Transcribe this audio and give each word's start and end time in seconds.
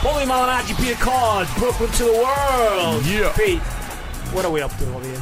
Paulie 0.00 0.24
Malignaggi, 0.26 0.74
Peter 0.78 0.94
Card, 0.96 1.46
Brooklyn 1.58 1.90
to 1.92 2.04
the 2.04 2.12
world. 2.12 3.04
Yeah. 3.04 3.32
Pete, 3.36 3.60
what 4.32 4.44
are 4.46 4.50
we 4.50 4.62
up 4.62 4.74
to 4.78 4.94
over 4.94 5.04
here? 5.04 5.16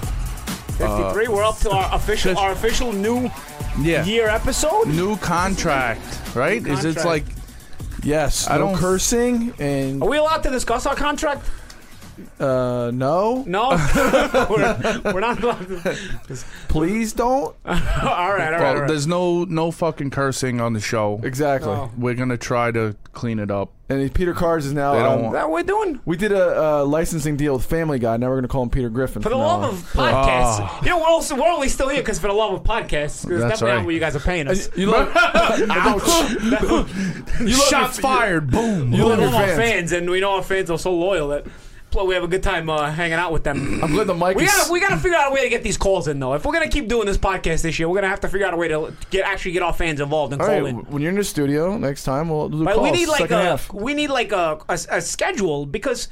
53. 0.78 1.26
Uh, 1.26 1.30
we're 1.32 1.42
up 1.44 1.58
to 1.58 1.70
our 1.70 1.92
official, 1.94 2.38
our 2.38 2.52
official 2.52 2.92
new 2.92 3.28
Yeah. 3.80 4.04
year 4.04 4.28
episode. 4.28 4.86
New 4.86 5.16
contract, 5.16 6.00
right? 6.34 6.64
Is 6.64 6.84
it 6.84 7.04
like 7.04 7.24
Yes, 8.04 8.48
I 8.48 8.58
no 8.58 8.66
don't- 8.68 8.76
cursing 8.76 9.52
and 9.58 10.00
Are 10.00 10.08
we 10.08 10.16
allowed 10.18 10.44
to 10.44 10.50
discuss 10.50 10.86
our 10.86 10.94
contract? 10.94 11.42
Uh, 12.40 12.90
no. 12.92 13.42
No, 13.46 13.68
we're, 14.50 15.12
we're 15.12 15.20
not 15.20 15.42
allowed 15.42 15.66
to. 15.68 15.98
Please 16.68 17.12
don't. 17.12 17.54
all 17.64 17.74
right, 17.74 17.78
all 18.04 18.28
right, 18.36 18.54
all 18.54 18.60
well, 18.60 18.76
right. 18.80 18.88
there's 18.88 19.06
no 19.06 19.44
no 19.44 19.70
fucking 19.70 20.10
cursing 20.10 20.60
on 20.60 20.72
the 20.72 20.80
show. 20.80 21.20
Exactly. 21.22 21.70
Oh. 21.70 21.90
We're 21.96 22.14
gonna 22.14 22.36
try 22.36 22.70
to 22.72 22.96
clean 23.12 23.38
it 23.38 23.50
up. 23.50 23.72
And 23.90 24.12
Peter 24.12 24.34
Cards 24.34 24.66
is 24.66 24.74
now. 24.74 24.92
They 24.92 24.98
don't 25.02 25.12
um, 25.14 25.22
want- 25.22 25.32
that 25.32 25.50
we're 25.50 25.62
doing? 25.62 26.00
we 26.04 26.16
did 26.18 26.30
a 26.32 26.62
uh, 26.80 26.84
licensing 26.84 27.36
deal 27.36 27.54
with 27.54 27.64
Family 27.64 27.98
Guy. 27.98 28.16
Now 28.18 28.28
we're 28.28 28.36
gonna 28.36 28.48
call 28.48 28.62
him 28.64 28.70
Peter 28.70 28.90
Griffin. 28.90 29.22
For 29.22 29.30
the 29.30 29.34
from 29.36 29.40
love 29.44 29.60
now 29.62 29.68
on. 29.68 29.74
of 29.74 29.80
podcasts, 29.92 30.60
Ah. 30.60 30.80
you 30.82 30.90
know, 30.90 30.98
we're, 30.98 31.06
also, 31.06 31.34
we're 31.36 31.48
only 31.48 31.68
still 31.70 31.88
here 31.88 32.00
because 32.02 32.18
for 32.18 32.26
the 32.28 32.34
love 32.34 32.52
of 32.52 32.62
podcasts. 32.64 33.22
'cause 33.22 33.30
It's 33.30 33.40
That's 33.42 33.60
definitely 33.60 33.68
right. 33.70 33.76
not 33.76 33.84
what 33.86 33.94
you 33.94 34.00
guys 34.00 34.14
are 34.16 34.20
paying 34.20 34.46
us. 34.48 34.68
you 34.76 34.86
love, 34.86 35.08
you 35.58 35.66
love 37.56 37.68
Shots 37.68 37.96
your- 37.98 38.02
fired! 38.02 38.50
Boom! 38.50 38.92
You 38.92 39.04
we 39.04 39.08
love 39.10 39.18
love 39.20 39.30
your 39.32 39.40
our 39.40 39.46
fans. 39.46 39.58
fans, 39.58 39.92
and 39.92 40.10
we 40.10 40.20
know 40.20 40.32
our 40.34 40.42
fans 40.42 40.70
are 40.70 40.78
so 40.78 40.94
loyal 40.94 41.28
that 41.28 41.46
well, 41.46 41.54
we 42.06 42.14
have 42.14 42.22
a 42.22 42.28
good 42.28 42.42
time 42.42 42.68
uh, 42.70 42.90
hanging 42.90 43.14
out 43.18 43.32
with 43.32 43.44
them. 43.44 43.80
I'm 43.82 43.92
glad 43.92 44.06
the 44.06 44.14
mic 44.14 44.36
We 44.36 44.44
is. 44.44 44.50
gotta 44.52 44.72
we 44.72 44.80
gotta 44.80 44.96
figure 44.98 45.16
out 45.16 45.30
a 45.30 45.34
way 45.34 45.42
to 45.42 45.48
get 45.48 45.62
these 45.62 45.76
calls 45.76 46.06
in 46.08 46.20
though. 46.20 46.34
If 46.34 46.44
we're 46.44 46.52
gonna 46.52 46.68
keep 46.68 46.88
doing 46.88 47.06
this 47.06 47.18
podcast 47.18 47.62
this 47.62 47.78
year, 47.78 47.88
we're 47.88 47.96
gonna 47.96 48.08
have 48.08 48.20
to 48.20 48.28
figure 48.28 48.46
out 48.46 48.54
a 48.54 48.56
way 48.56 48.68
to 48.68 48.92
get 49.10 49.24
actually 49.24 49.52
get 49.52 49.62
our 49.62 49.72
fans 49.72 50.00
involved 50.00 50.32
and 50.32 50.40
all 50.42 50.48
call 50.48 50.60
right, 50.60 50.68
in. 50.68 50.76
when 50.86 51.02
you're 51.02 51.10
in 51.10 51.16
the 51.16 51.24
studio 51.24 51.76
next 51.78 52.04
time, 52.04 52.28
we'll 52.28 52.48
do 52.48 52.64
But 52.64 52.74
calls. 52.74 52.84
we 52.84 52.90
need 52.92 53.08
like 53.08 53.20
second 53.20 53.38
a 53.38 53.42
half. 53.42 53.72
we 53.72 53.94
need 53.94 54.10
like 54.10 54.32
a, 54.32 54.58
a, 54.68 54.78
a 54.90 55.00
schedule 55.00 55.66
because 55.66 56.08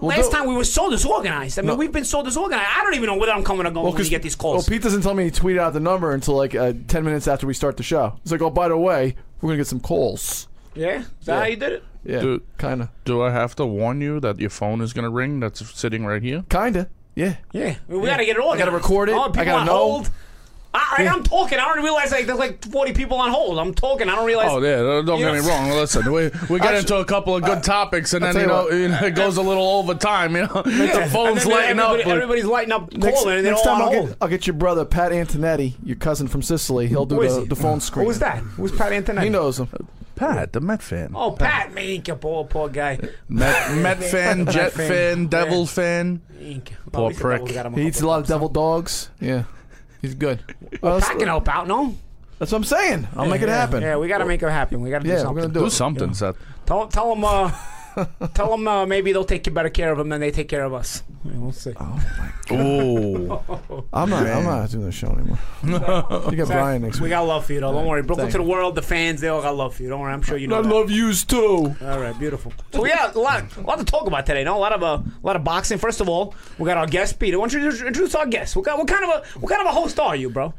last 0.00 0.32
time 0.32 0.48
we 0.48 0.54
were 0.54 0.64
so 0.64 0.90
disorganized. 0.90 1.58
I 1.58 1.62
mean, 1.62 1.68
No. 1.68 1.74
we've 1.76 1.92
been 1.92 2.04
so 2.04 2.22
disorganized. 2.22 2.68
I 2.76 2.82
don't 2.82 2.94
even 2.94 3.06
know 3.06 3.16
whether 3.16 3.32
I'm 3.32 3.44
coming 3.44 3.66
or 3.66 3.70
going 3.70 3.86
when 3.92 3.94
we 4.02 4.08
get 4.08 4.22
these 4.22 4.34
calls. 4.34 4.54
Well, 4.66 4.74
Pete 4.76 4.82
doesn't 4.82 5.02
tell 5.02 5.14
me 5.14 5.24
he 5.24 5.30
tweeted 5.30 5.58
out 5.58 5.74
the 5.74 5.80
number 5.80 6.12
until 6.12 6.34
like 6.36 6.54
uh, 6.54 6.72
10 6.88 7.04
minutes 7.04 7.28
after 7.28 7.46
we 7.46 7.54
start 7.54 7.76
the 7.76 7.82
show. 7.82 8.18
He's 8.22 8.32
like, 8.32 8.40
oh, 8.42 8.50
by 8.50 8.68
the 8.68 8.78
way, 8.78 9.14
we're 9.40 9.48
gonna 9.48 9.58
get 9.58 9.66
some 9.66 9.80
calls. 9.80 10.48
yeah, 10.74 11.00
is 11.20 11.26
that 11.26 11.38
how 11.38 11.44
you 11.46 11.56
did 11.56 11.72
it? 11.74 11.84
Yeah, 12.04 12.20
Dude. 12.20 12.42
kind 12.58 12.82
of, 12.82 12.88
Do 13.04 13.22
I 13.22 13.30
have 13.30 13.54
to 13.56 13.66
warn 13.66 14.00
you 14.00 14.20
that 14.20 14.40
your 14.40 14.50
phone 14.50 14.80
is 14.80 14.92
gonna 14.92 15.10
ring? 15.10 15.40
That's 15.40 15.64
sitting 15.78 16.06
right 16.06 16.22
here. 16.22 16.44
kind 16.48 16.76
of. 16.76 16.88
Yeah. 17.14 17.36
Yeah, 17.52 17.76
we 17.88 18.06
gotta 18.06 18.24
get 18.24 18.36
it 18.36 18.42
all. 18.42 18.52
I 18.52 18.58
gotta 18.58 18.70
record 18.70 19.08
it. 19.08 19.12
Oh, 19.12 19.30
I 19.34 19.44
gotta 19.44 19.64
know. 19.66 19.72
hold. 19.76 20.10
I, 20.72 20.94
I, 20.98 21.08
I'm 21.08 21.24
talking. 21.24 21.58
I 21.58 21.64
don't 21.64 21.82
realize 21.82 22.12
like 22.12 22.26
there's 22.26 22.38
like 22.38 22.64
40 22.64 22.92
people 22.92 23.16
on 23.18 23.30
hold. 23.32 23.58
I'm 23.58 23.74
talking. 23.74 24.08
I 24.08 24.14
don't 24.14 24.24
realize. 24.24 24.48
Oh 24.52 24.62
yeah, 24.62 24.76
don't 24.76 25.04
don't 25.04 25.18
get 25.18 25.26
know- 25.34 25.42
me 25.42 25.48
wrong. 25.48 25.68
Listen, 25.70 26.04
we 26.12 26.30
we 26.48 26.60
get 26.60 26.74
Actually, 26.74 26.78
into 26.78 26.96
a 26.98 27.04
couple 27.04 27.34
of 27.34 27.42
good 27.42 27.64
topics, 27.64 28.14
and 28.14 28.24
I'll 28.24 28.32
then 28.32 28.42
you 28.42 28.48
tell 28.48 28.64
know, 28.64 28.70
you 28.70 28.82
you 28.86 28.94
it 29.06 29.16
goes 29.16 29.36
a 29.36 29.42
little 29.42 29.66
over 29.68 29.94
time. 29.94 30.36
You 30.36 30.42
know, 30.42 30.62
Yeah. 30.66 30.72
the 30.86 31.02
And 31.02 31.10
phone's 31.10 31.42
then 31.42 31.52
lighting 31.52 31.78
up. 31.80 31.90
everybody- 31.90 32.04
but- 32.04 32.10
Everybody's 32.14 32.44
lighting 32.44 32.72
up, 32.72 32.92
Next, 32.92 33.18
calling, 33.18 33.36
and 33.38 33.44
they're 33.46 33.52
next 33.54 33.66
all 33.66 33.74
time 33.76 33.82
on 33.82 33.88
I'll 33.88 33.94
hold. 33.94 34.08
get, 34.10 34.16
I'll 34.22 34.28
get 34.28 34.46
your 34.46 34.54
brother 34.54 34.84
Pat 34.84 35.10
Antonetti, 35.10 35.74
your 35.82 35.96
cousin 35.96 36.28
from 36.28 36.40
Sicily. 36.40 36.86
He'll 36.86 37.04
do 37.04 37.16
Who 37.16 37.22
is 37.22 37.34
the, 37.34 37.40
he? 37.42 37.46
the 37.48 37.56
phone 37.56 37.80
screen. 37.80 38.04
Who 38.04 38.08
was 38.08 38.20
that? 38.20 38.38
Who's 38.38 38.70
Pat 38.70 38.92
Antonetti? 38.92 39.24
He 39.24 39.28
knows 39.28 39.58
him. 39.58 39.68
Pat, 40.20 40.52
the 40.52 40.60
Met 40.60 40.82
fan. 40.82 41.12
Oh, 41.14 41.32
Pat 41.32 41.72
Mink, 41.72 42.04
poor 42.20 42.44
poor 42.44 42.68
guy. 42.68 42.98
Met, 43.28 43.74
Met 43.76 44.04
fan, 44.12 44.44
Jet 44.46 44.72
fan. 44.72 44.88
fan, 44.88 45.26
Devils 45.28 45.72
fan. 45.72 46.20
Mink. 46.38 46.74
Poor 46.92 47.04
At 47.04 47.08
least 47.08 47.18
the 47.18 47.22
prick. 47.24 47.38
Devils 47.40 47.52
got 47.54 47.66
him 47.66 47.74
a 47.74 47.76
He 47.78 47.86
eats 47.86 47.96
a 47.96 48.00
couple 48.00 48.10
lot 48.10 48.20
of 48.20 48.26
devil 48.26 48.48
dogs. 48.50 49.08
Yeah, 49.18 49.44
he's 50.02 50.14
good. 50.14 50.40
Well, 50.82 50.96
that's, 50.96 51.08
Pat 51.08 51.18
can 51.18 51.28
help 51.28 51.48
out, 51.48 51.66
no? 51.66 51.94
that's 52.38 52.52
what 52.52 52.58
I'm 52.58 52.64
saying. 52.64 53.08
I'll 53.16 53.26
make 53.26 53.40
it 53.40 53.48
yeah, 53.48 53.56
happen. 53.56 53.82
Yeah, 53.82 53.96
we 53.96 54.08
gotta 54.08 54.26
make 54.26 54.42
it 54.42 54.50
happen. 54.50 54.82
We 54.82 54.90
gotta 54.90 55.04
do 55.04 55.08
Yeah, 55.08 55.14
we're 55.16 55.20
something. 55.22 55.42
gonna 55.42 55.54
do 55.54 55.60
Do 55.60 55.66
it. 55.66 55.70
something, 55.70 56.12
Seth. 56.14 56.36
Tell, 56.66 56.86
tell 56.88 57.14
them, 57.14 57.24
uh, 57.24 57.50
tell 58.34 58.50
them 58.50 58.66
uh, 58.68 58.86
maybe 58.86 59.12
they'll 59.12 59.24
take 59.24 59.52
better 59.52 59.70
care 59.70 59.92
of 59.92 59.98
them 59.98 60.08
than 60.08 60.20
they 60.20 60.30
take 60.30 60.48
care 60.48 60.64
of 60.64 60.72
us. 60.74 61.02
Yeah, 61.24 61.32
we'll 61.36 61.52
see. 61.52 61.72
Oh, 61.78 63.86
I'm 63.92 64.10
not. 64.10 64.26
I'm 64.26 64.44
not 64.44 64.70
doing 64.70 64.86
the 64.86 64.92
show 64.92 65.08
anymore. 65.12 65.38
you 66.30 66.36
got 66.36 66.48
Brian 66.48 66.82
next 66.82 66.98
We 67.00 67.04
week. 67.04 67.10
got 67.10 67.22
love 67.26 67.46
for 67.46 67.52
you, 67.52 67.60
though. 67.60 67.72
Don't 67.72 67.86
worry. 67.86 68.02
Brooklyn 68.02 68.26
Thank 68.26 68.32
to 68.32 68.38
the 68.38 68.44
world, 68.50 68.74
the 68.74 68.82
fans, 68.82 69.20
they 69.20 69.28
all 69.28 69.42
got 69.42 69.54
love 69.56 69.74
for 69.74 69.82
you. 69.82 69.88
Don't 69.88 70.00
worry. 70.00 70.12
I'm 70.12 70.22
sure 70.22 70.36
you 70.36 70.46
know. 70.46 70.58
I 70.58 70.62
that. 70.62 70.68
love 70.68 70.90
yous 70.90 71.24
too. 71.24 71.74
All 71.82 72.00
right, 72.00 72.18
beautiful. 72.18 72.52
So 72.72 72.82
we 72.82 72.88
got 72.88 73.14
a 73.14 73.20
lot, 73.20 73.56
a 73.56 73.60
lot 73.60 73.78
to 73.78 73.84
talk 73.84 74.06
about 74.06 74.26
today. 74.26 74.44
No, 74.44 74.56
a 74.56 74.58
lot 74.58 74.72
of 74.72 74.82
uh, 74.82 75.02
a 75.02 75.26
lot 75.26 75.36
of 75.36 75.44
boxing. 75.44 75.78
First 75.78 76.00
of 76.00 76.08
all, 76.08 76.34
we 76.58 76.66
got 76.66 76.76
our 76.76 76.86
guest 76.86 77.18
Peter. 77.18 77.38
Why 77.38 77.44
don't 77.48 77.52
you 77.52 77.58
introduce- 77.66 77.86
introduce 77.86 78.14
our 78.14 78.26
guest? 78.26 78.56
What, 78.56 78.64
kind- 78.66 78.78
what 78.78 78.88
kind 78.88 79.04
of 79.04 79.10
a 79.10 79.38
what 79.38 79.50
kind 79.50 79.66
of 79.66 79.74
a 79.74 79.78
host 79.78 79.98
are 80.00 80.16
you, 80.16 80.30
bro? 80.30 80.54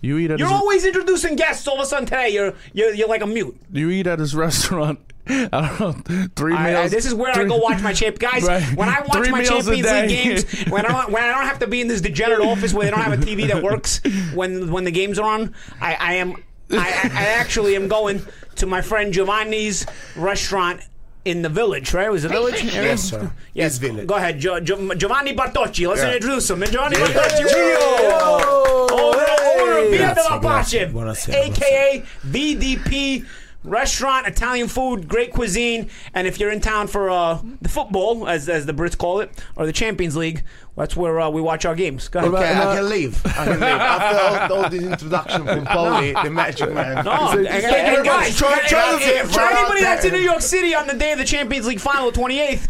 you 0.00 0.16
eat 0.18 0.30
at 0.30 0.38
You're 0.38 0.46
his, 0.48 0.56
always 0.56 0.84
introducing 0.84 1.34
guests. 1.34 1.66
All 1.66 1.74
of 1.74 1.80
a 1.80 1.86
sudden 1.86 2.06
today, 2.06 2.28
you're 2.28 2.54
you're, 2.72 2.94
you're 2.94 3.08
like 3.08 3.22
a 3.22 3.26
mute. 3.26 3.56
you 3.72 3.90
eat 3.90 4.06
at 4.06 4.18
his 4.20 4.34
restaurant. 4.34 5.00
I 5.52 5.76
don't 5.78 6.08
know, 6.08 6.26
three 6.36 6.54
I- 6.54 6.70
meals. 6.72 6.84
I- 6.86 6.88
this 6.88 7.06
is 7.06 7.14
where 7.14 7.32
I 7.36 7.44
go 7.44 7.56
watch 7.58 7.82
my 7.82 7.92
champ 7.92 8.18
guys. 8.18 8.42
Right. 8.44 8.62
When 8.76 8.88
I 8.88 9.00
watch 9.00 9.18
Three 9.18 9.30
my 9.30 9.38
meals 9.40 9.66
Champions 9.66 9.90
League 9.90 10.08
games, 10.08 10.68
when 10.70 10.86
I 10.86 10.88
don't 10.88 11.10
when 11.12 11.22
I 11.22 11.28
don't 11.28 11.46
have 11.46 11.58
to 11.60 11.66
be 11.66 11.80
in 11.80 11.88
this 11.88 12.00
degenerate 12.00 12.40
office 12.40 12.72
where 12.72 12.84
they 12.84 12.90
don't 12.90 13.00
have 13.00 13.12
a 13.12 13.22
TV 13.24 13.46
that 13.48 13.62
works 13.62 14.00
when 14.34 14.70
when 14.72 14.84
the 14.84 14.90
games 14.90 15.18
are 15.18 15.28
on, 15.28 15.54
I, 15.80 15.94
I 15.94 16.12
am 16.14 16.36
I, 16.70 16.76
I 16.78 17.10
I 17.12 17.26
actually 17.38 17.76
am 17.76 17.88
going 17.88 18.22
to 18.56 18.66
my 18.66 18.80
friend 18.82 19.12
Giovanni's 19.12 19.86
restaurant. 20.16 20.80
In 21.24 21.42
the 21.42 21.48
village, 21.50 21.92
right? 21.92 22.06
It 22.06 22.10
was 22.12 22.22
the 22.22 22.30
village? 22.30 22.62
Yes, 22.62 23.02
sir. 23.02 23.30
Yes, 23.52 23.72
It's 23.72 23.78
village. 23.78 24.06
Go 24.06 24.14
ahead, 24.14 24.38
jo- 24.38 24.60
Jo- 24.60 24.94
Giovanni 24.94 25.34
Bartocci. 25.34 25.86
Let's 25.86 26.00
Yeah. 26.00 26.14
introduce 26.14 26.48
him. 26.48 26.62
Giovanni 26.64 26.96
Bartocci. 26.96 27.44
Oh, 28.20 28.86
Owner, 28.90 29.62
owner 29.62 29.78
of 29.78 29.90
Via 29.90 29.98
Grazie, 29.98 30.14
della 30.14 30.38
grazie. 30.38 30.78
Pace, 30.86 30.92
Buonasera, 30.92 31.46
aka 31.46 32.02
VDP 32.26 33.26
Restaurant, 33.64 34.26
Italian 34.26 34.68
food, 34.68 35.08
great 35.08 35.32
cuisine. 35.32 35.90
And 36.14 36.26
if 36.26 36.38
you're 36.38 36.50
in 36.52 36.60
town 36.60 36.86
for 36.86 37.10
uh, 37.10 37.40
the 37.60 37.68
football, 37.68 38.28
as, 38.28 38.48
as 38.48 38.66
the 38.66 38.72
Brits 38.72 38.96
call 38.96 39.20
it, 39.20 39.30
or 39.56 39.66
the 39.66 39.72
Champions 39.72 40.16
League, 40.16 40.44
that's 40.76 40.96
where 40.96 41.18
uh, 41.20 41.28
we 41.28 41.40
watch 41.42 41.64
our 41.66 41.74
games. 41.74 42.08
Go 42.08 42.20
ahead. 42.20 42.32
What 42.32 42.42
Okay, 42.42 42.52
I 42.56 42.76
can 42.76 42.88
leave. 42.88 43.20
I 43.26 43.44
can 43.44 43.52
leave. 43.54 43.62
After 43.64 44.52
all, 44.54 44.62
all 44.64 44.70
this 44.70 44.82
introduction 44.84 45.44
from 45.44 45.64
Paulie, 45.66 46.22
the 46.22 46.30
Magic 46.30 46.72
Man. 46.72 47.04
No, 47.04 47.32
Say- 47.32 47.38
and- 47.38 47.48
thank 47.48 47.88
you 47.88 47.94
very 47.96 48.06
guys, 48.06 48.28
much. 48.28 48.38
Try- 48.38 48.68
try 48.68 48.92
and- 48.92 49.00
to 49.00 49.04
and 49.06 49.14
get 49.14 49.26
for 49.26 49.38
right 49.40 49.52
out 49.52 49.58
anybody 49.58 49.80
that's 49.82 50.04
in. 50.04 50.12
New 50.12 50.20
York 50.20 50.40
City 50.40 50.74
on 50.74 50.86
the 50.86 50.94
day 50.94 51.12
of 51.12 51.18
the 51.18 51.24
Champions 51.24 51.66
League 51.66 51.80
final, 51.80 52.12
28th, 52.12 52.68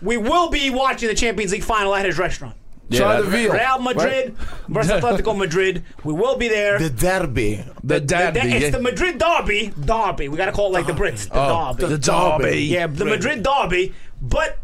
we 0.00 0.16
will 0.16 0.48
be 0.48 0.70
watching 0.70 1.08
the 1.08 1.14
Champions 1.14 1.50
League 1.52 1.64
final 1.64 1.94
at 1.94 2.06
his 2.06 2.18
restaurant. 2.18 2.54
Try 2.92 3.20
the 3.20 3.26
veal. 3.28 3.52
Real 3.52 3.78
Madrid 3.80 4.36
versus 4.68 4.90
Atletico 4.92 5.36
Madrid. 5.36 5.84
We 6.04 6.12
will 6.12 6.36
be 6.36 6.48
there. 6.48 6.78
The 6.78 6.90
Derby. 6.90 7.64
the 7.84 8.00
The- 8.00 8.00
derby. 8.00 8.40
it's 8.40 8.64
yeah. 8.64 8.70
the 8.70 8.80
Madrid 8.80 9.18
derby. 9.18 9.72
Derby. 9.80 10.28
We 10.28 10.36
gotta 10.36 10.52
call 10.52 10.68
it 10.68 10.72
like 10.72 10.86
the 10.86 10.92
Brits. 10.92 11.28
The 11.28 11.34
Oh, 11.34 11.74
derby. 11.78 11.92
the 11.94 11.98
derby. 11.98 12.60
yeah, 12.64 12.86
the 12.88 13.04
Madrid 13.04 13.42
derby. 13.42 13.94
But 14.20 14.58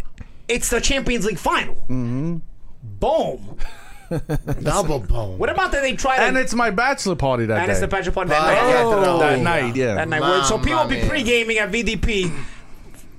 it's 0.48 0.70
the 0.70 0.80
Champions 0.80 1.24
League 1.24 1.38
final. 1.38 1.74
Mm-hmm. 1.88 2.36
Boom. 2.82 3.56
Double 4.62 5.00
bone. 5.00 5.36
What 5.38 5.50
about 5.50 5.72
that 5.72 5.82
they 5.82 5.94
try 5.96 6.16
to 6.16 6.22
and 6.22 6.36
it's 6.36 6.54
my 6.54 6.70
bachelor 6.70 7.16
party 7.16 7.46
that 7.46 7.58
and 7.58 7.66
day. 7.66 7.72
it's 7.72 7.80
the 7.80 7.88
Patrick 7.88 8.14
Party 8.14 8.28
that 8.30 8.40
Oh. 8.40 8.90
night. 9.00 9.06
Oh. 9.08 9.18
that 9.18 9.40
night, 9.40 9.74
yeah. 9.76 9.94
That 9.94 10.08
night. 10.08 10.20
Well, 10.20 10.44
so 10.44 10.58
people 10.58 10.78
will 10.78 10.86
be 10.88 11.02
pre-gaming 11.08 11.58
at 11.58 11.72
VDP 11.72 12.32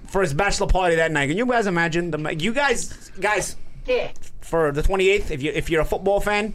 for 0.07 0.21
his 0.21 0.33
bachelor 0.33 0.67
party 0.67 0.95
that 0.95 1.11
night. 1.11 1.27
Can 1.27 1.37
you 1.37 1.45
guys 1.45 1.67
imagine? 1.67 2.11
The, 2.11 2.33
you 2.35 2.53
guys, 2.53 3.11
guys, 3.19 3.57
for 4.41 4.71
the 4.71 4.81
28th, 4.81 5.31
if 5.31 5.41
you 5.41 5.51
if 5.53 5.69
you're 5.69 5.81
a 5.81 5.85
football 5.85 6.19
fan, 6.19 6.53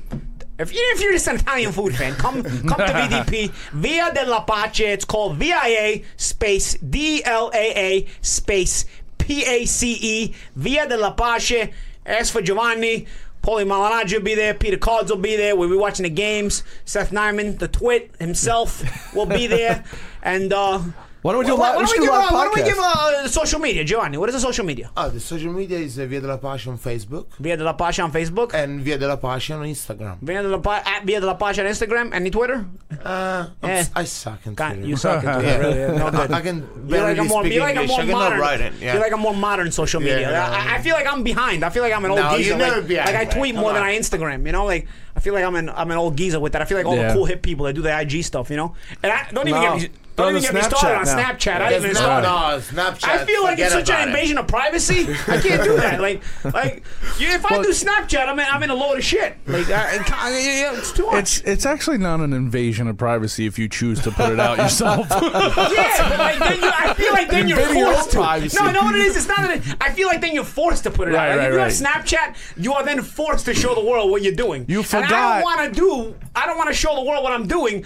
if 0.58 0.72
you 0.72 0.80
if 0.94 1.00
you're 1.00 1.12
just 1.12 1.28
an 1.28 1.36
Italian 1.36 1.72
food 1.72 1.94
fan, 1.94 2.14
come 2.14 2.42
come 2.42 2.78
to 2.78 2.92
VDP 2.92 3.50
Via 3.72 4.12
della 4.14 4.44
Pace. 4.46 4.80
It's 4.80 5.04
called 5.04 5.36
VIA 5.36 6.02
space 6.16 6.74
D 6.74 7.22
L 7.24 7.50
A 7.54 7.72
A 7.76 8.06
space 8.20 8.84
P 9.18 9.44
A 9.44 9.64
C 9.64 9.98
E 10.00 10.34
Via 10.56 10.86
della 10.88 11.12
Pace. 11.12 11.70
Ask 12.06 12.32
for 12.32 12.42
Giovanni. 12.42 13.06
Paulie 13.42 13.66
Malignaggi 13.66 14.14
will 14.14 14.22
be 14.22 14.36
there. 14.36 14.54
Peter 14.54 14.76
Cards 14.76 15.10
will 15.10 15.18
be 15.18 15.34
there. 15.36 15.56
We'll 15.56 15.68
be 15.68 15.76
watching 15.76 16.04
the 16.04 16.10
games. 16.10 16.62
Seth 16.84 17.10
Nyman, 17.10 17.58
the 17.58 17.66
twit 17.66 18.12
himself, 18.20 18.84
will 19.14 19.26
be 19.26 19.46
there. 19.46 19.84
And 20.24 20.52
uh, 20.52 20.80
Why 21.22 21.30
don't 21.32 21.38
we 21.40 21.46
do 21.46 21.54
a 21.54 21.56
Why, 21.56 21.76
live? 21.76 21.76
why 21.76 21.82
We 21.82 21.86
don't 21.86 21.92
we 21.92 21.98
do 21.98 22.04
give, 22.04 22.12
a 22.12 22.16
uh, 22.18 22.32
why 22.32 22.44
don't 22.44 22.56
we 22.56 22.62
give 22.64 22.78
uh, 22.78 23.28
social 23.28 23.60
media, 23.60 23.84
Giovanni? 23.84 24.18
What 24.18 24.28
is 24.28 24.34
the 24.34 24.40
social 24.40 24.64
media? 24.64 24.90
Ah, 24.96 25.08
the 25.08 25.20
social 25.20 25.52
media 25.52 25.78
is 25.78 25.96
uh, 25.96 26.04
Via 26.06 26.20
della 26.20 26.36
Pace 26.36 26.66
on 26.66 26.76
Facebook 26.78 27.26
Via 27.38 27.56
de 27.56 27.62
la 27.62 27.74
Pasha 27.74 28.02
on 28.02 28.10
Facebook. 28.10 28.54
and 28.54 28.80
Via 28.80 28.98
della 28.98 29.16
Pace 29.16 29.50
on 29.54 29.62
Instagram. 29.62 30.18
Via 30.20 30.42
de 30.42 30.48
la 30.48 30.58
pa- 30.58 30.82
at 30.84 31.04
Via 31.04 31.20
de 31.20 31.26
la 31.26 31.34
Pasha 31.34 31.62
on 31.62 31.68
Instagram. 31.68 32.12
Any 32.12 32.28
Twitter? 32.30 32.66
Uh, 33.04 33.46
I'm 33.62 33.70
Eh. 33.70 33.78
s- 33.78 33.90
I 33.94 34.04
suck 34.04 34.44
in 34.46 34.54
God, 34.54 34.72
Twitter. 34.72 34.88
you 34.88 34.96
suck 34.96 35.22
at 35.22 35.34
Twitter. 35.38 35.48
Yeah. 35.48 35.58
really. 35.86 35.98
No 35.98 36.10
good. 36.10 36.32
I 36.32 36.40
can 36.40 36.66
You're 36.88 37.00
like 37.02 37.18
a 37.18 37.24
more, 37.24 37.42
speak 37.44 37.52
you're 37.54 37.62
like 37.62 37.76
a 37.76 37.82
English. 37.82 37.90
more 37.90 38.00
I 38.00 38.06
cannot 38.06 38.18
modern. 38.18 38.40
write 38.40 38.60
it. 38.60 38.72
Yeah. 38.80 38.92
You're 38.94 39.02
like 39.02 39.12
a 39.12 39.16
more 39.16 39.34
modern 39.34 39.70
social 39.70 40.00
media. 40.00 40.20
Yeah, 40.28 40.50
I, 40.50 40.64
no. 40.66 40.70
I 40.74 40.82
feel 40.82 40.94
like 40.96 41.06
I'm 41.06 41.22
behind. 41.22 41.64
I 41.64 41.70
feel 41.70 41.84
like 41.84 41.92
I'm 41.92 42.04
an 42.04 42.10
old 42.10 42.20
No, 42.20 42.36
geezer. 42.36 42.48
you'll 42.50 42.58
never 42.58 42.78
like, 42.80 42.88
be 42.88 42.96
like 42.96 43.14
I 43.14 43.24
tweet 43.26 43.54
man. 43.54 43.62
more 43.62 43.70
Come 43.70 43.78
than. 43.78 43.84
I 43.84 43.96
Instagram. 43.96 44.44
You 44.44 44.50
know, 44.52 44.64
like 44.64 44.88
I 45.14 45.20
feel 45.20 45.34
like 45.34 45.44
I'm 45.44 45.54
an 45.54 45.68
I'm 45.70 45.90
an 45.92 45.98
old 45.98 46.16
geezer 46.16 46.40
with 46.40 46.52
that. 46.54 46.62
I 46.62 46.64
feel 46.64 46.78
like 46.78 46.86
all 46.86 46.96
Yeah. 46.96 47.08
the 47.08 47.14
cool 47.14 47.26
hip 47.26 47.42
people 47.42 47.66
that 47.66 47.74
do 47.74 47.82
the 47.82 47.94
IG 47.96 48.24
stuff. 48.24 48.50
You 48.50 48.56
know, 48.56 48.74
and 49.04 49.12
I 49.12 49.30
don't 49.30 49.46
even 49.46 49.62
No. 49.62 49.78
get 49.78 49.92
me. 49.92 49.98
They're 50.14 50.26
Don't 50.26 50.36
even 50.36 50.54
the 50.54 50.60
get 50.60 50.70
me 50.70 50.76
started 50.76 50.98
on 50.98 51.04
Snapchat 51.06 51.16
now. 51.16 51.32
Snapchat. 51.32 51.60
I 51.62 51.70
There's 51.70 51.84
even 51.84 51.94
no, 51.94 52.00
started. 52.00 52.28
no, 52.76 52.82
Snapchat. 52.82 53.04
I 53.08 53.24
feel 53.24 53.42
like 53.44 53.58
it's 53.58 53.72
forget 53.72 53.86
such 53.86 53.88
an 53.88 53.94
about 53.94 54.02
it. 54.02 54.08
invasion 54.10 54.38
of 54.38 54.46
privacy. 54.46 55.00
I 55.26 55.40
can't 55.40 55.64
do 55.64 55.76
that. 55.76 56.00
Like, 56.02 56.22
like 56.54 56.84
you- 57.18 57.28
if 57.28 57.46
I 57.46 57.62
do 57.62 57.68
Snapchat, 57.70 58.28
I'm 58.28 58.38
in, 58.38 58.46
I'm 58.50 58.62
in 58.62 58.68
a 58.70 58.74
load 58.74 58.98
of 58.98 59.04
shit. 59.04 59.36
Like, 59.46 59.70
I, 59.70 60.04
I, 60.12 60.30
yeah, 60.38 60.76
it's 60.78 60.92
too 60.92 61.06
much. 61.06 61.18
It's 61.38 61.40
it's 61.40 61.66
actually 61.66 61.96
not 61.98 62.20
an 62.20 62.32
invasion 62.34 62.88
of 62.88 62.98
privacy 62.98 63.46
if 63.46 63.58
you 63.58 63.68
choose 63.68 64.00
to 64.02 64.10
put 64.10 64.32
it 64.32 64.38
out 64.40 64.58
yourself. 64.58 65.06
Yeah, 65.72 66.08
but 66.08 66.18
like 66.18 66.38
then 66.38 66.60
you, 66.60 66.70
I 66.74 66.94
feel 66.94 67.12
like 67.12 67.30
then 67.30 67.48
you're 67.48 67.58
Invading 67.58 67.78
your 67.78 67.92
forced 67.94 68.08
own 68.08 68.10
to. 68.22 68.28
privacy. 68.28 68.58
No, 68.60 68.70
no, 68.70 68.82
what 68.82 68.94
it 68.94 69.00
is. 69.02 69.16
It's 69.16 69.28
not 69.28 69.38
that. 69.38 69.76
I 69.80 69.92
feel 69.92 70.08
like 70.08 70.20
then 70.20 70.34
you're 70.34 70.44
forced 70.44 70.82
to 70.84 70.90
put 70.90 71.08
it 71.08 71.12
Right, 71.12 71.30
out. 71.32 71.38
Like, 71.38 71.38
right, 71.38 71.46
if 71.48 71.52
you 71.52 71.58
right. 71.58 72.04
have 72.04 72.04
Snapchat, 72.04 72.62
you 72.62 72.74
are 72.74 72.84
then 72.84 73.00
forced 73.02 73.46
to 73.46 73.54
show 73.54 73.74
the 73.74 73.80
world 73.84 74.10
what 74.10 74.22
you're 74.22 74.34
doing. 74.34 74.66
You 74.68 74.84
And 74.92 75.04
I 75.06 75.08
don't 75.08 75.42
want 75.42 75.74
to 75.74 75.80
do. 75.80 76.14
I 76.34 76.46
don't 76.46 76.58
want 76.58 76.68
to 76.68 76.74
show 76.74 76.94
the 76.94 77.02
world 77.02 77.22
what 77.24 77.32
I'm 77.32 77.46
doing. 77.46 77.84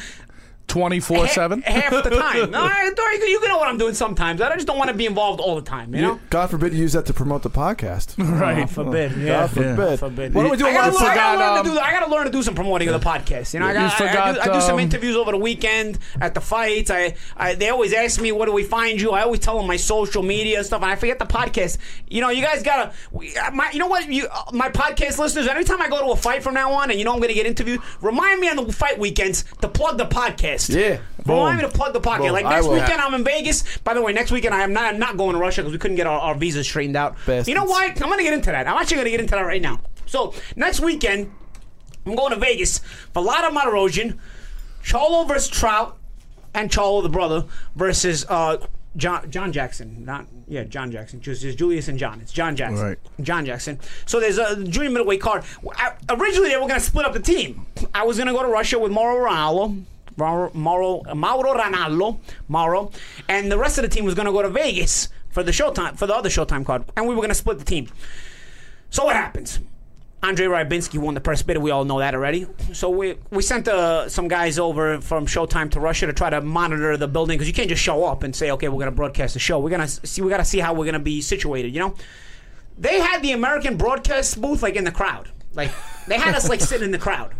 Twenty 0.77 1.01
four 1.01 1.27
ha- 1.27 1.33
seven. 1.33 1.63
half 1.63 1.91
the 1.91 2.11
time. 2.11 2.51
No, 2.57 2.61
I, 2.61 2.93
you 3.19 3.27
you 3.29 3.41
can 3.41 3.49
know 3.49 3.57
what 3.59 3.69
I'm 3.69 3.79
doing 3.79 3.95
sometimes. 3.95 4.41
I 4.43 4.55
just 4.55 4.67
don't 4.67 4.77
want 4.79 4.91
to 4.91 4.97
be 4.97 5.07
involved 5.07 5.41
all 5.41 5.55
the 5.57 5.63
time. 5.63 5.95
You 5.95 6.03
know. 6.03 6.21
God 6.31 6.51
forbid 6.51 6.73
you 6.75 6.81
use 6.81 6.93
that 6.93 7.07
to 7.07 7.15
promote 7.15 7.43
the 7.43 7.51
podcast. 7.51 8.15
Right. 8.37 8.69
Forbid. 8.69 9.25
God 9.25 9.51
forbid. 9.51 9.99
Forbid. 9.99 10.35
Why 10.35 10.43
don't 10.43 10.51
we 10.51 10.57
do 10.59 10.67
a 10.67 10.71
I 10.71 10.75
gotta, 10.75 10.93
live 10.93 11.01
learn, 11.01 11.11
I, 11.11 11.15
gotta 11.15 11.39
learn 11.39 11.65
to 11.65 11.71
um, 11.71 11.77
do, 11.77 11.81
I 11.81 11.91
gotta 11.93 12.11
learn 12.11 12.25
to 12.27 12.33
do 12.33 12.43
some 12.43 12.55
promoting 12.55 12.89
of 12.89 13.01
the 13.01 13.07
podcast. 13.09 13.55
You 13.55 13.61
know, 13.61 13.67
I, 13.67 13.73
gotta, 13.73 14.05
I- 14.05 14.07
I, 14.09 14.11
forgot, 14.11 14.35
do, 14.35 14.51
I 14.51 14.55
do 14.55 14.61
some 14.61 14.75
um, 14.75 14.81
interviews 14.81 15.17
over 15.17 15.31
the 15.33 15.39
weekend 15.39 15.99
at 16.21 16.35
the 16.35 16.41
fights. 16.41 16.91
I, 16.91 17.15
I 17.37 17.55
they 17.55 17.71
always 17.71 17.93
ask 17.95 18.21
me 18.21 18.33
where 18.33 18.47
do 18.47 18.53
we 18.53 18.65
find 18.65 19.01
you. 19.01 19.13
I 19.13 19.23
always 19.23 19.41
tell 19.41 19.57
them 19.57 19.67
my 19.67 19.77
social 19.77 20.23
media 20.23 20.59
and 20.59 20.67
stuff, 20.67 20.83
and 20.83 20.91
I 20.91 20.97
forget 20.97 21.19
the 21.19 21.25
podcast. 21.25 21.79
You 22.09 22.21
know, 22.21 22.29
you 22.31 22.43
guys 22.43 22.63
gotta. 22.63 22.93
uh, 23.15 23.51
My, 23.53 23.71
you 23.73 23.79
know 23.79 23.87
what? 23.87 24.09
You, 24.11 24.27
uh, 24.27 24.51
my 24.53 24.69
podcast 24.69 25.19
listeners. 25.19 25.47
Every 25.47 25.65
time 25.65 25.81
I 25.81 25.89
go 25.89 26.05
to 26.05 26.11
a 26.13 26.17
fight 26.17 26.43
from 26.43 26.55
now 26.55 26.73
on, 26.73 26.91
and 26.91 26.99
you 26.99 27.05
know 27.07 27.15
I'm 27.15 27.21
gonna 27.21 27.33
get 27.35 27.47
interviewed, 27.47 27.81
remind 28.03 28.41
me 28.41 28.49
on 28.51 28.57
the 28.57 28.73
fight 28.73 28.99
weekends 28.99 29.45
to 29.63 29.69
plug 29.69 29.97
the 29.99 30.07
podcast. 30.07 30.66
Yeah. 30.71 31.01
Remind 31.25 31.27
Boom. 31.27 31.57
me 31.57 31.63
to 31.63 31.69
plug 31.69 31.93
the 31.93 32.01
podcast. 32.01 32.19
Boom. 32.19 32.33
Like 32.33 32.45
next 32.45 32.69
weekend, 32.69 33.01
I'm 33.01 33.15
in 33.15 33.25
Vegas. 33.25 33.79
By 33.79 33.95
the 33.95 34.03
way, 34.03 34.13
next 34.13 34.31
weekend 34.31 34.55
I 34.55 34.63
am 34.63 34.73
not, 34.73 34.95
I'm 34.95 35.01
not 35.01 35.17
going 35.17 35.35
to 35.35 35.39
Russia 35.39 35.63
because 35.63 35.73
we 35.73 35.79
couldn't 35.79 35.97
get 35.97 36.07
our, 36.07 36.19
our 36.19 36.35
visas 36.35 36.67
straightened 36.67 36.97
out. 36.97 37.15
Bastards. 37.27 37.49
You 37.49 37.55
know 37.55 37.65
why? 37.65 37.87
I'm 37.87 37.95
gonna 37.95 38.23
get 38.23 38.35
into 38.35 38.51
that. 38.51 38.67
I'm 38.67 38.77
actually 38.77 38.99
gonna 38.99 39.11
get 39.11 39.21
into 39.21 39.35
that 39.35 39.43
right 39.43 39.63
now. 39.63 39.81
So 40.07 40.35
next 40.55 40.81
weekend, 40.81 41.33
I'm 42.07 42.15
going 42.15 42.33
to 42.33 42.39
Vegas 42.39 42.79
for 43.13 43.23
Lara 43.23 43.51
Marozhin, 43.51 44.19
Charlo 44.83 45.27
versus 45.27 45.49
Trout, 45.49 45.99
and 46.55 46.71
Charlo 46.71 47.03
the 47.03 47.09
brother 47.09 47.45
versus 47.75 48.25
uh, 48.29 48.59
John 48.97 49.31
John 49.31 49.53
Jackson. 49.53 50.05
Not 50.05 50.27
yeah, 50.47 50.65
John 50.65 50.91
Jackson. 50.93 51.21
Just, 51.21 51.43
just 51.43 51.59
Julius 51.59 51.89
and 51.89 51.99
John. 51.99 52.21
It's 52.21 52.33
John 52.33 52.55
Jackson. 52.57 52.87
Right. 52.87 52.99
John 53.21 53.45
Jackson. 53.45 53.81
So 54.07 54.21
there's 54.21 54.39
a 54.39 54.63
junior 54.65 54.91
middleweight 54.91 55.21
card. 55.21 55.45
I, 55.77 55.95
originally, 56.11 56.49
they 56.49 56.57
were 56.57 56.69
going 56.69 56.81
to 56.81 56.87
split 56.87 57.05
up 57.05 57.13
the 57.13 57.21
team. 57.21 57.67
I 57.93 58.05
was 58.05 58.17
going 58.17 58.29
to 58.29 58.33
go 58.33 58.43
to 58.43 58.49
Russia 58.49 58.79
with 58.79 58.93
Mauro 58.93 59.29
Ranallo. 59.29 59.83
Mauro, 60.17 60.51
Mauro, 60.55 61.55
Ranallo, 61.55 62.19
Mauro, 62.49 62.91
and 63.29 63.51
the 63.51 63.59
rest 63.59 63.79
of 63.79 63.83
the 63.83 63.89
team 63.89 64.05
was 64.05 64.15
going 64.15 64.27
to 64.27 64.33
go 64.33 64.43
to 64.43 64.49
Vegas 64.51 65.09
for 65.31 65.43
the 65.43 65.53
Showtime 65.53 65.97
for 65.99 66.07
the 66.07 66.15
other 66.15 66.29
Showtime 66.29 66.65
card, 66.65 66.85
and 66.97 67.07
we 67.07 67.15
were 67.15 67.21
going 67.21 67.29
to 67.29 67.35
split 67.35 67.59
the 67.59 67.65
team. 67.65 67.89
So 68.91 69.05
what 69.05 69.17
happens? 69.17 69.61
Andre 70.23 70.47
Ryabinsky 70.47 70.99
won 70.99 71.15
the 71.15 71.21
purse 71.21 71.43
bid. 71.43 71.59
We 71.59 71.71
all 71.71 71.85
know 71.85 71.99
that 71.99 72.15
already. 72.15 72.47
So 72.73 72.89
we 72.89 73.17
we 73.31 73.43
sent 73.43 73.69
uh, 73.69 74.09
some 74.09 74.29
guys 74.29 74.59
over 74.59 75.01
from 75.01 75.27
Showtime 75.27 75.71
to 75.73 75.81
Russia 75.81 76.07
to 76.07 76.13
try 76.13 76.31
to 76.31 76.41
monitor 76.41 76.97
the 76.97 77.07
building 77.07 77.37
because 77.37 77.47
you 77.47 77.55
can't 77.55 77.69
just 77.69 77.83
show 77.83 78.05
up 78.05 78.23
and 78.23 78.35
say, 78.35 78.51
okay, 78.53 78.69
we're 78.69 78.79
going 78.79 78.91
to 78.91 78.97
broadcast 78.97 79.35
the 79.35 79.41
show. 79.41 79.59
We're 79.59 79.71
gonna 79.71 79.87
see. 79.87 80.23
We 80.23 80.31
got 80.31 80.39
to 80.39 80.45
see 80.45 80.59
how 80.59 80.73
we're 80.73 80.87
going 80.87 80.95
to 80.95 80.99
be 80.99 81.21
situated. 81.21 81.75
You 81.75 81.81
know, 81.81 81.95
they 82.79 82.99
had 83.01 83.23
the 83.23 83.33
American 83.33 83.77
broadcast 83.77 84.41
booth 84.41 84.63
like 84.63 84.75
in 84.77 84.85
the 84.85 84.91
crowd. 84.91 85.31
Like 85.55 85.71
they 86.09 86.19
had 86.19 86.35
us 86.35 86.49
like 86.49 86.61
sitting 86.61 86.87
in 86.87 86.91
the 86.93 86.99
crowd, 86.99 87.35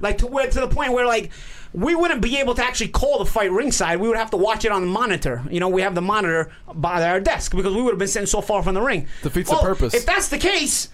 like 0.00 0.18
to 0.18 0.26
where 0.26 0.48
to 0.48 0.60
the 0.60 0.68
point 0.68 0.92
where 0.92 1.06
like 1.06 1.30
we 1.74 1.94
wouldn't 1.94 2.20
be 2.20 2.38
able 2.38 2.54
to 2.54 2.64
actually 2.64 2.88
call 2.88 3.18
the 3.18 3.26
fight 3.26 3.50
ringside. 3.50 3.98
We 3.98 4.08
would 4.08 4.16
have 4.16 4.30
to 4.30 4.36
watch 4.36 4.64
it 4.64 4.72
on 4.72 4.82
the 4.82 4.88
monitor. 4.88 5.42
You 5.50 5.60
know, 5.60 5.68
we 5.68 5.82
have 5.82 5.94
the 5.94 6.02
monitor 6.02 6.50
by 6.74 7.02
our 7.08 7.20
desk 7.20 7.54
because 7.54 7.74
we 7.74 7.80
would 7.80 7.92
have 7.92 7.98
been 7.98 8.08
sitting 8.08 8.26
so 8.26 8.40
far 8.40 8.62
from 8.62 8.74
the 8.74 8.82
ring. 8.82 9.06
Defeats 9.22 9.50
the 9.50 9.56
purpose. 9.56 9.94
If 9.94 10.04
that's 10.04 10.28
the 10.28 10.38
case, 10.38 10.90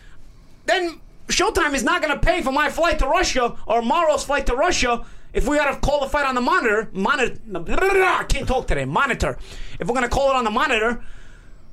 then 0.66 1.00
Showtime 1.28 1.74
is 1.74 1.82
not 1.82 2.00
going 2.00 2.14
to 2.14 2.24
pay 2.24 2.42
for 2.42 2.52
my 2.52 2.70
flight 2.70 2.98
to 3.00 3.06
Russia 3.06 3.56
or 3.66 3.82
Mauro's 3.82 4.24
flight 4.24 4.46
to 4.46 4.54
Russia. 4.54 5.04
If 5.32 5.46
we 5.46 5.56
got 5.56 5.72
to 5.72 5.80
call 5.80 6.00
the 6.00 6.08
fight 6.08 6.26
on 6.26 6.34
the 6.34 6.40
monitor, 6.40 6.88
monitor, 6.92 7.38
I 7.44 8.24
can't 8.28 8.46
talk 8.46 8.66
today. 8.66 8.84
Monitor. 8.84 9.36
If 9.78 9.88
we're 9.88 9.94
going 9.94 10.08
to 10.08 10.08
call 10.08 10.30
it 10.30 10.36
on 10.36 10.44
the 10.44 10.50
monitor, 10.50 11.02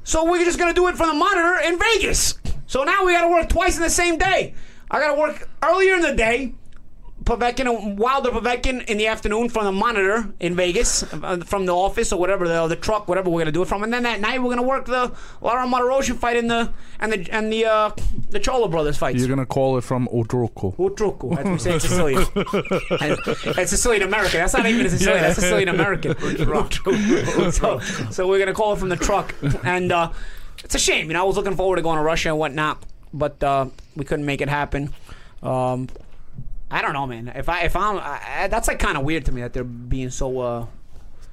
so 0.03 0.29
we're 0.29 0.43
just 0.43 0.59
going 0.59 0.73
to 0.73 0.79
do 0.79 0.87
it 0.87 0.95
from 0.97 1.07
the 1.09 1.15
monitor 1.15 1.57
in 1.63 1.79
Vegas. 1.79 2.37
So 2.67 2.83
now 2.83 3.05
we 3.05 3.13
got 3.13 3.21
to 3.21 3.29
work 3.29 3.49
twice 3.49 3.77
in 3.77 3.83
the 3.83 3.89
same 3.89 4.17
day. 4.17 4.55
I 4.91 4.99
got 4.99 5.13
to 5.13 5.19
work 5.19 5.47
earlier 5.63 5.95
in 5.95 6.01
the 6.01 6.13
day, 6.13 6.53
Povetkin 7.25 7.95
Wilder 7.95 8.29
Povetkin 8.29 8.85
in 8.85 8.97
the 8.97 9.07
afternoon 9.07 9.49
from 9.49 9.65
the 9.65 9.71
monitor 9.71 10.31
in 10.39 10.55
Vegas, 10.55 11.01
uh, 11.11 11.37
from 11.45 11.65
the 11.65 11.73
office 11.75 12.13
or 12.13 12.19
whatever 12.19 12.47
the, 12.47 12.67
the 12.67 12.75
truck, 12.75 13.07
whatever 13.07 13.31
we're 13.31 13.41
gonna 13.41 13.51
do 13.51 13.63
it 13.63 13.67
from, 13.67 13.83
and 13.83 13.91
then 13.91 14.03
that 14.03 14.19
night 14.19 14.41
we're 14.41 14.49
gonna 14.49 14.61
work 14.61 14.85
the 14.85 15.11
Lara 15.41 15.65
Marosha 15.65 16.15
fight 16.15 16.37
in 16.37 16.47
the 16.47 16.71
and 16.99 17.11
the 17.11 17.27
and 17.31 17.51
the 17.51 17.65
uh, 17.65 17.89
the 18.29 18.39
Charlo 18.39 18.69
brothers 18.69 18.97
fights. 18.97 19.19
You're 19.19 19.27
gonna 19.27 19.45
call 19.45 19.77
it 19.77 19.83
from 19.83 20.07
Otruco. 20.13 20.75
Utruku, 20.77 21.35
as 21.37 21.45
we 21.45 21.57
say 21.57 21.73
in 21.73 21.79
Sicilian. 21.79 22.25
And 23.01 23.57
it's 23.57 23.71
Sicilian 23.71 24.03
American. 24.09 24.39
That's 24.39 24.53
not 24.53 24.67
even 24.67 24.85
a 24.85 24.89
Sicilian. 24.89 25.21
That's 25.21 25.35
Sicilian 25.35 25.69
American. 25.69 26.15
so, 27.51 27.79
so 28.11 28.27
we're 28.27 28.39
gonna 28.39 28.53
call 28.53 28.73
it 28.73 28.77
from 28.77 28.89
the 28.89 28.97
truck, 28.97 29.33
and 29.63 29.91
uh, 29.91 30.11
it's 30.63 30.75
a 30.75 30.79
shame. 30.79 31.07
You 31.07 31.13
know, 31.13 31.21
I 31.21 31.25
was 31.25 31.37
looking 31.37 31.55
forward 31.55 31.77
to 31.77 31.81
going 31.81 31.97
to 31.97 32.03
Russia 32.03 32.29
and 32.29 32.37
whatnot, 32.37 32.83
but 33.13 33.43
uh, 33.43 33.65
we 33.95 34.05
couldn't 34.05 34.27
make 34.27 34.41
it 34.41 34.49
happen. 34.49 34.93
Um, 35.41 35.89
I 36.71 36.81
don't 36.81 36.93
know, 36.93 37.05
man. 37.07 37.27
If 37.35 37.47
I 37.49 37.61
if 37.61 37.75
I'm 37.75 37.97
I, 37.97 38.19
I- 38.43 38.47
that's 38.47 38.67
like 38.67 38.79
kind 38.79 38.97
of 38.97 39.03
weird 39.03 39.25
to 39.25 39.31
me 39.31 39.41
that 39.41 39.53
they're 39.53 39.63
being 39.63 40.09
so 40.09 40.39
uh, 40.39 40.65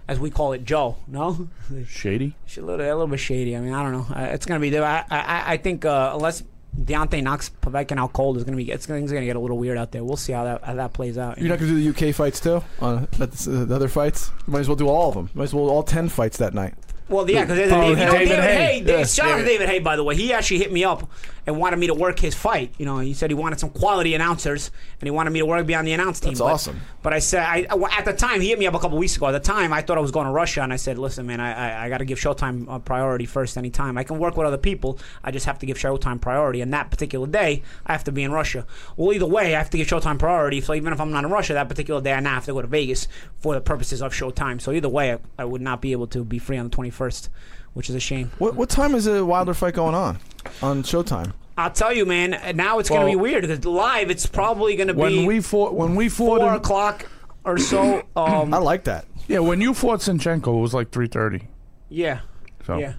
as 0.08 0.18
we 0.20 0.30
call 0.30 0.52
it, 0.52 0.64
Joe. 0.64 0.96
No, 1.06 1.48
Shady. 1.88 2.34
It's 2.46 2.58
a 2.58 2.62
little, 2.62 2.84
a 2.84 2.88
little 2.88 3.06
bit 3.06 3.18
shady. 3.20 3.56
I 3.56 3.60
mean, 3.60 3.72
I 3.72 3.82
don't 3.82 3.92
know. 3.92 4.14
Uh, 4.14 4.26
It's 4.32 4.46
gonna 4.46 4.60
be. 4.60 4.76
I 4.78 5.04
I, 5.10 5.52
I 5.52 5.56
think 5.56 5.84
uh, 5.84 6.12
unless 6.14 6.42
Deontay 6.78 7.22
knocks 7.22 7.50
Povetkin 7.60 7.98
out 7.98 8.12
cold, 8.12 8.36
is 8.36 8.44
gonna 8.44 8.56
be. 8.56 8.70
It's 8.70 8.86
gonna, 8.86 9.00
it's 9.00 9.12
gonna 9.12 9.24
get 9.26 9.36
a 9.36 9.40
little 9.40 9.58
weird 9.58 9.78
out 9.78 9.92
there. 9.92 10.02
We'll 10.04 10.16
see 10.16 10.32
how 10.32 10.44
that 10.44 10.64
how 10.64 10.74
that 10.74 10.92
plays 10.92 11.18
out. 11.18 11.38
You're 11.38 11.48
not 11.48 11.58
going 11.58 11.70
to 11.70 11.80
do 11.82 11.92
the 11.92 12.08
UK 12.08 12.14
fights 12.14 12.40
too? 12.40 12.62
On 12.80 13.06
that's, 13.18 13.46
uh, 13.46 13.64
the 13.66 13.74
other 13.74 13.88
fights? 13.88 14.30
You 14.46 14.52
might 14.54 14.60
as 14.60 14.68
well 14.68 14.76
do 14.76 14.88
all 14.88 15.08
of 15.10 15.14
them. 15.14 15.30
Might 15.34 15.44
as 15.44 15.54
well 15.54 15.68
all 15.68 15.82
10 15.82 16.08
fights 16.08 16.38
that 16.38 16.54
night. 16.54 16.74
Well, 17.08 17.28
yeah, 17.30 17.44
because 17.44 17.58
Oh, 17.72 17.88
you 17.90 17.96
know, 17.96 18.12
David 18.12 18.28
David, 18.28 18.38
Haye. 18.40 18.80
Hay. 18.80 18.98
Yeah. 18.98 19.04
shout 19.04 19.28
out 19.28 19.36
to 19.38 19.44
David 19.44 19.68
Haye, 19.68 19.80
by 19.80 19.96
the 19.96 20.04
way. 20.04 20.16
He 20.16 20.32
actually 20.32 20.58
hit 20.58 20.72
me 20.72 20.84
up 20.84 21.10
and 21.46 21.58
wanted 21.58 21.78
me 21.78 21.88
to 21.88 21.94
work 21.94 22.18
his 22.20 22.34
fight. 22.34 22.72
You 22.78 22.86
know, 22.86 22.98
he 23.00 23.12
said 23.14 23.28
he 23.30 23.34
wanted 23.34 23.58
some 23.58 23.70
quality 23.70 24.14
announcers 24.14 24.70
and 25.00 25.06
he 25.06 25.10
wanted 25.10 25.30
me 25.30 25.40
to 25.40 25.46
work 25.46 25.66
be 25.66 25.74
on 25.74 25.84
the 25.84 25.92
announce 25.92 26.20
team. 26.20 26.30
That's 26.30 26.40
But- 26.40 26.46
awesome. 26.46 26.80
But 27.02 27.12
I 27.12 27.18
said, 27.18 27.42
I, 27.44 27.66
at 27.98 28.04
the 28.04 28.12
time, 28.12 28.40
he 28.40 28.50
hit 28.50 28.60
me 28.60 28.66
up 28.68 28.74
a 28.74 28.78
couple 28.78 28.96
weeks 28.96 29.16
ago. 29.16 29.26
At 29.26 29.32
the 29.32 29.40
time, 29.40 29.72
I 29.72 29.82
thought 29.82 29.98
I 29.98 30.00
was 30.00 30.12
going 30.12 30.26
to 30.26 30.32
Russia, 30.32 30.62
and 30.62 30.72
I 30.72 30.76
said, 30.76 30.98
listen, 30.98 31.26
man, 31.26 31.40
I, 31.40 31.52
I, 31.80 31.84
I 31.86 31.88
got 31.88 31.98
to 31.98 32.04
give 32.04 32.16
Showtime 32.18 32.72
a 32.72 32.78
priority 32.78 33.26
first 33.26 33.58
anytime. 33.58 33.98
I 33.98 34.04
can 34.04 34.20
work 34.20 34.36
with 34.36 34.46
other 34.46 34.56
people. 34.56 35.00
I 35.24 35.32
just 35.32 35.46
have 35.46 35.58
to 35.58 35.66
give 35.66 35.76
Showtime 35.76 36.20
priority. 36.20 36.60
And 36.60 36.72
that 36.72 36.90
particular 36.92 37.26
day, 37.26 37.64
I 37.84 37.90
have 37.92 38.04
to 38.04 38.12
be 38.12 38.22
in 38.22 38.30
Russia. 38.30 38.64
Well, 38.96 39.12
either 39.12 39.26
way, 39.26 39.56
I 39.56 39.58
have 39.58 39.68
to 39.70 39.76
give 39.78 39.88
Showtime 39.88 40.20
priority. 40.20 40.60
So 40.60 40.74
even 40.74 40.92
if 40.92 41.00
I'm 41.00 41.10
not 41.10 41.24
in 41.24 41.30
Russia 41.32 41.54
that 41.54 41.68
particular 41.68 42.00
day, 42.00 42.12
I 42.12 42.20
now 42.20 42.34
have 42.34 42.44
to 42.44 42.52
go 42.52 42.62
to 42.62 42.68
Vegas 42.68 43.08
for 43.40 43.54
the 43.54 43.60
purposes 43.60 44.00
of 44.00 44.12
Showtime. 44.12 44.60
So 44.60 44.70
either 44.70 44.88
way, 44.88 45.14
I, 45.14 45.18
I 45.40 45.44
would 45.44 45.60
not 45.60 45.80
be 45.82 45.90
able 45.90 46.06
to 46.08 46.24
be 46.24 46.38
free 46.38 46.56
on 46.56 46.66
the 46.70 46.70
21st, 46.92 47.28
which 47.74 47.88
is 47.88 47.94
a 47.96 48.00
shame. 48.00 48.30
What 48.38 48.54
what 48.54 48.68
time 48.68 48.94
is 48.94 49.06
a 49.06 49.24
Wilder 49.24 49.54
fight 49.54 49.74
going 49.74 49.94
on? 49.94 50.18
On 50.62 50.82
Showtime? 50.82 51.32
I'll 51.56 51.70
tell 51.70 51.92
you, 51.92 52.06
man. 52.06 52.30
Now 52.56 52.78
it's 52.78 52.88
going 52.88 53.00
to 53.02 53.06
Well- 53.06 53.14
be 53.16 53.20
weird 53.32 53.42
because 53.42 53.64
live, 53.64 54.10
it's 54.10 54.26
probably 54.26 54.74
going 54.76 54.88
to 54.88 54.94
be 54.94 55.00
When 55.00 55.26
we 55.26 55.40
fought, 55.40 55.74
when 55.74 55.94
we 55.94 56.08
fought, 56.08 56.40
four 56.40 56.48
in- 56.48 56.54
o'clock 56.54 57.06
or 57.44 57.58
so. 57.58 58.02
Um, 58.16 58.54
I 58.54 58.58
like 58.58 58.84
that. 58.84 59.04
yeah, 59.28 59.40
when 59.40 59.60
you 59.60 59.74
fought 59.74 60.00
Senchenko, 60.00 60.58
it 60.58 60.60
was 60.60 60.74
like 60.74 60.90
three 60.90 61.08
thirty. 61.08 61.48
yeah, 61.88 62.20
So 62.66 62.78
yeah. 62.78 62.94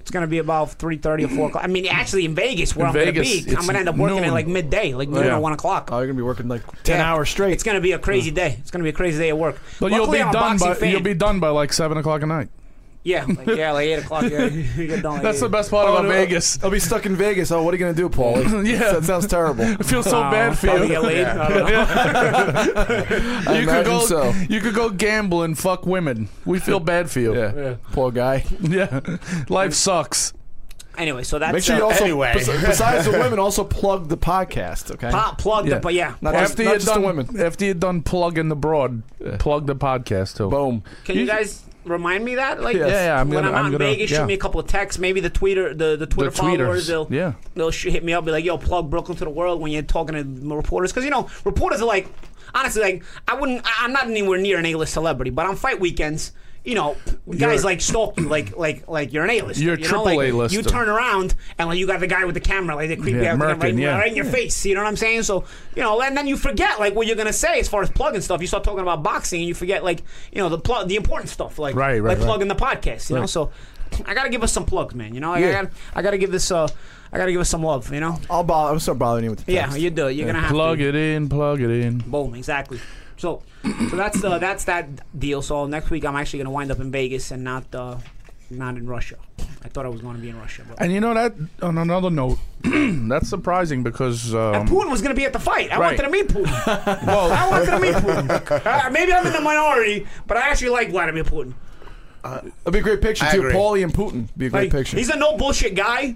It's 0.00 0.10
going 0.10 0.22
to 0.22 0.28
be 0.28 0.38
about 0.38 0.70
three 0.72 0.96
thirty 0.96 1.24
or 1.24 1.28
four 1.28 1.48
o'clock. 1.48 1.62
I 1.62 1.66
mean, 1.66 1.86
actually, 1.86 2.24
in 2.24 2.34
Vegas, 2.34 2.74
where 2.74 2.86
In 2.86 2.88
I'm 2.88 2.94
going 2.94 3.14
to 3.14 3.20
be, 3.20 3.44
I'm 3.50 3.54
going 3.56 3.74
to 3.74 3.78
end 3.80 3.88
up 3.90 3.96
working 3.96 4.20
at 4.24 4.32
like 4.32 4.46
midday, 4.46 4.94
like 4.94 5.10
noon 5.10 5.24
Yeah. 5.26 5.36
or 5.36 5.40
one 5.40 5.52
o'clock. 5.52 5.90
Oh, 5.92 5.98
you're 5.98 6.06
going 6.06 6.16
to 6.16 6.22
be 6.22 6.26
working 6.26 6.48
like 6.48 6.62
10 6.84 6.96
Yeah. 6.98 7.12
hours 7.12 7.28
straight. 7.28 7.52
It's 7.52 7.62
going 7.62 7.74
to 7.74 7.82
be 7.82 7.92
a 7.92 7.98
crazy 7.98 8.30
day. 8.30 8.56
It's 8.58 8.70
going 8.70 8.80
to 8.80 8.84
be 8.84 8.88
a 8.88 8.94
crazy 8.94 9.18
day 9.18 9.28
at 9.28 9.36
work. 9.36 9.60
But 9.78 9.92
you'll 9.92 10.10
be 10.10 10.22
I'm 10.22 10.32
done 10.32 10.56
by 10.56 10.72
fan. 10.74 10.92
you'll 10.92 11.02
be 11.02 11.12
done 11.12 11.40
by 11.40 11.50
like 11.50 11.74
seven 11.74 11.98
o'clock 11.98 12.22
at 12.22 12.28
night. 12.28 12.48
Yeah, 13.08 13.24
like, 13.24 13.46
yeah, 13.56 13.72
like 13.72 13.86
eight 13.86 13.94
o'clock. 13.94 14.24
Yeah, 14.30 14.44
you 14.46 14.86
get 14.86 15.02
done 15.02 15.14
like 15.14 15.22
That's 15.22 15.40
the 15.40 15.48
best 15.48 15.70
part 15.70 15.88
Oh, 15.88 15.92
about 15.92 16.02
no, 16.04 16.10
Vegas. 16.10 16.62
I'll 16.62 16.70
be 16.70 16.78
stuck 16.78 17.06
in 17.06 17.16
Vegas. 17.16 17.50
Oh, 17.50 17.62
what 17.62 17.72
are 17.72 17.76
you 17.78 17.80
gonna 17.84 17.94
do, 17.94 18.08
Paul? 18.10 18.38
Yeah. 18.66 18.92
that 18.92 19.04
sounds 19.04 19.26
terrible. 19.26 19.64
I 19.64 19.76
feel 19.78 20.02
so 20.02 20.18
Oh, 20.18 20.30
bad 20.30 20.58
for 20.58 20.66
you. 20.66 20.88
get 20.88 21.02
laid. 21.02 21.24
I 21.24 21.48
don't 21.48 21.70
know. 23.46 23.54
you 23.60 23.66
could 23.66 23.84
go. 23.86 24.00
so. 24.06 24.30
You 24.50 24.60
could 24.60 24.74
go 24.74 24.90
gamble 24.90 25.42
and 25.42 25.56
fuck 25.58 25.86
women. 25.86 26.28
We 26.44 26.58
feel 26.58 26.80
bad 26.80 27.10
for 27.10 27.20
you. 27.20 27.34
Yeah. 27.34 27.76
Poor 27.92 28.10
guy. 28.10 28.44
Yeah. 28.60 29.00
Life 29.48 29.72
sucks. 29.74 30.32
Anyway, 30.98 31.22
so 31.22 31.38
that's 31.38 31.52
Make 31.52 31.62
sure 31.62 31.76
you 31.76 31.84
also, 31.84 32.02
Anyway. 32.04 32.32
bes- 32.34 32.48
besides 32.48 33.04
the 33.04 33.12
women, 33.12 33.38
also 33.38 33.62
plug 33.62 34.08
the 34.08 34.16
podcast. 34.18 34.90
Okay. 34.90 35.10
pop 35.10 35.38
plugged 35.38 35.68
Yeah. 35.68 35.76
it, 35.76 35.82
but 35.82 35.94
yeah. 35.94 36.14
Not 36.20 36.34
just- 36.34 36.50
After 36.52 36.62
not 36.64 36.70
you're 36.70 36.78
just 36.80 36.86
the 36.88 36.94
done, 36.94 37.02
women. 37.16 37.40
after 37.40 37.64
you're 37.64 37.74
done 37.74 38.02
plugging 38.02 38.48
the 38.48 38.56
broad, 38.56 39.02
plug 39.38 39.66
the 39.66 39.76
podcast 39.76 40.36
too. 40.36 40.50
Boom. 40.50 40.82
Can 41.04 41.16
you 41.16 41.24
guys 41.26 41.62
remind 41.88 42.24
me 42.24 42.36
that? 42.36 42.62
Like, 42.62 42.76
Yes. 42.76 42.90
Yeah, 42.90 43.04
yeah, 43.06 43.20
I'm 43.20 43.28
when 43.28 43.42
gonna- 43.44 43.48
I'm, 43.48 43.54
I'm 43.54 43.60
out 43.60 43.66
in 43.66 43.72
gonna- 43.72 43.84
Vegas, 43.92 44.10
yeah. 44.10 44.18
shoot 44.18 44.26
me 44.26 44.34
a 44.34 44.38
couple 44.38 44.60
of 44.60 44.66
texts. 44.66 44.98
Maybe 44.98 45.20
the 45.20 45.30
Twitter, 45.30 45.74
the 45.74 45.96
the 45.96 46.06
Twitter 46.06 46.30
The 46.30 46.36
followers, 46.36 46.84
tweeters, 46.84 46.86
they'll 46.88 47.06
yeah. 47.10 47.32
they'll 47.54 47.70
sh- 47.70 47.86
hit 47.86 48.04
me 48.04 48.12
up, 48.12 48.24
be 48.24 48.30
like, 48.30 48.44
"Yo, 48.44 48.58
plug 48.58 48.90
Brooklyn 48.90 49.16
to 49.18 49.24
the 49.24 49.30
world." 49.30 49.60
When 49.60 49.72
you're 49.72 49.82
talking 49.82 50.14
to 50.14 50.22
the 50.24 50.56
reporters, 50.56 50.92
because 50.92 51.04
you 51.04 51.10
know, 51.10 51.28
reporters 51.44 51.80
are 51.82 51.86
like, 51.86 52.08
honestly, 52.54 52.82
like, 52.82 53.04
I 53.26 53.34
wouldn't, 53.34 53.62
I- 53.64 53.84
I'm 53.84 53.92
not 53.92 54.06
anywhere 54.06 54.38
near 54.38 54.58
an 54.58 54.66
A-list 54.66 54.92
celebrity, 54.92 55.30
but 55.30 55.46
on 55.46 55.56
fight 55.56 55.80
weekends. 55.80 56.32
You 56.68 56.74
know, 56.74 56.96
guys 57.30 57.40
You're- 57.40 57.58
like 57.60 57.80
stalk 57.80 58.18
you, 58.18 58.28
like 58.28 58.56
like 58.58 58.86
like 58.88 59.12
you're 59.14 59.24
an 59.24 59.30
A-lister. 59.30 59.64
You're 59.64 59.74
a 59.74 59.76
you 59.78 59.84
know? 59.84 59.88
triple 59.88 60.04
like, 60.04 60.28
A-lister. 60.32 60.56
You 60.58 60.62
turn 60.62 60.88
around 60.88 61.34
and 61.58 61.66
like 61.68 61.78
you 61.78 61.86
got 61.86 62.00
the 62.00 62.06
guy 62.06 62.26
with 62.26 62.34
the 62.34 62.40
camera, 62.40 62.76
like 62.76 62.88
they 62.90 62.96
creep 62.96 63.14
Yeah, 63.16 63.34
you 63.36 63.42
out 63.42 63.62
right, 63.62 63.74
yeah. 63.74 63.96
right 63.98 64.10
in 64.10 64.16
your 64.16 64.26
face. 64.26 64.66
You 64.66 64.74
know 64.74 64.82
what 64.82 64.88
I'm 64.88 64.96
saying? 64.96 65.22
So 65.22 65.44
you 65.74 65.82
know, 65.82 66.00
and 66.02 66.14
then 66.14 66.26
you 66.26 66.36
forget 66.36 66.78
like 66.78 66.94
what 66.94 67.06
you're 67.06 67.16
gonna 67.16 67.32
say 67.32 67.58
as 67.58 67.68
far 67.68 67.80
as 67.82 67.88
plugging 67.90 68.20
stuff. 68.20 68.42
You 68.42 68.46
start 68.46 68.64
talking 68.64 68.80
about 68.80 69.02
boxing, 69.02 69.40
and 69.40 69.48
you 69.48 69.54
forget 69.54 69.82
like 69.82 70.02
you 70.30 70.42
know 70.42 70.50
the 70.50 70.58
plug, 70.58 70.88
the 70.88 70.96
important 70.96 71.30
stuff, 71.30 71.58
like 71.58 71.74
Right, 71.74 72.02
right, 72.02 72.08
like 72.10 72.18
right. 72.18 72.24
plugging 72.26 72.48
the 72.48 72.54
podcast. 72.54 73.08
You 73.08 73.16
know, 73.16 73.24
so 73.26 73.50
I 74.04 74.12
gotta 74.12 74.28
give 74.28 74.42
us 74.42 74.52
some 74.52 74.66
plugs, 74.66 74.94
man. 74.94 75.14
You 75.14 75.20
know, 75.20 75.32
I, 75.32 75.38
Yeah. 75.38 75.52
gotta 75.52 75.70
I 75.94 76.02
gotta 76.02 76.18
give 76.18 76.30
this 76.30 76.50
uh 76.50 76.68
I 77.10 77.16
gotta 77.16 77.32
give 77.32 77.40
us 77.40 77.48
some 77.48 77.62
love. 77.62 77.90
You 77.94 78.00
know, 78.00 78.20
I'll 78.28 78.44
bother. 78.44 78.74
I'm 78.74 78.78
start 78.80 78.98
bothering 78.98 79.24
you 79.24 79.30
with 79.30 79.46
the 79.46 79.52
yeah, 79.52 79.74
you 79.74 79.88
do. 79.88 80.10
You're 80.10 80.26
gonna 80.26 80.40
have 80.40 80.48
to 80.50 80.54
Plug 80.54 80.76
to. 80.78 80.88
it 80.90 80.94
in, 80.94 81.30
plug 81.30 81.62
it 81.62 81.70
in. 81.70 81.96
Boom, 81.98 82.34
exactly. 82.34 82.78
So, 83.18 83.42
so 83.90 83.96
that's 83.96 84.22
uh, 84.24 84.38
that's 84.38 84.64
that 84.64 84.86
deal. 85.18 85.42
So 85.42 85.66
next 85.66 85.90
week 85.90 86.04
I'm 86.04 86.16
actually 86.16 86.38
gonna 86.40 86.50
wind 86.50 86.70
up 86.70 86.80
in 86.80 86.90
Vegas 86.90 87.30
and 87.30 87.44
not 87.44 87.64
uh, 87.74 87.98
not 88.50 88.76
in 88.76 88.86
Russia. 88.86 89.16
I 89.64 89.68
thought 89.68 89.84
I 89.84 89.88
was 89.88 90.00
going 90.00 90.14
to 90.14 90.22
be 90.22 90.30
in 90.30 90.38
Russia, 90.38 90.62
but 90.66 90.80
And 90.80 90.92
you 90.92 91.00
know 91.00 91.12
that 91.14 91.34
on 91.62 91.76
another 91.78 92.10
note, 92.10 92.38
that's 92.62 93.28
surprising 93.28 93.82
because 93.82 94.32
um, 94.32 94.54
and 94.54 94.68
Putin 94.68 94.88
was 94.88 95.02
going 95.02 95.14
to 95.14 95.18
be 95.18 95.24
at 95.26 95.32
the 95.32 95.40
fight. 95.40 95.72
I 95.72 95.78
Right. 95.78 95.98
wanted 95.98 96.02
to 96.04 96.10
meet 96.10 96.28
Putin. 96.28 97.06
well, 97.06 97.32
I 97.32 97.50
wanted 97.50 97.66
to 97.66 97.80
meet 97.80 97.94
Putin. 97.96 98.66
Uh, 98.86 98.90
maybe 98.90 99.12
I'm 99.12 99.26
in 99.26 99.32
the 99.32 99.40
minority, 99.40 100.06
but 100.28 100.36
I 100.36 100.48
actually 100.48 100.70
like 100.70 100.90
Vladimir 100.90 101.24
Putin. 101.24 101.54
That'd 102.22 102.52
be 102.72 102.78
a 102.78 102.82
great 102.82 103.00
picture 103.02 103.24
I 103.24 103.32
too. 103.32 103.38
agree. 103.40 103.52
Paulie 103.52 103.82
and 103.82 103.92
Putin. 103.92 104.28
Be 104.36 104.46
a 104.46 104.50
great 104.50 104.62
Like, 104.62 104.70
picture. 104.72 104.96
he's 104.96 105.08
a 105.10 105.16
no 105.16 105.36
bullshit 105.36 105.74
guy. 105.74 106.14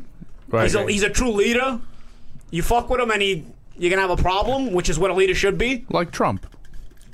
right, 0.49 0.63
he's 0.63 0.75
a 0.75 0.79
right. 0.81 0.89
he's 0.89 1.03
a 1.03 1.11
true 1.11 1.33
leader. 1.33 1.81
You 2.51 2.63
fuck 2.63 2.89
with 2.91 3.01
him, 3.01 3.11
and 3.11 3.21
he 3.21 3.45
you're 3.77 3.91
gonna 3.91 4.03
have 4.07 4.17
a 4.19 4.23
problem, 4.23 4.73
which 4.73 4.89
is 4.89 4.99
what 4.99 5.11
a 5.11 5.15
leader 5.15 5.35
should 5.35 5.59
be. 5.59 5.85
like 5.91 6.13
Trump. 6.13 6.47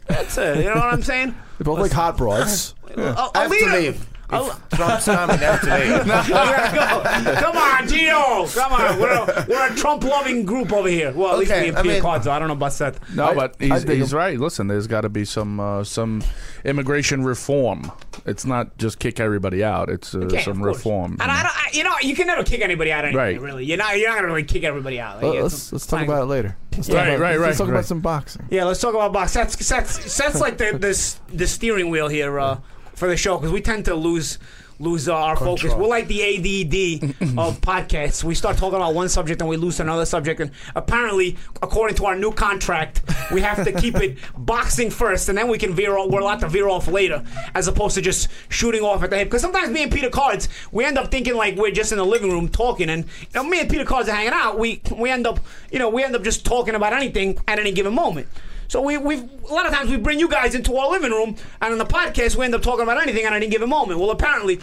That's 0.09 0.37
it. 0.39 0.59
You 0.59 0.65
know 0.65 0.75
what 0.75 0.93
I'm 0.93 1.03
saying? 1.03 1.35
They're 1.59 1.65
both 1.65 1.79
like 1.81 1.93
hot 1.93 2.17
broads. 2.17 2.75
A, 2.97 3.01
a 3.01 3.31
I 3.35 3.43
have 3.43 3.51
leader. 3.51 3.71
to 3.71 3.77
leave. 3.79 4.07
A- 4.31 4.47
If 4.47 4.69
Trump's 4.71 5.05
coming, 5.07 5.37
I 5.37 5.39
have 5.39 5.61
to 5.63 5.79
leave. 5.79 6.07
Let's 6.07 6.29
go. 6.29 7.35
Come 7.41 7.57
on, 7.57 7.89
Gino. 7.89 8.47
Come 8.49 8.73
on. 8.73 9.01
We're 9.01 9.11
a, 9.13 9.47
we're 9.49 9.73
a 9.73 9.75
Trump 9.77 10.05
loving 10.05 10.45
group 10.45 10.73
over 10.73 10.89
here. 10.89 11.13
Well, 11.13 11.33
at 11.33 11.39
least 11.39 11.51
Okay, 11.51 11.63
me 11.63 11.69
and 11.69 11.79
I 11.79 11.83
Peter 11.83 11.95
mean- 11.95 12.03
Cardzo. 12.03 12.29
I 12.29 12.39
don't 12.39 12.49
know 12.49 12.55
about 12.55 12.73
Seth. 12.73 13.01
No, 13.15 13.27
I- 13.29 13.35
but 13.35 13.57
he's, 13.59 13.83
he's 13.85 14.13
right. 14.15 14.39
Listen, 14.39 14.67
there's 14.67 14.87
got 14.87 15.01
to 15.03 15.09
be 15.09 15.25
some 15.25 15.59
uh, 15.61 15.83
some 15.85 16.23
immigration 16.65 17.25
reform. 17.25 17.91
It's 18.27 18.45
not 18.45 18.77
just 18.79 18.99
kick 18.99 19.21
everybody 19.21 19.65
out. 19.65 19.89
It's 19.89 20.15
uh, 20.15 20.29
Yeah, 20.29 20.43
some 20.43 20.59
of 20.59 20.63
course. 20.65 20.77
reform. 20.79 21.13
And 21.21 21.31
I 21.31 21.43
don't, 21.43 21.57
I, 21.57 21.71
you 21.73 21.85
know, 21.85 21.95
you 22.03 22.15
can 22.15 22.27
never 22.27 22.43
kick 22.45 22.61
anybody 22.61 22.93
out. 22.93 23.05
Anyway, 23.05 23.19
Right. 23.35 23.41
Really, 23.41 23.65
you're 23.65 23.79
not. 23.79 23.99
You're 23.99 24.09
not 24.09 24.17
gonna 24.17 24.29
really 24.29 24.45
kick 24.45 24.65
everybody 24.65 25.01
out. 25.01 25.17
Like, 25.23 25.33
Well, 25.35 25.43
let's 25.43 25.73
let's 25.73 25.87
talk 25.87 26.03
about 26.05 26.23
it 26.23 26.27
later. 26.27 26.57
Let's 26.77 26.89
Right, 26.91 26.95
talk 26.97 27.09
about, 27.09 27.21
right, 27.21 27.41
Let's 27.41 27.59
talk 27.59 27.67
right. 27.69 27.75
about 27.75 27.85
some 27.87 28.01
boxing. 28.01 28.47
Yeah, 28.51 28.65
let's 28.65 28.81
talk 28.81 28.95
about 28.95 29.13
box. 29.13 29.33
That's 29.35 29.57
that's 29.69 30.17
that's 30.19 30.41
like 30.41 30.59
the 30.59 30.77
this 30.79 31.19
the 31.33 31.47
steering 31.47 31.91
wheel 31.91 32.09
here 32.09 32.39
uh, 32.39 32.59
for 32.99 33.09
the 33.09 33.17
show 33.17 33.37
because 33.37 33.53
we 33.53 33.61
tend 33.61 33.85
to 33.87 33.95
lose 33.95 34.39
lose 34.81 35.09
uh, 35.09 35.15
our 35.15 35.37
focus. 35.37 35.75
We're 35.75 35.89
like 35.89 36.07
the 36.09 36.23
ADD 36.23 37.11
of 37.39 37.61
podcasts. 37.61 38.23
We 38.23 38.35
start 38.35 38.57
talking 38.57 38.77
about 38.77 38.95
one 38.95 39.09
subject 39.09 39.41
and 39.41 39.49
we 39.49 39.57
lose 39.57 39.81
another 39.81 40.07
subject. 40.07 40.41
And 40.41 40.51
apparently, 40.77 41.37
according 41.63 41.97
to 41.97 42.07
our 42.07 42.15
new 42.17 42.33
contract, 42.33 43.03
we 43.33 43.41
have 43.41 43.65
to 43.65 43.73
keep 43.73 43.97
it 43.97 44.19
boxing 44.39 44.91
first, 44.91 45.29
and 45.29 45.37
then 45.37 45.49
we 45.49 45.59
can 45.59 45.75
veer. 45.75 45.97
Off, 45.97 46.11
we're 46.11 46.21
allowed 46.21 46.41
to 46.41 46.49
veer 46.49 46.69
off 46.69 46.87
later, 46.89 47.25
as 47.55 47.67
opposed 47.69 47.95
to 47.97 48.03
just 48.03 48.29
shooting 48.49 48.83
off 48.83 49.03
at 49.03 49.11
the 49.11 49.19
hip. 49.19 49.29
Because 49.29 49.43
sometimes 49.43 49.71
me 49.71 49.83
and 49.83 49.93
Peter 49.93 50.11
Cards, 50.11 50.49
we 50.71 50.85
end 50.85 50.99
up 50.99 51.11
thinking 51.11 51.35
like 51.35 51.57
we're 51.57 51.71
just 51.71 51.93
in 51.93 51.99
the 51.99 52.07
living 52.07 52.31
room 52.31 52.49
talking, 52.49 52.89
and 52.89 53.05
you 53.05 53.29
know, 53.35 53.45
me 53.45 53.61
and 53.61 53.71
Peter 53.71 53.85
Cards 53.85 54.09
are 54.09 54.15
hanging 54.15 54.33
out. 54.33 54.59
We 54.59 54.81
we 54.97 55.11
end 55.11 55.27
up 55.27 55.41
you 55.73 55.79
know 55.79 55.89
we 55.89 56.05
end 56.05 56.15
up 56.15 56.23
just 56.23 56.45
talking 56.45 56.75
about 56.75 56.93
anything 56.93 57.39
at 57.49 57.59
any 57.59 57.73
given 57.73 57.95
moment. 57.95 58.29
So 58.69 58.83
we, 58.83 58.99
we've 58.99 59.29
a 59.49 59.53
lot 59.55 59.67
of 59.67 59.73
times 59.73 59.91
we 59.91 59.97
bring 59.97 60.21
you 60.21 60.29
guys 60.29 60.55
into 60.55 60.77
our 60.77 60.91
living 60.91 61.11
room, 61.11 61.37
and 61.61 61.73
in 61.73 61.79
the 61.79 61.87
podcast 61.87 62.37
we 62.37 62.45
end 62.45 62.55
up 62.55 62.63
talking 62.63 62.83
about 62.83 63.01
anything 63.03 63.25
at 63.25 63.33
any 63.33 63.49
given 63.49 63.69
moment. 63.69 63.99
Well, 63.99 64.11
apparently, 64.11 64.61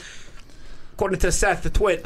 according 0.93 1.19
to 1.19 1.31
Seth 1.31 1.63
the 1.63 1.69
Twit, 1.71 2.05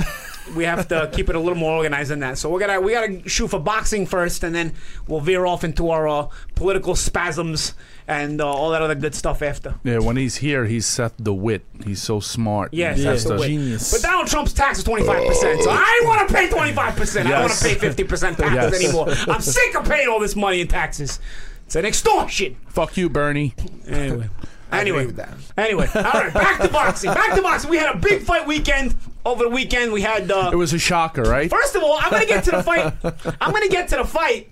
we 0.55 0.63
have 0.63 0.87
to 0.87 1.09
keep 1.13 1.29
it 1.29 1.35
a 1.35 1.39
little 1.39 1.55
more 1.57 1.73
organized 1.75 2.09
than 2.11 2.19
that. 2.21 2.37
So 2.37 2.49
we're 2.49 2.61
gonna 2.61 2.79
we 2.79 2.93
gotta 2.93 3.27
shoot 3.27 3.49
for 3.49 3.59
boxing 3.59 4.05
first, 4.05 4.43
and 4.45 4.55
then 4.55 4.73
we'll 5.07 5.19
veer 5.19 5.45
off 5.45 5.65
into 5.65 5.89
our 5.89 6.07
uh, 6.07 6.29
political 6.55 6.95
spasms 6.95 7.73
and 8.07 8.39
uh, 8.41 8.47
all 8.47 8.71
that 8.71 8.81
other 8.81 8.95
good 8.95 9.13
stuff 9.13 9.41
after. 9.43 9.75
yeah, 9.83 9.99
when 9.99 10.15
he's 10.15 10.37
here, 10.37 10.65
he's 10.65 10.85
Seth 10.85 11.13
the 11.19 11.33
Wit. 11.33 11.63
He's 11.85 12.01
so 12.01 12.19
smart. 12.21 12.73
Yes, 12.73 12.97
He 12.97 13.03
that's 13.03 13.23
has 13.23 13.29
the. 13.29 13.45
Genius. 13.45 13.91
But 13.91 14.01
Donald 14.01 14.27
Trump's 14.27 14.53
tax 14.53 14.77
is 14.77 14.85
twenty 14.85 15.05
five 15.05 15.27
percent, 15.27 15.61
so 15.63 15.69
I 15.69 16.01
want 16.05 16.27
to 16.29 16.33
pay 16.33 16.49
twenty 16.49 16.71
five 16.71 16.95
percent. 16.95 17.27
I 17.27 17.31
don't 17.31 17.41
want 17.41 17.53
to 17.53 17.63
pay 17.65 17.75
fifty 17.75 18.05
percent 18.05 18.37
taxes 18.37 18.79
Yes. 18.81 18.85
anymore. 18.85 19.09
I'm 19.35 19.41
sick 19.41 19.75
of 19.75 19.83
paying 19.85 20.07
all 20.07 20.21
this 20.21 20.37
money 20.37 20.61
in 20.61 20.67
taxes. 20.69 21.19
It's 21.69 21.75
an 21.75 21.85
extortion. 21.85 22.55
Fuck 22.69 22.97
you, 22.97 23.09
Bernie. 23.11 23.53
Anyway. 23.87 24.27
Anyway, 24.71 25.13
anyway, 25.55 25.87
all 25.93 26.01
right. 26.01 26.33
Back 26.33 26.61
to 26.61 26.67
boxing. 26.67 27.13
Back 27.13 27.35
to 27.35 27.43
boxing. 27.43 27.69
We 27.69 27.77
had 27.77 27.95
a 27.95 27.97
big 27.99 28.23
fight 28.23 28.47
weekend 28.47 28.95
over 29.23 29.43
the 29.43 29.51
weekend. 29.51 29.93
We 29.93 30.01
had. 30.01 30.31
Uh, 30.31 30.49
It 30.51 30.55
was 30.55 30.73
a 30.73 30.79
shocker, 30.79 31.21
right? 31.21 31.47
First 31.47 31.75
of 31.75 31.83
all, 31.83 31.99
I'm 32.01 32.09
gonna 32.09 32.25
get 32.25 32.43
to 32.45 32.51
the 32.51 32.63
fight. 32.63 32.91
I'm 33.39 33.51
gonna 33.53 33.67
get 33.67 33.87
to 33.89 33.97
the 33.97 34.03
fight 34.03 34.49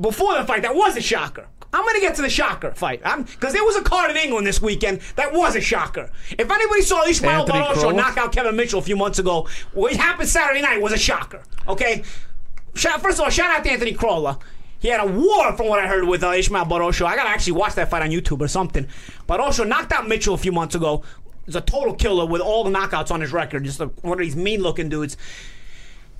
before 0.00 0.36
the 0.36 0.44
fight. 0.44 0.62
That 0.62 0.74
was 0.74 0.96
a 0.96 1.00
shocker. 1.00 1.46
I'm 1.72 1.86
gonna 1.86 2.00
get 2.00 2.16
to 2.16 2.22
the 2.22 2.28
shocker 2.28 2.72
fight. 2.72 3.04
because 3.04 3.52
there 3.52 3.62
was 3.62 3.76
a 3.76 3.82
card 3.82 4.10
in 4.10 4.16
England 4.16 4.44
this 4.44 4.60
weekend 4.60 5.00
that 5.14 5.32
was 5.32 5.54
a 5.54 5.60
shocker. 5.60 6.10
If 6.36 6.50
anybody 6.50 6.82
saw 6.82 7.04
Ishmael 7.06 7.42
Anthony 7.42 7.60
Barosho 7.60 7.94
knock 7.94 8.16
out 8.16 8.32
Kevin 8.32 8.56
Mitchell 8.56 8.80
a 8.80 8.82
few 8.82 8.96
months 8.96 9.20
ago, 9.20 9.46
what 9.74 9.92
happened 9.94 10.28
Saturday 10.28 10.62
night 10.62 10.82
was 10.82 10.92
a 10.92 10.98
shocker. 10.98 11.40
Okay. 11.68 12.02
First 12.74 13.18
of 13.18 13.20
all, 13.20 13.30
shout 13.30 13.50
out 13.50 13.62
to 13.64 13.70
Anthony 13.70 13.92
Crolla. 13.92 14.38
He 14.80 14.88
had 14.88 15.00
a 15.00 15.06
war, 15.06 15.56
from 15.56 15.66
what 15.66 15.80
I 15.80 15.88
heard, 15.88 16.04
with 16.04 16.22
uh, 16.22 16.30
Ishmael 16.32 16.66
Barosho. 16.66 17.04
I 17.04 17.16
gotta 17.16 17.30
actually 17.30 17.54
watch 17.54 17.74
that 17.74 17.90
fight 17.90 18.02
on 18.02 18.10
YouTube 18.10 18.40
or 18.40 18.48
something. 18.48 18.86
Barosho 19.28 19.66
knocked 19.66 19.92
out 19.92 20.06
Mitchell 20.06 20.34
a 20.34 20.38
few 20.38 20.52
months 20.52 20.74
ago. 20.74 21.02
He's 21.46 21.56
a 21.56 21.60
total 21.60 21.94
killer 21.94 22.26
with 22.26 22.40
all 22.40 22.62
the 22.62 22.70
knockouts 22.70 23.10
on 23.10 23.20
his 23.20 23.32
record. 23.32 23.64
Just 23.64 23.80
a, 23.80 23.86
one 24.02 24.18
of 24.18 24.24
these 24.24 24.36
mean-looking 24.36 24.88
dudes 24.88 25.16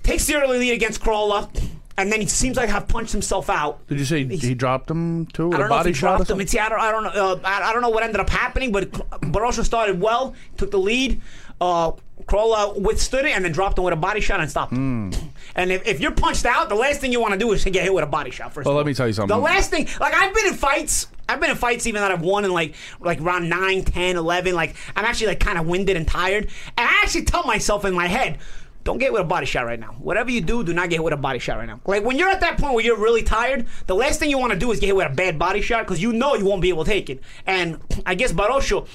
takes 0.02 0.26
the 0.26 0.36
early 0.36 0.58
lead 0.58 0.72
against 0.72 1.00
Crolla, 1.02 1.50
and 1.98 2.10
then 2.10 2.20
he 2.20 2.26
seems 2.26 2.56
like 2.56 2.68
have 2.70 2.88
punched 2.88 3.12
himself 3.12 3.50
out. 3.50 3.86
Did 3.88 3.98
you 3.98 4.04
say 4.04 4.24
he 4.24 4.54
dropped 4.54 4.90
him 4.90 5.26
too 5.26 5.52
I 5.52 5.56
a 5.56 5.58
don't 5.58 5.68
know 5.68 5.78
if 5.80 5.86
he 5.86 5.92
dropped 5.92 6.30
him. 6.30 6.40
It's, 6.40 6.56
I 6.56 6.68
don't, 6.68 6.80
I 6.80 6.90
don't 6.90 7.02
know. 7.04 7.10
Uh, 7.10 7.40
I, 7.44 7.70
I 7.70 7.72
don't 7.72 7.82
know 7.82 7.90
what 7.90 8.02
ended 8.02 8.20
up 8.20 8.30
happening, 8.30 8.72
but 8.72 8.90
Barosha 8.90 9.64
started 9.64 10.00
well, 10.00 10.34
took 10.56 10.70
the 10.70 10.78
lead. 10.78 11.20
Uh, 11.60 11.92
Crolla 12.28 12.78
withstood 12.78 13.24
it 13.24 13.30
and 13.32 13.44
then 13.44 13.52
dropped 13.52 13.78
him 13.78 13.84
with 13.84 13.94
a 13.94 13.96
body 13.96 14.20
shot 14.20 14.40
and 14.40 14.50
stopped 14.50 14.72
him. 14.72 15.12
Hmm. 15.12 15.26
And 15.56 15.72
if, 15.72 15.86
if 15.86 16.00
you're 16.00 16.12
punched 16.12 16.44
out, 16.44 16.68
the 16.68 16.74
last 16.74 17.00
thing 17.00 17.10
you 17.10 17.20
want 17.20 17.32
to 17.32 17.38
do 17.38 17.50
is 17.52 17.64
to 17.64 17.70
get 17.70 17.82
hit 17.82 17.92
with 17.92 18.04
a 18.04 18.08
body 18.08 18.30
shot. 18.30 18.52
First, 18.52 18.66
Well, 18.66 18.76
let 18.76 18.86
me 18.86 18.94
tell 18.94 19.06
you 19.06 19.12
something. 19.14 19.34
The 19.34 19.42
last 19.42 19.70
thing, 19.70 19.88
like 19.98 20.14
I've 20.14 20.34
been 20.34 20.46
in 20.46 20.54
fights. 20.54 21.08
I've 21.28 21.40
been 21.40 21.50
in 21.50 21.56
fights 21.56 21.86
even 21.86 22.00
that 22.00 22.10
I've 22.12 22.22
won 22.22 22.44
in 22.44 22.52
like 22.52 22.74
like 23.00 23.20
round 23.20 23.48
9, 23.48 23.84
10, 23.84 24.16
11. 24.16 24.54
Like 24.54 24.76
I'm 24.94 25.04
actually 25.04 25.28
like 25.28 25.40
kind 25.40 25.58
of 25.58 25.66
winded 25.66 25.96
and 25.96 26.06
tired. 26.06 26.44
And 26.76 26.88
I 26.88 27.00
actually 27.02 27.24
tell 27.24 27.44
myself 27.44 27.84
in 27.84 27.94
my 27.94 28.06
head, 28.06 28.38
don't 28.84 28.98
get 28.98 29.06
hit 29.06 29.12
with 29.12 29.22
a 29.22 29.26
body 29.26 29.46
shot 29.46 29.66
right 29.66 29.80
now. 29.80 29.96
Whatever 29.98 30.30
you 30.30 30.40
do, 30.40 30.64
do 30.64 30.72
not 30.72 30.90
get 30.90 30.96
hit 30.96 31.04
with 31.04 31.12
a 31.12 31.18
body 31.18 31.38
shot 31.38 31.58
right 31.58 31.66
now. 31.66 31.80
Like 31.86 32.04
when 32.04 32.16
you're 32.18 32.30
at 32.30 32.40
that 32.40 32.58
point 32.58 32.74
where 32.74 32.84
you're 32.84 32.98
really 32.98 33.22
tired, 33.22 33.66
the 33.86 33.94
last 33.94 34.20
thing 34.20 34.30
you 34.30 34.38
want 34.38 34.52
to 34.52 34.58
do 34.58 34.70
is 34.70 34.80
get 34.80 34.86
hit 34.86 34.96
with 34.96 35.10
a 35.10 35.14
bad 35.14 35.38
body 35.38 35.60
shot 35.60 35.84
because 35.84 36.00
you 36.00 36.12
know 36.12 36.34
you 36.34 36.44
won't 36.44 36.62
be 36.62 36.68
able 36.68 36.84
to 36.84 36.90
take 36.90 37.10
it. 37.10 37.22
And 37.46 37.80
I 38.06 38.14
guess 38.14 38.32
Barosho 38.32 38.86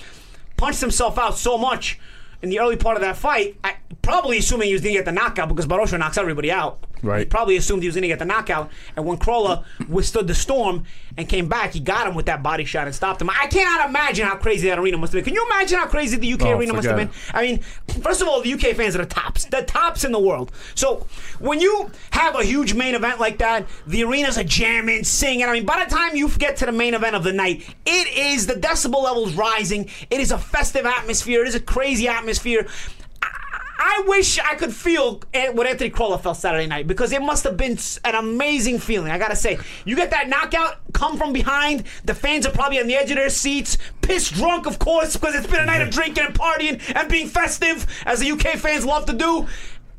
punched 0.57 0.81
himself 0.81 1.17
out 1.17 1.37
so 1.37 1.57
much 1.57 1.99
in 2.43 2.50
the 2.50 2.59
early 2.59 2.75
part 2.75 2.97
of 2.97 3.01
that 3.01 3.17
fight. 3.17 3.57
I, 3.63 3.75
probably 4.01 4.38
assuming 4.38 4.67
he 4.67 4.73
was 4.73 4.81
going 4.81 4.93
to 4.93 5.00
get 5.00 5.05
the 5.05 5.12
knockout 5.12 5.47
because 5.47 5.65
Barosha 5.65 5.97
knocks 5.97 6.17
everybody 6.17 6.51
out. 6.51 6.85
Right. 7.01 7.19
He 7.19 7.25
probably 7.25 7.57
assumed 7.57 7.81
he 7.83 7.88
was 7.88 7.95
going 7.95 8.03
to 8.03 8.07
get 8.07 8.19
the 8.19 8.25
knockout. 8.25 8.69
And 8.95 9.05
when 9.05 9.17
Crolla 9.17 9.65
withstood 9.89 10.27
the 10.27 10.35
storm 10.35 10.85
and 11.17 11.27
came 11.27 11.50
back, 11.50 11.73
he 11.73 11.79
got 11.81 12.07
him 12.07 12.15
with 12.15 12.27
that 12.27 12.41
body 12.41 12.63
shot 12.63 12.85
and 12.88 12.95
stopped 12.95 13.21
him. 13.21 13.29
I 13.29 13.47
cannot 13.47 13.89
imagine 13.89 14.25
how 14.25 14.38
crazy 14.38 14.69
that 14.69 14.79
arena 14.79 14.97
must 14.97 15.12
have 15.13 15.23
been. 15.23 15.33
Can 15.33 15.35
you 15.35 15.45
imagine 15.45 15.79
how 15.79 15.88
crazy 15.88 16.15
the 16.17 16.31
UK 16.33 16.43
Oh, 16.43 16.57
arena 16.57 16.73
must 16.73 16.88
have 16.88 16.95
been? 16.97 17.09
I 17.33 17.41
mean, 17.43 17.59
first 18.01 18.21
of 18.21 18.27
all, 18.27 18.41
the 18.41 18.53
UK 18.53 18.75
fans 18.75 18.95
are 18.95 19.00
the 19.00 19.05
tops, 19.05 19.45
the 19.45 19.63
tops 19.63 20.05
in 20.05 20.12
the 20.13 20.19
world. 20.19 20.51
So 20.75 21.05
when 21.39 21.59
you 21.59 21.91
have 22.12 22.35
a 22.35 22.43
huge 22.43 22.73
main 22.73 22.95
event 22.95 23.19
like 23.19 23.38
that, 23.39 23.67
the 23.85 24.03
arenas 24.03 24.38
are 24.38 24.43
jamming, 24.43 25.03
singing. 25.03 25.45
I 25.45 25.51
mean, 25.53 25.65
by 25.65 25.83
the 25.83 25.93
time 25.93 26.15
you 26.15 26.29
get 26.29 26.55
to 26.57 26.65
the 26.65 26.71
main 26.71 26.93
event 26.93 27.15
of 27.17 27.23
the 27.23 27.33
night, 27.33 27.67
it 27.85 28.07
is 28.17 28.47
the 28.47 28.55
decibel 28.55 29.03
levels 29.03 29.33
rising. 29.33 29.89
It 30.09 30.21
is 30.21 30.31
a 30.31 30.38
festive 30.38 30.85
atmosphere. 30.85 31.41
It 31.41 31.47
is 31.50 31.55
a 31.55 31.59
crazy 31.59 32.07
atmosphere. 32.07 32.32
I- 33.21 33.27
I 33.85 34.03
wish 34.07 34.39
I 34.39 34.55
could 34.55 34.73
feel 34.73 35.21
what 35.51 35.67
Anthony 35.67 35.89
Crolla 35.89 36.17
felt 36.17 36.37
Saturday 36.37 36.67
night 36.67 36.87
because 36.87 37.11
it 37.11 37.21
must 37.21 37.43
have 37.43 37.57
been 37.57 37.77
an 38.05 38.15
amazing 38.15 38.79
feeling. 38.79 39.11
I 39.11 39.17
gotta 39.17 39.35
say, 39.35 39.59
you 39.83 39.95
get 39.95 40.11
that 40.11 40.29
knockout, 40.29 40.77
come 40.93 41.17
from 41.17 41.33
behind. 41.33 41.83
The 42.05 42.13
fans 42.13 42.45
are 42.45 42.51
probably 42.51 42.79
on 42.79 42.87
the 42.87 42.95
edge 42.95 43.11
of 43.11 43.17
their 43.17 43.29
seats, 43.29 43.77
pissed 44.01 44.35
drunk, 44.35 44.67
of 44.67 44.79
course, 44.79 45.17
because 45.17 45.35
it's 45.35 45.47
been 45.47 45.61
a 45.61 45.65
night 45.65 45.81
of 45.81 45.89
mm-hmm. 45.89 45.99
drinking 45.99 46.25
and 46.25 46.33
partying 46.33 46.95
and 46.95 47.09
being 47.09 47.27
festive, 47.27 47.85
as 48.05 48.19
the 48.19 48.31
UK 48.31 48.55
fans 48.57 48.85
love 48.85 49.05
to 49.07 49.13
do. 49.13 49.47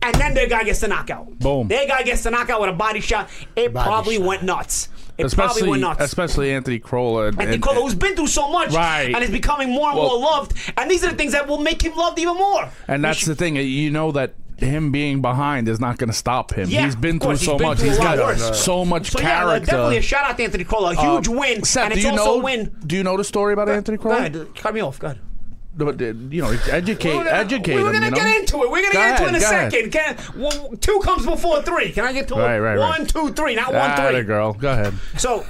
And 0.01 0.15
then 0.17 0.35
their 0.35 0.49
guy 0.49 0.65
gets 0.65 0.81
the 0.81 0.89
knockout. 0.89 1.39
Boom. 1.39 1.69
Their 1.69 1.87
guy 1.87 2.03
gets 2.03 2.23
the 2.23 2.31
knockout 2.31 2.61
with 2.61 2.71
a 2.71 2.75
body 2.75 3.01
shot. 3.01 3.31
It 3.57 3.73
probably 3.73 4.19
went 4.19 4.43
nuts. 4.43 4.89
It 5.17 5.23
probably 5.23 5.27
especially 5.27 5.69
went 5.71 5.83
nuts. 5.83 6.01
especially 6.03 6.53
Anthony 6.53 6.79
Crolla. 6.79 7.29
and- 7.29 7.41
Anthony 7.41 7.59
Crolla, 7.59 7.81
who's 7.83 7.95
been 7.95 8.17
through 8.17 8.27
so 8.27 8.51
much 8.51 8.73
Right. 8.73 9.15
and 9.15 9.23
is 9.23 9.31
becoming 9.31 9.71
more 9.71 9.91
and 9.91 9.99
Well- 9.99 10.09
more 10.21 10.31
loved. 10.31 10.53
And 10.77 10.91
these 10.91 11.05
are 11.05 11.11
the 11.11 11.17
things 11.17 11.33
that 11.33 11.47
will 11.47 11.59
make 11.59 11.83
him 11.83 11.95
loved 11.97 12.19
even 12.19 12.37
more. 12.37 12.69
And 12.89 13.05
that's 13.05 13.19
should- 13.21 13.29
the 13.29 13.35
thing. 13.37 13.57
You 13.57 13.91
know 13.91 14.11
that 14.13 14.35
him 14.59 14.93
being 14.93 15.21
behind 15.21 15.69
is 15.69 15.81
not 15.81 15.99
going 15.99 16.09
to 16.11 16.17
stop 16.17 16.53
him. 16.55 16.69
Yeah, 16.69 16.85
he's 16.85 16.95
been 16.97 17.19
through 17.21 17.33
he's 17.33 17.43
so 17.45 17.57
been 17.59 17.69
much. 17.69 17.79
through 17.79 17.89
He's 17.91 17.99
got 17.99 18.19
worse. 18.19 18.61
so 18.61 18.85
much 18.85 19.11
So 19.11 19.19
yeah, 19.21 19.41
character. 19.41 19.67
definitely 19.67 19.97
a 19.99 20.03
shout 20.03 20.31
out 20.31 20.37
to 20.37 20.45
Anthony 20.45 20.65
Crolla. 20.65 20.93
A 20.93 20.95
huge 20.95 21.29
Uh, 21.29 21.33
win, 21.33 21.65
Seth, 21.65 21.85
and 21.85 21.93
do 21.95 21.99
it's 21.99 22.05
you 22.05 22.11
also 22.13 22.25
know? 22.25 22.41
a 22.41 22.43
win. 22.43 22.71
Do 22.87 22.97
you 22.97 23.03
know 23.03 23.17
the 23.17 23.25
story 23.25 23.53
about 23.53 23.69
Anthony 23.69 23.99
Go 23.99 24.11
ahead, 24.11 24.47
cut 24.57 24.75
me 24.75 24.81
off. 24.81 24.99
Go 24.99 25.09
ahead. 25.09 25.19
But, 25.77 26.01
You 26.01 26.43
know, 26.43 26.57
educate, 26.71 27.17
were 27.17 27.25
gonna, 27.25 27.31
educate 27.37 27.75
we 27.75 27.83
were 27.83 27.89
him. 27.89 27.95
gonna 27.95 28.07
you 28.07 28.11
know? 28.13 28.17
get 28.17 28.41
into 28.41 28.63
it. 28.63 28.71
We're 28.71 28.83
gonna 28.83 28.93
Go 28.93 29.01
get 29.01 29.11
into 29.11 29.25
it 29.25 29.29
in 29.29 29.35
a 29.35 29.41
second. 29.41 29.91
Can, 29.93 30.17
well, 30.37 30.77
two 30.81 31.01
comes 31.03 31.27
before 31.27 31.63
three. 31.63 31.91
Can 31.91 32.05
I 32.05 32.13
get 32.13 32.29
to 32.29 32.35
Right, 32.35 32.59
right, 32.59 32.77
right. 32.77 32.79
One, 32.79 33.07
two, 33.07 33.33
three. 33.33 33.55
Not 33.57 33.73
one, 33.73 33.91
Atta 33.91 34.13
three. 34.13 34.23
girl. 34.23 34.53
Go 34.53 34.71
ahead. 34.71 34.95
So, 35.19 35.45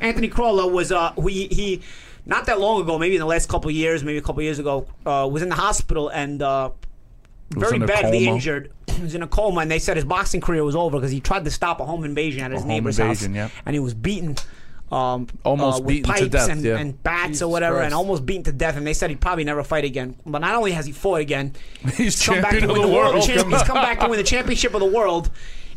Anthony 0.00 0.28
Crolla 0.28 0.66
was 0.66 0.90
uh 0.92 1.12
he 1.26 1.48
he 1.48 1.82
not 2.24 2.46
that 2.46 2.60
long 2.60 2.80
ago, 2.80 2.98
maybe 2.98 3.16
in 3.16 3.20
the 3.20 3.26
last 3.26 3.48
couple 3.48 3.68
of 3.68 3.74
years, 3.74 4.04
maybe 4.04 4.18
a 4.18 4.22
couple 4.22 4.38
of 4.40 4.44
years 4.44 4.58
ago, 4.58 4.86
uh, 5.04 5.28
was 5.30 5.42
in 5.42 5.48
the 5.48 5.54
hospital 5.56 6.08
and 6.08 6.40
uh, 6.40 6.70
very 7.50 7.76
in 7.76 7.86
badly 7.86 8.26
injured. 8.28 8.70
He 8.86 9.02
was 9.02 9.14
in 9.14 9.22
a 9.22 9.26
coma, 9.26 9.60
and 9.62 9.70
they 9.70 9.78
said 9.78 9.96
his 9.96 10.04
boxing 10.04 10.40
career 10.40 10.64
was 10.64 10.76
over 10.76 10.98
because 10.98 11.10
he 11.10 11.20
tried 11.20 11.44
to 11.44 11.50
stop 11.50 11.80
a 11.80 11.84
home 11.84 12.04
invasion 12.04 12.42
at 12.42 12.52
his 12.52 12.64
neighbor's 12.64 12.98
invasion, 12.98 13.34
house, 13.34 13.50
yeah. 13.50 13.62
and 13.66 13.74
he 13.74 13.80
was 13.80 13.94
beaten. 13.94 14.36
Um, 14.92 15.26
Almost 15.42 15.78
uh, 15.78 15.84
with 15.84 15.88
beaten 15.88 16.14
to 16.14 16.20
pipes 16.20 16.28
death, 16.28 16.50
and, 16.50 16.62
yeah. 16.62 16.76
and 16.76 17.02
bats 17.02 17.26
or 17.26 17.30
Jesus 17.30 17.48
whatever, 17.48 17.80
and 17.80 17.94
almost 17.94 18.26
beaten 18.26 18.42
to 18.44 18.52
death. 18.52 18.76
And 18.76 18.86
they 18.86 18.92
said 18.92 19.08
he'd 19.08 19.22
probably 19.22 19.44
never 19.44 19.64
fight 19.64 19.84
again. 19.84 20.16
But 20.26 20.40
not 20.40 20.54
only 20.54 20.72
has 20.72 20.84
he 20.84 20.92
fought 20.92 21.20
again, 21.22 21.54
He's 21.96 22.22
come 22.24 22.42
back 22.42 22.50
champion 22.52 22.68
to 22.68 22.74
of 22.74 22.78
win 22.78 22.90
the 22.90 22.94
world. 22.94 23.22
champ- 23.24 23.48
he's 23.48 23.62
come 23.62 23.76
back 23.76 24.00
to 24.00 24.08
win 24.08 24.18
the 24.18 24.22
championship 24.34 24.74
of 24.74 24.80
the 24.80 24.86
world 24.86 25.30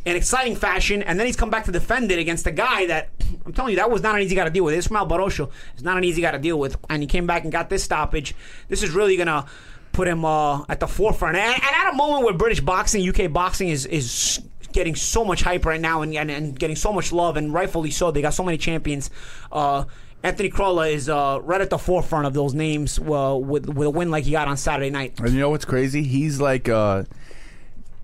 in 0.04 0.18
exciting 0.18 0.56
fashion, 0.58 1.02
and 1.02 1.18
then 1.18 1.26
he's 1.28 1.38
come 1.38 1.50
back 1.50 1.64
to 1.66 1.72
defend 1.72 2.12
it 2.12 2.20
against 2.20 2.46
a 2.46 2.52
guy 2.52 2.88
that 2.88 3.08
I'm 3.46 3.54
telling 3.54 3.72
you 3.72 3.78
that 3.78 3.90
was 3.90 4.02
not 4.04 4.16
an 4.16 4.22
easy 4.22 4.36
guy 4.36 4.44
to 4.44 4.50
deal 4.50 4.66
with. 4.66 4.76
Ismail 4.76 5.08
Barosho 5.08 5.50
is 5.78 5.84
not 5.84 5.98
an 5.98 6.04
easy 6.04 6.22
guy 6.22 6.32
to 6.32 6.38
deal 6.38 6.60
with, 6.60 6.76
and 6.90 7.02
he 7.02 7.08
came 7.08 7.26
back 7.26 7.44
and 7.44 7.52
got 7.52 7.70
this 7.70 7.84
stoppage. 7.86 8.36
This 8.68 8.84
is 8.84 8.92
really 8.92 9.16
gonna 9.16 9.46
put 9.94 10.08
him 10.10 10.26
uh, 10.26 10.64
at 10.68 10.82
the 10.82 10.88
forefront, 10.88 11.38
and, 11.38 11.54
and 11.54 11.64
at 11.64 11.94
a 11.94 11.96
moment 11.96 12.26
where 12.26 12.34
British 12.34 12.60
boxing, 12.60 13.08
UK 13.08 13.32
boxing 13.32 13.70
is 13.70 13.86
is 13.86 14.42
getting 14.76 14.94
so 14.96 15.26
much 15.26 15.42
hype 15.42 15.66
right 15.66 15.82
now 15.82 16.04
and, 16.04 16.14
and, 16.14 16.30
and 16.30 16.60
getting 16.60 16.76
so 16.76 16.94
much 16.94 17.12
love, 17.12 17.38
and 17.38 17.52
rightfully 17.54 17.90
so. 17.90 18.12
They 18.12 18.22
got 18.22 18.34
so 18.36 18.44
many 18.44 18.58
champions. 18.60 19.10
Uh, 19.52 19.86
Anthony 20.22 20.50
Crolla 20.50 20.88
is 20.88 21.08
uh, 21.10 21.40
right 21.42 21.62
at 21.62 21.70
the 21.72 21.78
forefront 21.80 22.28
of 22.28 22.34
those 22.34 22.54
names 22.54 23.00
uh, 23.00 23.38
with 23.42 23.68
with 23.68 23.88
a 23.88 23.90
win 23.90 24.12
like 24.12 24.26
he 24.26 24.32
got 24.32 24.48
on 24.48 24.58
Saturday 24.58 24.90
night. 24.92 25.20
And 25.20 25.32
you 25.34 25.40
know 25.40 25.50
what's 25.50 25.66
crazy? 25.66 26.04
He's 26.04 26.40
like, 26.42 26.68
uh, 26.70 27.04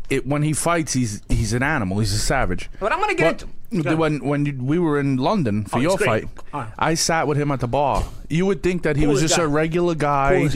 it 0.09 0.25
when 0.25 0.43
he 0.43 0.53
fights, 0.53 0.93
he's 0.93 1.21
he's 1.29 1.53
an 1.53 1.63
animal. 1.63 1.99
He's 1.99 2.13
a 2.13 2.19
savage. 2.19 2.69
But 2.79 2.91
I'm 2.91 2.99
gonna 2.99 3.13
get 3.15 3.39
But 3.71 3.77
into- 3.77 3.95
when 3.97 4.19
when 4.25 4.45
you, 4.45 4.57
we 4.61 4.77
were 4.79 4.99
in 4.99 5.17
London 5.17 5.65
for 5.65 5.77
Oh, 5.77 5.81
your 5.81 5.97
fight, 5.97 6.25
right. 6.53 6.67
I 6.77 6.93
sat 6.95 7.27
with 7.27 7.37
him 7.37 7.51
at 7.51 7.59
the 7.59 7.67
bar. 7.67 8.03
You 8.29 8.45
would 8.45 8.61
think 8.61 8.83
that 8.83 8.97
he 8.97 9.07
was 9.07 9.21
just 9.21 9.37
guy. 9.37 9.43
a 9.43 9.47
regular 9.47 9.95
guy. 9.95 10.49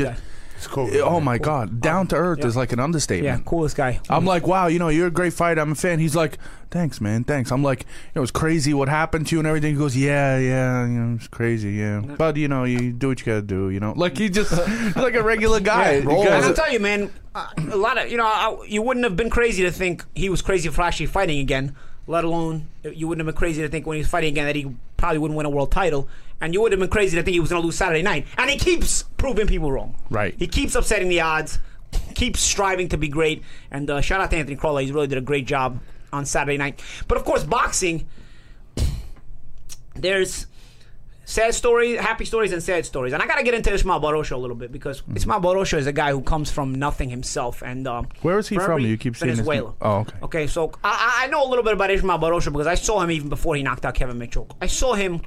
Coolest 0.67 0.93
just- 0.93 0.99
guy. 0.99 0.99
It's 0.99 1.07
cool. 1.07 1.15
Oh 1.17 1.19
my 1.19 1.37
god, 1.37 1.81
down 1.81 2.07
to 2.07 2.15
earth 2.15 2.39
Yeah. 2.41 2.47
is 2.47 2.55
like 2.55 2.71
an 2.73 2.79
understatement. 2.79 3.39
Yeah, 3.39 3.43
coolest 3.45 3.75
guy. 3.75 3.99
I'm 4.09 4.25
like, 4.25 4.47
wow, 4.47 4.67
you 4.67 4.79
know, 4.79 4.89
you're 4.89 5.07
a 5.07 5.11
great 5.11 5.33
fighter. 5.33 5.61
I'm 5.61 5.71
a 5.71 5.75
fan. 5.75 5.99
He's 5.99 6.15
like, 6.15 6.37
thanks, 6.71 6.99
man, 6.99 7.23
thanks. 7.23 7.51
I'm 7.51 7.63
like, 7.63 7.85
it 8.13 8.19
was 8.19 8.31
crazy 8.31 8.73
what 8.73 8.89
happened 8.89 9.27
to 9.27 9.35
you 9.35 9.39
and 9.39 9.47
everything. 9.47 9.73
He 9.73 9.77
goes, 9.77 9.95
yeah, 9.95 10.37
yeah, 10.37 10.83
you 10.85 10.91
know, 10.93 11.15
it's 11.15 11.27
crazy, 11.27 11.71
yeah. 11.73 11.99
But 12.01 12.37
you 12.37 12.47
know, 12.47 12.63
you 12.63 12.91
do 12.91 13.09
what 13.09 13.19
you 13.19 13.25
gotta 13.25 13.41
do, 13.41 13.69
you 13.69 13.79
know. 13.79 13.93
Like 13.95 14.17
he 14.17 14.29
just, 14.29 14.51
like 14.95 15.15
a 15.15 15.23
regular 15.23 15.59
guy. 15.59 15.93
Yeah, 15.93 15.99
The 16.01 16.07
roll. 16.07 16.23
guy's 16.23 16.33
And 16.33 16.45
I'll 16.45 16.51
a- 16.51 16.55
tell 16.55 16.71
you, 16.73 16.79
man, 16.79 17.11
uh, 17.35 17.47
a 17.71 17.75
lot 17.77 17.97
of 17.97 18.09
you 18.11 18.17
know, 18.17 18.25
I, 18.25 18.65
you 18.67 18.81
wouldn't 18.81 19.03
have 19.03 19.15
been 19.15 19.29
crazy 19.29 19.63
to 19.63 19.71
think 19.71 20.03
he 20.15 20.29
was 20.29 20.41
crazy 20.41 20.69
for 20.69 20.81
actually 20.81 21.07
fighting 21.07 21.39
again. 21.39 21.75
Let 22.07 22.23
alone 22.23 22.67
you 22.83 23.07
wouldn't 23.07 23.25
have 23.25 23.33
been 23.33 23.39
crazy 23.39 23.61
to 23.63 23.67
think 23.67 23.87
when 23.87 23.95
he 23.95 24.01
was 24.01 24.07
fighting 24.09 24.29
again 24.33 24.45
that 24.45 24.55
he 24.55 24.67
probably 24.95 25.17
wouldn't 25.17 25.35
win 25.37 25.45
a 25.47 25.49
world 25.49 25.71
title, 25.71 26.07
and 26.41 26.53
you 26.53 26.61
would 26.61 26.71
have 26.71 26.79
been 26.79 26.89
crazy 26.89 27.15
to 27.17 27.23
think 27.23 27.33
he 27.33 27.39
was 27.39 27.49
going 27.49 27.61
to 27.61 27.65
lose 27.65 27.75
Saturday 27.77 28.01
night. 28.01 28.27
And 28.37 28.49
he 28.49 28.57
keeps 28.57 29.03
proving 29.17 29.47
people 29.47 29.71
wrong. 29.71 29.95
Right. 30.09 30.35
He 30.37 30.47
keeps 30.47 30.75
upsetting 30.75 31.07
the 31.09 31.21
odds, 31.21 31.59
keeps 32.13 32.39
striving 32.41 32.89
to 32.89 32.97
be 32.97 33.07
great. 33.07 33.43
And 33.71 33.89
uh, 33.89 34.01
shout 34.01 34.21
out 34.21 34.31
to 34.31 34.37
Anthony 34.37 34.55
Crolla. 34.55 34.81
He 34.83 34.91
really 34.91 35.07
did 35.07 35.17
a 35.17 35.21
great 35.21 35.47
job 35.47 35.79
on 36.11 36.25
Saturday 36.25 36.57
night. 36.57 36.81
But 37.07 37.17
of 37.17 37.25
course, 37.25 37.43
boxing. 37.43 38.07
There's 39.95 40.47
sad 41.23 41.55
stories, 41.55 41.99
happy 41.99 42.25
stories, 42.25 42.51
and 42.51 42.61
sad 42.61 42.85
stories. 42.85 43.13
And 43.13 43.23
I 43.23 43.27
got 43.27 43.37
to 43.37 43.43
get 43.43 43.53
into 43.53 43.73
Ismael 43.73 44.01
Barosha 44.01 44.31
a 44.33 44.37
little 44.37 44.55
bit 44.57 44.71
because 44.71 45.01
Mm-hmm. 45.01 45.17
Ismael 45.17 45.41
Barosha 45.41 45.77
is 45.77 45.87
a 45.87 45.93
guy 45.93 46.11
who 46.11 46.21
comes 46.21 46.51
from 46.51 46.75
nothing 46.75 47.09
himself. 47.09 47.61
And 47.63 47.87
um, 47.87 48.07
Where 48.21 48.37
is 48.39 48.47
he 48.49 48.57
from? 48.57 48.81
You 48.81 48.97
keep 48.97 49.15
saying 49.15 49.29
his. 49.31 49.39
Venezuela. 49.39 49.73
Oh, 49.81 49.99
okay. 49.99 50.17
Okay, 50.23 50.47
so 50.47 50.71
I, 50.83 51.21
I 51.23 51.27
know 51.27 51.45
a 51.45 51.49
little 51.49 51.63
bit 51.63 51.73
about 51.73 51.89
Ismael 51.91 52.19
Barosha 52.19 52.51
because 52.51 52.67
I 52.67 52.75
saw 52.75 52.99
him 53.01 53.11
even 53.11 53.29
before 53.29 53.55
he 53.55 53.63
knocked 53.63 53.85
out 53.85 53.95
Kevin 53.95 54.17
Mitchell. 54.17 54.47
I 54.61 54.67
saw 54.67 54.93
him 54.93 55.21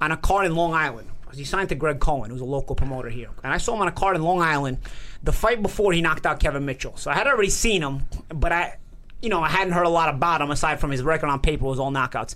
on 0.00 0.12
a 0.12 0.16
card 0.16 0.46
in 0.46 0.54
Long 0.54 0.74
Island. 0.74 1.08
He 1.34 1.44
signed 1.44 1.68
to 1.68 1.74
Greg 1.74 2.00
Cohen, 2.00 2.30
who's 2.30 2.40
a 2.40 2.46
local 2.46 2.74
promoter 2.74 3.08
here. 3.10 3.28
And 3.44 3.52
I 3.52 3.58
saw 3.58 3.74
him 3.74 3.82
on 3.82 3.88
a 3.88 3.92
card 3.92 4.16
in 4.16 4.22
Long 4.22 4.40
Island 4.40 4.78
the 5.22 5.32
fight 5.32 5.62
before 5.62 5.92
he 5.92 6.00
knocked 6.00 6.26
out 6.26 6.40
Kevin 6.40 6.64
Mitchell. 6.64 6.96
So 6.96 7.10
I 7.10 7.14
had 7.14 7.26
already 7.26 7.50
seen 7.50 7.82
him, 7.82 8.06
but 8.28 8.50
I, 8.50 8.78
you 9.20 9.28
know, 9.28 9.40
I 9.40 9.48
hadn't 9.48 9.74
heard 9.74 9.86
a 9.86 9.90
lot 9.90 10.08
about 10.08 10.40
him 10.40 10.50
aside 10.50 10.80
from 10.80 10.90
his 10.90 11.02
record 11.02 11.28
on 11.28 11.40
paper 11.40 11.64
was 11.64 11.78
all 11.78 11.90
knockouts. 11.90 12.34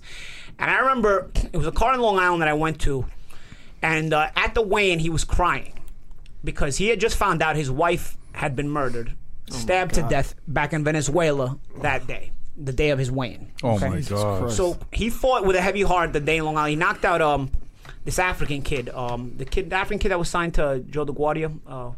And 0.59 0.69
I 0.69 0.79
remember 0.79 1.31
it 1.51 1.57
was 1.57 1.65
a 1.67 1.71
card 1.71 1.95
in 1.95 2.01
Long 2.01 2.19
Island 2.19 2.41
that 2.43 2.49
I 2.49 2.53
went 2.53 2.79
to, 2.81 3.05
and 3.81 4.13
uh, 4.13 4.29
at 4.35 4.53
the 4.53 4.61
weigh-in 4.61 4.99
he 4.99 5.09
was 5.09 5.23
crying 5.23 5.79
because 6.43 6.77
he 6.77 6.89
had 6.89 6.99
just 6.99 7.17
found 7.17 7.41
out 7.41 7.55
his 7.55 7.71
wife 7.71 8.17
had 8.33 8.55
been 8.55 8.69
murdered, 8.69 9.13
stabbed 9.49 9.95
to 9.95 10.03
death 10.03 10.35
back 10.47 10.71
in 10.73 10.83
Venezuela 10.83 11.57
that 11.81 12.05
day, 12.05 12.31
the 12.57 12.71
day 12.73 12.89
of 12.91 12.99
his 12.99 13.11
weigh-in. 13.11 13.51
Oh 13.63 13.75
Okay? 13.75 13.89
my 13.89 14.01
god. 14.01 14.51
So 14.51 14.77
he 14.91 15.09
fought 15.09 15.45
with 15.45 15.55
a 15.55 15.61
heavy 15.61 15.81
heart 15.81 16.13
the 16.13 16.19
day 16.19 16.37
in 16.37 16.45
Long 16.45 16.57
Island. 16.57 16.69
He 16.71 16.75
knocked 16.75 17.03
out 17.05 17.21
um 17.21 17.49
this 18.05 18.19
African 18.19 18.61
kid, 18.61 18.89
um 18.89 19.33
the 19.37 19.45
kid, 19.45 19.69
the 19.69 19.75
African 19.75 19.99
kid 19.99 20.09
that 20.09 20.19
was 20.19 20.29
signed 20.29 20.53
to 20.55 20.83
Joe 20.89 21.05
DeGuardia. 21.05 21.57
Uh, 21.65 21.91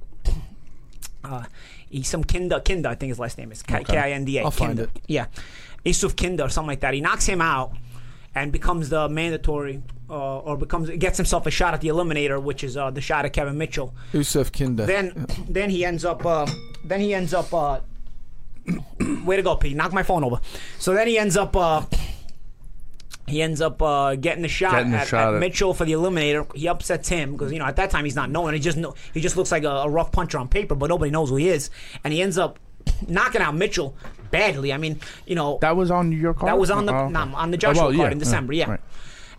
uh, 1.24 1.44
he's 1.90 2.08
some 2.08 2.24
Kinda, 2.24 2.62
Kinda, 2.62 2.90
I 2.90 2.96
think 2.96 3.10
his 3.10 3.20
last 3.20 3.38
name 3.38 3.52
is 3.52 3.64
K 3.64 3.84
I 3.98 4.12
N 4.12 4.26
D 4.26 4.38
A. 4.38 4.44
I'll 4.44 4.52
find 4.52 4.78
Kinda. 4.78 4.84
it. 4.84 5.02
Yeah, 5.08 5.26
Isuf 5.86 6.16
Kinda 6.16 6.44
or 6.46 6.50
something 6.50 6.68
like 6.68 6.82
that. 6.82 6.94
He 6.94 7.02
knocks 7.02 7.26
him 7.26 7.42
out 7.42 7.74
and 8.34 8.52
becomes 8.52 8.90
the 8.90 9.10
mandatory. 9.10 9.82
Uh, 10.08 10.38
or 10.42 10.56
becomes 10.56 10.88
gets 10.92 11.18
himself 11.18 11.48
a 11.48 11.50
shot 11.50 11.74
at 11.74 11.82
the 11.82 11.88
eliminator, 11.88 12.40
which 12.40 12.64
is 12.64 12.78
uh, 12.78 12.92
the 12.92 13.02
shot 13.02 13.26
at 13.26 13.34
Kevin 13.34 13.58
Mitchell. 13.58 13.92
Yusuf 14.14 14.52
Kinda. 14.52 14.86
Then, 14.86 15.26
then 15.50 15.72
he 15.72 15.84
ends 15.84 16.06
up. 16.06 16.24
Uh, 16.24 16.46
then 16.84 17.00
he 17.00 17.12
ends 17.16 17.34
up. 17.34 17.52
Way 19.26 19.36
to 19.38 19.42
go, 19.44 19.56
Pete! 19.56 19.76
Knock 19.76 19.94
my 19.94 20.04
phone 20.04 20.24
over. 20.24 20.40
So 20.80 20.94
then 20.94 21.08
he 21.08 21.18
ends 21.18 21.38
up. 21.38 21.56
Uh, 21.56 21.84
he 23.28 23.42
ends 23.42 23.60
up 23.60 23.82
uh, 23.82 24.16
getting 24.16 24.44
the 24.44 24.48
shot, 24.48 24.74
Getting 24.74 24.92
the 24.92 25.00
at, 25.00 25.08
shot 25.08 25.30
at 25.30 25.34
at- 25.36 25.40
Mitchell 25.40 25.74
for 25.74 25.84
the 25.86 25.94
eliminator. 25.94 26.54
He 26.56 26.68
upsets 26.68 27.10
him 27.10 27.32
because 27.32 27.52
you 27.52 27.58
know 27.60 27.66
at 27.66 27.76
that 27.78 27.90
time 27.90 28.06
he's 28.06 28.16
not 28.16 28.30
known. 28.30 28.54
He 28.54 28.60
just 28.60 28.78
know, 28.78 28.94
he 29.14 29.22
just 29.22 29.36
looks 29.36 29.52
like 29.52 29.64
a, 29.64 29.70
a 29.70 29.90
rough 29.90 30.12
puncher 30.12 30.38
on 30.38 30.48
paper, 30.48 30.76
but 30.76 30.90
nobody 30.90 31.10
knows 31.12 31.30
who 31.30 31.38
he 31.38 31.50
is. 31.50 31.72
And 32.04 32.14
he 32.14 32.22
ends 32.22 32.38
up 32.38 32.60
knocking 33.08 33.42
out 33.42 33.56
Mitchell 33.56 33.96
badly. 34.30 34.72
I 34.72 34.78
mean, 34.78 35.00
you 35.26 35.34
know, 35.36 35.58
That 35.62 35.76
was 35.76 35.90
on 35.90 36.12
your 36.12 36.36
card. 36.36 36.50
that 36.50 36.60
was 36.60 36.70
on 36.70 36.86
the 36.86 36.94
Oh, 36.94 36.98
okay. 37.06 37.14
nah, 37.14 37.34
on 37.36 37.50
the 37.50 37.58
Oh, 37.58 37.60
Joshua 37.60 37.88
well, 37.88 37.96
card 37.98 38.12
in 38.14 38.20
December, 38.20 38.54
yeah. 38.54 38.70
right. 38.70 38.80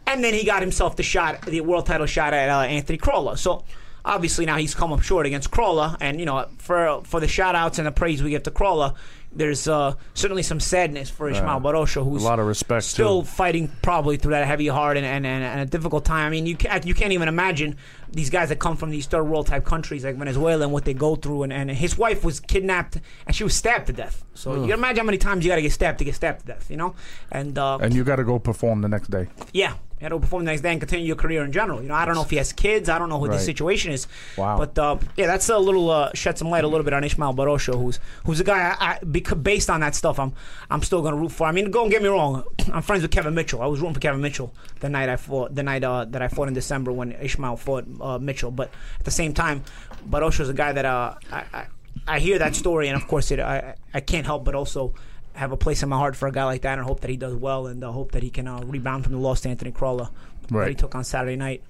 And 0.09 0.23
then 0.23 0.35
he 0.35 0.45
got 0.45 0.62
himself 0.62 0.97
the 0.97 1.03
shot, 1.05 1.43
the 1.43 1.61
world 1.61 1.87
title 1.87 2.07
shot 2.07 2.35
at 2.35 2.49
uh, 2.49 2.61
Anthony 2.62 2.99
Crolla. 2.99 3.37
So 3.37 3.65
obviously 4.07 4.47
now 4.47 4.57
he's 4.57 4.75
come 4.75 4.92
up 4.92 5.03
short 5.03 5.27
against 5.27 5.51
Crolla, 5.51 5.99
and 6.01 6.19
you 6.19 6.25
know 6.25 6.47
for 6.59 7.03
for 7.05 7.21
the 7.21 7.29
shout 7.29 7.55
outs 7.55 7.79
and 7.79 7.87
the 7.87 7.92
praise 7.92 8.23
we 8.23 8.31
give 8.31 8.45
to 8.45 8.51
Crolla, 8.51 8.95
there's 9.37 9.69
uh, 9.69 9.95
certainly 10.14 10.42
some 10.42 10.61
sadness 10.61 11.11
for 11.11 11.29
Ishmael 11.29 11.61
Barosha, 11.61 12.03
who's 12.03 12.23
A 12.23 12.25
lot 12.25 12.38
of 12.38 12.47
respect, 12.47 12.85
still 12.85 13.23
too. 13.23 13.29
fighting 13.29 13.71
probably 13.83 14.16
through 14.16 14.31
that 14.31 14.47
heavy 14.47 14.69
heart 14.69 14.97
and, 14.97 15.05
and, 15.05 15.27
and, 15.27 15.61
a 15.61 15.66
difficult 15.66 16.05
time. 16.07 16.27
I 16.27 16.31
mean, 16.31 16.47
you 16.47 16.57
can't, 16.57 16.87
you 16.87 16.95
can't 16.95 17.12
even 17.12 17.29
imagine 17.29 17.77
these 18.11 18.31
guys 18.31 18.49
that 18.49 18.59
come 18.59 18.77
from 18.79 18.90
these 18.90 19.07
third 19.07 19.25
world 19.25 19.47
type 19.47 19.64
countries 19.66 20.05
like 20.05 20.16
Venezuela 20.16 20.64
and 20.64 20.73
what 20.73 20.87
they 20.87 20.95
go 20.95 21.16
through. 21.16 21.42
And, 21.42 21.53
and 21.53 21.71
his 21.71 21.99
wife 21.99 22.25
was 22.25 22.40
kidnapped 22.40 22.99
and 23.27 23.37
she 23.37 23.45
was 23.45 23.55
stabbed 23.55 23.88
to 23.88 23.92
death. 23.92 24.25
So 24.35 24.55
you 24.55 24.62
can 24.62 24.79
imagine 24.79 24.99
how 24.99 25.05
many 25.05 25.19
times 25.19 25.45
you 25.45 25.51
got 25.51 25.57
to 25.57 25.62
get 25.62 25.73
stabbed 25.73 25.99
to 25.99 26.05
get 26.05 26.14
stabbed 26.14 26.40
to 26.40 26.47
death, 26.47 26.71
you 26.71 26.79
know? 26.79 26.95
And, 27.31 27.59
uh, 27.59 27.77
And 27.79 27.95
you 27.95 28.05
got 28.05 28.16
to 28.16 28.25
go 28.25 28.38
perform 28.38 28.81
the 28.81 28.88
next 28.88 29.11
day. 29.11 29.29
yeah, 29.53 29.75
you 29.99 30.05
had 30.05 30.11
to 30.11 30.21
perform 30.21 30.45
the 30.45 30.51
next 30.51 30.61
day 30.61 30.73
and 30.73 30.81
continue 30.81 31.07
your 31.07 31.17
career 31.17 31.43
in 31.43 31.53
general. 31.53 31.81
You 31.81 31.89
know, 31.89 31.95
I 31.95 32.05
don't 32.05 32.15
know 32.15 32.23
if 32.23 32.29
he 32.29 32.37
has 32.37 32.53
kids. 32.53 32.91
I 32.91 32.99
don't 32.99 33.09
know 33.09 33.17
what 33.17 33.31
the 33.31 33.39
situation 33.39 33.93
is. 33.93 34.07
Wow. 34.37 34.59
But 34.59 34.79
uh, 34.79 34.99
yeah, 35.17 35.27
that's 35.27 35.49
a 35.49 35.59
little 35.59 35.91
uh, 35.91 36.11
shed 36.13 36.37
some 36.37 36.51
light 36.51 36.65
a 36.65 36.69
little 36.69 36.85
bit 36.85 36.93
on 36.93 37.03
Ishmael 37.03 37.33
Barosho, 37.35 37.81
who's 37.81 37.99
who's 38.27 38.39
a 38.41 38.45
guy. 38.45 38.77
I, 38.79 38.99
I 39.01 39.05
based 39.05 39.71
on 39.71 39.81
that 39.81 39.95
stuff, 39.95 40.19
I'm 40.19 40.35
I'm 40.71 40.83
still 40.83 41.01
gonna 41.01 41.17
root 41.17 41.33
for. 41.33 41.47
I 41.47 41.53
mean, 41.53 41.71
don't 41.71 41.89
get 41.89 42.03
me 42.03 42.09
wrong. 42.09 42.45
I'm 42.73 42.83
friends 42.83 43.03
with 43.03 43.11
Kevin 43.11 43.35
Mitchell. 43.35 43.63
I 43.63 43.67
was 43.67 43.81
rooting 43.81 43.95
for 43.95 44.01
Kevin 44.01 44.21
Mitchell 44.21 44.53
the 44.81 44.91
night 44.91 45.09
I 45.09 45.17
fought, 45.17 45.55
the 45.55 45.63
night 45.63 45.83
uh, 45.83 46.05
that 46.05 46.21
I 46.21 46.29
fought 46.29 46.49
in 46.49 46.55
December 46.55 46.93
when 46.93 47.13
Ishmael 47.13 47.57
fought 47.57 47.87
uh, 48.01 48.19
Mitchell. 48.19 48.51
But 48.51 48.71
at 48.99 49.05
the 49.07 49.11
same 49.11 49.33
time, 49.33 49.65
Barosho's 50.11 50.51
a 50.51 50.55
guy 50.55 50.73
that 50.73 50.85
uh, 50.85 51.15
I, 51.33 51.45
I 51.55 51.67
I 52.07 52.19
hear 52.19 52.39
that 52.39 52.55
story, 52.55 52.89
and 52.89 53.01
of 53.01 53.09
course, 53.09 53.31
it 53.31 53.41
I 53.41 53.77
I 53.95 54.01
can't 54.01 54.27
help 54.27 54.45
but 54.45 54.55
also 54.55 54.93
have 55.37 55.53
a 55.53 55.57
place 55.57 55.83
in 55.83 55.88
my 55.88 55.96
heart 55.96 56.16
for 56.16 56.27
a 56.29 56.33
guy 56.33 56.44
like 56.44 56.62
that, 56.62 56.79
and 56.79 56.87
hope 56.87 57.01
that 57.01 57.11
he 57.11 57.16
does 57.16 57.35
well, 57.35 57.66
and 57.66 57.83
uh, 57.85 57.92
hope 57.92 58.12
that 58.12 58.22
he 58.22 58.31
can 58.31 58.46
uh, 58.49 58.61
rebound 58.64 59.05
from 59.05 59.12
the 59.12 59.18
loss 59.18 59.40
to 59.42 59.49
Anthony 59.49 59.70
Crolla 59.72 60.11
that 60.51 60.68
he 60.68 60.75
took 60.75 60.94
on 60.94 61.05
Saturday 61.05 61.37
night. 61.37 61.62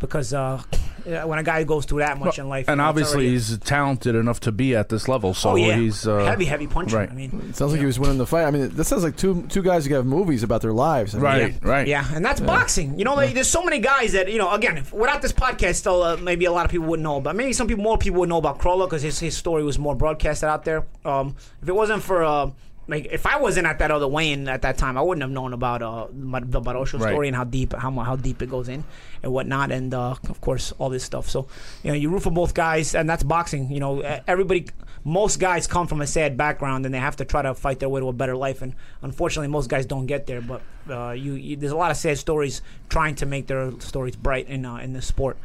Because 0.00 0.34
uh, 0.34 0.60
when 1.04 1.38
a 1.38 1.42
guy 1.44 1.62
goes 1.64 1.86
through 1.86 2.00
that 2.00 2.18
much 2.18 2.38
in 2.38 2.48
life, 2.48 2.68
and 2.68 2.74
you 2.74 2.82
know, 2.82 2.88
obviously 2.88 3.14
already- 3.26 3.30
he's 3.30 3.56
talented 3.58 4.14
enough 4.16 4.40
to 4.40 4.52
be 4.52 4.74
at 4.74 4.88
this 4.88 5.06
level. 5.08 5.32
So 5.34 5.50
oh 5.50 5.56
yeah, 5.56 5.76
he's 5.76 6.06
uh, 6.06 6.24
heavy, 6.24 6.44
heavy 6.44 6.66
puncher. 6.66 6.96
right. 6.98 7.08
I 7.10 7.14
mean, 7.14 7.54
Sounds 7.54 7.70
like 7.72 7.80
he 7.80 7.86
was 7.86 7.98
winning 7.98 8.18
the 8.18 8.26
fight. 8.26 8.44
I 8.44 8.50
mean, 8.50 8.70
that 8.70 8.84
sounds 8.84 9.04
like 9.04 9.16
two 9.16 9.46
two 9.48 9.62
guys 9.62 9.86
who 9.86 9.94
have 9.94 10.04
movies 10.04 10.42
about 10.42 10.62
their 10.62 10.72
lives. 10.72 11.14
I 11.14 11.18
mean, 11.18 11.24
Right, 11.24 11.54
right. 11.64 11.86
Yeah, 11.86 12.04
and 12.12 12.24
that's 12.24 12.40
boxing. 12.40 12.98
You 12.98 13.04
know, 13.04 13.14
like, 13.14 13.34
there's 13.34 13.48
so 13.48 13.62
many 13.62 13.78
guys 13.78 14.12
that 14.12 14.30
you 14.30 14.36
know. 14.36 14.50
Again, 14.50 14.78
if, 14.78 14.92
without 14.92 15.22
this 15.22 15.32
podcast, 15.32 15.76
still 15.76 16.02
uh, 16.02 16.16
maybe 16.16 16.44
a 16.44 16.52
lot 16.52 16.64
of 16.66 16.72
people 16.72 16.86
wouldn't 16.88 17.04
know, 17.04 17.20
but 17.20 17.34
maybe 17.36 17.52
some 17.52 17.68
people, 17.68 17.84
more 17.84 17.96
people 17.96 18.18
would 18.20 18.28
know 18.28 18.38
about 18.38 18.58
Crolla 18.58 18.86
because 18.86 19.00
his 19.02 19.20
his 19.20 19.36
story 19.36 19.62
was 19.62 19.78
more 19.78 19.94
broadcasted 19.94 20.48
out 20.48 20.64
there. 20.64 20.84
Um, 21.04 21.36
if 21.62 21.68
it 21.68 21.74
wasn't 21.74 22.02
for 22.02 22.24
uh, 22.24 22.50
like 22.86 23.06
if 23.10 23.26
I 23.26 23.38
wasn't 23.38 23.66
at 23.66 23.78
that 23.78 23.90
other 23.90 24.06
weigh-in 24.08 24.48
at 24.48 24.62
that 24.62 24.76
time, 24.78 24.98
I 24.98 25.02
wouldn't 25.02 25.22
have 25.22 25.30
known 25.30 25.52
about 25.52 25.82
uh 25.82 26.06
the 26.12 26.60
Barosho 26.60 27.00
Right. 27.00 27.10
story 27.12 27.28
and 27.28 27.36
how 27.36 27.44
deep 27.44 27.72
how 27.72 27.90
how 27.90 28.16
deep 28.16 28.42
it 28.42 28.50
goes 28.50 28.68
in 28.68 28.84
and 29.22 29.32
whatnot, 29.32 29.70
and 29.72 29.92
uh, 29.94 30.14
of 30.28 30.40
course 30.40 30.72
all 30.78 30.90
this 30.90 31.04
stuff. 31.04 31.28
So 31.28 31.46
you 31.82 31.90
know, 31.90 31.96
you 31.96 32.10
root 32.10 32.22
for 32.22 32.30
both 32.30 32.54
guys, 32.54 32.94
and 32.94 33.08
that's 33.08 33.22
boxing. 33.22 33.70
You 33.70 33.80
know, 33.80 34.00
everybody. 34.26 34.66
Most 35.06 35.38
guys 35.38 35.66
come 35.66 35.86
from 35.86 36.00
a 36.00 36.06
sad 36.06 36.34
background, 36.38 36.86
and 36.86 36.94
they 36.94 36.98
have 36.98 37.16
to 37.16 37.26
try 37.26 37.42
to 37.42 37.52
fight 37.54 37.78
their 37.78 37.90
way 37.90 38.00
to 38.00 38.08
a 38.08 38.12
better 38.14 38.34
life. 38.34 38.62
And 38.62 38.74
unfortunately, 39.02 39.48
most 39.48 39.68
guys 39.68 39.84
don't 39.84 40.06
get 40.06 40.26
there. 40.26 40.40
But 40.40 40.62
uh, 40.88 41.10
you, 41.10 41.34
you, 41.34 41.56
there's 41.56 41.72
a 41.72 41.76
lot 41.76 41.90
of 41.90 41.98
sad 41.98 42.16
stories 42.16 42.62
trying 42.88 43.14
to 43.16 43.26
make 43.26 43.46
their 43.46 43.78
stories 43.80 44.16
bright 44.16 44.48
in 44.48 44.64
uh, 44.64 44.76
in 44.76 44.94
this 44.94 45.06
sport. 45.06 45.36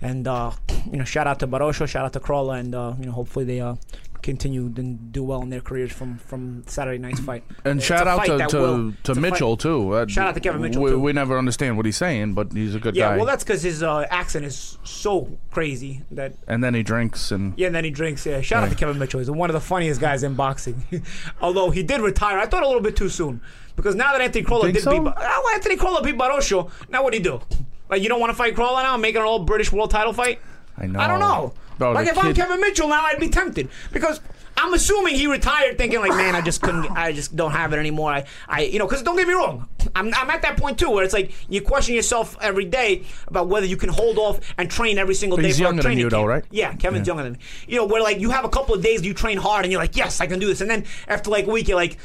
And 0.00 0.28
uh, 0.28 0.52
you 0.88 0.98
know, 0.98 1.04
shout 1.04 1.26
out 1.26 1.40
to 1.40 1.48
Barosho, 1.48 1.88
shout 1.88 2.04
out 2.04 2.12
to 2.12 2.20
Crolla, 2.20 2.52
and 2.62 2.72
uh, 2.76 2.94
you 3.00 3.06
know, 3.06 3.12
hopefully 3.12 3.44
they 3.44 3.60
uh, 3.60 3.74
continue 4.22 4.66
and 4.76 5.12
do 5.12 5.22
well 5.22 5.42
in 5.42 5.50
their 5.50 5.60
careers 5.60 5.92
from 5.92 6.18
from 6.18 6.62
Saturday 6.66 6.98
night's 6.98 7.20
fight. 7.20 7.44
And 7.64 7.78
It's 7.78 7.86
shout 7.86 8.06
out 8.06 8.24
to 8.26 8.38
to, 8.48 8.58
will- 8.58 8.92
to 9.04 9.12
a 9.12 9.14
fight- 9.14 9.20
Mitchell 9.22 9.56
too. 9.56 9.92
Uh, 9.94 10.06
Shout 10.06 10.28
out 10.28 10.34
to 10.34 10.40
Kevin 10.40 10.60
Mitchell, 10.62 10.82
We, 10.82 10.90
too. 10.90 11.00
we 11.00 11.12
never 11.12 11.38
understand 11.38 11.76
what 11.76 11.86
he's 11.86 11.96
saying, 11.96 12.34
but 12.34 12.52
he's 12.52 12.74
a 12.74 12.80
good 12.80 12.94
Yeah, 12.96 13.04
guy. 13.06 13.10
Yeah, 13.12 13.16
well, 13.18 13.26
that's 13.26 13.44
because 13.44 13.62
his 13.62 13.82
uh, 13.82 14.06
accent 14.10 14.44
is 14.44 14.78
so 14.84 15.38
crazy 15.50 16.02
that 16.10 16.34
and 16.46 16.62
then 16.62 16.74
he 16.74 16.82
drinks 16.82 17.30
and 17.30 17.54
Yeah, 17.56 17.66
and 17.68 17.74
then 17.76 17.84
he 17.84 17.90
drinks. 17.90 18.26
Yeah, 18.26 18.40
shout 18.40 18.62
out 18.64 18.70
to 18.70 18.76
Kevin 18.76 18.98
Mitchell. 18.98 19.20
He's 19.20 19.30
one 19.30 19.50
of 19.50 19.54
the 19.54 19.60
funniest 19.60 20.00
guys 20.00 20.22
in 20.22 20.34
boxing. 20.34 20.82
Although 21.40 21.70
he 21.70 21.82
did 21.82 22.00
retire, 22.00 22.38
I 22.38 22.46
thought 22.46 22.62
a 22.62 22.66
little 22.66 22.82
bit 22.82 22.96
too 22.96 23.08
soon 23.08 23.40
because 23.76 23.94
now 23.94 24.12
that 24.12 24.20
Anthony 24.20 24.44
Crolla 24.44 24.64
Think 24.64 24.74
did 24.74 24.82
so? 24.84 24.90
beat, 25.00 25.12
oh, 25.16 25.50
Anthony 25.54 25.76
Crolla 25.76 26.02
beat 26.02 26.16
Barosho. 26.16 26.70
Now 26.88 27.02
what 27.02 27.12
do 27.12 27.18
you 27.18 27.24
do? 27.24 27.40
Like 27.88 28.02
you 28.02 28.08
don't 28.08 28.20
want 28.20 28.30
to 28.30 28.36
fight 28.36 28.54
Crolla 28.54 28.82
now, 28.82 28.96
making 28.96 29.20
an 29.20 29.26
all 29.26 29.38
British 29.44 29.72
world 29.72 29.90
title 29.90 30.12
fight? 30.12 30.40
I 30.76 30.86
know. 30.86 31.00
I 31.00 31.08
don't 31.08 31.20
know. 31.20 31.54
Bro, 31.78 31.92
like 31.92 32.08
if 32.08 32.18
I'm 32.18 32.34
Kevin 32.34 32.60
Mitchell 32.60 32.88
now, 32.88 33.04
I'd 33.04 33.20
be 33.20 33.28
tempted 33.28 33.68
because. 33.92 34.20
I'm 34.60 34.74
assuming 34.74 35.14
he 35.14 35.28
retired 35.28 35.78
thinking 35.78 36.00
like, 36.00 36.10
man, 36.10 36.34
I 36.34 36.40
just 36.40 36.60
couldn't, 36.60 36.90
I 36.90 37.12
just 37.12 37.36
don't 37.36 37.52
have 37.52 37.72
it 37.72 37.76
anymore. 37.76 38.10
I, 38.10 38.24
I, 38.48 38.62
you 38.62 38.80
know, 38.80 38.88
because 38.88 39.04
don't 39.04 39.14
get 39.16 39.28
me 39.28 39.34
wrong, 39.34 39.68
I'm, 39.94 40.12
I'm 40.12 40.28
at 40.30 40.42
that 40.42 40.56
point 40.56 40.80
too 40.80 40.90
where 40.90 41.04
it's 41.04 41.12
like 41.14 41.32
you 41.48 41.62
question 41.62 41.94
yourself 41.94 42.36
every 42.40 42.64
day 42.64 43.04
about 43.28 43.46
whether 43.46 43.66
you 43.66 43.76
can 43.76 43.88
hold 43.88 44.18
off 44.18 44.40
and 44.58 44.68
train 44.68 44.98
every 44.98 45.14
single 45.14 45.36
But 45.36 45.42
day 45.42 45.48
he's 45.50 45.58
for 45.58 45.62
younger 45.62 45.82
than 45.82 45.90
training 45.90 46.02
you, 46.02 46.10
though, 46.10 46.22
camp. 46.22 46.28
right? 46.28 46.44
Yeah, 46.50 46.74
Kevin's 46.74 47.06
younger 47.06 47.22
than 47.22 47.34
me. 47.34 47.38
You 47.68 47.76
know, 47.76 47.86
where 47.86 48.02
like 48.02 48.18
you 48.18 48.30
have 48.30 48.44
a 48.44 48.48
couple 48.48 48.74
of 48.74 48.82
days 48.82 49.06
you 49.06 49.14
train 49.14 49.38
hard 49.38 49.64
and 49.64 49.70
you're 49.70 49.80
like, 49.80 49.96
yes, 49.96 50.20
I 50.20 50.26
can 50.26 50.40
do 50.40 50.48
this, 50.48 50.60
and 50.60 50.68
then 50.68 50.84
after 51.06 51.30
like 51.30 51.46
a 51.46 51.50
week 51.50 51.68
you're 51.68 51.76
like. 51.76 51.96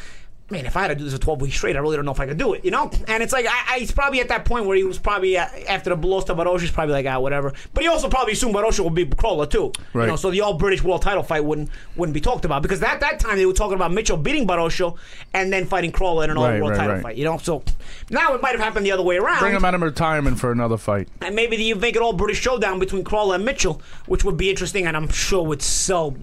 Man, 0.49 0.65
if 0.65 0.75
I 0.75 0.81
had 0.81 0.89
to 0.89 0.95
do 0.95 1.05
this 1.05 1.13
for 1.13 1.19
12 1.19 1.41
weeks 1.41 1.55
straight, 1.55 1.75
I 1.75 1.79
really 1.79 1.95
don't 1.95 2.05
know 2.05 2.11
if 2.11 2.19
I 2.19 2.27
could 2.27 2.37
do 2.37 2.53
it, 2.53 2.65
you 2.65 2.69
know? 2.69 2.91
And 3.07 3.23
it's 3.23 3.31
like, 3.31 3.45
I, 3.47 3.75
I, 3.75 3.79
he's 3.79 3.91
probably 3.93 4.19
at 4.19 4.27
that 4.27 4.43
point 4.43 4.65
where 4.65 4.75
he 4.75 4.83
was 4.83 4.99
probably, 4.99 5.37
uh, 5.37 5.47
after 5.69 5.89
the 5.89 5.95
blows 5.95 6.25
to 6.25 6.35
Barosha, 6.35 6.59
he's 6.61 6.69
probably 6.71 6.93
like, 6.93 7.05
ah, 7.07 7.17
whatever. 7.17 7.53
But 7.73 7.83
he 7.83 7.87
also 7.89 8.09
probably 8.09 8.33
assumed 8.33 8.53
Barosha 8.53 8.83
would 8.83 8.93
be 8.93 9.05
Crolla, 9.05 9.47
too. 9.47 9.71
You 9.95 10.05
know, 10.05 10.15
so 10.17 10.29
the 10.31 10.41
all 10.41 10.53
British 10.55 10.83
world 10.83 11.01
title 11.01 11.23
fight 11.23 11.45
wouldn't 11.45 11.69
wouldn't 11.95 12.13
be 12.13 12.19
talked 12.21 12.43
about. 12.43 12.61
Because 12.61 12.83
at 12.83 12.99
that 12.99 13.19
time, 13.21 13.37
they 13.37 13.45
were 13.45 13.53
talking 13.53 13.75
about 13.75 13.93
Mitchell 13.93 14.17
beating 14.17 14.45
Barosha 14.45 14.95
and 15.33 15.51
then 15.51 15.65
fighting 15.65 15.93
Crolla 15.93 16.25
in 16.25 16.29
an 16.29 16.37
all 16.37 16.43
Right, 16.43 16.59
world 16.61 16.71
right, 16.71 16.77
title 16.77 16.93
right. 16.95 17.03
fight, 17.03 17.15
you 17.17 17.23
know? 17.23 17.37
So 17.37 17.63
now 18.09 18.35
it 18.35 18.41
might 18.41 18.51
have 18.51 18.59
happened 18.61 18.85
the 18.85 18.91
other 18.91 19.01
way 19.03 19.15
around 19.17 19.39
bring 19.39 19.55
him 19.55 19.63
out 19.65 19.73
of 19.73 19.81
retirement 19.81 20.39
for 20.39 20.51
another 20.51 20.77
fight. 20.77 21.07
and 21.21 21.35
maybe 21.35 21.55
you 21.55 21.75
make 21.75 21.95
it 21.95 22.01
all 22.01 22.13
British 22.13 22.39
showdown 22.41 22.79
between 22.79 23.03
Crolla 23.05 23.35
and 23.35 23.45
Mitchell, 23.45 23.81
which 24.07 24.23
would 24.25 24.37
be 24.37 24.49
interesting, 24.49 24.85
and 24.85 24.95
I'm 24.97 25.07
sure 25.07 25.41
would 25.43 25.61
sell 25.61 26.15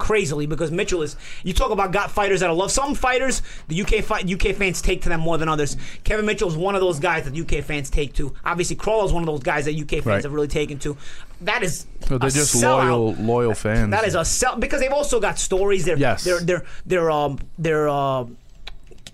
crazily 0.00 0.46
because 0.46 0.72
Mitchell 0.72 1.02
is. 1.02 1.14
You 1.44 1.52
talk 1.52 1.70
about 1.70 1.92
got 1.92 2.10
fighters 2.10 2.40
that 2.40 2.50
I 2.50 2.52
love. 2.52 2.72
Some 2.72 2.96
fighters 2.96 3.42
the 3.68 3.80
UK 3.82 4.02
fight 4.02 4.28
UK 4.28 4.56
fans 4.56 4.82
take 4.82 5.02
to 5.02 5.08
them 5.08 5.20
more 5.20 5.38
than 5.38 5.48
others. 5.48 5.76
Kevin 6.02 6.26
Mitchell 6.26 6.48
is 6.48 6.56
one 6.56 6.74
of 6.74 6.80
those 6.80 6.98
guys 6.98 7.30
that 7.30 7.38
UK 7.38 7.62
fans 7.64 7.88
take 7.90 8.12
to. 8.14 8.34
Obviously, 8.44 8.74
Crolla 8.74 9.04
is 9.04 9.12
one 9.12 9.22
of 9.22 9.26
those 9.28 9.40
guys 9.44 9.66
that 9.66 9.74
UK 9.78 9.90
fans 10.02 10.06
Right. 10.06 10.24
have 10.24 10.32
really 10.32 10.48
taken 10.48 10.78
to. 10.80 10.96
That 11.42 11.62
is. 11.62 11.86
So 12.08 12.18
they're 12.18 12.30
just 12.30 12.54
sellout. 12.56 12.88
loyal, 12.88 13.14
loyal 13.14 13.54
fans. 13.54 13.90
That 13.92 14.04
is 14.06 14.14
a 14.14 14.24
sell 14.24 14.56
because 14.56 14.80
they've 14.80 14.92
also 14.92 15.20
got 15.20 15.38
stories. 15.38 15.84
They're 15.84 15.96
Yes. 15.96 16.24
they're 16.24 16.40
they're 16.40 16.64
they're 16.84 17.10
um 17.10 17.38
they're 17.58 17.88
uh, 17.88 18.24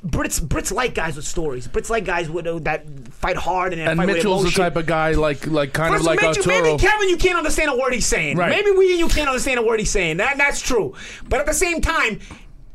Brits 0.07 0.41
Brits 0.41 0.73
like 0.73 0.95
guys 0.95 1.17
with 1.17 1.25
stories. 1.27 1.67
Brits 1.69 1.91
like 1.91 2.05
guys 2.05 2.31
with, 2.31 2.47
uh, 2.47 2.59
that 2.61 2.87
fight 3.11 3.37
hard 3.37 3.73
and, 3.73 3.83
and 3.83 3.97
fight 3.99 4.07
with 4.07 4.17
Mitchell's 4.17 4.45
the 4.45 4.51
type 4.51 4.77
of 4.77 4.87
guy 4.87 5.13
like 5.13 5.47
like 5.47 5.73
kind 5.73 5.93
First 5.93 6.03
of 6.03 6.07
like 6.07 6.21
Mitchell, 6.21 6.51
Arturo. 6.53 6.63
maybe 6.63 6.79
Kevin, 6.79 7.09
you 7.09 7.17
can't 7.17 7.37
understand 7.39 7.71
a 7.71 7.77
word 7.77 7.93
he's 7.93 8.07
saying. 8.07 8.37
Right. 8.37 8.51
Maybe 8.51 8.71
we 8.71 8.91
and 8.93 8.99
you 9.01 9.09
can't 9.09 9.29
understand 9.29 9.59
a 9.59 9.63
word 9.63 9.81
he's 9.81 9.91
saying. 9.91 10.19
That 10.19 10.37
that's 10.39 10.61
true. 10.61 10.95
But 11.29 11.41
at 11.41 11.47
the 11.47 11.55
same 11.55 11.81
time, 11.81 12.21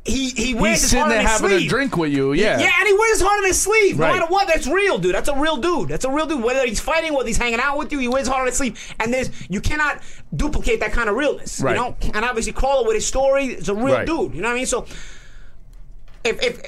he 0.04 0.32
he 0.32 0.54
wears 0.56 0.82
He's 0.82 0.92
his 0.92 1.00
heart 1.00 1.12
on 1.12 1.20
his 1.20 1.30
having 1.30 1.50
sleeve. 1.52 1.68
a 1.68 1.70
drink 1.70 1.96
with 1.96 2.12
you. 2.12 2.34
Yeah. 2.34 2.60
Yeah, 2.60 2.72
and 2.80 2.88
he 2.88 2.94
wears 2.94 3.20
his 3.20 3.22
heart 3.22 3.38
on 3.38 3.46
his 3.46 3.62
sleeve. 3.62 4.00
No 4.00 4.08
matter 4.08 4.26
what, 4.26 4.48
that's 4.48 4.66
real, 4.68 4.98
dude. 4.98 5.14
That's 5.14 5.30
a 5.30 5.36
real 5.38 5.58
dude. 5.58 5.90
That's 5.90 6.06
a 6.06 6.12
real 6.12 6.26
dude. 6.26 6.44
Whether 6.44 6.66
he's 6.66 6.80
fighting, 6.80 7.14
whether 7.14 7.28
he's 7.28 7.38
hanging 7.38 7.60
out 7.60 7.78
with 7.78 7.92
you, 7.92 8.00
he 8.00 8.08
wears 8.08 8.22
his 8.22 8.28
heart 8.30 8.42
on 8.42 8.48
his 8.48 8.58
sleeve. 8.58 8.96
And 9.00 9.14
there's 9.14 9.30
you 9.50 9.62
cannot 9.62 10.02
duplicate 10.36 10.80
that 10.80 10.92
kind 10.92 11.08
of 11.08 11.16
realness. 11.16 11.62
Right. 11.62 11.76
You 11.76 11.82
know? 11.82 11.96
And 12.16 12.26
obviously 12.26 12.52
Crolla 12.52 12.84
with 12.86 12.96
his 12.96 13.06
story 13.06 13.46
is 13.46 13.70
a 13.70 13.76
real 13.76 13.94
Right. 13.94 14.08
dude. 14.08 14.34
You 14.34 14.42
know 14.42 14.48
what 14.48 14.54
I 14.56 14.58
mean? 14.58 14.66
So 14.66 14.86
if 16.24 16.42
if 16.44 16.62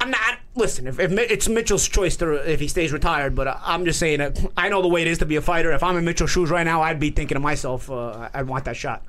I'm 0.00 0.10
not 0.10 0.38
listen, 0.54 0.86
if, 0.86 0.98
if 1.00 1.10
it's 1.12 1.48
Mitchell's 1.48 1.86
choice 1.88 2.16
to 2.18 2.34
if 2.50 2.60
he 2.60 2.68
stays 2.68 2.92
retired, 2.92 3.34
but 3.34 3.48
I- 3.48 3.60
I'm 3.64 3.84
just 3.84 3.98
saying 3.98 4.18
that 4.18 4.38
I 4.56 4.68
know 4.68 4.82
the 4.82 4.88
way 4.88 5.02
it 5.02 5.08
is 5.08 5.18
to 5.18 5.26
be 5.26 5.36
a 5.36 5.42
fighter. 5.42 5.72
If 5.72 5.82
I'm 5.82 5.96
in 5.96 6.04
Mitchell's 6.04 6.30
shoes 6.30 6.50
right 6.50 6.64
now, 6.64 6.82
I'd 6.82 7.00
be 7.00 7.10
thinking 7.10 7.34
to 7.36 7.40
myself, 7.40 7.90
uh, 7.90 8.28
I 8.32 8.42
want 8.42 8.64
that 8.66 8.76
shot. 8.76 9.02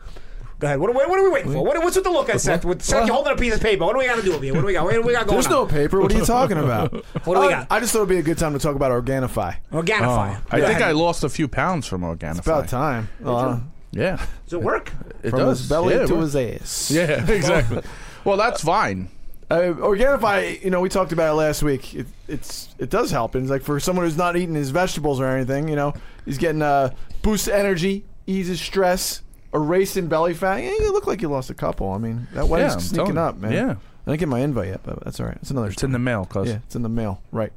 Go 0.60 0.65
ahead. 0.65 0.80
What, 0.80 0.91
what, 0.95 1.08
what 1.08 1.19
are 1.19 1.23
we 1.23 1.30
waiting 1.30 1.52
for? 1.54 1.63
What, 1.63 1.78
what's 1.84 1.95
with 1.95 2.04
the 2.06 2.10
look 2.10 2.30
at 2.30 2.41
Seth? 2.41 2.65
With 2.65 2.82
Seth, 2.82 3.06
you 3.06 3.13
holding 3.13 3.32
a 3.32 3.36
piece 3.36 3.54
of 3.54 3.62
paper. 3.62 3.86
What 3.86 3.93
do 3.93 4.00
we 4.00 4.08
got 4.08 4.15
to 4.15 4.23
do 4.23 4.34
over 4.34 4.43
here? 4.43 4.56
What 4.56 4.62
do 4.62 4.65
we 4.65 4.73
got? 4.73 4.86
What 4.86 4.93
do 4.93 5.02
we 5.04 5.13
got 5.13 5.28
going 5.28 5.36
There's 5.36 5.45
on? 5.45 5.52
no 5.52 5.65
paper. 5.67 6.02
What 6.02 6.12
are 6.12 6.17
you 6.17 6.26
talking 6.26 6.58
about? 6.58 6.91
What 7.26 7.36
do 7.36 7.41
we 7.41 7.47
Uh, 7.47 7.50
got? 7.50 7.67
I 7.69 7.80
just 7.80 7.91
thought 7.93 8.00
it'd 8.00 8.10
be 8.10 8.17
a 8.17 8.23
good 8.23 8.39
time 8.39 8.54
to 8.54 8.60
talk 8.60 8.76
about 8.76 8.91
Organifi. 8.91 9.56
Organifi. 9.71 10.41
I 10.52 10.58
Yeah. 10.58 10.67
think 10.67 10.82
I 10.82 10.91
lost 10.93 11.23
a 11.23 11.30
few 11.30 11.47
pounds 11.47 11.86
from 11.86 12.02
Organifi. 12.02 12.39
It's 12.39 12.47
about 12.47 12.67
time. 12.69 13.08
Uh, 13.23 13.60
Yeah, 13.91 14.15
Does 14.45 14.54
it 14.54 14.62
work? 14.63 14.91
it 15.21 15.30
from 15.30 15.39
does. 15.39 15.60
his 15.60 15.69
belly 15.69 15.93
yeah, 15.95 16.06
to 16.08 16.15
his 16.21 16.36
ass. 16.36 16.89
Yeah, 16.91 17.23
exactly. 17.32 17.84
well, 18.23 18.38
that's 18.38 18.62
fine. 18.63 19.10
Uh, 19.50 19.74
Organifi, 19.78 20.62
you 20.64 20.70
know, 20.70 20.82
we 20.82 20.90
talked 20.90 21.14
about 21.14 21.32
it 21.32 21.36
last 21.36 21.64
week. 21.64 21.96
It, 21.96 22.08
it's 22.28 22.68
it 22.80 22.90
does 22.90 23.12
help. 23.12 23.34
And 23.36 23.44
it's 23.44 23.52
like 23.52 23.62
for 23.64 23.80
someone 23.80 24.06
who's 24.06 24.18
not 24.18 24.36
eating 24.36 24.56
his 24.56 24.72
vegetables 24.72 25.22
or 25.22 25.28
anything, 25.28 25.70
you 25.70 25.76
know, 25.78 25.94
he's 26.26 26.38
getting 26.38 26.62
uh, 26.62 26.94
boost 27.22 27.48
of 27.48 27.54
energy, 27.54 28.04
eases 28.26 28.60
stress, 28.60 29.22
erasing 29.54 30.08
belly 30.08 30.34
fat. 30.34 30.58
Yeah, 30.58 30.72
you 30.72 30.92
look 30.92 31.08
like 31.08 31.22
you 31.22 31.30
lost 31.30 31.50
a 31.50 31.54
couple. 31.54 31.92
I 31.92 31.98
mean, 31.98 32.28
that 32.34 32.48
weight's 32.50 32.74
I'm 32.74 32.80
sneaking 32.82 33.18
up, 33.18 33.38
man. 33.38 33.54
Yeah. 33.54 33.76
I 34.06 34.12
didn't 34.12 34.20
get 34.20 34.30
my 34.30 34.40
invite 34.40 34.68
yet, 34.68 34.82
but 34.84 35.04
that's 35.04 35.20
all 35.20 35.26
right. 35.28 35.38
It's 35.42 35.52
another. 35.52 35.70
It's 35.70 35.84
in 35.84 35.92
the 35.92 36.00
mail, 36.00 36.26
cuz. 36.26 36.48
yeah, 36.50 36.60
it's 36.66 36.76
in 36.76 36.82
the 36.82 36.90
mail. 36.90 37.22
Right. 37.32 37.52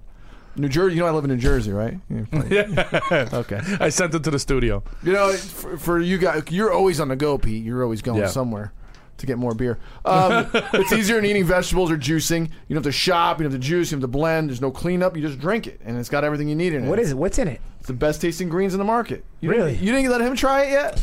New 0.57 0.69
Jersey. 0.69 0.97
You 0.97 1.03
know, 1.03 1.07
I 1.07 1.11
live 1.13 1.25
in 1.25 1.31
New 1.31 1.37
Jersey, 1.37 1.73
right? 1.73 1.99
Yeah. 2.11 3.29
okay. 3.33 3.61
I 3.81 3.89
sent 3.89 4.15
it 4.15 4.25
to 4.25 4.31
the 4.31 4.39
studio. 4.39 4.83
You 5.03 5.13
know, 5.13 5.33
for, 5.33 5.77
for 5.77 5.99
you 6.01 6.19
guys, 6.19 6.43
you're 6.51 6.73
always 6.73 6.99
on 7.01 7.09
the 7.09 7.17
go, 7.17 7.39
Pete. 7.39 7.65
You're 7.65 7.83
always 7.85 8.03
going 8.03 8.21
Yeah. 8.21 8.27
somewhere 8.27 8.73
to 9.21 9.27
get 9.27 9.39
more 9.39 9.55
beer. 9.55 9.79
Um, 10.05 10.51
it's 10.75 10.93
easier 10.93 11.17
than 11.17 11.25
eating 11.27 11.45
vegetables 11.45 11.91
or 11.91 11.97
juicing. 11.97 12.47
You 12.69 12.75
don't 12.75 12.85
have 12.85 12.93
to 12.93 12.93
shop. 12.93 13.39
You 13.39 13.45
don't 13.45 13.53
have 13.53 13.61
to 13.61 13.67
juice. 13.67 13.91
You 13.91 13.97
don't 13.97 14.03
have 14.03 14.11
to 14.11 14.19
blend. 14.19 14.51
There's 14.51 14.61
no 14.61 14.71
cleanup. 14.71 15.17
You 15.17 15.23
just 15.23 15.39
drink 15.39 15.67
it, 15.67 15.81
and 15.85 15.99
it's 15.99 16.09
got 16.09 16.25
everything 16.25 16.49
you 16.49 16.57
need 16.57 16.73
in 16.73 16.85
it. 16.85 16.89
What 16.89 16.99
is 16.99 17.13
it? 17.13 17.17
What's 17.17 17.39
in 17.39 17.49
it? 17.49 17.61
It's 17.79 17.87
the 17.87 17.95
best 17.95 18.21
tasting 18.21 18.49
greens 18.49 18.75
in 18.75 18.79
the 18.79 18.85
market. 18.85 19.25
You 19.41 19.51
Really? 19.51 19.73
Didn't, 19.73 19.87
you 19.87 19.93
didn't 19.93 20.11
let 20.11 20.21
him 20.21 20.35
try 20.35 20.65
it 20.65 20.71
yet? 20.73 21.01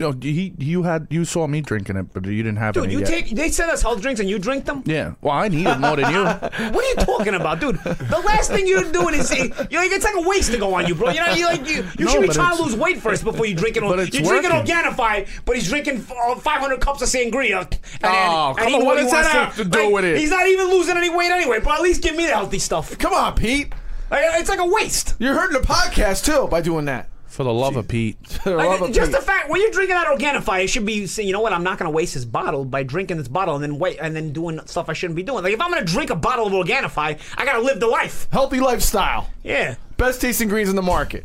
No, 0.00 0.12
he 0.12 0.54
you 0.58 0.82
had 0.82 1.06
you 1.10 1.26
saw 1.26 1.46
me 1.46 1.60
drinking 1.60 1.96
it, 1.98 2.06
but 2.14 2.24
you 2.24 2.42
didn't 2.42 2.56
have 2.56 2.72
Dude, 2.72 2.84
any 2.84 2.94
Dude, 2.96 3.06
you 3.08 3.14
yet. 3.14 3.26
take 3.26 3.36
they 3.36 3.50
send 3.50 3.70
us 3.70 3.82
health 3.82 4.00
drinks 4.00 4.18
and 4.18 4.30
you 4.30 4.38
drink 4.38 4.64
them. 4.64 4.82
Yeah, 4.86 5.12
well, 5.20 5.34
I 5.34 5.48
need 5.48 5.66
it 5.66 5.78
more 5.78 5.96
than 5.96 6.10
you. 6.10 6.24
What 6.70 6.84
are 6.84 6.88
you 6.88 6.94
talking 6.96 7.34
about, 7.34 7.60
dude? 7.60 7.76
The 7.84 8.22
last 8.24 8.50
thing 8.50 8.66
you're 8.66 8.90
doing 8.90 9.14
is 9.14 9.30
you 9.30 9.48
know, 9.50 9.82
it's 9.82 10.04
like 10.04 10.14
a 10.16 10.26
waste 10.26 10.52
to 10.52 10.58
go 10.58 10.72
on 10.74 10.86
you, 10.86 10.94
bro. 10.94 11.10
You 11.10 11.20
know, 11.20 11.32
you 11.34 11.44
like 11.44 11.68
you, 11.68 11.84
you 11.98 12.04
No, 12.06 12.12
should 12.12 12.22
be 12.22 12.28
trying 12.28 12.56
to 12.56 12.62
lose 12.62 12.74
weight 12.76 12.98
first 13.02 13.24
before 13.24 13.44
you 13.44 13.54
drink 13.54 13.76
it. 13.76 13.82
But 13.82 13.98
it's 14.00 14.18
you're 14.18 14.24
drinking 14.26 14.50
working. 14.56 14.74
Organifi, 14.74 15.28
but 15.44 15.56
he's 15.56 15.68
drinking 15.68 16.06
uh, 16.10 16.34
500 16.36 16.80
cups 16.80 17.02
of 17.02 17.08
sangria. 17.08 17.60
And, 17.60 17.78
Oh, 18.02 18.54
and 18.56 18.58
come 18.58 18.74
on, 18.76 18.84
what 18.86 18.96
does 18.96 19.10
that 19.10 19.26
have 19.30 19.56
to 19.56 19.64
do 19.66 19.90
with 19.90 20.04
it? 20.06 20.16
He's 20.16 20.30
not 20.30 20.46
even 20.46 20.70
losing 20.70 20.96
any 20.96 21.10
weight 21.10 21.30
anyway, 21.30 21.60
but 21.62 21.74
at 21.74 21.82
least 21.82 22.02
give 22.02 22.16
me 22.16 22.24
the 22.26 22.32
healthy 22.32 22.58
stuff. 22.58 22.96
Come 22.96 23.12
on, 23.12 23.34
Pete. 23.34 23.72
Like, 24.10 24.24
it's 24.40 24.48
like 24.48 24.60
a 24.60 24.66
waste. 24.66 25.14
You're 25.18 25.34
hurting 25.34 25.60
the 25.60 25.66
podcast 25.66 26.24
too 26.24 26.48
by 26.48 26.62
doing 26.62 26.86
that. 26.86 27.08
For 27.30 27.44
the 27.44 27.52
love 27.54 27.76
of 27.76 27.86
Pete. 27.88 28.18
I 28.44 28.50
Like, 28.50 28.68
love 28.80 28.90
a 28.90 28.92
just 28.92 29.12
Pete. 29.12 29.20
the 29.20 29.24
fact 29.24 29.48
when 29.48 29.60
you're 29.62 29.70
drinking 29.70 29.94
that 29.94 30.06
Organifi, 30.08 30.64
it 30.64 30.66
should 30.68 30.84
be 30.84 31.06
saying, 31.06 31.26
you 31.28 31.32
know 31.32 31.40
what, 31.40 31.52
I'm 31.52 31.62
not 31.62 31.78
gonna 31.78 31.90
waste 31.90 32.14
this 32.14 32.24
bottle 32.24 32.64
by 32.64 32.82
drinking 32.82 33.18
this 33.18 33.28
bottle 33.28 33.54
and 33.54 33.62
then 33.62 33.78
wait 33.78 33.98
and 34.02 34.14
then 34.14 34.32
doing 34.32 34.60
stuff 34.66 34.88
I 34.88 34.92
shouldn't 34.94 35.14
be 35.16 35.22
doing. 35.22 35.44
Like 35.44 35.54
if 35.54 35.60
I'm 35.60 35.70
gonna 35.72 35.84
drink 35.84 36.10
a 36.10 36.16
bottle 36.16 36.46
of 36.48 36.52
Organifi, 36.52 37.18
I 37.38 37.44
gotta 37.44 37.60
live 37.60 37.78
the 37.80 37.86
life. 37.86 38.26
healthy 38.32 38.58
lifestyle. 38.60 39.30
Yeah. 39.44 39.76
Best 39.96 40.20
tasting 40.20 40.48
greens 40.48 40.68
in 40.68 40.76
the 40.76 40.82
market. 40.82 41.24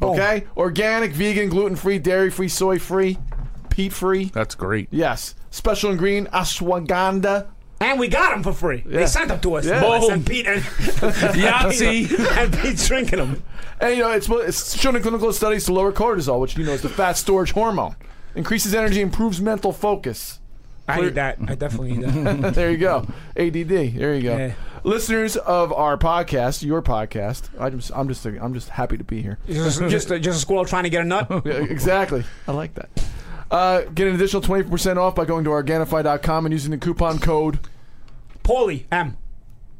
Okay? 0.00 0.44
Organic, 0.56 1.12
vegan, 1.12 1.48
gluten 1.48 1.76
free, 1.76 1.98
dairy 1.98 2.30
free, 2.30 2.48
soy 2.48 2.78
free, 2.78 3.18
peat 3.70 3.92
free. 3.92 4.26
That's 4.26 4.54
great. 4.54 4.88
Yes. 4.90 5.34
Special 5.50 5.90
ingredient 5.90 6.30
ashwagandha. 6.30 7.48
And 7.80 7.98
we 7.98 8.08
got 8.08 8.30
them 8.30 8.42
for 8.42 8.52
free. 8.52 8.82
They 8.86 9.06
sent 9.06 9.28
them 9.28 9.40
to 9.40 9.54
us. 9.54 9.66
Yeah. 9.66 9.80
Boom. 9.80 10.00
Boom. 10.00 10.12
And 10.12 10.26
Pete 10.26 10.46
and, 10.46 10.62
Yahtzee. 11.34 12.36
and 12.38 12.56
Pete's 12.58 12.86
drinking 12.86 13.18
them. 13.18 13.42
And 13.80 13.96
you 13.96 14.02
know, 14.02 14.10
it's, 14.12 14.28
it's 14.28 14.78
shown 14.78 14.96
in 14.96 15.02
clinical 15.02 15.32
studies 15.32 15.64
to 15.66 15.72
lower 15.72 15.92
cortisol, 15.92 16.40
which 16.40 16.56
you 16.56 16.64
know 16.64 16.72
is 16.72 16.82
the 16.82 16.88
fat 16.88 17.16
storage 17.16 17.52
hormone. 17.52 17.96
Increases 18.34 18.74
energy, 18.74 19.00
improves 19.00 19.40
mental 19.40 19.72
focus. 19.72 20.40
I 20.86 21.00
need 21.00 21.14
that. 21.14 21.38
I 21.46 21.54
definitely 21.54 21.96
need 21.96 22.08
that. 22.08 22.54
there 22.54 22.70
you 22.70 22.76
go. 22.76 23.06
ADD. 23.36 23.68
There 23.68 24.14
you 24.14 24.22
go. 24.22 24.36
Yeah. 24.36 24.52
Listeners 24.82 25.36
of 25.36 25.72
our 25.72 25.96
podcast, 25.96 26.62
your 26.62 26.82
podcast. 26.82 27.48
I'm 27.58 27.78
just, 27.78 27.90
I'm 27.94 28.08
just, 28.08 28.26
I'm 28.26 28.52
just 28.52 28.68
happy 28.68 28.98
to 28.98 29.04
be 29.04 29.22
here. 29.22 29.38
just, 29.46 29.80
just, 29.80 30.10
a, 30.10 30.18
just 30.18 30.38
a 30.38 30.40
squirrel 30.40 30.66
trying 30.66 30.84
to 30.84 30.90
get 30.90 31.00
a 31.00 31.04
nut. 31.04 31.26
Yeah, 31.44 31.54
exactly. 31.54 32.24
I 32.46 32.52
like 32.52 32.74
that. 32.74 32.90
Uh, 33.50 33.82
get 33.82 34.08
an 34.08 34.14
additional 34.14 34.42
20% 34.42 34.96
off 34.96 35.14
by 35.14 35.24
going 35.24 35.44
to 35.44 35.50
Organifi.com 35.50 36.46
and 36.46 36.52
using 36.52 36.70
the 36.70 36.78
coupon 36.78 37.18
code. 37.18 37.60
Paulie 38.42 38.84
M. 38.90 39.16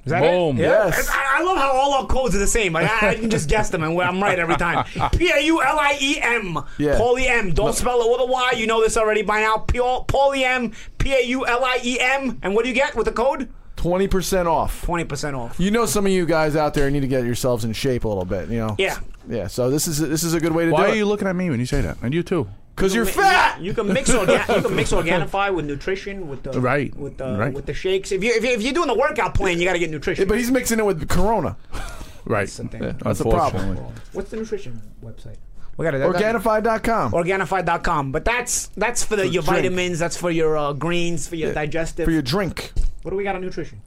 Is 0.04 0.10
that 0.10 0.20
Boom. 0.20 0.58
it? 0.58 0.62
Yeah. 0.62 0.86
Yes. 0.86 1.08
I, 1.10 1.38
I 1.38 1.42
love 1.42 1.56
how 1.56 1.72
all 1.72 1.94
our 1.94 2.06
codes 2.06 2.34
are 2.36 2.38
the 2.38 2.46
same. 2.46 2.74
Like, 2.74 2.90
I, 2.90 3.10
I 3.10 3.14
can 3.14 3.30
just 3.30 3.48
guess 3.48 3.70
them 3.70 3.82
and 3.82 3.98
I'm 3.98 4.22
right 4.22 4.38
every 4.38 4.56
time. 4.56 4.84
P 5.12 5.30
A 5.30 5.40
U 5.40 5.62
L 5.62 5.78
I 5.78 5.96
E 6.00 6.20
M. 6.20 6.58
Yeah. 6.78 6.98
Paulie 6.98 7.26
M. 7.26 7.54
Don't 7.54 7.74
spell 7.74 8.02
it 8.02 8.10
with 8.10 8.20
a 8.20 8.30
Y. 8.30 8.52
You 8.56 8.66
know 8.66 8.82
this 8.82 8.96
already 8.96 9.22
by 9.22 9.40
now. 9.40 9.58
P- 9.58 9.78
Paulie 9.78 10.42
M. 10.42 10.72
P 10.98 11.14
A 11.14 11.22
U 11.22 11.46
L 11.46 11.64
I 11.64 11.80
E 11.82 11.98
M. 11.98 12.38
And 12.42 12.54
what 12.54 12.64
do 12.64 12.68
you 12.68 12.74
get 12.74 12.94
with 12.94 13.06
the 13.06 13.12
code? 13.12 13.48
20% 13.76 14.46
off. 14.46 14.86
20% 14.86 15.38
off. 15.38 15.58
You 15.58 15.70
know 15.70 15.86
some 15.86 16.06
of 16.06 16.12
you 16.12 16.26
guys 16.26 16.54
out 16.54 16.74
there 16.74 16.90
need 16.90 17.00
to 17.00 17.08
get 17.08 17.24
yourselves 17.24 17.64
in 17.64 17.72
shape 17.72 18.04
a 18.04 18.08
little 18.08 18.24
bit, 18.24 18.48
you 18.48 18.58
know? 18.58 18.76
Yeah. 18.78 18.98
Yeah, 19.28 19.46
so 19.46 19.70
this 19.70 19.88
is 19.88 19.98
this 19.98 20.22
is 20.22 20.34
a 20.34 20.40
good 20.40 20.52
way 20.52 20.64
to 20.64 20.70
do. 20.70 20.74
Why 20.74 20.90
are 20.90 20.94
you 20.94 21.06
looking 21.06 21.26
at 21.26 21.34
me 21.34 21.48
when 21.48 21.58
you 21.58 21.64
say 21.64 21.80
that? 21.80 21.96
And 22.02 22.12
you 22.12 22.22
too. 22.22 22.46
Because 22.74 22.94
you're 22.94 23.06
fat! 23.06 23.60
You 23.60 23.72
can 23.72 23.86
mix 23.92 24.12
organ- 24.12 24.40
you 24.48 24.62
can 24.62 24.74
mix 24.74 24.90
Organifi 24.92 25.54
with 25.54 25.64
nutrition 25.66 26.28
with 26.28 26.42
the 26.42 26.60
Right. 26.60 26.94
with 26.96 27.18
the 27.18 27.36
Right. 27.38 27.52
with 27.54 27.66
the 27.66 27.74
shakes. 27.74 28.10
If 28.12 28.24
you 28.24 28.32
if, 28.34 28.42
you, 28.44 28.50
if 28.50 28.62
you're 28.62 28.72
doing 28.72 28.88
the 28.88 28.94
workout 28.98 29.34
plan, 29.34 29.58
you 29.60 29.64
got 29.64 29.74
to 29.74 29.78
get 29.78 29.90
nutrition. 29.90 30.26
But 30.26 30.38
he's 30.38 30.50
mixing 30.50 30.78
it 30.78 30.84
with 30.86 31.08
Corona. 31.08 31.56
Right. 32.26 32.48
the 32.48 32.64
thing. 32.68 32.96
That's 33.02 33.20
a 33.20 33.24
problem. 33.24 33.76
What's 34.12 34.30
the 34.30 34.38
nutrition 34.38 34.80
website? 35.04 35.36
We 35.76 35.84
got 35.84 35.90
to 35.90 35.98
Organifi.com. 35.98 37.12
Organifi.com. 37.12 38.12
But 38.12 38.24
that's 38.24 38.68
that's 38.76 39.04
for 39.04 39.16
the 39.16 39.24
your 39.28 39.42
drink. 39.42 39.56
vitamins. 39.64 39.98
That's 39.98 40.16
for 40.16 40.30
your 40.30 40.56
uh, 40.56 40.72
greens. 40.72 41.28
For 41.28 41.36
your 41.36 41.52
digestive. 41.52 42.06
For 42.06 42.10
your 42.12 42.22
drink. 42.22 42.72
what 43.02 43.10
do 43.10 43.16
we 43.18 43.24
got 43.24 43.34
on 43.36 43.42
nutrition? 43.42 43.82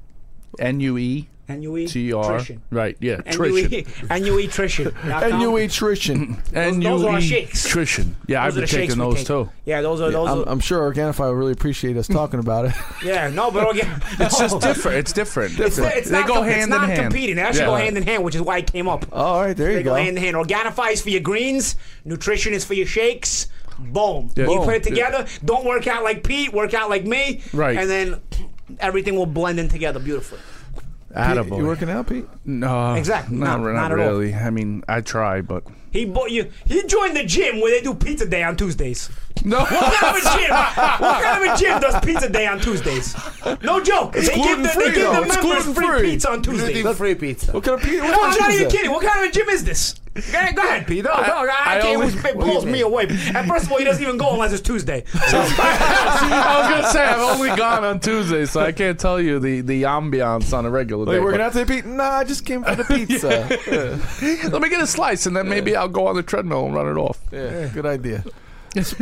N 0.60 0.80
U 0.80 0.98
E 0.98 1.28
NUE 1.50 1.88
T 1.88 2.14
R. 2.14 2.42
Right. 2.72 2.98
Yeah. 3.00 3.22
NUE 3.26 3.70
Trition. 3.70 4.10
NUE 4.22 4.42
nutrition. 4.44 4.94
NUE 5.02 5.52
you 5.52 5.62
nutrition. 5.62 6.44
Those 6.82 7.04
are 7.04 7.10
our 7.10 7.20
E 7.20 7.22
shakes. 7.22 7.68
Trition. 7.68 8.16
Yeah, 8.28 8.44
I've 8.44 8.54
Those 8.54 8.58
are 8.58 8.62
been 8.62 8.62
the 8.62 8.68
shakes 8.68 8.94
taking 8.94 9.06
we 9.06 9.10
those 9.10 9.18
take. 9.20 9.28
too. 9.28 9.50
Yeah, 9.66 9.82
those 9.82 10.02
are 10.02 10.12
those. 10.12 10.48
I'm, 10.48 10.60
sure 10.60 10.92
Organifi 10.92 11.20
will 11.20 11.34
really 11.34 11.54
appreciate 11.54 11.96
us 11.96 12.08
talking 12.08 12.40
about 12.40 12.66
it. 12.66 12.74
yeah, 13.04 13.30
no, 13.30 13.52
but 13.52 13.78
It's 13.78 14.38
just 14.38 14.60
different. 14.60 14.98
It's 14.98 15.14
different. 15.14 15.60
It's, 15.60 15.78
it's 15.78 16.10
they 16.10 16.24
go 16.24 16.42
hand 16.42 16.72
in 16.72 16.78
hand 16.78 16.92
it's 16.92 16.98
not 16.98 17.04
competing. 17.04 17.36
They 17.38 17.42
actually 17.42 17.66
go 17.66 17.76
hand 17.76 17.98
in 17.98 18.04
hand, 18.04 18.24
which 18.24 18.36
is 18.36 18.42
why 18.42 18.58
it 18.58 18.72
came 18.72 18.90
up. 18.90 19.06
Oh, 19.12 19.22
all 19.22 19.42
right, 19.42 19.56
there 19.56 19.72
you 19.72 19.84
go 19.84 19.92
go. 19.92 19.96
hand 19.96 20.18
in 20.18 20.24
hand. 20.24 20.36
Organifi 20.36 20.92
is 20.94 21.02
for 21.02 21.10
your 21.10 21.22
greens. 21.22 21.76
Nutrition 22.04 22.54
is 22.54 22.66
for 22.66 22.74
your 22.74 22.88
shakes. 22.88 23.48
Boom. 23.80 24.32
Yeah. 24.36 24.48
You 24.48 24.60
put 24.62 24.74
it 24.76 24.84
together. 24.84 25.28
Don't 25.46 25.64
work 25.64 25.86
out 25.88 26.04
like 26.04 26.24
Pete. 26.24 26.52
Work 26.52 26.74
out 26.74 26.90
like 26.90 27.06
me. 27.06 27.44
Right. 27.54 27.78
And 27.78 27.88
then 27.90 28.22
everything 28.80 29.16
will 29.16 29.26
blend 29.26 29.60
in 29.60 29.68
together 29.70 30.00
beautifully. 30.00 30.40
Attaboy. 31.16 31.58
You 31.60 31.66
working 31.66 31.90
out, 31.90 32.08
Pete? 32.08 32.26
No, 32.46 32.94
Exactly. 32.94 33.38
Not, 33.38 33.62
Not- 33.62 33.74
not, 33.74 33.74
not 33.74 33.92
at 33.94 34.00
all. 34.00 34.06
really. 34.20 34.34
I 34.34 34.50
mean, 34.50 34.84
I 34.88 35.02
try, 35.02 35.42
but 35.42 35.64
He 35.92 36.06
bought 36.06 36.32
you. 36.32 36.52
He 36.66 36.84
joined 36.84 37.16
the 37.16 37.24
gym 37.26 37.60
where 37.62 37.72
they 37.72 37.82
do 37.82 37.94
pizza 37.94 38.26
day 38.28 38.44
on 38.44 38.56
Tuesdays. 38.58 39.10
No. 39.46 39.60
What 39.60 39.94
kind 39.94 40.18
of 40.18 40.24
a 40.24 40.38
gym? 40.38 40.52
What 40.52 41.24
kind 41.24 41.48
of 41.48 41.54
a 41.54 41.58
gym 41.58 41.80
does 41.82 42.06
pizza 42.06 42.30
day 42.30 42.48
on 42.48 42.60
Tuesdays? 42.60 43.16
No 43.64 43.82
joke. 43.82 44.14
they 44.14 44.22
give 44.22 44.34
the, 44.34 44.40
gluten-free, 44.42 44.84
they 44.86 44.92
give 44.94 45.04
though. 45.04 45.14
the 45.14 45.22
It's 45.28 45.36
members 45.36 45.64
free 45.64 45.74
gluten-free. 45.74 46.10
pizza 46.12 46.32
on 46.32 46.42
Tuesdays. 46.42 46.74
Gluten 46.82 46.96
free 46.98 47.16
pizza. 47.16 47.52
What 47.52 47.64
kind 47.64 47.80
of 47.80 47.86
Pete? 47.86 48.02
What 48.02 48.12
No, 48.12 48.24
I'm 48.24 48.30
not 48.30 48.38
gym 48.40 48.50
is 48.50 48.56
even 48.56 48.64
that? 48.68 48.72
kidding. 48.76 48.92
What 48.92 49.06
kind 49.06 49.24
of 49.26 49.30
a 49.30 49.34
gym 49.34 49.50
is 49.50 49.64
this? 49.64 49.96
Go 50.18 50.22
ahead, 50.40 50.56
go 50.56 50.64
ahead 50.64 50.88
Pete. 50.88 51.04
No, 51.04 51.12
no, 51.12 51.18
I, 51.18 51.78
I 51.78 51.80
can't. 51.80 52.02
only- 52.02 52.08
it 52.30 52.34
blows 52.40 52.66
me 52.66 52.82
away. 52.82 53.04
And 53.08 53.48
first 53.48 53.66
of 53.68 53.72
all, 53.72 53.78
he 53.78 53.84
doesn't 53.86 54.02
even 54.02 54.18
go 54.18 54.32
unless 54.34 54.52
it's 54.52 54.64
Tuesday. 54.64 55.04
So, 55.06 55.20
I 55.40 56.60
was 56.60 56.70
gonna 56.72 56.92
say 56.92 57.04
I've 57.04 57.20
only 57.20 57.56
gone 57.56 57.84
on 57.84 58.00
Tuesday, 58.00 58.46
so 58.46 58.62
I 58.62 58.72
can't 58.72 59.00
tell 59.00 59.22
you 59.22 59.38
the 59.40 59.62
the 59.62 59.84
ambiance 59.84 60.54
on 60.58 60.66
a 60.66 60.72
regular 60.72 61.04
Are 61.04 61.06
day. 61.06 61.14
you 61.20 61.24
working 61.24 61.38
but 61.40 61.46
out 61.46 61.54
today, 61.54 61.76
Pete? 61.82 61.86
Nah, 61.86 62.04
I 62.18 62.24
just 62.24 62.46
came 62.48 62.64
for 62.64 62.74
the 62.76 62.84
pizza. 62.96 63.48
yeah. 63.68 64.50
Let 64.50 64.62
me 64.62 64.70
get 64.70 64.82
a 64.82 64.88
slice, 64.88 65.28
and 65.28 65.36
then 65.38 65.48
maybe 65.48 65.76
I'll 65.76 65.88
go 65.88 66.08
on 66.08 66.16
the 66.16 66.24
treadmill 66.24 66.66
and 66.66 66.74
run 66.74 66.88
it 66.88 67.00
off. 67.00 67.20
Yeah, 67.32 67.68
good 67.68 67.86
idea. 67.86 68.24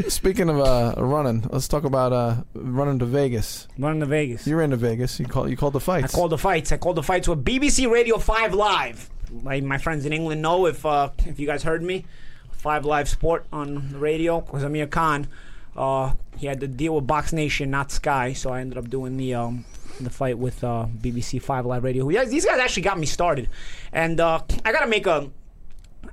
Speaking 0.10 0.50
of 0.50 0.60
uh, 0.60 0.94
running, 0.98 1.46
let's 1.50 1.68
talk 1.68 1.84
about 1.84 2.14
uh, 2.14 2.36
running 2.54 3.00
to 3.00 3.06
Vegas. 3.06 3.68
running 3.78 4.00
to 4.00 4.06
Vegas. 4.06 4.46
You're 4.48 4.62
into 4.62 4.78
Vegas. 4.78 5.20
You 5.20 5.26
call 5.26 5.50
you 5.50 5.58
called 5.58 5.74
the 5.74 5.80
fights. 5.80 6.14
I 6.14 6.18
called 6.18 6.32
the 6.32 6.38
fights. 6.38 6.72
I 6.72 6.78
called 6.78 6.96
the 6.98 7.04
fights 7.04 7.28
with 7.28 7.44
BBC 7.44 7.90
Radio 7.90 8.18
5 8.18 8.54
Live. 8.54 9.10
My, 9.44 9.60
my 9.62 9.78
friends 9.78 10.06
in 10.06 10.14
England 10.14 10.42
know 10.42 10.66
if 10.66 10.86
uh, 10.86 11.10
if 11.26 11.40
you 11.40 11.48
guys 11.48 11.64
heard 11.64 11.84
me. 11.84 12.06
5 12.54 12.86
Live 12.86 13.10
Sport 13.10 13.46
on 13.52 13.92
the 13.92 13.98
radio. 14.00 14.42
Because 14.42 14.64
Amir 14.64 14.88
Khan, 14.88 15.28
uh, 15.76 16.14
he 16.38 16.48
had 16.48 16.60
to 16.62 16.68
deal 16.68 16.96
with 16.96 17.06
Box 17.06 17.32
Nation, 17.34 17.70
not 17.70 17.92
Sky. 17.92 18.34
So 18.34 18.52
I 18.52 18.62
ended 18.62 18.78
up 18.78 18.90
doing 18.90 19.18
the 19.18 19.34
um, 19.36 19.66
the 20.00 20.10
fight 20.10 20.38
with 20.38 20.64
uh, 20.64 20.88
BBC 21.02 21.42
5 21.42 21.66
Live 21.66 21.84
Radio. 21.84 22.08
Yeah, 22.10 22.24
These 22.26 22.46
guys 22.46 22.60
actually 22.60 22.84
got 22.84 22.98
me 22.98 23.06
started. 23.06 23.50
And 23.92 24.20
uh, 24.20 24.42
I 24.64 24.72
got 24.72 24.82
to 24.82 24.88
make 24.88 25.06
a 25.06 25.30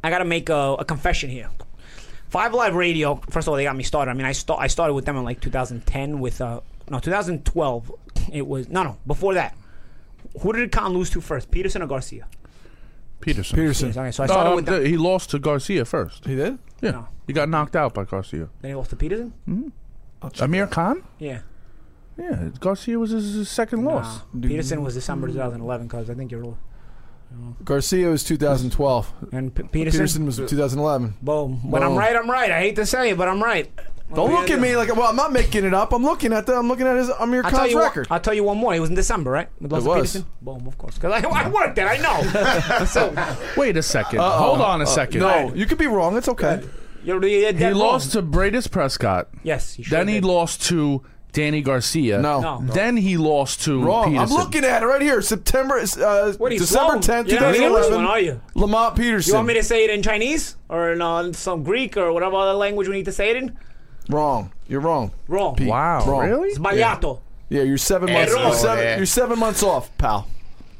I 0.03 0.11
got 0.11 0.19
to 0.19 0.25
make 0.25 0.49
a, 0.49 0.77
a 0.79 0.85
confession 0.85 1.31
here. 1.31 1.49
Five 2.33 2.55
Live 2.55 2.75
Radio. 2.75 3.17
First 3.31 3.47
of 3.47 3.51
all, 3.51 3.57
they 3.57 3.65
got 3.65 3.77
me 3.77 3.83
started. 3.85 4.11
I 4.11 4.15
mean, 4.15 4.25
I 4.27 4.33
sta- 4.33 4.57
I 4.57 4.67
started 4.67 4.95
with 4.95 5.05
them 5.05 5.17
in 5.19 5.25
like 5.25 5.41
2010 5.41 6.19
with 6.19 6.41
uh 6.41 6.61
no 6.91 6.99
2012. 6.99 7.93
It 8.33 8.47
was 8.47 8.69
no 8.71 8.83
no 8.83 8.97
before 9.07 9.35
that. 9.35 9.55
Who 10.41 10.53
did 10.55 10.73
Khan 10.73 10.95
lose 10.95 11.11
to 11.11 11.21
first, 11.21 11.51
Peterson 11.51 11.83
or 11.83 11.87
Garcia? 11.87 12.27
Peterson. 13.21 13.55
Peterson. 13.57 13.91
Okay, 13.91 14.11
so 14.11 14.23
I 14.25 14.27
started 14.27 14.51
No, 14.51 14.57
with 14.57 14.67
them. 14.67 14.85
he 14.85 14.97
lost 14.97 15.31
to 15.31 15.39
Garcia 15.39 15.85
first. 15.85 16.25
He 16.25 16.35
did. 16.35 16.59
Yeah, 16.81 16.91
No. 16.93 17.09
he 17.27 17.33
got 17.35 17.49
knocked 17.51 17.77
out 17.77 17.93
by 17.95 18.05
Garcia. 18.05 18.49
Then 18.63 18.71
he 18.71 18.75
lost 18.75 18.91
to 18.91 18.97
Peterson. 18.97 19.33
Amir 20.41 20.67
Khan. 20.69 21.03
Yeah. 21.19 21.41
Yeah, 22.19 22.49
Garcia 22.61 22.99
was 22.99 23.11
his, 23.11 23.35
his 23.35 23.49
second 23.51 23.85
loss. 23.85 24.21
Nah. 24.33 24.49
Peterson 24.49 24.83
was 24.83 24.95
December 24.95 25.29
2011 25.29 25.87
because 25.87 26.09
I 26.11 26.15
think 26.15 26.31
you're. 26.33 26.57
Garcia 27.65 28.09
was 28.09 28.25
2012. 28.25 29.13
And 29.33 29.55
P- 29.55 29.63
Peterson. 29.65 29.99
Peterson 30.01 30.27
was 30.27 30.37
2011. 30.37 31.15
Boom. 31.23 31.71
When 31.71 31.83
I'm 31.83 31.95
right, 31.97 32.15
I'm 32.17 32.31
right. 32.31 32.51
I 32.51 32.59
hate 32.61 32.77
to 32.77 32.87
say 32.87 33.11
it, 33.11 33.19
but 33.19 33.29
I'm 33.29 33.43
right. 33.43 33.71
Don't 34.15 34.31
look 34.31 34.51
at 34.51 34.61
me 34.61 34.77
like 34.77 34.95
well. 34.95 35.09
I'm 35.09 35.17
not 35.17 35.33
making 35.33 35.65
it 35.65 35.73
up. 35.73 35.93
I'm 35.95 36.03
looking 36.03 36.35
at 36.35 36.45
the. 36.45 36.55
I'm 36.55 36.69
looking 36.69 36.87
at 36.87 36.97
his 36.97 37.09
Amir 37.09 37.43
I'll 37.45 37.51
tell 37.51 37.61
Khan's 37.61 37.71
you. 37.71 37.77
One, 37.79 37.85
record. 37.87 38.07
I'll 38.11 38.21
tell 38.21 38.35
you 38.35 38.45
one 38.45 38.59
more. 38.59 38.75
It 38.75 38.81
was 38.81 38.91
in 38.91 38.95
December, 38.95 39.31
right? 39.31 39.49
With 39.59 39.73
Lester 39.73 39.89
was. 39.89 39.97
Peterson. 40.13 40.27
Boom, 40.43 40.67
of 40.67 40.77
course. 40.77 40.97
Because 40.97 41.25
I, 41.25 41.27
I 41.27 41.49
worked 41.49 41.79
it. 41.79 41.85
I 41.85 41.97
know. 41.97 42.85
so 42.85 43.15
Wait 43.57 43.77
a 43.79 43.83
second. 43.83 44.19
Hold 44.21 44.61
on 44.61 44.83
a 44.83 44.87
second. 44.87 45.23
Uh, 45.23 45.47
no, 45.49 45.55
you 45.55 45.65
could 45.65 45.79
be 45.79 45.87
wrong. 45.87 46.17
It's 46.19 46.29
okay. 46.29 46.63
you're, 47.03 47.25
you're 47.25 47.53
dead 47.53 47.59
he 47.59 47.65
wrong. 47.69 47.79
lost 47.79 48.13
to 48.13 48.23
Breidis 48.23 48.71
Prescott. 48.71 49.29
Yes. 49.45 49.75
He 49.75 49.83
sure 49.83 49.97
Then 49.99 50.09
he 50.09 50.15
did. 50.17 50.25
lost 50.27 50.63
to 50.67 51.03
Danny 51.33 51.63
Garcia. 51.63 52.21
No. 52.21 52.41
No. 52.41 52.61
Then 52.73 52.97
he 52.97 53.17
lost 53.17 53.63
to 53.65 53.83
Wrong. 53.83 54.13
Peterson. 54.13 54.37
I'm 54.37 54.43
looking 54.45 54.65
at 54.65 54.83
it 54.83 54.87
right 54.87 55.01
here. 55.01 55.23
September, 55.23 55.77
uh, 55.79 56.33
What 56.35 56.51
are 56.51 56.55
you 56.55 56.61
December 56.61 57.03
slow? 57.03 57.15
10th, 57.23 57.29
You're 57.29 57.41
not 57.41 57.55
English 57.55 57.73
one, 57.91 58.05
2011. 58.05 58.07
are 58.07 58.21
you? 58.21 58.41
Lamont 58.55 58.97
Peterson. 58.97 59.31
You 59.31 59.35
want 59.37 59.49
me 59.49 59.55
to 59.55 59.63
say 59.63 59.85
it 59.85 59.91
in 59.91 60.03
Chinese 60.03 60.57
or 60.69 60.93
in 60.93 61.01
uh, 61.01 61.33
some 61.33 61.63
Greek 61.63 61.97
or 61.97 62.13
whatever 62.13 62.37
other 62.37 62.53
language 62.53 62.87
we 62.89 62.95
need 62.97 63.07
to 63.07 63.13
say 63.13 63.31
it 63.31 63.37
in? 63.37 63.57
Wrong. 64.09 64.53
You're 64.69 64.81
wrong. 64.81 65.13
Wrong. 65.29 65.57
Pete. 65.57 65.69
Wow, 65.69 66.05
Wrong. 66.07 66.29
really? 66.29 66.55
Sbagliato. 66.55 67.21
Yeah, 67.49 67.63
you're 67.63 67.79
seven 67.79 68.13
months. 68.13 68.33
Error. 68.33 68.43
You're 68.43 68.55
seven, 68.55 68.99
you're 68.99 69.07
seven 69.07 69.39
months 69.39 69.63
off, 69.63 69.97
pal. 69.99 70.27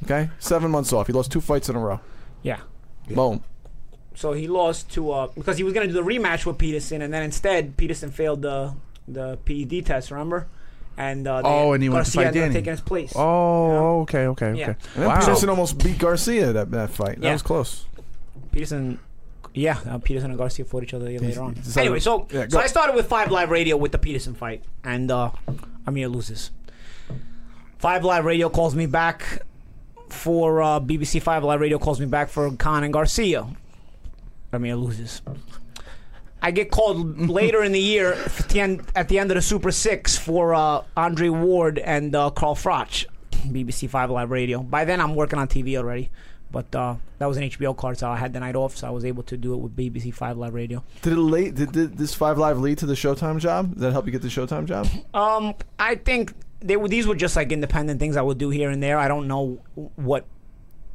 Okay, 0.05 0.29
seven 0.39 0.71
months 0.71 0.93
off. 0.93 1.07
He 1.07 1.13
lost 1.13 1.31
two 1.31 1.41
fights 1.41 1.69
in 1.69 1.77
a 1.77 1.79
row. 1.79 2.01
Yeah. 2.43 2.61
Boom. 3.11 3.45
So 4.15 4.33
he 4.33 4.49
lost 4.49 4.91
to 4.93 5.11
uh, 5.13 5.27
because 5.29 5.57
he 5.59 5.65
was 5.65 5.73
going 5.73 5.87
to 5.87 5.93
do 5.93 5.99
the 6.03 6.07
rematch 6.07 6.45
with 6.45 6.59
Peterson, 6.59 7.01
and 7.03 7.13
then 7.15 7.23
instead 7.23 7.77
Peterson 7.77 8.11
failed 8.11 8.43
the 8.43 8.75
the 9.13 9.39
PED 9.45 9.87
test. 9.87 10.11
Remember? 10.11 10.47
And 10.97 11.27
uh, 11.27 11.41
they- 11.43 11.49
Oh, 11.49 11.73
and 11.73 11.83
he 11.83 11.89
went 11.89 12.05
to 12.07 12.13
Garcia 12.13 12.21
fight 12.21 12.27
ended 12.29 12.43
up 12.43 12.47
Danny. 12.49 12.55
taking 12.55 12.71
his 12.73 12.81
place. 12.83 13.13
Oh, 13.17 14.01
okay, 14.03 14.27
okay, 14.27 14.55
Yeah. 14.55 14.71
okay. 14.71 14.79
And 14.95 15.03
then 15.03 15.09
Wow. 15.09 15.21
Peterson 15.21 15.49
almost 15.49 15.83
beat 15.83 15.99
Garcia 15.99 16.53
that, 16.53 16.71
that 16.71 16.91
fight. 16.91 17.17
That 17.21 17.27
Yeah. 17.27 17.33
was 17.33 17.43
close. 17.43 17.87
Peterson. 18.53 18.99
Yeah, 19.55 19.79
uh, 19.89 19.99
Peterson 19.99 20.31
and 20.31 20.39
Garcia 20.39 20.65
fought 20.65 20.83
each 20.83 20.95
other 20.95 21.07
later 21.07 21.43
on. 21.43 21.55
decided- 21.55 21.81
Anyway, 21.87 22.01
so 22.01 22.27
Yeah, 22.31 22.43
so 22.43 22.47
go. 22.49 22.59
I 22.59 22.67
started 22.67 22.95
with 22.95 23.07
Five 23.07 23.31
Live 23.31 23.51
Radio 23.51 23.77
with 23.77 23.93
the 23.93 23.99
Peterson 23.99 24.35
fight, 24.35 24.65
and 24.85 25.11
uh, 25.11 25.31
Amir 25.87 26.09
loses. 26.09 26.51
Five 27.79 28.05
Live 28.05 28.25
Radio 28.25 28.49
calls 28.49 28.75
me 28.75 28.87
back 28.87 29.43
for 30.09 30.63
uh, 30.63 30.79
BBC 30.81 31.21
Five 31.21 31.43
Live 31.45 31.61
Radio 31.61 31.79
calls 31.79 32.01
me 32.01 32.07
back 32.07 32.29
for 32.29 32.51
Khan 32.57 32.85
and 32.85 32.93
Garcia. 32.93 33.47
Amir 34.53 34.77
loses. 34.77 35.23
I 36.45 36.51
get 36.51 36.73
called 36.73 37.31
later 37.31 37.63
in 37.63 37.71
the 37.71 37.81
year 37.81 38.15
at 38.15 38.49
the 38.49 38.61
end, 38.61 38.83
at 38.97 39.09
the 39.09 39.21
end 39.21 39.31
of 39.31 39.37
the 39.37 39.43
Super 39.43 39.71
Six 39.71 40.19
for 40.19 40.55
uh, 40.55 40.83
Andre 40.97 41.29
Ward 41.29 41.79
and 41.79 42.15
uh, 42.17 42.31
Carl 42.31 42.57
Froch, 42.57 43.07
BBC 43.31 43.89
Five 43.89 44.11
Live 44.11 44.33
Radio. 44.33 44.61
By 44.61 44.85
then, 44.85 45.01
I'm 45.01 45.15
working 45.15 45.39
on 45.39 45.47
TV 45.47 45.77
already, 45.77 46.11
but 46.51 46.75
uh, 46.75 46.97
that 47.19 47.27
was 47.27 47.37
an 47.37 47.45
HBO 47.45 47.77
card, 47.77 47.97
so 47.97 48.11
I 48.11 48.17
had 48.17 48.33
the 48.33 48.41
night 48.41 48.57
off, 48.57 48.77
so 48.77 48.89
I 48.89 48.91
was 48.91 49.05
able 49.05 49.23
to 49.25 49.37
do 49.37 49.55
it 49.55 49.59
with 49.59 49.77
BBC 49.77 50.13
Five 50.13 50.37
Live 50.37 50.53
Radio. 50.53 50.83
Did 51.03 51.13
it 51.13 51.21
late? 51.21 51.55
Did, 51.55 51.71
did 51.71 51.97
this 51.97 52.13
Five 52.13 52.39
Live 52.39 52.59
lead 52.59 52.79
to 52.79 52.87
the 52.87 52.95
Showtime 52.95 53.39
job? 53.39 53.71
Did 53.71 53.79
that 53.79 53.93
help 53.93 54.07
you 54.07 54.13
get 54.13 54.23
the 54.23 54.29
Showtime 54.29 54.65
job? 54.65 54.89
Um, 55.15 55.55
I 55.79 55.95
think 55.95 56.35
they 56.59 56.77
were, 56.77 56.89
these 56.89 57.07
were 57.07 57.15
just 57.15 57.37
like 57.37 57.53
independent 57.53 58.01
things 58.01 58.17
I 58.17 58.23
would 58.23 58.39
do 58.39 58.51
here 58.51 58.69
and 58.69 58.83
there. 58.83 58.99
I 58.99 59.07
don't 59.07 59.29
know 59.29 59.63
what 59.75 60.27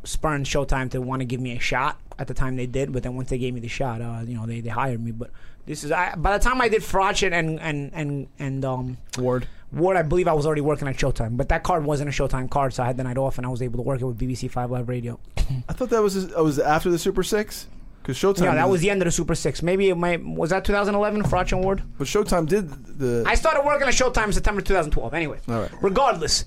spurned 0.03 0.45
Showtime 0.45 0.91
to 0.91 1.01
want 1.01 1.21
to 1.21 1.25
give 1.25 1.39
me 1.39 1.55
a 1.55 1.59
shot 1.59 1.97
at 2.19 2.27
the 2.27 2.33
time 2.33 2.55
they 2.55 2.65
did, 2.65 2.91
but 2.91 3.03
then 3.03 3.15
once 3.15 3.29
they 3.29 3.37
gave 3.37 3.53
me 3.53 3.59
the 3.59 3.67
shot, 3.67 4.01
uh, 4.01 4.21
you 4.25 4.35
know, 4.35 4.45
they, 4.45 4.61
they 4.61 4.69
hired 4.69 5.03
me. 5.03 5.11
But 5.11 5.31
this 5.65 5.83
is 5.83 5.91
I, 5.91 6.15
by 6.15 6.37
the 6.37 6.43
time 6.43 6.61
I 6.61 6.69
did 6.69 6.81
Frotchet 6.81 7.33
and 7.33 7.59
and 7.59 7.91
and 7.93 8.27
and 8.39 8.65
um 8.65 8.97
Ward. 9.17 9.47
Ward, 9.71 9.97
I 9.97 10.01
believe 10.01 10.27
I 10.29 10.33
was 10.33 10.45
already 10.45 10.61
working 10.61 10.87
at 10.87 10.95
Showtime, 10.95 11.35
but 11.35 11.49
that 11.49 11.63
card 11.63 11.83
wasn't 11.83 12.09
a 12.09 12.11
Showtime 12.13 12.49
card, 12.49 12.73
so 12.73 12.83
I 12.83 12.85
had 12.85 12.95
the 12.95 13.03
night 13.03 13.17
off 13.17 13.37
and 13.37 13.45
I 13.45 13.49
was 13.49 13.61
able 13.61 13.77
to 13.77 13.83
work 13.83 13.99
it 13.99 14.05
with 14.05 14.17
BBC 14.17 14.49
Five 14.49 14.71
Live 14.71 14.87
Radio. 14.87 15.19
I 15.67 15.73
thought 15.73 15.89
that 15.89 16.01
was 16.01 16.33
oh, 16.33 16.43
was 16.43 16.57
after 16.57 16.89
the 16.89 16.97
Super 16.99 17.23
Six? 17.23 17.67
Because 18.01 18.17
Showtime. 18.17 18.45
Yeah, 18.45 18.55
that 18.55 18.69
was 18.69 18.79
the 18.79 18.89
end 18.89 19.01
of 19.01 19.05
the 19.05 19.11
Super 19.11 19.35
Six. 19.35 19.61
Maybe 19.61 19.89
it 19.89 19.95
might 19.95 20.23
was 20.23 20.51
that 20.51 20.63
2011 20.63 21.23
Froch 21.23 21.51
and 21.51 21.61
Ward. 21.61 21.83
But 21.97 22.07
Showtime 22.07 22.47
did 22.47 22.69
the. 22.97 23.25
I 23.27 23.35
started 23.35 23.65
working 23.65 23.87
at 23.87 23.93
Showtime 23.93 24.33
September 24.33 24.61
2012. 24.61 25.13
Anyway, 25.13 25.39
All 25.49 25.59
right. 25.59 25.71
regardless, 25.81 26.45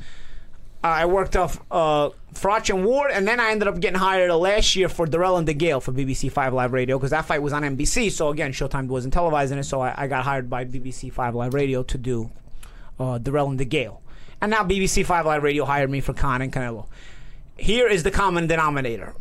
I 0.82 1.04
worked 1.04 1.36
off 1.36 1.60
uh, 1.70 2.10
Froch 2.32 2.70
and 2.70 2.86
Ward, 2.86 3.10
and 3.10 3.28
then 3.28 3.38
I 3.38 3.50
ended 3.50 3.68
up 3.68 3.80
getting 3.80 3.98
hired 3.98 4.32
last 4.32 4.76
year 4.76 4.88
for 4.88 5.06
Dirrell 5.06 5.38
and 5.38 5.46
DeGale 5.46 5.82
for 5.82 5.92
BBC 5.92 6.32
Five 6.32 6.54
Live 6.54 6.72
Radio 6.72 6.98
because 6.98 7.10
that 7.10 7.26
fight 7.26 7.42
was 7.42 7.52
on 7.52 7.62
NBC. 7.62 8.10
So 8.10 8.30
again, 8.30 8.52
Showtime 8.52 8.86
wasn't 8.86 9.12
televising 9.12 9.58
it, 9.58 9.64
so 9.64 9.82
I, 9.82 9.94
I 9.96 10.06
got 10.06 10.24
hired 10.24 10.48
by 10.48 10.64
BBC 10.64 11.12
Five 11.12 11.34
Live 11.34 11.52
Radio 11.52 11.82
to 11.82 11.98
do 11.98 12.30
uh, 12.98 13.18
Dirrell 13.18 13.50
and 13.50 13.60
DeGale, 13.60 13.98
and 14.40 14.50
now 14.50 14.64
BBC 14.64 15.04
Five 15.04 15.26
Live 15.26 15.42
Radio 15.42 15.66
hired 15.66 15.90
me 15.90 16.00
for 16.00 16.14
Khan 16.14 16.40
and 16.40 16.50
Canelo. 16.52 16.86
Here 17.58 17.86
is 17.86 18.02
the 18.02 18.10
common 18.10 18.46
denominator. 18.46 19.14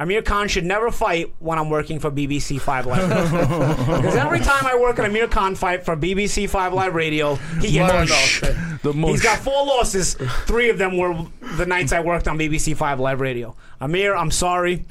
Amir 0.00 0.22
Khan 0.22 0.48
should 0.48 0.64
never 0.64 0.90
fight 0.90 1.34
when 1.40 1.58
I'm 1.58 1.68
working 1.68 2.00
for 2.00 2.10
BBC 2.10 2.58
Five 2.58 2.86
Live. 2.86 3.10
Because 4.00 4.16
every 4.16 4.40
time 4.40 4.66
I 4.66 4.74
work 4.76 4.98
an 4.98 5.04
Amir 5.04 5.28
Khan 5.28 5.54
fight 5.54 5.84
for 5.84 5.94
BBC 5.94 6.48
Five 6.48 6.72
Live 6.72 6.94
Radio, 6.94 7.34
he 7.60 7.72
gets. 7.72 8.40
The 8.82 8.94
mush. 8.94 9.10
He's 9.10 9.22
got 9.22 9.38
four 9.40 9.66
losses. 9.66 10.14
Three 10.46 10.70
of 10.70 10.78
them 10.78 10.96
were 10.96 11.26
the 11.56 11.66
nights 11.66 11.92
I 11.92 12.00
worked 12.00 12.28
on 12.28 12.38
BBC 12.38 12.74
Five 12.74 12.98
Live 12.98 13.20
Radio. 13.20 13.54
Amir, 13.78 14.16
I'm 14.16 14.30
sorry. 14.30 14.86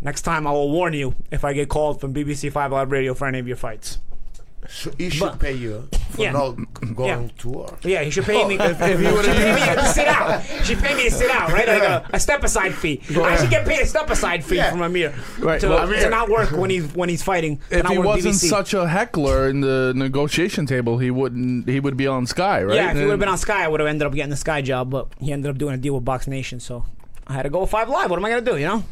Next 0.00 0.22
time 0.22 0.46
I 0.46 0.50
will 0.52 0.70
warn 0.70 0.94
you 0.94 1.14
if 1.30 1.44
I 1.44 1.52
get 1.52 1.68
called 1.68 2.00
from 2.00 2.14
BBC 2.14 2.50
Five 2.50 2.72
Live 2.72 2.90
Radio 2.90 3.12
for 3.12 3.26
any 3.26 3.38
of 3.38 3.46
your 3.46 3.58
fights. 3.58 3.98
So 4.68 4.90
he 4.98 5.10
should 5.10 5.20
But- 5.20 5.38
pay 5.40 5.52
you 5.52 5.88
for 6.10 6.22
Yeah. 6.22 6.32
not 6.32 6.56
going 6.94 7.08
Yeah. 7.24 7.28
to 7.38 7.48
work. 7.48 7.78
Yeah, 7.84 8.02
he 8.02 8.10
should 8.10 8.24
pay 8.24 8.46
me. 8.46 8.56
Oh. 8.58 8.64
if, 8.70 8.80
if 8.80 8.98
he 9.00 9.06
would 9.06 9.24
pay 9.26 9.54
me 9.54 9.60
to 9.74 9.86
sit 9.86 10.08
out. 10.08 10.42
He 10.42 10.64
should 10.64 10.78
pay 10.78 10.94
me 10.94 11.04
to 11.04 11.10
sit 11.10 11.30
out, 11.30 11.52
right? 11.52 11.66
Like 11.68 11.82
a, 11.82 12.06
a 12.12 12.20
step 12.20 12.42
aside 12.44 12.74
fee. 12.74 13.00
I 13.16 13.36
should 13.36 13.50
get 13.50 13.66
paid 13.66 13.80
a 13.80 13.86
step 13.86 14.08
aside 14.10 14.44
fee 14.44 14.56
Yeah. 14.56 14.70
from 14.70 14.82
Amir 14.82 15.14
Right, 15.38 15.60
to, 15.60 15.68
well, 15.68 15.86
to 15.88 16.08
not 16.10 16.28
work 16.28 16.50
when 16.52 16.70
he's 16.70 16.84
when 16.94 17.08
he's 17.08 17.22
fighting. 17.22 17.58
to 17.70 17.78
if 17.80 17.86
he 17.88 17.98
wasn't 17.98 18.34
BBC. 18.34 18.48
such 18.48 18.74
a 18.74 18.88
heckler 18.88 19.48
in 19.48 19.60
the 19.60 19.92
negotiation 19.94 20.66
table, 20.66 20.98
he 20.98 21.10
wouldn't. 21.10 21.68
He 21.68 21.80
would 21.80 21.96
be 21.96 22.06
on 22.06 22.26
Sky, 22.26 22.62
right? 22.62 22.74
Yeah, 22.76 22.90
if 22.92 22.96
he 22.96 23.02
would 23.04 23.10
have 23.10 23.20
been 23.20 23.28
on 23.28 23.38
Sky, 23.38 23.64
I 23.64 23.68
would 23.68 23.80
have 23.80 23.88
ended 23.88 24.06
up 24.06 24.14
getting 24.14 24.30
the 24.30 24.36
Sky 24.36 24.62
job, 24.62 24.90
but 24.90 25.08
he 25.20 25.32
ended 25.32 25.50
up 25.50 25.58
doing 25.58 25.74
a 25.74 25.78
deal 25.78 25.94
with 25.94 26.04
Box 26.04 26.26
Nation, 26.26 26.58
so 26.60 26.84
I 27.26 27.32
had 27.34 27.42
to 27.42 27.50
go 27.50 27.60
with 27.60 27.70
Five 27.70 27.88
Live. 27.88 28.10
What 28.10 28.18
am 28.18 28.24
I 28.24 28.30
gonna 28.30 28.40
do, 28.42 28.56
you 28.56 28.66
know? 28.66 28.84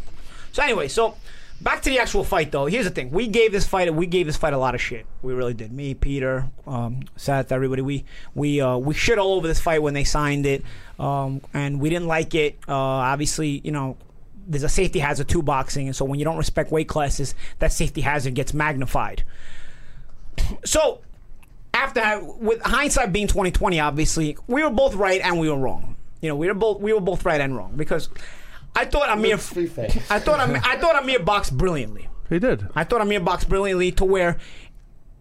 So 0.53 0.63
anyway, 0.63 0.89
so 0.89 1.15
back 1.63 1.83
to 1.83 1.91
the 1.91 1.99
actual 1.99 2.25
fight 2.25 2.53
though. 2.53 2.67
Here's 2.67 2.85
the 2.85 2.91
thing: 2.91 3.11
we 3.11 3.27
gave 3.29 3.53
this 3.53 3.67
fight, 3.67 3.93
we 3.95 4.07
gave 4.07 4.27
this 4.27 4.37
fight 4.37 4.53
a 4.53 4.59
lot 4.59 4.75
of 4.75 4.81
shit. 4.81 5.07
We 5.23 5.33
really 5.35 5.55
did. 5.55 5.73
Me, 5.73 5.95
Peter, 5.95 6.49
um, 6.67 7.01
Seth, 7.17 7.53
everybody. 7.53 7.83
We 7.83 8.05
we 8.35 8.61
uh, 8.61 8.77
we 8.77 8.95
shit 8.95 9.19
all 9.19 9.35
over 9.35 9.47
this 9.47 9.61
fight 9.61 9.83
when 9.83 9.95
they 9.95 10.05
signed 10.05 10.47
it, 10.47 10.65
um, 10.99 11.41
and 11.55 11.81
we 11.81 11.91
didn't 11.91 12.09
like 12.09 12.35
it. 12.35 12.59
Uh, 12.69 12.75
obviously, 12.75 13.61
you 13.65 13.73
know. 13.73 13.97
There's 14.45 14.65
a 14.65 14.69
safety 14.69 14.99
hazard 14.99 15.29
to 15.29 15.41
boxing, 15.41 15.87
and 15.87 15.95
so 15.95 16.05
when 16.05 16.19
you 16.19 16.25
don't 16.25 16.37
respect 16.37 16.73
weight 16.73 16.89
classes, 16.89 17.37
that 17.61 17.73
safety 17.73 18.01
hazard 18.01 18.35
gets 18.35 18.53
magnified. 18.53 19.23
So 20.65 21.01
after 21.75 22.21
with 22.39 22.61
hindsight 22.63 23.13
being 23.13 23.27
2020 23.27 23.81
obviously 23.81 24.37
we 24.47 24.63
were 24.63 24.71
both 24.71 24.95
right 24.95 25.21
and 25.23 25.39
we 25.39 25.49
were 25.49 25.57
wrong 25.57 25.97
you 26.21 26.29
know 26.29 26.37
we 26.37 26.47
were 26.47 26.55
both 26.55 26.81
we 26.81 26.93
were 26.93 27.01
both 27.01 27.25
right 27.25 27.41
and 27.41 27.57
wrong 27.57 27.73
because 27.77 28.09
i 28.75 28.85
thought 28.85 29.09
amir 29.11 29.39
Free 29.39 29.67
face. 29.67 29.97
i 30.11 30.19
thought 30.19 30.41
amir, 30.41 30.61
i 30.65 30.77
thought 30.77 31.01
amir 31.03 31.19
boxed 31.21 31.57
brilliantly 31.57 32.09
He 32.29 32.39
did. 32.39 32.67
i 32.75 32.85
thought 32.85 33.01
amir 33.01 33.21
boxed 33.21 33.49
brilliantly 33.49 33.93
to 33.93 34.05
where 34.05 34.39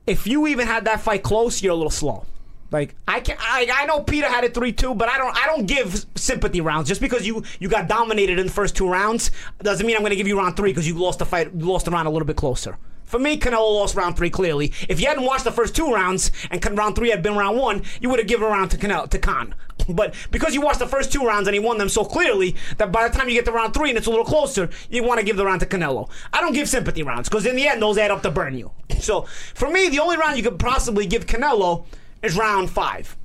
if 0.08 0.26
you 0.28 0.48
even 0.48 0.68
had 0.68 0.86
that 0.86 1.02
fight 1.02 1.24
close 1.24 1.62
you're 1.62 1.74
a 1.74 1.76
little 1.76 1.90
slow 1.92 2.26
like 2.72 2.96
I 3.06 3.20
can 3.20 3.36
I, 3.38 3.68
I 3.74 3.86
know 3.86 4.02
Peter 4.02 4.28
had 4.30 4.46
it 4.46 4.54
three 4.54 4.72
two, 4.72 4.96
but 4.96 5.10
I 5.10 5.18
don't 5.18 5.36
I 5.36 5.46
don't 5.46 5.66
give 5.66 6.06
sympathy 6.16 6.62
rounds 6.62 6.88
just 6.88 7.02
because 7.02 7.28
you 7.28 7.44
you 7.60 7.68
got 7.68 7.90
dominated 7.90 8.40
in 8.40 8.46
the 8.46 8.52
first 8.52 8.78
two 8.78 8.88
rounds 8.90 9.30
doesn't 9.62 9.86
mean 9.86 9.98
I'm 9.98 10.02
going 10.04 10.12
to 10.12 10.16
give 10.16 10.26
you 10.28 10.38
round 10.40 10.56
three 10.56 10.70
because 10.72 10.88
you 10.88 10.96
lost 10.98 11.20
the 11.20 11.26
fight 11.26 11.52
you 11.54 11.66
lost 11.66 11.84
the 11.84 11.92
round 11.92 12.08
a 12.08 12.12
little 12.12 12.26
bit 12.26 12.38
closer. 12.38 12.78
For 13.12 13.20
me, 13.20 13.38
Canelo 13.38 13.74
lost 13.76 13.94
round 13.96 14.16
three 14.16 14.30
clearly. 14.30 14.72
If 14.88 15.02
you 15.02 15.08
hadn't 15.08 15.26
watched 15.26 15.44
the 15.44 15.52
first 15.52 15.76
two 15.76 15.94
rounds 15.94 16.32
and 16.50 16.64
round 16.78 16.96
three 16.96 17.10
had 17.10 17.22
been 17.22 17.36
round 17.36 17.58
one, 17.58 17.84
you 18.00 18.10
would 18.10 18.20
have 18.20 18.28
given 18.28 18.48
a 18.48 18.50
round 18.50 18.72
to 18.72 18.78
Canelo 18.78 19.10
to 19.10 19.20
Khan. 19.20 19.54
But 19.90 20.16
because 20.32 20.54
you 20.54 20.62
watched 20.62 20.80
the 20.80 20.88
first 20.88 21.12
two 21.12 21.26
rounds 21.26 21.46
and 21.46 21.54
he 21.54 21.60
won 21.60 21.78
them 21.78 21.90
so 21.90 22.06
clearly 22.06 22.56
that 22.78 22.90
by 22.90 23.06
the 23.10 23.14
time 23.18 23.28
you 23.28 23.34
get 23.36 23.44
to 23.46 23.52
round 23.52 23.74
three 23.74 23.90
and 23.90 23.98
it's 23.98 24.08
a 24.08 24.10
little 24.10 24.24
closer, 24.24 24.70
you 24.90 25.04
want 25.04 25.20
to 25.20 25.26
give 25.26 25.36
the 25.36 25.44
round 25.46 25.60
to 25.60 25.66
Canelo. 25.66 26.10
I 26.32 26.40
don't 26.40 26.54
give 26.54 26.70
sympathy 26.70 27.04
rounds 27.04 27.28
because 27.28 27.46
in 27.46 27.58
the 27.58 27.68
end 27.68 27.82
those 27.82 27.98
add 27.98 28.12
up 28.12 28.22
to 28.22 28.32
burn 28.32 28.58
you. 28.58 28.72
So 29.00 29.24
for 29.56 29.70
me, 29.70 29.90
the 29.90 30.00
only 30.00 30.16
round 30.16 30.38
you 30.38 30.44
could 30.44 30.58
possibly 30.58 31.06
give 31.06 31.26
Canelo 31.26 31.84
is 32.24 32.38
round 32.38 32.70
five. 32.70 33.18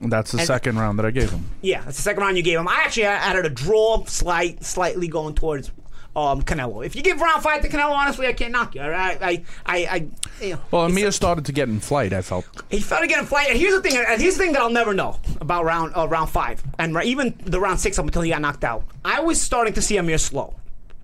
That's 0.00 0.32
the 0.32 0.38
And- 0.38 0.46
second 0.48 0.80
round 0.80 0.98
that 0.98 1.06
I 1.06 1.12
gave 1.12 1.30
him. 1.30 1.46
Yeah, 1.60 1.82
that's 1.84 1.96
the 1.98 2.02
second 2.02 2.22
round 2.24 2.36
you 2.36 2.42
gave 2.42 2.58
him. 2.58 2.66
I 2.66 2.80
actually 2.84 3.04
added 3.04 3.46
a 3.46 3.50
draw, 3.50 4.04
slight, 4.06 4.64
slightly 4.64 5.06
going 5.06 5.36
towards 5.36 5.70
um, 6.14 6.42
Canelo. 6.42 6.84
If 6.84 6.94
you 6.94 7.02
give 7.02 7.20
round 7.20 7.42
five 7.42 7.62
to 7.62 7.68
Canelo, 7.68 7.92
honestly, 7.92 8.26
I 8.26 8.32
can't 8.32 8.52
knock 8.52 8.74
you. 8.74 8.82
all 8.82 8.90
right? 8.90 9.18
I, 9.22 9.44
I, 9.64 9.76
I, 9.86 10.08
you 10.44 10.52
know, 10.54 10.60
Well, 10.70 10.84
Amir 10.84 11.10
started 11.12 11.46
to 11.46 11.52
get 11.52 11.68
in 11.68 11.80
flight. 11.80 12.12
I 12.12 12.22
felt. 12.22 12.44
he 12.70 12.80
started 12.80 13.08
getting 13.08 13.26
flight. 13.26 13.48
And 13.50 13.58
here's 13.58 13.74
the 13.74 13.80
thing. 13.82 13.96
And 13.96 14.20
here's 14.20 14.36
the 14.36 14.42
thing 14.44 14.52
that 14.52 14.60
I'll 14.62 14.70
never 14.70 14.92
know 14.94 15.18
about 15.40 15.64
round 15.64 15.92
uh, 15.96 16.06
round 16.08 16.28
five 16.30 16.62
and 16.78 16.94
ra- 16.94 17.02
even 17.04 17.34
the 17.44 17.60
round 17.60 17.80
six 17.80 17.98
up 17.98 18.04
until 18.04 18.22
he 18.22 18.30
got 18.30 18.40
knocked 18.40 18.64
out. 18.64 18.84
I 19.04 19.20
was 19.20 19.40
starting 19.40 19.72
to 19.74 19.82
see 19.82 19.96
Amir 19.96 20.18
slow. 20.18 20.54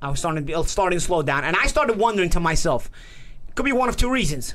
I 0.02 0.10
was 0.10 0.18
starting 0.20 0.42
to 0.42 0.46
be, 0.46 0.54
uh, 0.54 0.62
starting 0.64 0.98
to 0.98 1.04
slow 1.04 1.22
down, 1.22 1.42
and 1.44 1.56
I 1.56 1.66
started 1.66 1.98
wondering 1.98 2.30
to 2.30 2.40
myself, 2.40 2.88
it 3.48 3.54
could 3.56 3.64
be 3.64 3.72
one 3.72 3.88
of 3.88 3.96
two 3.96 4.10
reasons. 4.10 4.54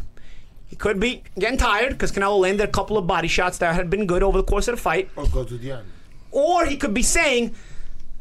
He 0.68 0.78
could 0.78 1.00
be 1.00 1.22
getting 1.38 1.58
tired 1.58 1.92
because 1.92 2.12
Canelo 2.13 2.39
landed 2.39 2.63
a 2.63 2.72
couple 2.72 2.98
of 2.98 3.06
body 3.06 3.28
shots 3.28 3.58
that 3.58 3.76
had 3.76 3.89
been 3.89 4.08
good 4.08 4.24
over 4.24 4.38
the 4.38 4.44
course 4.46 4.68
of 4.70 4.76
the 4.76 4.82
fight, 4.82 5.10
Or 5.18 5.28
go 5.28 5.44
to 5.44 5.58
the 5.58 5.72
end. 5.74 5.86
or 6.32 6.66
he 6.66 6.78
could 6.78 6.94
be 6.94 7.04
saying, 7.04 7.54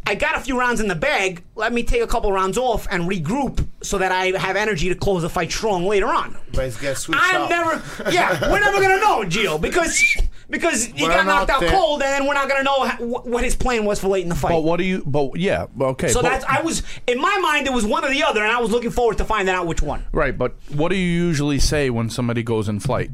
I 0.06 0.14
got 0.16 0.36
a 0.36 0.40
few 0.40 0.58
rounds 0.58 0.80
in 0.80 0.88
the 0.88 0.94
bag. 0.96 1.42
Let 1.54 1.72
me 1.72 1.82
take 1.84 2.02
a 2.02 2.06
couple 2.06 2.32
rounds 2.32 2.58
off 2.58 2.86
and 2.90 3.04
regroup 3.08 3.64
so 3.82 3.98
that 3.98 4.10
I 4.10 4.36
have 4.36 4.56
energy 4.56 4.88
to 4.88 4.94
close 4.96 5.22
the 5.22 5.28
fight 5.30 5.52
strong 5.52 5.86
later 5.86 6.08
on. 6.08 6.36
But 6.52 6.64
it's 6.66 6.80
get 6.80 6.98
switched 6.98 7.20
I'm 7.22 7.42
up. 7.42 7.50
never. 7.50 8.10
Yeah, 8.10 8.50
we're 8.50 8.58
never 8.60 8.80
gonna 8.80 8.98
know, 8.98 9.20
Gio, 9.22 9.60
because 9.60 10.02
because 10.50 10.84
he 10.86 11.04
We're 11.04 11.08
got 11.10 11.24
knocked 11.26 11.50
out 11.50 11.60
there. 11.60 11.70
cold, 11.70 12.02
and 12.02 12.10
then 12.12 12.26
we're 12.26 12.34
not 12.34 12.48
gonna 12.48 12.64
know 12.64 12.84
ha- 12.86 12.96
wh- 12.98 13.26
what 13.26 13.44
his 13.44 13.54
plan 13.54 13.84
was 13.84 14.00
for 14.00 14.08
late 14.08 14.22
in 14.24 14.28
the 14.28 14.34
fight. 14.34 14.50
But 14.50 14.62
what 14.64 14.78
do 14.78 14.84
you? 14.84 15.02
But 15.06 15.36
yeah. 15.36 15.66
Okay. 15.80 16.08
so 16.08 16.20
but- 16.20 16.28
that's 16.30 16.44
I 16.46 16.60
was 16.62 16.82
in 17.06 17.20
my 17.20 17.38
mind 17.38 17.66
it 17.68 17.72
was 17.72 17.86
one 17.86 18.04
or 18.04 18.10
the 18.10 18.24
other, 18.24 18.42
and 18.42 18.50
I 18.50 18.60
was 18.60 18.70
looking 18.70 18.90
forward 18.90 19.18
to 19.18 19.24
finding 19.24 19.54
out 19.54 19.66
which 19.66 19.82
one. 19.82 20.04
right. 20.12 20.36
But 20.36 20.56
what 20.74 20.88
do 20.90 20.96
you 20.96 21.06
usually 21.26 21.58
say 21.60 21.90
when 21.90 22.10
somebody 22.10 22.42
goes 22.42 22.68
in 22.68 22.80
flight? 22.80 23.10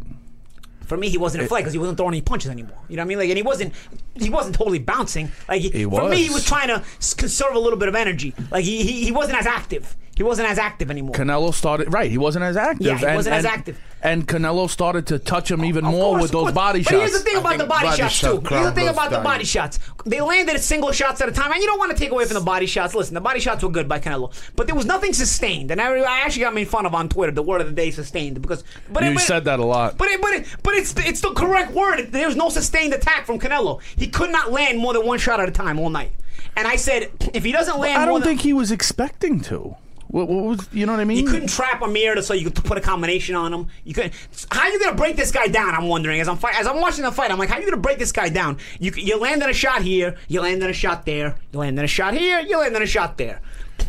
For 0.89 0.97
me, 0.97 1.09
he 1.11 1.19
wasn't 1.19 1.47
flight 1.49 1.63
because 1.63 1.75
he 1.75 1.79
wasn't 1.79 1.99
throwing 1.99 2.15
any 2.15 2.23
punches 2.23 2.51
anymore. 2.51 2.79
You 2.89 2.97
know 2.97 3.03
what 3.03 3.05
I 3.05 3.09
mean? 3.09 3.19
Like, 3.19 3.29
and 3.29 3.37
he 3.37 3.43
wasn't 3.43 3.75
he 4.15 4.31
wasn't 4.31 4.57
totally 4.57 4.79
bouncing. 4.79 5.31
Like, 5.49 5.61
he, 5.61 5.69
He 5.71 5.85
for 5.85 6.09
me, 6.09 6.17
he 6.17 6.25
was. 6.29 6.37
was 6.37 6.45
trying 6.47 6.69
to 6.69 6.83
conserve 7.17 7.55
a 7.55 7.59
little 7.59 7.79
bit 7.79 7.89
of 7.89 7.95
energy. 7.95 8.35
Like, 8.51 8.65
he 8.65 8.83
he, 8.83 9.05
he 9.05 9.13
wasn't 9.13 9.39
as 9.39 9.47
active. 9.47 9.95
He 10.19 10.25
wasn't 10.25 10.49
as 10.49 10.59
active 10.59 10.91
anymore. 10.91 11.15
Canelo 11.15 11.55
started 11.55 11.93
right. 11.93 12.11
He 12.11 12.19
wasn't 12.19 12.45
as 12.45 12.57
active. 12.57 12.85
Yeah, 12.85 12.99
he 12.99 13.07
and, 13.07 13.15
wasn't 13.15 13.37
as 13.37 13.45
active. 13.45 13.81
And 14.03 14.27
Canelo 14.27 14.69
started 14.69 15.07
to 15.07 15.21
touch 15.21 15.49
him 15.49 15.65
even 15.65 15.85
Of 15.85 15.93
more 15.93 16.15
course, 16.15 16.23
with 16.23 16.31
those 16.33 16.43
course. 16.43 16.55
body 16.55 16.83
but 16.83 16.91
shots. 16.91 17.03
here's 17.03 17.13
the 17.13 17.19
thing 17.21 17.37
I 17.37 17.39
about 17.39 17.59
the 17.59 17.67
body, 17.67 17.87
body 17.87 17.97
shots 17.99 18.15
shot 18.15 18.31
too. 18.31 18.49
Here's 18.49 18.65
the 18.65 18.73
thing 18.73 18.87
was 18.87 18.95
about 18.95 19.11
the 19.11 19.17
dying. 19.19 19.25
body 19.25 19.45
shots. 19.45 19.79
They 20.07 20.21
landed 20.21 20.59
single 20.59 20.91
shots 20.91 21.21
at 21.21 21.29
a 21.29 21.33
time, 21.33 21.53
and 21.53 21.61
you 21.61 21.69
don't 21.69 21.79
want 21.79 21.93
to 21.93 21.97
take 21.97 22.11
away 22.11 22.25
from 22.25 22.35
the 22.35 22.41
body 22.41 22.67
shots. 22.67 22.97
Listen, 22.97 23.15
the 23.15 23.21
body 23.21 23.39
shots 23.39 23.63
were 23.63 23.71
good 23.71 23.89
by 23.89 24.01
Canelo, 24.01 24.33
but 24.57 24.67
there 24.67 24.75
was 24.75 24.87
nothing 24.87 25.13
sustained. 25.13 25.71
And 25.71 25.81
I, 25.81 25.87
I 25.99 26.19
actually 26.23 26.43
got 26.43 26.53
made 26.53 26.67
fun 26.67 26.85
of 26.85 26.97
on 26.97 27.09
Twitter. 27.09 27.31
The 27.31 27.45
word 27.45 27.61
of 27.61 27.69
the 27.69 27.73
day, 27.73 27.93
sustained, 27.93 28.43
because 28.43 28.65
but 28.91 29.05
you 29.05 29.11
it, 29.11 29.15
but, 29.15 29.23
said 29.23 29.45
that 29.45 29.61
a 29.61 29.65
lot. 29.65 29.97
But 29.97 30.09
it, 30.09 30.21
but 30.21 30.33
it, 30.33 30.47
but 30.65 30.75
it's 30.75 30.97
it's 30.97 31.21
the 31.21 31.31
correct 31.31 31.75
word. 31.75 32.11
There 32.11 32.27
was 32.27 32.35
no 32.35 32.49
sustained 32.49 32.93
attack 32.93 33.25
from 33.25 33.39
Canelo. 33.39 33.81
He 33.97 34.09
could 34.09 34.33
not 34.33 34.51
land 34.51 34.79
more 34.79 34.95
than 34.95 35.07
one 35.07 35.21
shot 35.21 35.39
at 35.39 35.49
a 35.49 35.53
time 35.53 35.79
all 35.79 35.91
night. 35.91 36.11
And 36.57 36.67
I 36.67 36.75
said, 36.75 37.13
if 37.35 37.45
he 37.45 37.53
doesn't 37.53 37.79
land, 37.79 38.03
I 38.03 38.05
don't 38.05 38.19
than, 38.19 38.31
think 38.31 38.41
he 38.41 38.53
was 38.53 38.73
expecting 38.73 39.39
to. 39.43 39.77
What, 40.09 40.29
what 40.29 40.45
was 40.45 40.69
you 40.73 40.87
know 40.87 40.93
what 40.93 41.01
I 41.01 41.05
mean? 41.05 41.19
You 41.19 41.31
couldn't 41.31 41.49
trap 41.49 41.83
Amir 41.83 42.21
so 42.23 42.35
you 42.35 42.51
could 42.51 42.65
put 42.65 42.79
a 42.79 42.81
combination 42.81 43.35
on 43.35 43.53
him. 43.53 43.69
You 43.85 43.95
could. 43.95 44.13
How 44.51 44.63
are 44.63 44.71
you 44.71 44.79
gonna 44.79 44.97
break 44.97 45.17
this 45.17 45.31
guy 45.31 45.49
down? 45.49 45.75
I'm 45.75 45.87
wondering 45.89 46.21
as 46.21 46.29
I'm 46.29 46.37
fight, 46.37 46.59
as 46.59 46.67
I'm 46.67 46.81
watching 46.81 47.05
the 47.05 47.13
fight. 47.13 47.31
I'm 47.31 47.39
like, 47.39 47.49
how 47.49 47.57
are 47.57 47.61
you 47.61 47.67
gonna 47.71 47.81
break 47.81 47.99
this 47.99 48.13
guy 48.13 48.29
down? 48.29 48.59
You 48.81 48.93
you 48.97 49.19
landed 49.19 49.49
a 49.49 49.55
shot 49.55 49.83
here, 49.83 50.17
you 50.29 50.41
land 50.41 50.59
landed 50.61 50.71
a 50.71 50.75
shot 50.75 51.05
there, 51.05 51.37
you 51.53 51.59
land 51.59 51.77
landed 51.77 51.85
a 51.85 51.89
shot 51.89 52.15
here, 52.15 52.41
you 52.41 52.59
land 52.59 52.73
landed 52.73 52.83
a 52.83 52.87
shot 52.87 53.19
there. 53.19 53.41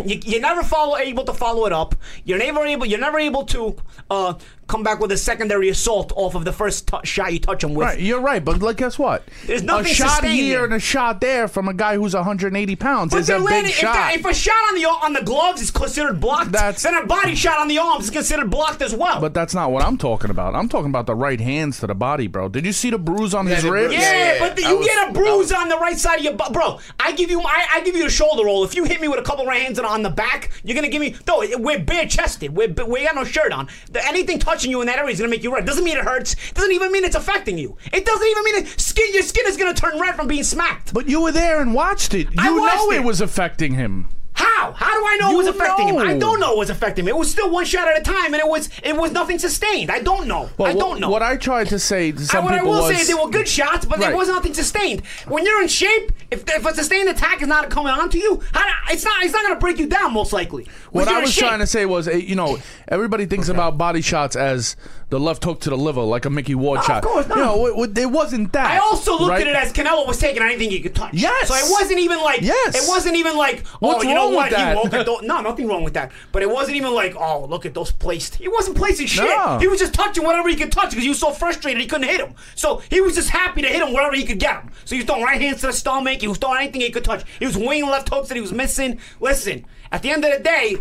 You, 0.05 0.19
you're 0.23 0.41
never 0.41 0.63
follow 0.63 0.97
able 0.97 1.23
to 1.25 1.33
follow 1.33 1.65
it 1.65 1.73
up. 1.73 1.95
You're 2.23 2.37
never 2.37 2.63
able. 2.65 2.85
You're 2.85 2.99
never 2.99 3.19
able 3.19 3.43
to 3.45 3.75
uh, 4.09 4.33
come 4.69 4.83
back 4.83 4.99
with 4.99 5.11
a 5.11 5.17
secondary 5.17 5.67
assault 5.69 6.13
off 6.15 6.35
of 6.35 6.45
the 6.45 6.53
first 6.53 6.87
t- 6.87 6.97
shot 7.03 7.33
you 7.33 7.39
touch 7.39 7.63
him 7.63 7.73
with. 7.73 7.85
Right, 7.87 7.99
you're 7.99 8.21
right, 8.21 8.43
but 8.43 8.59
like, 8.61 8.77
guess 8.77 8.97
what? 8.99 9.23
There's 9.45 9.63
nothing 9.63 9.91
a 9.91 9.95
shot 9.95 10.09
sustained 10.11 10.33
here 10.39 10.63
and 10.63 10.73
a 10.73 10.79
shot 10.79 11.19
there 11.21 11.47
from 11.47 11.67
a 11.67 11.73
guy 11.73 11.95
who's 11.95 12.13
180 12.15 12.75
pounds 12.75 13.11
But 13.11 13.21
is 13.21 13.29
a 13.29 13.33
they're 13.33 13.39
big 13.39 13.45
landing, 13.49 13.71
if, 13.71 13.77
shot. 13.77 13.93
that- 13.93 14.15
if 14.15 14.25
a 14.25 14.33
shot 14.33 14.55
on 14.69 14.75
the 14.75 14.85
on 14.85 15.13
the 15.13 15.21
gloves 15.23 15.61
is 15.61 15.71
considered 15.71 16.19
blocked, 16.19 16.51
That's- 16.51 16.83
then 16.83 16.95
a 16.95 17.05
body 17.05 17.35
shot 17.35 17.59
on 17.59 17.67
the 17.67 17.77
arms 17.79 18.05
is 18.05 18.09
considered 18.11 18.49
blocked 18.49 18.81
as 18.81 18.93
well. 18.95 19.19
but 19.19 19.33
that's 19.33 19.53
not 19.53 19.71
what 19.71 19.83
I'm 19.83 19.97
talking 19.97 20.29
about. 20.29 20.55
I'm 20.55 20.69
talking 20.69 20.89
about 20.89 21.05
the 21.07 21.15
right 21.15 21.39
hands 21.41 21.79
to 21.79 21.87
the 21.87 21.95
body, 21.95 22.27
bro. 22.27 22.47
Did 22.49 22.65
you 22.65 22.71
see 22.73 22.89
the 22.91 22.97
bruise 22.97 23.33
on 23.33 23.47
his 23.47 23.63
the 23.63 23.71
ribs? 23.71 23.93
Yeah, 23.93 23.99
Yeah, 24.01 24.33
yeah, 24.33 24.39
but 24.39 24.55
the, 24.55 24.65
I 24.65 24.69
you 24.71 24.77
was- 24.77 24.87
get 24.87 25.09
a 25.09 25.13
bruise 25.13 25.51
on 25.51 25.69
the 25.69 25.77
right 25.77 25.97
side 25.97 26.19
of 26.19 26.23
your 26.23 26.33
butt, 26.33 26.53
bro. 26.53 26.79
I 26.99 27.11
give 27.13 27.31
you, 27.31 27.41
I, 27.41 27.65
I 27.73 27.81
give 27.81 27.95
you 27.95 28.05
a 28.05 28.09
shoulder 28.09 28.45
roll. 28.45 28.63
If 28.63 28.75
you 28.75 28.83
hit 28.83 29.01
me 29.01 29.07
with 29.07 29.19
a 29.19 29.23
couple 29.23 29.45
right 29.45 29.61
hands 29.61 29.79
on, 29.79 29.85
on 29.85 30.03
the 30.03 30.09
back, 30.09 30.51
you're 30.63 30.75
gonna 30.75 30.87
give 30.89 31.01
me. 31.01 31.15
No, 31.27 31.43
we're 31.57 31.79
bare 31.79 32.05
chested. 32.05 32.55
We're 32.55 32.67
we 32.85 33.03
got 33.03 33.15
no 33.15 33.23
shirt 33.23 33.51
on. 33.51 33.67
The, 33.91 34.05
anything 34.05 34.37
touching 34.39 34.58
you 34.67 34.81
in 34.81 34.87
that 34.87 34.97
area 34.99 35.11
is 35.13 35.19
gonna 35.19 35.29
make 35.29 35.43
you 35.43 35.53
red. 35.53 35.65
Doesn't 35.65 35.83
mean 35.83 35.97
it 35.97 36.03
hurts. 36.03 36.35
Doesn't 36.53 36.71
even 36.71 36.91
mean 36.91 37.03
it's 37.03 37.15
affecting 37.15 37.57
you. 37.57 37.77
It 37.93 38.05
doesn't 38.05 38.27
even 38.27 38.43
mean 38.43 38.55
it, 38.55 38.79
skin. 38.79 39.13
Your 39.13 39.23
skin 39.23 39.45
is 39.47 39.57
gonna 39.57 39.73
turn 39.73 39.99
red 39.99 40.15
from 40.15 40.27
being 40.27 40.43
smacked. 40.43 40.93
But 40.93 41.07
you 41.07 41.21
were 41.21 41.31
there 41.31 41.61
and 41.61 41.73
watched 41.73 42.13
it. 42.13 42.27
You 42.31 42.37
I 42.37 42.49
know 42.49 42.91
it. 42.91 42.97
it. 42.97 43.03
was 43.03 43.21
affecting 43.21 43.73
him. 43.75 44.09
How? 44.39 44.71
How 44.71 44.97
do 44.97 45.05
I 45.05 45.17
know 45.19 45.29
You 45.31 45.33
it 45.35 45.37
was 45.37 45.47
affecting 45.47 45.89
him? 45.89 45.97
I 45.97 46.17
don't 46.17 46.39
know 46.39 46.53
it 46.53 46.57
was 46.57 46.69
affecting 46.69 47.03
him. 47.03 47.09
It 47.09 47.17
was 47.17 47.29
still 47.29 47.49
one 47.49 47.65
shot 47.65 47.87
at 47.89 47.99
a 47.99 48.03
time, 48.03 48.33
and 48.33 48.35
it 48.35 48.47
was 48.47 48.69
it 48.83 48.95
was 48.95 49.11
nothing 49.11 49.37
sustained. 49.37 49.91
I 49.91 49.99
don't 49.99 50.27
know. 50.27 50.49
Well, 50.57 50.69
I 50.69 50.73
don't 50.73 50.99
know. 51.01 51.09
What 51.09 51.21
I 51.21 51.35
tried 51.35 51.67
to 51.67 51.79
say 51.79 52.11
to 52.13 52.19
I, 52.19 52.23
some 52.23 52.45
what 52.45 52.53
I 52.53 52.63
will 52.63 52.81
was 52.81 52.95
say 52.95 53.01
is 53.01 53.07
there 53.07 53.17
were 53.17 53.29
good 53.29 53.47
shots, 53.47 53.85
but 53.85 53.99
there 53.99 54.15
was 54.15 54.29
nothing 54.29 54.53
sustained. 54.53 55.05
When 55.27 55.45
you're 55.45 55.61
in 55.61 55.67
shape, 55.67 56.11
if, 56.31 56.43
if 56.47 56.65
a 56.65 56.73
sustained 56.73 57.09
attack 57.09 57.41
is 57.41 57.47
not 57.47 57.69
coming 57.69 57.91
onto 57.91 58.17
you, 58.17 58.41
how, 58.53 58.65
it's 58.89 59.03
not 59.03 59.23
it's 59.23 59.33
not 59.33 59.43
going 59.43 59.55
to 59.55 59.59
break 59.59 59.77
you 59.77 59.87
down 59.87 60.13
most 60.13 60.31
likely. 60.31 60.67
What 60.91 61.07
I 61.09 61.19
was 61.19 61.35
trying 61.35 61.59
to 61.59 61.67
say 61.67 61.85
was, 61.85 62.07
eh, 62.07 62.15
you 62.15 62.35
know, 62.35 62.59
everybody 62.87 63.25
thinks 63.25 63.49
about 63.49 63.77
body 63.77 64.01
shots 64.01 64.35
as 64.37 64.77
the 65.09 65.19
left 65.19 65.43
hook 65.43 65.59
to 65.61 65.69
the 65.69 65.77
liver, 65.77 66.01
like 66.01 66.25
a 66.25 66.29
Micky 66.29 66.55
Ward 66.55 66.81
No, 66.87 66.95
of 66.95 67.03
course 67.03 67.27
not. 67.27 67.37
You 67.37 67.43
know, 67.43 67.65
it, 67.83 67.89
it- 67.89 67.97
it 67.99 68.09
wasn't 68.11 68.53
that. 68.53 68.71
I 68.71 68.77
also 68.77 69.11
looked 69.17 69.29
right? 69.29 69.41
at 69.41 69.47
it 69.47 69.55
as 69.55 69.73
Canelo 69.73 70.07
was 70.07 70.17
taking 70.17 70.41
anything 70.41 70.69
he 70.69 70.79
could 70.79 70.95
touch. 70.95 71.13
Yes. 71.13 71.49
So 71.49 71.55
it 71.55 71.65
wasn't 71.69 71.99
even 71.99 72.19
like. 72.19 72.41
Yes. 72.41 72.75
It 72.75 72.87
wasn't 72.87 73.17
even 73.17 73.35
like. 73.35 73.65
What's 73.79 74.05
oh, 74.05 74.07
you 74.07 74.15
know 74.15 74.28
wrong 74.33 74.43
with 74.43 74.51
that? 74.51 74.75
He 74.75 74.83
woke 74.83 74.93
at 74.93 75.05
those, 75.05 75.21
no, 75.23 75.41
nothing 75.41 75.67
wrong 75.67 75.83
with 75.83 75.93
that. 75.93 76.11
But 76.31 76.41
it 76.41 76.49
wasn't 76.49 76.77
even 76.77 76.93
like, 76.93 77.15
oh, 77.15 77.45
look 77.45 77.65
at 77.65 77.73
those 77.73 77.91
placed. 77.91 78.35
He 78.35 78.47
wasn't 78.47 78.77
placing 78.77 79.07
shit. 79.07 79.25
No. 79.25 79.57
He 79.59 79.67
was 79.67 79.79
just 79.79 79.93
touching 79.93 80.23
whatever 80.23 80.49
he 80.49 80.55
could 80.55 80.71
touch 80.71 80.91
because 80.91 81.03
he 81.03 81.09
was 81.09 81.19
so 81.19 81.31
frustrated 81.31 81.81
he 81.81 81.87
couldn't 81.87 82.07
hit 82.07 82.21
him. 82.21 82.35
So 82.55 82.81
he 82.89 83.01
was 83.01 83.15
just 83.15 83.29
happy 83.29 83.61
to 83.61 83.67
hit 83.67 83.81
him 83.81 83.93
wherever 83.93 84.15
he 84.15 84.23
could 84.25 84.39
get 84.39 84.61
him. 84.61 84.71
So 84.85 84.95
he 84.95 85.01
was 85.01 85.05
throwing 85.05 85.23
right 85.23 85.41
hands 85.41 85.61
to 85.61 85.67
the 85.67 85.73
stomach. 85.73 86.21
He 86.21 86.27
was 86.27 86.37
throwing 86.37 86.59
anything 86.61 86.81
he 86.81 86.91
could 86.91 87.03
touch. 87.03 87.23
He 87.39 87.45
was 87.45 87.57
winging 87.57 87.89
left 87.89 88.09
hooks 88.09 88.29
that 88.29 88.35
he 88.35 88.41
was 88.41 88.53
missing. 88.53 88.99
Listen, 89.19 89.65
at 89.91 90.01
the 90.01 90.11
end 90.11 90.23
of 90.25 90.31
the 90.31 90.43
day, 90.43 90.77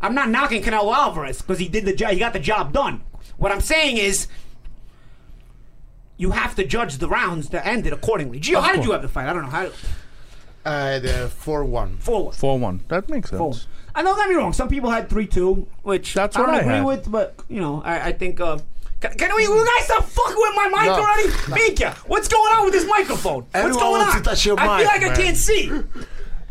I'm 0.00 0.14
not 0.14 0.28
knocking 0.30 0.62
Canelo 0.62 0.94
Alvarez 0.94 1.42
because 1.42 1.58
he 1.58 1.68
did 1.68 1.84
the 1.84 1.94
job. 1.94 2.10
He 2.12 2.18
got 2.18 2.32
the 2.32 2.40
job 2.40 2.72
done. 2.72 3.02
What 3.36 3.52
I'm 3.52 3.60
saying 3.60 3.96
is 3.98 4.26
you 6.16 6.30
have 6.32 6.54
to 6.56 6.64
judge 6.64 6.98
the 6.98 7.08
rounds 7.08 7.48
that 7.50 7.66
ended 7.66 7.92
accordingly. 7.92 8.40
Gio, 8.40 8.60
how 8.62 8.74
did 8.74 8.84
you 8.84 8.92
have 8.92 9.02
the 9.02 9.08
fight? 9.08 9.28
I 9.28 9.32
don't 9.32 9.42
know 9.42 9.48
how. 9.48 9.70
Uh, 10.64 10.98
the 11.00 11.28
four 11.28 11.64
one. 11.64 11.96
Forward. 11.98 12.34
Four 12.34 12.58
one. 12.58 12.80
That 12.88 13.08
makes 13.08 13.30
sense. 13.30 13.38
Forward. 13.38 13.58
I 13.94 14.02
don't 14.02 14.16
get 14.16 14.28
me 14.28 14.36
wrong. 14.36 14.52
Some 14.52 14.68
people 14.68 14.90
had 14.90 15.08
three 15.10 15.26
two, 15.26 15.66
which 15.82 16.14
That's 16.14 16.36
I 16.36 16.40
don't 16.40 16.48
what 16.50 16.56
I 16.56 16.60
agree 16.60 16.72
had. 16.74 16.84
with, 16.84 17.10
but 17.10 17.34
you 17.48 17.60
know, 17.60 17.82
I, 17.84 18.08
I 18.08 18.12
think. 18.12 18.40
Uh, 18.40 18.58
can, 19.00 19.12
can 19.18 19.34
we, 19.34 19.42
you 19.42 19.66
guys 19.76 19.84
stop 19.86 20.04
fucking 20.04 20.36
with 20.36 20.54
my 20.54 20.68
mic 20.68 20.86
No. 20.86 20.92
already? 20.94 21.28
Mika, 21.70 21.90
what's 22.06 22.28
going 22.28 22.52
on 22.54 22.64
with 22.64 22.72
this 22.72 22.86
microphone? 22.88 23.42
what's 23.42 23.54
Everyone 23.54 23.80
going 23.82 24.00
wants 24.02 24.14
on? 24.14 24.22
to 24.22 24.28
touch 24.28 24.46
your 24.46 24.60
I 24.60 24.66
feel 24.66 24.76
mic, 24.76 24.86
like 24.86 25.02
I 25.02 25.06
man. 25.08 25.16
can't 25.16 25.36
see. 25.36 25.82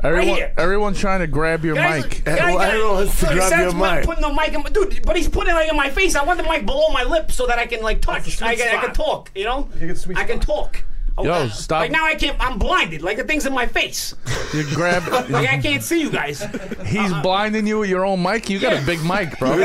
Everyone, 0.04 0.26
here. 0.36 0.54
everyone's 0.58 1.00
trying 1.00 1.20
to 1.20 1.28
grab 1.28 1.64
your 1.64 1.76
Guys, 1.76 2.04
mic. 2.04 2.24
guys, 2.26 2.40
Well, 2.40 2.58
guys, 2.58 2.68
everyone 2.74 2.94
wants 2.96 3.20
to 3.20 3.26
look, 3.28 3.36
grab 3.36 3.50
Sam's 3.50 3.62
your 3.62 3.72
put- 3.72 3.96
mic. 3.96 4.06
Putting 4.06 4.22
the 4.24 4.34
mic 4.34 4.54
in 4.54 4.64
my, 4.64 4.70
dude, 4.70 5.06
but 5.06 5.16
he's 5.16 5.30
putting 5.30 5.52
it 5.52 5.56
like 5.56 5.70
in 5.70 5.78
my 5.78 5.90
face. 5.92 6.16
I 6.16 6.24
want 6.24 6.38
the 6.42 6.44
mic 6.50 6.66
below 6.66 6.90
my 6.92 7.04
lip 7.04 7.32
so 7.32 7.46
that 7.48 7.58
I 7.60 7.66
can 7.68 7.82
like 7.82 8.02
touch. 8.02 8.42
I 8.42 8.56
can, 8.56 8.76
I 8.78 8.82
can 8.86 8.94
talk. 8.94 9.32
You 9.36 9.46
know, 9.46 9.70
You 9.80 9.88
get 9.88 9.98
sweet 9.98 10.18
I 10.18 10.24
can 10.26 10.42
spot. 10.42 10.74
talk. 10.74 10.84
Oh, 11.22 11.26
Yo, 11.26 11.34
uh, 11.34 11.50
stop. 11.50 11.82
Like 11.82 11.92
now 11.92 12.04
I 12.04 12.16
can't. 12.16 12.36
I'm 12.40 12.58
blinded. 12.58 13.04
Like 13.04 13.18
the 13.18 13.24
thing's 13.24 13.46
in 13.46 13.54
my 13.54 13.68
face. 13.68 14.16
You 14.54 14.64
grab. 14.74 15.04
Like 15.32 15.48
I 15.50 15.60
can't 15.62 15.84
see 15.84 16.02
you 16.02 16.10
guys. 16.10 16.44
He's 16.86 17.14
blinding 17.22 17.68
you 17.68 17.80
with 17.80 17.90
your 17.90 18.06
own 18.06 18.24
mic. 18.24 18.50
You 18.50 18.60
got 18.60 18.74
a 18.74 18.86
big 18.86 19.04
mic, 19.04 19.38
bro. 19.38 19.52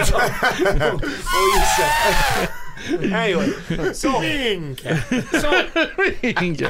anyway, 3.00 3.50
so 3.92 3.92
so 3.94 4.20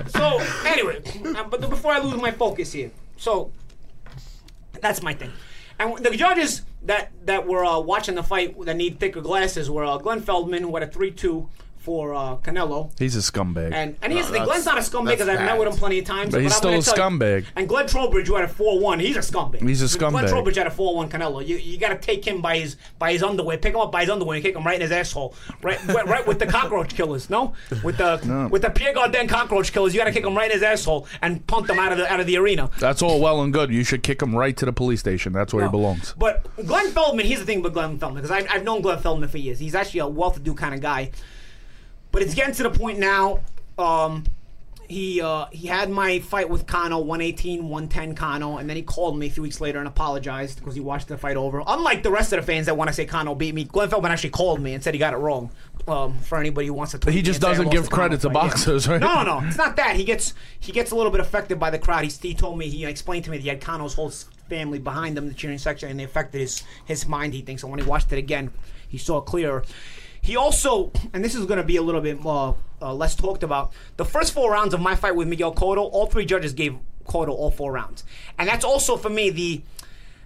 so 0.07 0.41
anyway, 0.65 1.03
uh, 1.37 1.45
but 1.45 1.69
before 1.69 1.93
I 1.93 1.99
lose 1.99 2.21
my 2.21 2.31
focus 2.31 2.73
here, 2.73 2.91
so 3.17 3.51
that's 4.81 5.03
my 5.03 5.15
thing. 5.15 5.33
And 5.79 5.99
the 5.99 6.17
judges 6.17 6.63
that 6.85 7.11
that 7.27 7.47
were 7.47 7.65
uh, 7.65 7.81
watching 7.81 8.15
the 8.15 8.23
fight 8.23 8.59
that 8.65 8.77
need 8.77 9.01
thicker 9.01 9.21
glasses 9.21 9.69
were 9.69 9.85
uh, 9.85 9.99
Glenn 9.99 10.23
Feldman, 10.23 10.63
who 10.63 10.75
had 10.75 10.85
a 10.85 10.91
three-two 10.91 11.49
for 11.87 12.13
uh, 12.15 12.37
Canelo. 12.39 12.91
He's 12.99 13.15
a 13.15 13.21
scumbag. 13.21 13.73
And 13.73 13.97
and 14.03 14.13
here's 14.13 14.27
the 14.27 14.33
thing, 14.33 14.43
that's- 14.45 14.65
Glenn's 14.65 14.67
not 14.67 14.77
a 14.79 14.81
scumbag 14.81 15.11
because 15.13 15.29
I've 15.29 15.39
met 15.39 15.57
with 15.57 15.69
him 15.69 15.75
plenty 15.77 16.01
of 16.01 16.05
times. 16.05 16.33
But 16.33 16.43
he's 16.43 16.51
I'm 16.53 16.57
still 16.59 16.71
gonna 16.71 16.81
a 16.81 16.83
tell 16.83 16.97
you- 17.13 17.19
scumbag. 17.19 17.45
And 17.55 17.69
Glenn 17.69 17.87
Trowbridge, 17.87 18.27
who 18.27 18.35
had 18.35 18.45
a 18.45 18.49
four-one, 18.49 18.99
he's 18.99 19.17
a 19.17 19.21
scumbag. 19.21 19.67
He's 19.67 19.83
a 19.83 19.85
scumbag. 19.85 20.11
Glenn 20.11 20.25
scumbag. 20.25 20.29
Trowbridge 20.31 20.57
had 20.57 20.67
a 20.67 20.71
four-one 20.73 21.09
Canelo. 21.09 21.47
You 21.47 21.57
you 21.59 21.79
got 21.79 21.91
to 21.91 21.99
take 21.99 22.27
him 22.27 22.43
by 22.43 22.59
his 22.59 22.77
by 22.99 23.13
his 23.13 23.23
underwear, 23.23 23.57
pick 23.57 23.73
him 23.75 23.81
up 23.81 23.93
by 23.93 24.01
his 24.01 24.11
underwear, 24.11 24.35
and 24.35 24.45
kick 24.45 24.57
him 24.57 24.65
right 24.65 24.75
in 24.75 24.81
his 24.83 24.91
asshole, 24.91 25.35
right 25.63 25.79
right, 25.95 26.07
right 26.07 26.27
with 26.27 26.41
the 26.41 26.47
cockroach 26.47 26.95
killers. 26.97 27.31
No, 27.31 27.55
with 27.85 27.99
the 27.99 28.49
with 28.51 28.63
the 28.63 28.71
Pierre 28.71 28.93
Cardin 28.93 29.29
cockroach 29.29 29.73
killers, 29.73 29.95
you 29.95 30.01
got 30.01 30.07
to 30.07 30.13
kick 30.13 30.25
him 30.25 30.37
right 30.37 30.51
in 30.51 30.55
his 30.57 30.65
asshole 30.65 31.07
and 31.23 31.47
punt 31.47 31.71
him 31.71 31.79
out 31.79 31.93
of 31.93 31.99
the 31.99 32.13
out 32.13 32.19
of 32.19 32.27
the 32.27 32.37
arena. 32.37 32.69
That's 32.81 33.01
all 33.01 33.21
well 33.21 33.43
and 33.43 33.53
good. 33.53 33.71
You 33.71 33.85
should 33.85 34.03
kick 34.03 34.21
him 34.21 34.35
right 34.35 34.57
to 34.57 34.65
the 34.65 34.73
police 34.73 34.99
station. 34.99 35.33
That's 35.33 35.55
where 35.55 35.65
he 35.65 35.71
belongs. 35.71 36.15
But 36.19 36.45
Glenn 36.67 36.91
Feldman, 36.91 37.27
here's 37.27 37.39
the 37.41 37.47
thing 37.47 37.61
about 37.61 37.75
Glenn 37.75 37.99
Feldman, 37.99 38.23
because 38.23 38.31
I've, 38.31 38.47
I've 38.51 38.65
known 38.65 38.81
Glenn 38.81 38.99
Feldman 38.99 39.29
for 39.29 39.39
years. 39.39 39.59
He's 39.59 39.75
actually 39.75 40.01
a 40.01 40.09
well-to-do 40.09 40.55
kind 40.55 40.75
of 40.75 40.81
guy. 40.81 41.11
But 42.17 42.23
it's 42.23 42.35
getting 42.35 42.55
to 42.55 42.63
the 42.63 42.71
point 42.71 42.99
now. 42.99 43.41
Um, 43.77 44.25
he 44.89 45.21
uh, 45.21 45.49
he 45.53 45.67
had 45.67 45.91
my 45.91 46.19
fight 46.21 46.49
with 46.49 46.67
Cano, 46.67 46.99
118, 46.99 47.69
110 47.69 48.15
Cano, 48.15 48.57
and 48.57 48.71
then 48.71 48.75
he 48.75 48.83
called 48.83 49.19
me 49.19 49.27
a 49.27 49.31
few 49.31 49.43
weeks 49.43 49.61
later 49.61 49.81
and 49.81 49.87
apologized 49.87 50.59
because 50.59 50.75
he 50.75 50.81
watched 50.81 51.09
the 51.09 51.19
fight 51.19 51.37
over. 51.37 51.63
Unlike 51.67 52.05
the 52.05 52.11
rest 52.11 52.33
of 52.33 52.41
the 52.41 52.47
fans 52.47 52.65
that 52.65 52.77
want 52.79 52.89
to 52.89 52.95
say 52.95 53.05
Cano 53.05 53.35
beat 53.35 53.55
me, 53.55 53.65
Glenn 53.65 53.91
Feldman 53.91 54.11
actually 54.11 54.31
called 54.31 54.63
me 54.63 54.73
and 54.73 54.83
said 54.83 54.95
he 54.95 54.99
got 54.99 55.13
it 55.13 55.19
wrong. 55.19 55.51
Um, 55.87 56.19
for 56.21 56.39
anybody 56.39 56.69
who 56.69 56.73
wants 56.73 56.99
to, 56.99 57.11
He 57.11 57.21
just 57.21 57.37
and 57.37 57.43
say 57.43 57.49
I 57.49 57.51
doesn't 57.51 57.71
give 57.71 57.91
credit 57.91 58.23
to 58.23 58.31
boxers, 58.31 58.89
right? 58.89 58.99
No, 58.99 59.23
no, 59.23 59.41
no. 59.41 59.47
It's 59.47 59.59
not 59.59 59.77
that. 59.77 59.97
He 59.97 60.05
gets 60.05 60.33
he 60.59 60.73
gets 60.73 60.93
a 60.93 60.97
little 60.97 61.13
bit 61.13 61.21
affected 61.21 61.61
by 61.61 61.69
the 61.69 61.79
crowd. 61.79 62.07
He, 62.07 62.29
he 62.29 62.35
told 62.35 62.57
me 62.57 62.71
he 62.71 62.87
explained 62.87 63.27
to 63.27 63.31
me 63.31 63.37
that 63.37 63.43
he 63.43 63.51
had 63.51 63.61
Cano's 63.61 63.93
whole 63.93 64.09
family 64.49 64.79
behind 64.79 65.19
him, 65.19 65.29
the 65.29 65.35
cheering 65.35 65.59
section, 65.59 65.91
and 65.91 66.01
it 66.01 66.05
affected 66.05 66.41
his 66.41 66.63
his 66.87 67.07
mind. 67.07 67.35
He 67.35 67.43
thinks, 67.43 67.63
and 67.63 67.71
when 67.71 67.79
he 67.79 67.87
watched 67.87 68.11
it 68.11 68.19
again, 68.19 68.53
he 68.89 68.97
saw 68.97 69.19
it 69.19 69.27
clearer. 69.27 69.65
He 70.27 70.35
also, 70.35 70.91
and 71.13 71.25
this 71.25 71.37
is 71.37 71.47
going 71.47 71.59
to 71.59 71.63
be 71.63 71.77
a 71.77 71.83
little 71.83 72.01
bit 72.01 72.21
more 72.21 72.57
uh, 72.83 72.93
less 72.93 73.15
talked 73.15 73.45
about. 73.45 73.73
The 73.97 74.05
first 74.05 74.35
four 74.35 74.51
rounds 74.51 74.75
of 74.75 74.81
my 74.81 74.97
fight 74.97 75.15
with 75.15 75.29
Miguel 75.29 75.55
Cotto, 75.55 75.89
all 75.93 76.07
three 76.07 76.27
judges 76.27 76.53
gave 76.53 76.77
Cotto 77.07 77.29
all 77.29 77.53
four 77.53 77.71
rounds, 77.71 78.03
and 78.37 78.49
that's 78.49 78.65
also 78.65 78.97
for 78.97 79.09
me 79.09 79.31
the 79.31 79.63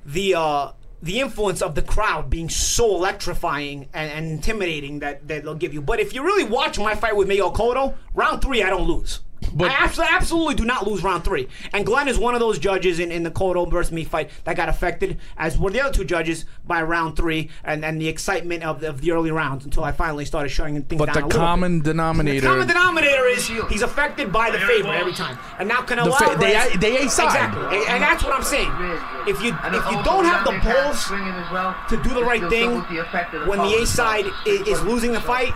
the 0.07 0.35
uh, 0.35 0.73
the 1.03 1.21
influence 1.21 1.61
of 1.61 1.75
the 1.75 1.83
crowd 1.83 2.31
being 2.31 2.49
so 2.49 2.97
electrifying 2.97 3.91
and, 3.93 4.11
and 4.11 4.27
intimidating 4.27 5.01
that, 5.01 5.29
that 5.29 5.43
they'll 5.43 5.55
give 5.55 5.75
you. 5.75 5.83
But 5.83 6.01
if 6.01 6.15
you 6.15 6.23
really 6.23 6.45
watch 6.45 6.79
my 6.79 6.95
fight 6.95 7.15
with 7.15 7.29
Miguel 7.29 7.53
Cotto, 7.53 7.95
round 8.15 8.41
three 8.41 8.63
I 8.63 8.71
don't 8.71 8.89
lose. 8.89 9.21
But- 9.55 9.71
I 9.71 9.75
absolutely, 9.85 10.17
absolutely 10.17 10.55
do 10.57 10.65
not 10.65 10.87
lose 10.87 11.03
round 11.03 11.25
three. 11.25 11.49
And 11.73 11.85
Glenn 11.87 12.09
is 12.09 12.19
one 12.19 12.35
of 12.35 12.41
those 12.41 12.59
judges 12.59 12.99
in, 12.99 13.11
in 13.13 13.23
the 13.23 13.31
Cotto 13.31 13.71
versus 13.71 13.93
me 13.93 14.05
fight 14.05 14.31
that 14.45 14.57
got 14.57 14.69
affected, 14.69 15.19
as 15.37 15.59
were 15.59 15.71
the 15.71 15.81
other 15.83 15.93
two 15.93 16.05
judges 16.05 16.45
by 16.67 16.83
round 16.83 17.17
three 17.17 17.51
and, 17.65 17.85
and 17.85 18.01
the 18.01 18.09
excitement 18.09 18.63
of 18.63 18.81
the, 18.81 18.89
of 18.89 19.01
the 19.01 19.13
early 19.13 19.31
rounds 19.31 19.65
until 19.65 19.85
I 19.85 19.93
finally 19.93 20.25
started 20.25 20.49
shutting 20.51 20.81
things 20.83 20.99
But 20.99 21.13
down 21.13 21.29
the 21.29 21.35
a 21.35 21.39
common 21.39 21.79
bit. 21.81 21.85
denominator. 21.87 22.41
The 22.43 22.47
common 22.47 22.69
denominator 22.69 23.27
is 23.27 23.47
he's 23.47 23.83
affected 23.83 24.33
by 24.33 24.51
the 24.51 24.59
favorite 24.59 24.97
every 24.97 25.13
time. 25.13 25.39
And 25.59 25.69
now 25.69 25.81
Canelo 25.83 26.05
The 26.05 26.13
fa- 26.13 26.37
they- 26.39 26.55
Alvarez- 26.57 26.81
they 26.81 26.97
A 27.05 27.09
side. 27.09 27.27
Exactly. 27.27 27.63
And, 27.79 27.89
and 27.89 28.03
that's 28.03 28.23
what 28.25 28.35
I'm 28.35 28.43
saying. 28.43 28.71
If 29.27 29.43
you 29.43 29.55
if 29.65 29.91
you 29.91 30.03
don't 30.05 30.25
have 30.25 30.45
the 30.45 30.59
balls 30.63 31.07
to 31.89 31.97
do 32.09 32.15
the 32.15 32.25
right 32.25 32.43
thing 32.51 32.81
when 33.47 33.59
the 33.59 33.75
A 33.83 33.87
side 33.87 34.27
is, 34.47 34.61
is 34.69 34.83
losing 34.83 35.13
the 35.13 35.21
fight, 35.21 35.53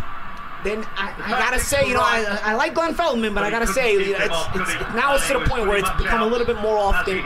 then 0.65 0.85
I, 0.97 1.15
I 1.19 1.31
gotta 1.31 1.61
say, 1.61 1.87
you 1.87 1.93
know, 1.93 2.01
I, 2.01 2.41
I 2.43 2.55
like 2.55 2.75
Glenn 2.75 2.95
Feldman, 2.95 3.35
but 3.35 3.45
I 3.45 3.51
gotta 3.51 3.67
say, 3.67 3.93
it's, 3.93 4.19
it's, 4.19 4.95
now 4.95 5.15
it's 5.15 5.27
to 5.29 5.35
the 5.35 5.45
point 5.47 5.67
where 5.67 5.77
it's 5.77 5.91
become 5.99 6.23
a 6.23 6.27
little 6.27 6.47
bit 6.47 6.61
more 6.61 6.79
often, 6.79 7.23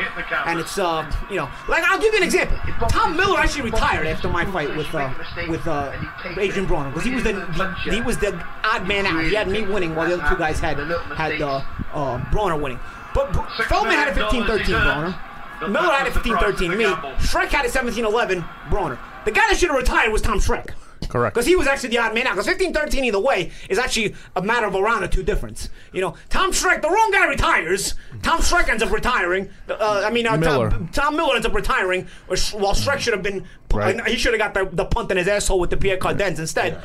and 0.47 0.59
it's 0.59 0.77
uh, 0.77 1.11
you 1.31 1.37
know, 1.37 1.49
like 1.69 1.85
I'll 1.85 2.01
give 2.01 2.13
you 2.13 2.19
an 2.19 2.25
example. 2.25 2.59
Tom 2.89 3.17
Miller 3.17 3.39
actually 3.39 3.71
retired 3.71 4.09
after 4.09 4.29
my 4.29 4.45
fight 4.47 4.77
with 4.77 4.93
uh, 4.93 5.15
with 5.49 5.67
uh, 5.69 5.93
Adrian 6.37 6.67
Broner 6.67 6.93
because 6.93 7.05
he 7.05 7.15
was 7.15 7.23
the 7.23 7.75
he, 7.91 8.01
was 8.01 8.19
the 8.19 8.45
odd 8.65 8.87
man 8.89 9.07
out. 9.07 9.25
He 9.25 9.35
had 9.35 9.49
me 9.49 9.63
winning 9.63 9.95
while 9.95 10.09
the 10.09 10.15
other 10.15 10.29
two 10.29 10.39
guys 10.39 10.59
had 10.59 10.79
had 10.79 11.41
uh, 11.41 11.63
uh, 11.93 12.19
Broner 12.33 12.61
winning. 12.61 12.81
But 13.15 13.33
Feldman 13.69 13.95
had 13.95 14.09
a 14.09 14.13
15-13 14.13 14.65
Broner. 14.65 15.71
Miller 15.71 15.93
had 15.93 16.07
a 16.07 16.11
15-13 16.11 16.77
me. 16.77 16.85
Schreck 17.25 17.49
had 17.49 17.65
a 17.65 17.69
17-11 17.69 18.47
Broner. 18.69 18.99
The 19.25 19.31
guy 19.31 19.43
that 19.49 19.57
should 19.57 19.71
have 19.71 19.79
retired 19.79 20.13
was 20.13 20.23
Tom 20.23 20.39
Schreck. 20.39 20.71
Correct. 21.09 21.35
Because 21.35 21.47
he 21.47 21.57
was 21.57 21.67
actually 21.67 21.91
the 21.91 21.99
odd 21.99 22.15
man 22.15 22.27
out. 22.27 22.35
Because 22.35 22.47
15 22.47 22.73
13 22.73 23.05
either 23.05 23.21
way 23.21 23.51
is 23.69 23.79
actually 23.79 24.15
a 24.37 24.43
matter 24.43 24.67
of 24.67 24.75
a 24.75 24.83
round 24.83 25.05
or 25.05 25.09
two 25.09 25.23
difference. 25.23 25.69
You 25.93 26.01
know, 26.01 26.15
Tom 26.29 26.51
Schreck, 26.53 26.83
the 26.83 26.89
wrong 26.91 27.11
guy 27.13 27.27
retires. 27.27 27.95
Tom 28.23 28.41
Schreck 28.41 28.69
ends 28.69 28.83
up 28.83 28.91
retiring. 28.91 29.51
Uh, 29.69 30.03
I 30.05 30.11
mean, 30.11 30.27
uh, 30.27 30.37
Miller. 30.37 30.71
Tom, 30.71 30.89
Tom 30.89 31.17
Miller 31.17 31.35
ends 31.35 31.47
up 31.47 31.55
retiring, 31.55 32.07
while 32.27 32.75
Schreck 32.75 32.99
should 32.99 33.15
have 33.15 33.23
been. 33.23 33.47
Right. 33.73 34.07
He 34.07 34.17
should 34.17 34.39
have 34.39 34.55
got 34.55 34.55
the, 34.55 34.75
the 34.75 34.85
punt 34.85 35.11
in 35.11 35.17
his 35.17 35.29
asshole 35.29 35.61
with 35.61 35.71
the 35.71 35.77
Pierre 35.77 35.99
Cardins 35.99 36.39
instead. 36.39 36.83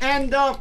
And, 0.00 0.34
uh, 0.34 0.56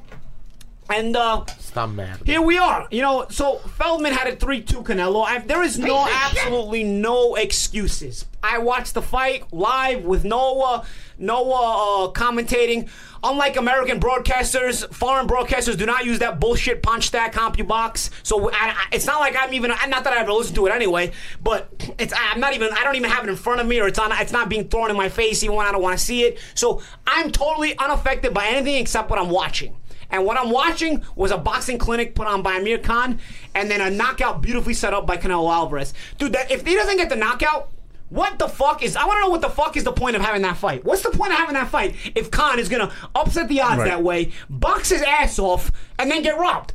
and, 0.89 1.15
uh, 1.15 1.45
Stop 1.59 1.89
mad. 1.89 2.19
here 2.25 2.41
we 2.41 2.57
are. 2.57 2.87
You 2.91 3.01
know, 3.01 3.25
so 3.29 3.57
Feldman 3.57 4.13
had 4.13 4.27
a 4.27 4.35
3 4.35 4.61
2 4.61 4.83
Canelo. 4.83 5.25
I, 5.25 5.39
there 5.39 5.61
is 5.63 5.77
no, 5.77 6.07
absolutely 6.09 6.83
no 6.83 7.35
excuses. 7.35 8.25
I 8.41 8.59
watched 8.59 8.93
the 8.93 9.01
fight 9.01 9.51
live 9.51 10.03
with 10.05 10.23
no, 10.23 10.61
uh, 10.61 10.85
no 11.17 11.51
uh, 11.51 12.11
commentating. 12.11 12.89
Unlike 13.23 13.57
American 13.57 13.99
broadcasters, 13.99 14.87
foreign 14.93 15.27
broadcasters 15.27 15.77
do 15.77 15.85
not 15.85 16.05
use 16.05 16.19
that 16.19 16.39
bullshit 16.39 16.83
punch 16.83 17.07
stack 17.07 17.33
CompuBox. 17.33 18.11
So 18.23 18.49
I, 18.51 18.53
I, 18.53 18.85
it's 18.91 19.05
not 19.05 19.19
like 19.19 19.35
I'm 19.37 19.53
even, 19.53 19.71
not 19.89 20.03
that 20.03 20.13
I 20.13 20.19
ever 20.19 20.31
listen 20.31 20.55
to 20.55 20.67
it 20.67 20.71
anyway, 20.71 21.11
but 21.43 21.73
it's 21.97 22.13
I'm 22.15 22.39
not 22.39 22.53
even, 22.53 22.69
I 22.71 22.83
don't 22.83 22.95
even 22.95 23.09
have 23.09 23.23
it 23.23 23.29
in 23.29 23.35
front 23.35 23.59
of 23.59 23.67
me 23.67 23.79
or 23.79 23.87
it's 23.87 23.97
on, 23.99 24.11
it's 24.13 24.31
not 24.31 24.49
being 24.49 24.67
thrown 24.67 24.91
in 24.91 24.95
my 24.95 25.09
face 25.09 25.43
even 25.43 25.55
when 25.55 25.65
I 25.65 25.71
don't 25.71 25.81
want 25.81 25.97
to 25.97 26.03
see 26.03 26.23
it. 26.23 26.37
So 26.53 26.81
I'm 27.07 27.31
totally 27.31 27.77
unaffected 27.77 28.33
by 28.33 28.47
anything 28.47 28.75
except 28.75 29.09
what 29.09 29.19
I'm 29.19 29.29
watching. 29.29 29.75
And 30.09 30.25
what 30.25 30.37
I'm 30.37 30.51
watching 30.51 31.03
was 31.15 31.31
a 31.31 31.37
boxing 31.37 31.77
clinic 31.77 32.15
put 32.15 32.27
on 32.27 32.41
by 32.41 32.55
Amir 32.55 32.77
Khan, 32.77 33.19
and 33.53 33.69
then 33.69 33.81
a 33.81 33.89
knockout 33.89 34.41
beautifully 34.41 34.73
set 34.73 34.93
up 34.93 35.05
by 35.05 35.17
Canelo 35.17 35.51
Alvarez. 35.51 35.93
Dude, 36.17 36.31
that, 36.31 36.49
if 36.49 36.65
he 36.65 36.75
doesn't 36.75 36.95
get 36.95 37.09
the 37.09 37.17
knockout, 37.17 37.71
what 38.09 38.39
the 38.39 38.47
fuck 38.47 38.83
is? 38.83 38.95
I 38.95 39.05
want 39.05 39.17
to 39.17 39.21
know 39.21 39.29
what 39.29 39.41
the 39.41 39.49
fuck 39.49 39.75
is 39.77 39.83
the 39.83 39.91
point 39.91 40.15
of 40.15 40.21
having 40.21 40.41
that 40.43 40.57
fight? 40.57 40.83
What's 40.85 41.01
the 41.01 41.09
point 41.11 41.31
of 41.33 41.37
having 41.39 41.55
that 41.55 41.69
fight 41.69 41.95
if 42.15 42.31
Khan 42.31 42.59
is 42.59 42.69
gonna 42.69 42.91
upset 43.15 43.47
the 43.49 43.61
odds 43.61 43.79
Right. 43.79 43.87
that 43.89 44.03
way, 44.03 44.31
box 44.49 44.89
his 44.89 45.01
ass 45.01 45.37
off, 45.39 45.71
and 45.99 46.09
then 46.09 46.21
get 46.21 46.37
robbed? 46.37 46.73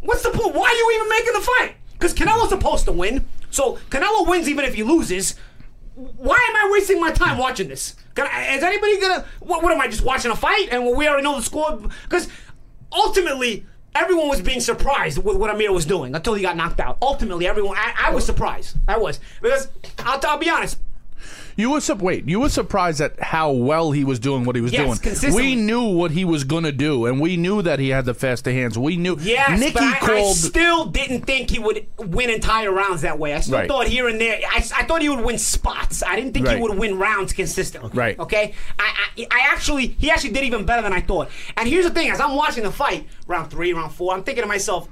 What's 0.00 0.22
the 0.22 0.30
point? 0.30 0.54
Why 0.54 0.68
are 0.68 0.72
you 0.74 0.92
even 0.96 1.08
making 1.08 1.32
the 1.34 1.40
fight? 1.40 1.74
Because 1.92 2.14
Canelo's 2.14 2.48
supposed 2.48 2.84
to 2.86 2.92
win, 2.92 3.26
so 3.50 3.78
Canelo 3.90 4.26
wins 4.28 4.48
even 4.48 4.64
if 4.64 4.74
he 4.74 4.82
loses. 4.82 5.34
Why 5.94 6.34
am 6.50 6.56
I 6.56 6.70
wasting 6.72 6.98
my 7.00 7.12
time 7.12 7.36
watching 7.38 7.68
this? 7.68 7.94
Can 8.14 8.26
I, 8.26 8.54
is 8.56 8.62
anybody 8.62 8.98
gonna? 9.00 9.24
What, 9.40 9.62
what 9.62 9.72
am 9.72 9.80
I 9.80 9.88
just 9.88 10.02
watching 10.02 10.30
a 10.30 10.36
fight 10.36 10.68
and 10.72 10.96
we 10.96 11.06
already 11.06 11.22
know 11.22 11.36
the 11.36 11.42
score? 11.42 11.78
Because 12.04 12.28
ultimately, 12.90 13.66
everyone 13.94 14.28
was 14.28 14.40
being 14.40 14.60
surprised 14.60 15.22
with 15.22 15.36
what 15.36 15.50
Amir 15.50 15.72
was 15.72 15.86
doing 15.86 16.14
until 16.14 16.34
he 16.34 16.42
got 16.42 16.56
knocked 16.56 16.80
out. 16.80 16.98
Ultimately, 17.02 17.46
everyone, 17.46 17.76
I, 17.76 17.94
I 18.08 18.10
was 18.10 18.24
surprised. 18.24 18.76
I 18.88 18.98
was 18.98 19.20
because 19.40 19.68
I'll, 20.00 20.20
I'll 20.24 20.38
be 20.38 20.50
honest. 20.50 20.78
You 21.56 21.70
were 21.70 21.80
sup- 21.80 22.00
wait. 22.00 22.28
You 22.28 22.40
were 22.40 22.48
surprised 22.48 23.00
at 23.00 23.20
how 23.20 23.50
well 23.52 23.92
he 23.92 24.04
was 24.04 24.18
doing 24.18 24.44
what 24.44 24.56
he 24.56 24.62
was 24.62 24.72
Yes, 24.72 24.80
doing. 24.86 24.98
consistently. 24.98 25.42
We 25.42 25.54
knew 25.56 25.82
what 25.84 26.10
he 26.12 26.24
was 26.24 26.44
gonna 26.44 26.72
do, 26.72 27.06
and 27.06 27.20
we 27.20 27.36
knew 27.36 27.60
that 27.62 27.78
he 27.78 27.90
had 27.90 28.04
the 28.06 28.14
faster 28.14 28.50
hands. 28.50 28.78
We 28.78 28.96
knew. 28.96 29.16
Yes, 29.20 29.60
Nikki 29.60 29.72
but 29.74 29.82
I, 29.82 29.96
I 29.96 29.98
called. 30.00 30.36
still 30.36 30.86
didn't 30.86 31.22
think 31.22 31.50
he 31.50 31.58
would 31.58 31.86
win 31.98 32.30
entire 32.30 32.72
rounds 32.72 33.02
that 33.02 33.18
way. 33.18 33.34
I 33.34 33.40
still 33.40 33.58
Right. 33.58 33.68
thought 33.68 33.86
here 33.86 34.08
and 34.08 34.20
there. 34.20 34.40
I, 34.50 34.56
I 34.76 34.84
thought 34.84 35.02
he 35.02 35.08
would 35.08 35.24
win 35.24 35.38
spots. 35.38 36.02
I 36.02 36.16
didn't 36.16 36.32
think 36.32 36.46
Right. 36.46 36.56
he 36.56 36.62
would 36.62 36.78
win 36.78 36.98
rounds 36.98 37.32
consistently. 37.32 37.90
Right. 37.92 38.18
Okay. 38.18 38.54
I, 38.78 38.94
I 39.18 39.26
I 39.30 39.40
actually 39.52 39.88
he 39.88 40.10
actually 40.10 40.30
did 40.32 40.44
even 40.44 40.64
better 40.64 40.82
than 40.82 40.92
I 40.92 41.00
thought. 41.00 41.28
And 41.56 41.68
here's 41.68 41.84
the 41.84 41.90
thing: 41.92 42.10
as 42.10 42.20
I'm 42.20 42.34
watching 42.34 42.62
the 42.62 42.72
fight, 42.72 43.06
round 43.26 43.50
three, 43.50 43.72
round 43.72 43.92
four, 43.92 44.14
I'm 44.14 44.22
thinking 44.24 44.42
to 44.42 44.48
myself. 44.48 44.88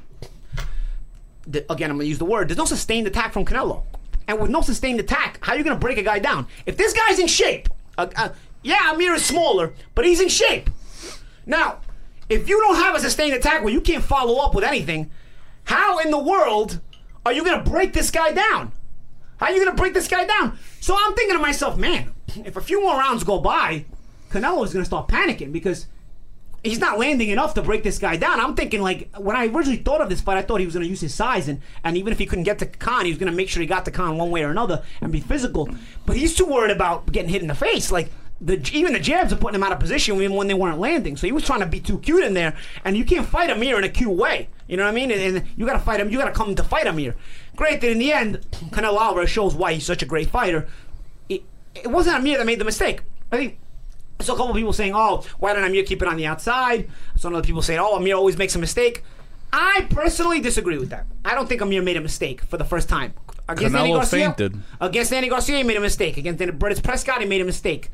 th- 1.50 1.64
Again, 1.70 1.90
I'm 1.90 1.96
gonna 1.96 2.04
use 2.08 2.18
the 2.18 2.24
word. 2.24 2.48
There's 2.48 2.58
no 2.58 2.64
sustained 2.64 3.06
attack 3.06 3.32
from 3.32 3.44
Canelo, 3.44 3.82
and 4.30 4.40
with 4.40 4.50
no 4.50 4.60
sustained 4.60 5.00
attack, 5.00 5.38
how 5.42 5.52
are 5.52 5.58
you 5.58 5.64
gonna 5.64 5.78
break 5.78 5.98
a 5.98 6.02
guy 6.02 6.18
down? 6.18 6.46
If 6.66 6.76
this 6.76 6.92
guy's 6.92 7.18
in 7.18 7.26
shape, 7.26 7.68
uh, 7.98 8.08
uh, 8.16 8.28
yeah, 8.62 8.92
Amir 8.92 9.14
is 9.14 9.24
smaller, 9.24 9.74
but 9.94 10.04
he's 10.04 10.20
in 10.20 10.28
shape. 10.28 10.70
Now, 11.46 11.80
if 12.28 12.48
you 12.48 12.60
don't 12.60 12.76
have 12.76 12.94
a 12.94 13.00
sustained 13.00 13.34
attack 13.34 13.64
where 13.64 13.72
you 13.72 13.80
can't 13.80 14.04
follow 14.04 14.36
up 14.36 14.54
with 14.54 14.64
anything, 14.64 15.10
how 15.64 15.98
in 15.98 16.10
the 16.10 16.18
world 16.18 16.80
are 17.26 17.32
you 17.32 17.44
going 17.44 17.62
to 17.62 17.68
break 17.68 17.92
this 17.92 18.10
guy 18.10 18.32
down? 18.32 18.72
How 19.38 19.46
are 19.46 19.52
you 19.52 19.64
going 19.64 19.74
to 19.74 19.80
break 19.80 19.94
this 19.94 20.08
guy 20.08 20.26
down? 20.26 20.58
So 20.80 20.96
I'm 20.98 21.14
thinking 21.14 21.36
to 21.36 21.42
myself, 21.42 21.76
man, 21.76 22.12
if 22.36 22.56
a 22.56 22.60
few 22.60 22.80
more 22.82 22.96
rounds 22.96 23.24
go 23.24 23.40
by, 23.40 23.84
Canelo 24.30 24.64
is 24.64 24.72
going 24.72 24.84
to 24.84 24.86
start 24.86 25.08
panicking 25.08 25.52
because 25.52 25.86
he's 26.62 26.78
not 26.78 26.98
landing 26.98 27.30
enough 27.30 27.54
to 27.54 27.62
break 27.62 27.82
this 27.82 27.98
guy 27.98 28.16
down. 28.16 28.40
I'm 28.40 28.54
thinking 28.54 28.82
like 28.82 29.14
when 29.16 29.36
I 29.36 29.46
originally 29.46 29.78
thought 29.78 30.00
of 30.00 30.08
this 30.08 30.20
fight, 30.20 30.38
I 30.38 30.42
thought 30.42 30.60
he 30.60 30.66
was 30.66 30.74
going 30.74 30.84
to 30.84 30.90
use 30.90 31.00
his 31.00 31.14
size 31.14 31.48
and 31.48 31.60
and 31.84 31.96
even 31.96 32.12
if 32.12 32.18
he 32.18 32.26
couldn't 32.26 32.44
get 32.44 32.58
to 32.58 32.66
Khan, 32.66 33.04
he 33.04 33.10
was 33.10 33.18
going 33.18 33.30
to 33.30 33.36
make 33.36 33.48
sure 33.48 33.60
he 33.60 33.66
got 33.66 33.84
to 33.86 33.90
Khan 33.90 34.16
one 34.16 34.30
way 34.30 34.42
or 34.42 34.50
another 34.50 34.82
and 35.00 35.12
be 35.12 35.20
physical. 35.20 35.68
But 36.06 36.16
he's 36.16 36.34
too 36.34 36.46
worried 36.46 36.70
about 36.70 37.10
getting 37.12 37.30
hit 37.30 37.42
in 37.42 37.48
the 37.48 37.54
face. 37.54 37.90
Like 37.90 38.10
the 38.40 38.60
even 38.72 38.92
the 38.94 39.00
jabs 39.00 39.32
are 39.32 39.36
putting 39.36 39.56
him 39.56 39.62
out 39.62 39.72
of 39.72 39.80
position 39.80 40.16
even 40.16 40.34
when 40.34 40.48
they 40.48 40.54
weren't 40.54 40.78
landing. 40.78 41.16
So 41.16 41.26
he 41.26 41.32
was 41.32 41.44
trying 41.44 41.60
to 41.60 41.66
be 41.66 41.80
too 41.80 41.98
cute 41.98 42.24
in 42.24 42.34
there, 42.34 42.56
and 42.84 42.96
you 42.96 43.04
can't 43.04 43.26
fight 43.26 43.50
Amir 43.50 43.76
in 43.78 43.84
a 43.84 43.88
cute 43.88 44.10
way. 44.10 44.48
You 44.66 44.76
know 44.76 44.84
what 44.84 44.90
I 44.90 44.94
mean? 44.94 45.10
And, 45.10 45.36
and 45.36 45.46
you 45.56 45.66
got 45.66 45.74
to 45.74 45.78
fight 45.80 46.00
him. 46.00 46.10
You 46.10 46.18
got 46.18 46.26
to 46.26 46.32
come 46.32 46.54
to 46.54 46.64
fight 46.64 46.86
Amir. 46.86 47.14
Granted, 47.56 47.90
in 47.90 47.98
the 47.98 48.12
end, 48.12 48.46
Canelo 48.70 49.00
Alvarez 49.00 49.28
shows 49.28 49.54
why 49.54 49.74
he's 49.74 49.84
such 49.84 50.02
a 50.02 50.06
great 50.06 50.30
fighter. 50.30 50.66
It, 51.28 51.42
it 51.74 51.88
wasn't 51.88 52.16
Amir 52.16 52.38
that 52.38 52.46
made 52.46 52.60
the 52.60 52.64
mistake. 52.64 53.02
I 53.30 53.36
think 53.36 53.58
so 54.22 54.34
a 54.34 54.36
couple 54.36 54.50
of 54.50 54.56
people 54.56 54.72
saying, 54.72 54.94
"Oh, 54.94 55.24
why 55.38 55.52
didn't 55.52 55.68
Amir 55.68 55.84
keep 55.84 56.02
it 56.02 56.08
on 56.08 56.16
the 56.16 56.26
outside?" 56.26 56.88
Some 57.16 57.34
other 57.34 57.44
people 57.44 57.62
saying, 57.62 57.80
"Oh, 57.80 57.96
Amir 57.96 58.16
always 58.16 58.36
makes 58.36 58.54
a 58.54 58.58
mistake." 58.58 59.02
I 59.52 59.86
personally 59.90 60.40
disagree 60.40 60.78
with 60.78 60.90
that. 60.90 61.06
I 61.24 61.34
don't 61.34 61.48
think 61.48 61.60
Amir 61.60 61.82
made 61.82 61.96
a 61.96 62.00
mistake 62.00 62.42
for 62.42 62.56
the 62.56 62.64
first 62.64 62.88
time. 62.88 63.14
Against 63.48 63.74
Canelo 63.74 63.80
Andy 63.80 63.92
Garcia, 63.94 64.26
fainted. 64.26 64.62
Against 64.80 65.10
Danny 65.10 65.28
Garcia, 65.28 65.56
he 65.56 65.62
made 65.64 65.76
a 65.76 65.80
mistake. 65.80 66.16
Against 66.16 66.40
Breidis 66.40 66.82
Prescott, 66.82 67.20
he 67.20 67.26
made 67.26 67.40
a 67.40 67.44
mistake. 67.44 67.90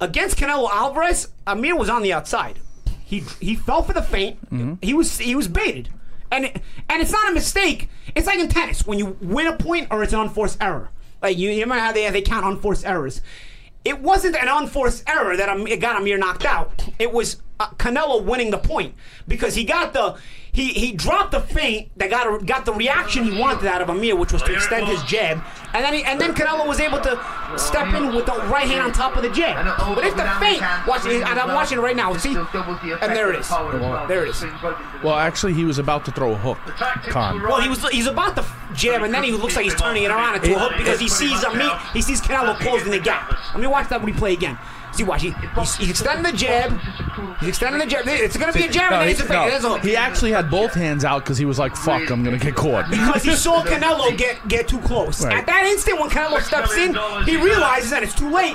Against 0.00 0.36
Canelo 0.36 0.70
Alvarez, 0.70 1.28
Amir 1.46 1.76
was 1.76 1.88
on 1.88 2.02
the 2.02 2.12
outside. 2.12 2.60
He 3.04 3.24
he 3.40 3.56
fell 3.56 3.82
for 3.82 3.92
the 3.92 4.02
feint. 4.02 4.40
Mm-hmm. 4.50 4.74
He 4.80 4.94
was 4.94 5.18
he 5.18 5.34
was 5.34 5.48
baited, 5.48 5.88
and 6.30 6.46
it, 6.46 6.62
and 6.88 7.02
it's 7.02 7.12
not 7.12 7.28
a 7.28 7.34
mistake. 7.34 7.88
It's 8.14 8.26
like 8.26 8.38
in 8.38 8.48
tennis 8.48 8.86
when 8.86 8.98
you 8.98 9.16
win 9.20 9.48
a 9.48 9.56
point 9.56 9.88
or 9.90 10.02
it's 10.02 10.12
an 10.12 10.20
unforced 10.20 10.58
error. 10.60 10.90
Like 11.20 11.36
you, 11.38 11.50
you 11.50 11.60
remember 11.60 11.82
how 11.82 11.92
they 11.92 12.08
they 12.10 12.22
count 12.22 12.46
unforced 12.46 12.86
errors. 12.86 13.20
It 13.84 14.00
wasn't 14.00 14.36
an 14.36 14.48
unforced 14.48 15.08
error 15.08 15.36
that 15.36 15.80
got 15.80 16.00
Amir 16.00 16.18
knocked 16.18 16.44
out. 16.44 16.88
It 16.98 17.12
was 17.12 17.42
Uh, 17.62 17.68
Canelo 17.76 18.24
winning 18.24 18.50
the 18.50 18.58
point 18.58 18.92
because 19.28 19.54
he 19.54 19.62
got 19.62 19.92
the 19.92 20.16
he 20.50 20.72
he 20.72 20.90
dropped 20.90 21.30
the 21.30 21.38
feint 21.38 21.96
that 21.96 22.10
got 22.10 22.44
got 22.44 22.64
the 22.66 22.72
reaction 22.72 23.22
he 23.22 23.38
wanted 23.38 23.66
out 23.66 23.80
of 23.80 23.88
Amir, 23.88 24.16
which 24.16 24.32
was 24.32 24.42
to 24.42 24.52
extend 24.52 24.88
his 24.88 25.00
jab, 25.04 25.40
and 25.72 25.84
then 25.84 25.94
he, 25.94 26.02
and 26.02 26.20
then 26.20 26.34
Canelo 26.34 26.66
was 26.66 26.80
able 26.80 26.98
to 27.00 27.56
step 27.56 27.94
in 27.94 28.14
with 28.14 28.26
the 28.26 28.32
right 28.50 28.66
hand 28.66 28.80
on 28.82 28.92
top 28.92 29.16
of 29.16 29.22
the 29.22 29.30
jab. 29.30 29.64
But 29.94 30.04
if 30.04 30.16
the 30.16 30.24
feint, 30.40 30.60
watch, 30.88 31.06
it, 31.06 31.22
and 31.22 31.38
I'm 31.38 31.54
watching 31.54 31.78
it 31.78 31.82
right 31.82 31.94
now. 31.94 32.12
See, 32.16 32.34
and 32.34 33.16
there 33.16 33.32
it 33.32 33.38
is. 33.38 33.48
There 34.08 34.26
it 34.26 34.30
is. 34.30 34.42
Well, 35.04 35.14
actually, 35.14 35.54
he 35.54 35.64
was 35.64 35.78
about 35.78 36.04
to 36.06 36.10
throw 36.10 36.32
a 36.32 36.36
hook. 36.36 36.58
Khan. 37.10 37.42
Well, 37.42 37.60
he 37.60 37.68
was 37.68 37.88
he's 37.90 38.08
about 38.08 38.34
to 38.36 38.44
jab, 38.74 39.02
and 39.02 39.14
then 39.14 39.22
he 39.22 39.30
looks 39.30 39.54
like 39.54 39.64
he's 39.66 39.80
turning 39.80 40.02
it 40.02 40.10
around 40.10 40.34
into 40.34 40.56
a 40.56 40.58
hook 40.58 40.72
because 40.76 40.98
he 40.98 41.08
sees 41.08 41.44
Amir, 41.44 41.78
he 41.92 42.02
sees 42.02 42.20
Canelo 42.20 42.56
closing 42.58 42.90
the 42.90 42.98
gap. 42.98 43.30
Let 43.52 43.60
me 43.60 43.68
watch 43.68 43.88
that 43.90 44.02
replay 44.02 44.32
again. 44.32 44.58
See, 44.92 45.04
watch. 45.04 45.22
He, 45.22 45.34
he's, 45.56 45.76
he's 45.76 45.90
extending 45.90 46.22
the 46.30 46.36
jab. 46.36 46.78
He's 47.40 47.48
extending 47.50 47.80
the 47.80 47.86
jab. 47.86 48.04
It's 48.06 48.36
gonna 48.36 48.52
be 48.52 48.64
a 48.64 48.70
jab, 48.70 48.92
and 48.92 48.92
No, 48.92 48.98
then 49.00 49.06
he, 49.08 49.12
it's 49.12 49.22
a 49.22 49.32
no. 49.32 49.48
There's 49.48 49.64
a 49.64 49.68
hook. 49.70 49.82
he 49.82 49.96
actually 49.96 50.32
had 50.32 50.50
both 50.50 50.74
hands 50.74 51.04
out 51.04 51.24
because 51.24 51.38
he 51.38 51.44
was 51.44 51.58
like, 51.58 51.74
"Fuck, 51.76 52.10
I'm 52.10 52.22
gonna 52.22 52.38
get 52.38 52.54
caught." 52.54 52.90
because 52.90 53.22
he 53.22 53.34
saw 53.34 53.62
Canelo 53.64 54.16
get 54.16 54.46
get 54.48 54.68
too 54.68 54.78
close. 54.80 55.24
Right. 55.24 55.38
At 55.38 55.46
that 55.46 55.64
instant, 55.66 55.98
when 56.00 56.10
Canelo 56.10 56.40
steps 56.42 56.76
in, 56.76 56.94
he 57.24 57.36
realizes 57.36 57.90
that 57.90 58.02
it's 58.02 58.14
too 58.14 58.30
late. 58.30 58.54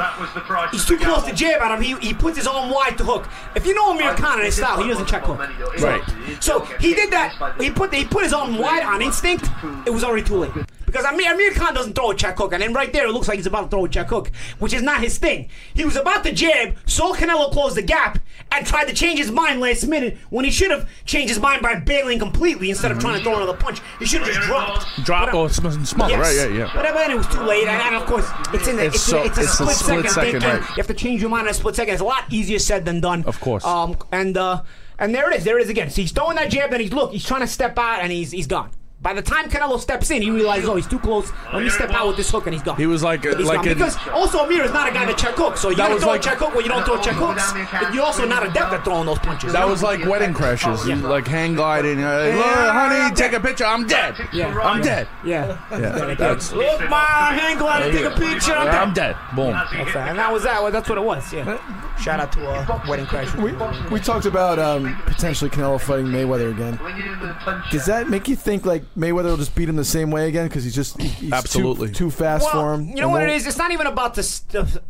He's 0.71 0.85
too 0.85 0.97
close 0.97 1.23
to 1.25 1.33
jab 1.33 1.61
at 1.61 1.75
him. 1.77 1.81
He, 1.81 2.07
he 2.07 2.13
puts 2.13 2.37
his 2.37 2.47
arm 2.47 2.69
wide 2.71 2.97
to 2.99 3.03
hook. 3.03 3.27
If 3.55 3.65
you 3.65 3.73
know 3.73 3.91
Amir 3.91 4.13
Khan 4.13 4.37
and 4.37 4.45
his 4.45 4.55
style, 4.57 4.81
he 4.81 4.87
doesn't 4.89 5.07
check 5.07 5.23
hook. 5.23 5.39
Right. 5.81 6.03
So 6.39 6.61
he 6.79 6.93
did 6.93 7.11
that. 7.11 7.55
He 7.59 7.71
put 7.71 7.93
he 7.93 8.05
put 8.05 8.23
his 8.23 8.33
arm 8.33 8.57
wide 8.57 8.83
on 8.83 9.01
instinct. 9.01 9.49
It 9.85 9.89
was 9.91 10.03
already 10.03 10.23
too 10.25 10.35
late. 10.37 10.51
Because 10.87 11.03
Amir, 11.03 11.33
Amir 11.33 11.53
Khan 11.53 11.73
doesn't 11.75 11.93
throw 11.95 12.11
a 12.11 12.15
check 12.15 12.37
hook, 12.37 12.53
and 12.53 12.63
then 12.63 12.73
right 12.73 12.91
there 12.93 13.05
it 13.07 13.11
looks 13.11 13.27
like 13.27 13.35
he's 13.37 13.45
about 13.45 13.63
to 13.63 13.67
throw 13.67 13.83
a 13.85 13.89
check 13.89 14.07
hook, 14.07 14.31
which 14.57 14.73
is 14.73 14.81
not 14.81 15.01
his 15.01 15.17
thing. 15.17 15.49
He 15.73 15.83
was 15.83 15.97
about 15.97 16.23
to 16.23 16.31
jab, 16.31 16.75
saw 16.85 17.13
Canelo 17.13 17.51
close 17.51 17.75
the 17.75 17.81
gap, 17.81 18.19
and 18.53 18.65
tried 18.65 18.85
to 18.85 18.93
change 18.93 19.19
his 19.19 19.29
mind 19.29 19.59
last 19.59 19.85
minute 19.85 20.17
when 20.29 20.45
he 20.45 20.49
should 20.51 20.71
have 20.71 20.89
changed 21.05 21.27
his 21.27 21.39
mind 21.41 21.61
by 21.61 21.75
bailing 21.75 22.19
completely 22.19 22.69
instead 22.69 22.91
of 22.91 22.99
trying 22.99 23.17
to 23.17 23.23
throw 23.23 23.35
another 23.35 23.53
punch. 23.57 23.81
He 23.99 24.05
should 24.05 24.21
have 24.21 24.29
just 24.33 24.47
dropped. 24.47 25.03
Drop 25.03 25.25
But, 25.31 25.35
or 25.37 25.49
sm- 25.49 25.83
smother, 25.83 26.13
Yes. 26.13 26.19
right? 26.37 26.51
Yeah, 26.51 26.57
yeah. 26.57 26.71
But 26.73 26.83
then 26.93 27.11
it 27.11 27.17
was 27.17 27.27
too 27.27 27.41
late, 27.41 27.67
and, 27.67 27.81
and 27.81 27.95
of 27.95 28.05
course, 28.05 28.25
it's 28.53 28.67
in 28.69 28.77
the 28.77 28.85
It's 28.85 28.95
it's, 28.95 29.03
so- 29.03 29.21
a, 29.23 29.25
it's 29.25 29.37
a 29.37 29.41
it's 29.41 29.49
a 29.51 29.53
split, 29.55 29.75
split 29.75 30.05
second. 30.05 30.09
second, 30.11 30.41
thing, 30.41 30.49
right. 30.61 30.69
You 30.69 30.75
have 30.77 30.87
to 30.87 30.93
change 30.93 31.19
your 31.19 31.29
mind 31.29 31.47
in 31.47 31.51
a 31.51 31.53
split 31.53 31.75
second. 31.75 31.95
It's 31.95 32.01
a 32.01 32.05
lot 32.05 32.23
easier 32.31 32.59
said 32.59 32.85
than 32.85 33.01
done. 33.01 33.25
Of 33.25 33.41
course. 33.41 33.65
Um, 33.65 33.97
and 34.13 34.37
uh, 34.37 34.61
and 34.97 35.13
there 35.13 35.29
it 35.31 35.35
is. 35.37 35.43
There 35.43 35.59
it 35.59 35.63
is 35.63 35.69
again. 35.69 35.89
So 35.89 36.01
he's 36.01 36.13
throwing 36.13 36.37
that 36.37 36.49
jab, 36.49 36.71
and 36.71 36.81
he's 36.81 36.93
look. 36.93 37.11
He's 37.11 37.25
trying 37.25 37.41
to 37.41 37.47
step 37.47 37.77
out, 37.77 37.99
and 38.01 38.09
he's 38.11 38.31
he's 38.31 38.47
gone. 38.47 38.69
By 39.07 39.13
the 39.13 39.21
time 39.21 39.49
Canelo 39.49 39.79
steps 39.79 40.11
in, 40.11 40.21
he 40.21 40.29
realizes, 40.29 40.67
oh, 40.67 40.75
he's 40.75 40.85
too 40.85 40.99
close. 40.99 41.31
Let 41.53 41.63
me 41.63 41.69
step 41.69 41.91
out 41.91 42.07
with 42.07 42.17
this 42.17 42.29
hook, 42.29 42.45
and 42.45 42.53
he's 42.53 42.61
gone. 42.61 42.75
He 42.75 42.87
was 42.87 43.03
like- 43.03 43.23
He's 43.23 43.35
like 43.45 43.59
gone. 43.59 43.67
in- 43.69 43.73
because 43.75 43.95
also 44.09 44.39
Amir 44.43 44.63
is 44.65 44.73
not 44.73 44.89
a 44.89 44.91
guy 44.91 45.05
that 45.05 45.17
check 45.17 45.33
hooks. 45.35 45.61
So 45.61 45.69
you 45.69 45.77
That 45.77 45.87
gotta 45.87 46.01
throw 46.01 46.09
like- 46.09 46.19
a 46.19 46.23
check 46.25 46.37
hook 46.39 46.53
when 46.53 46.65
you 46.65 46.69
don't 46.69 46.83
throw 46.83 46.99
check 46.99 47.13
hooks. 47.15 47.53
But 47.71 47.93
you're 47.93 48.03
also 48.03 48.25
not 48.25 48.45
adept 48.45 48.73
at 48.73 48.83
throwing 48.83 49.05
those 49.05 49.19
punches. 49.19 49.53
That 49.53 49.65
was 49.65 49.81
like 49.81 50.05
Wedding 50.05 50.33
Crashers, 50.33 50.83
like 51.03 51.25
hang 51.25 51.55
gliding. 51.55 52.03
Uh, 52.03 52.33
Look, 52.35 52.45
honey, 52.45 53.15
take 53.15 53.31
a 53.31 53.39
picture. 53.39 53.63
I'm 53.63 53.87
dead. 53.87 54.13
Yeah. 54.33 54.53
I'm 54.59 54.81
dead. 54.81 55.07
yeah. 55.23 55.57
Yeah, 55.71 56.13
that's. 56.15 56.51
Look, 56.51 56.89
my 56.89 56.97
hang 57.39 57.57
glide, 57.59 57.89
take 57.93 58.03
a 58.03 58.11
picture. 58.11 58.51
I'm 58.55 58.67
I'm 58.89 58.93
dead. 58.93 59.15
dead. 59.15 59.35
Boom. 59.37 59.51
That's 59.53 59.93
that. 59.93 60.09
And 60.09 60.19
that 60.19 60.33
was 60.33 60.43
that. 60.43 60.69
That's 60.73 60.89
what 60.89 60.97
it 60.97 61.03
was. 61.05 61.31
Yeah. 61.31 61.57
Shout 61.97 62.19
out 62.19 62.31
to 62.33 62.45
uh, 62.45 62.81
Wedding 62.89 63.05
Crash. 63.05 63.33
We, 63.35 63.53
we 63.89 63.99
talked 64.01 64.25
about 64.25 64.59
um, 64.59 64.97
potentially 65.05 65.49
Canelo 65.49 65.79
fighting 65.79 66.07
Mayweather 66.07 66.51
again. 66.51 66.77
Does 67.71 67.85
that 67.85 68.09
make 68.09 68.27
you 68.27 68.35
think 68.35 68.65
like 68.65 68.83
Mayweather 68.97 69.25
will 69.25 69.37
just 69.37 69.53
beat 69.55 69.69
him 69.69 69.75
the 69.75 69.85
same 69.85 70.09
way 70.11 70.27
again 70.27 70.47
because 70.47 70.63
he's 70.63 70.75
just 70.75 70.99
he's 71.01 71.31
Absolutely. 71.31 71.89
too, 71.89 71.93
too 71.93 72.09
fast 72.11 72.43
well, 72.45 72.53
for 72.61 72.73
him? 72.73 72.89
You 72.89 73.01
know 73.01 73.09
what 73.09 73.21
it 73.23 73.29
is? 73.29 73.45
It's 73.45 73.57
not 73.57 73.71
even 73.71 73.85
about 73.87 74.15
the, 74.15 74.21
s- 74.21 74.39
the, 74.39 74.81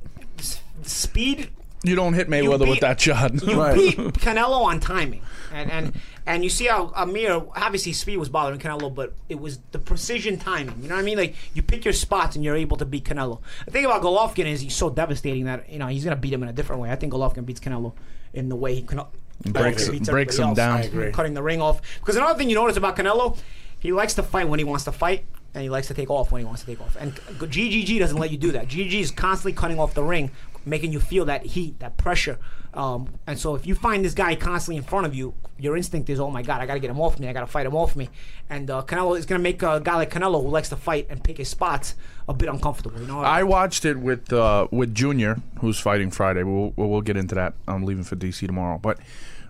speed. 0.83 1.49
You 1.83 1.95
don't 1.95 2.13
hit 2.13 2.27
Mayweather 2.29 2.59
beat- 2.61 2.69
with 2.69 2.79
that 2.81 2.99
shot. 2.99 3.33
You 3.43 3.59
Right. 3.61 3.75
beat 3.75 3.97
Canelo 4.19 4.61
on 4.63 4.79
timing, 4.79 5.21
and 5.53 5.71
and 5.71 5.93
and 6.25 6.43
you 6.43 6.49
see 6.49 6.65
how 6.65 6.87
uh, 6.87 7.03
Amir 7.03 7.41
obviously 7.55 7.93
speed 7.93 8.17
was 8.17 8.29
bothering 8.29 8.59
Canelo, 8.59 8.93
but 8.93 9.13
it 9.29 9.39
was 9.39 9.59
the 9.71 9.79
precision 9.79 10.37
timing. 10.37 10.81
You 10.81 10.89
know 10.89 10.95
what 10.95 11.01
I 11.01 11.05
mean? 11.05 11.17
Like 11.17 11.35
you 11.53 11.61
pick 11.61 11.85
your 11.85 11.93
spots 11.93 12.35
and 12.35 12.43
you're 12.43 12.55
able 12.55 12.77
to 12.77 12.85
beat 12.85 13.05
Canelo. 13.05 13.41
The 13.65 13.71
thing 13.71 13.85
about 13.85 14.01
Golovkin 14.01 14.45
is 14.45 14.59
he's 14.61 14.75
so 14.75 14.89
devastating 14.89 15.45
that 15.45 15.69
you 15.69 15.79
know 15.79 15.87
he's 15.87 16.03
gonna 16.03 16.15
beat 16.15 16.33
him 16.33 16.43
in 16.43 16.49
a 16.49 16.53
different 16.53 16.81
way. 16.81 16.89
I 16.89 16.95
think 16.95 17.13
Golovkin 17.13 17.45
beats 17.45 17.59
Canelo 17.59 17.93
in 18.33 18.49
the 18.49 18.55
way 18.55 18.73
he 18.75 18.81
can. 18.81 18.99
Uh, 18.99 19.05
breaks- 19.45 19.87
breaks 19.99 20.37
him 20.37 20.55
down. 20.55 21.11
Cutting 21.11 21.35
the 21.35 21.43
ring 21.43 21.61
off. 21.61 21.79
Because 21.99 22.15
another 22.15 22.37
thing 22.37 22.49
you 22.49 22.55
notice 22.55 22.75
about 22.75 22.97
Canelo, 22.97 23.37
he 23.79 23.91
likes 23.91 24.13
to 24.15 24.23
fight 24.23 24.49
when 24.49 24.59
he 24.59 24.65
wants 24.65 24.83
to 24.85 24.91
fight, 24.91 25.25
and 25.53 25.63
he 25.63 25.69
likes 25.69 25.87
to 25.87 25.93
take 25.93 26.09
off 26.09 26.31
when 26.31 26.41
he 26.41 26.45
wants 26.45 26.61
to 26.61 26.67
take 26.67 26.81
off. 26.81 26.95
And 26.99 27.15
GGG 27.15 27.99
doesn't 27.99 28.17
let 28.17 28.31
you 28.31 28.37
do 28.37 28.51
that. 28.51 28.67
GGG 28.67 28.99
is 28.99 29.11
constantly 29.11 29.53
cutting 29.53 29.79
off 29.79 29.93
the 29.93 30.03
ring, 30.03 30.31
making 30.65 30.91
you 30.91 30.99
feel 30.99 31.25
that 31.25 31.45
heat, 31.45 31.79
that 31.79 31.97
pressure. 31.97 32.39
Um, 32.73 33.09
and 33.25 33.39
so 33.39 33.55
if 33.55 33.65
you 33.65 33.73
find 33.73 34.05
this 34.05 34.13
guy 34.13 34.35
constantly 34.35 34.77
in 34.77 34.83
front 34.83 35.07
of 35.07 35.15
you, 35.15 35.33
your 35.57 35.75
instinct 35.75 36.09
is, 36.11 36.19
oh 36.19 36.29
my 36.29 36.43
God, 36.43 36.61
I 36.61 36.67
got 36.67 36.75
to 36.75 36.79
get 36.79 36.91
him 36.91 36.99
off 37.01 37.19
me. 37.19 37.27
I 37.27 37.33
got 37.33 37.41
to 37.41 37.47
fight 37.47 37.65
him 37.65 37.75
off 37.75 37.95
me. 37.95 38.09
And 38.49 38.69
uh, 38.69 38.83
Canelo 38.85 39.17
is 39.17 39.25
going 39.25 39.39
to 39.39 39.43
make 39.43 39.63
a 39.63 39.81
guy 39.83 39.95
like 39.95 40.11
Canelo 40.11 40.43
who 40.43 40.49
likes 40.49 40.69
to 40.69 40.75
fight 40.75 41.07
and 41.09 41.23
pick 41.23 41.37
his 41.37 41.49
spots 41.49 41.95
a 42.29 42.33
bit 42.33 42.49
uncomfortable. 42.49 42.99
You 43.01 43.07
know, 43.07 43.21
I 43.21 43.41
watched 43.43 43.85
it 43.85 43.97
with 43.97 44.31
uh, 44.31 44.67
with 44.69 44.93
Junior, 44.93 45.41
who's 45.59 45.79
fighting 45.79 46.11
Friday. 46.11 46.43
We'll, 46.43 46.73
we'll 46.75 46.89
we'll 46.89 47.01
get 47.01 47.17
into 47.17 47.33
that. 47.35 47.53
I'm 47.67 47.83
leaving 47.83 48.03
for 48.03 48.15
DC 48.15 48.45
tomorrow, 48.45 48.77
but 48.77 48.99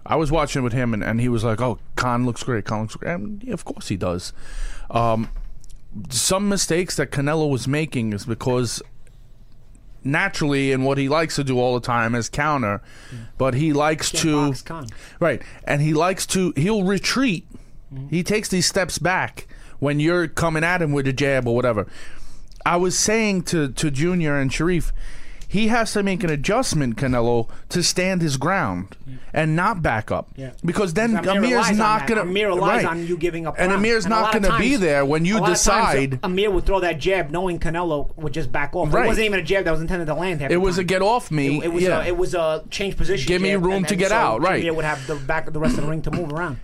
I 0.08 0.16
was 0.16 0.32
watching 0.32 0.64
with 0.64 0.74
him, 0.74 0.94
and, 0.94 1.04
and 1.04 1.20
he 1.20 1.30
was 1.30 1.44
like, 1.44 1.62
"Oh, 1.62 1.80
Khan 1.96 2.26
looks 2.26 2.42
great. 2.44 2.66
Khan 2.66 2.82
looks 2.82 2.96
great." 2.96 3.12
And 3.12 3.44
yeah, 3.44 3.54
of 3.54 3.66
course 3.66 3.90
he 3.90 3.98
does. 3.98 4.34
Um, 4.90 5.30
some 6.10 6.48
mistakes 6.50 6.96
that 6.96 7.12
Canelo 7.12 7.50
was 7.50 7.68
making 7.68 8.14
is 8.14 8.26
because 8.26 8.82
naturally, 10.04 10.72
and 10.72 10.86
what 10.86 10.98
he 10.98 11.10
likes 11.10 11.36
to 11.36 11.44
do 11.44 11.60
all 11.60 11.74
the 11.74 11.86
time 11.86 12.16
is 12.16 12.30
counter, 12.30 12.82
but 13.38 13.54
he 13.54 13.74
likes 13.74 14.12
to 14.12 14.54
Khan. 14.66 14.88
Right. 15.20 15.42
And 15.66 15.82
he 15.82 15.94
likes 15.94 16.26
to 16.28 16.54
he'll 16.56 16.84
retreat. 16.84 17.46
He 18.10 18.22
takes 18.22 18.50
these 18.50 18.66
steps 18.66 19.00
back 19.00 19.48
when 19.80 20.00
you're 20.00 20.28
coming 20.28 20.64
at 20.64 20.82
him 20.82 20.92
with 20.92 21.08
a 21.08 21.14
jab 21.14 21.48
or 21.48 21.56
whatever. 21.56 21.88
I 22.66 22.76
was 22.78 22.98
saying 22.98 23.44
to 23.44 23.70
to 23.70 23.92
Junior 23.92 24.38
and 24.38 24.52
Sharif, 24.52 24.92
he 25.48 25.70
has 25.70 25.94
to 25.94 26.04
make 26.04 26.24
an 26.24 26.30
adjustment, 26.30 26.98
Canelo, 26.98 27.50
to 27.70 27.82
stand 27.82 28.22
his 28.22 28.36
ground 28.38 28.98
and 29.34 29.56
not 29.56 29.82
back 29.82 30.12
up. 30.12 30.30
Yeah. 30.36 30.52
Because 30.64 30.94
then 30.94 31.16
Amir 31.16 31.58
Amir's 31.58 31.78
not 31.78 32.06
gonna 32.06 32.22
Amir 32.22 32.50
relies 32.50 32.84
right. 32.84 32.92
on 32.92 33.08
you 33.08 33.18
giving 33.18 33.48
up. 33.48 33.56
And 33.58 33.70
ground. 33.70 33.86
Amir's 33.86 34.06
And 34.06 34.10
not 34.12 34.34
gonna 34.34 34.58
be 34.58 34.76
there 34.76 35.06
when 35.06 35.24
you 35.24 35.38
of 35.38 35.44
times, 35.44 35.60
decide- 35.60 36.20
Amir 36.24 36.52
would 36.52 36.66
throw 36.66 36.82
that 36.82 37.00
jab, 37.00 37.30
knowing 37.30 37.60
Canelo 37.60 38.16
would 38.18 38.34
just 38.34 38.52
back 38.52 38.76
off. 38.76 38.94
Right. 38.94 39.06
It 39.06 39.08
wasn't 39.08 39.26
even 39.28 39.40
a 39.40 39.44
jab 39.44 39.66
that 39.66 39.72
was 39.72 39.82
intended 39.82 40.06
to 40.08 40.16
land. 40.16 40.42
half 40.42 40.52
It 40.52 40.58
was 40.58 40.78
a 40.78 40.84
get 40.84 41.02
off 41.02 41.32
me. 41.32 41.60
It, 41.60 41.66
it 41.66 41.74
was 41.74 41.84
yeah. 41.84 42.04
a, 42.04 42.08
it 42.08 42.18
was 42.18 42.34
a 42.34 42.64
change 42.70 42.98
position. 42.98 43.28
Give 43.28 43.42
me 43.42 43.52
jab, 43.52 43.66
room 43.66 43.86
to 43.86 43.96
get 43.96 44.10
so 44.10 44.16
out, 44.16 44.42
right. 44.42 44.60
Amir 44.60 44.74
would 44.74 44.86
have 44.86 45.06
the 45.08 45.16
back, 45.16 45.48
of 45.48 45.54
the 45.54 45.60
rest 45.60 45.78
of 45.78 45.84
the 45.86 45.90
ring 45.90 46.02
to 46.02 46.12
move 46.12 46.34
around. 46.34 46.60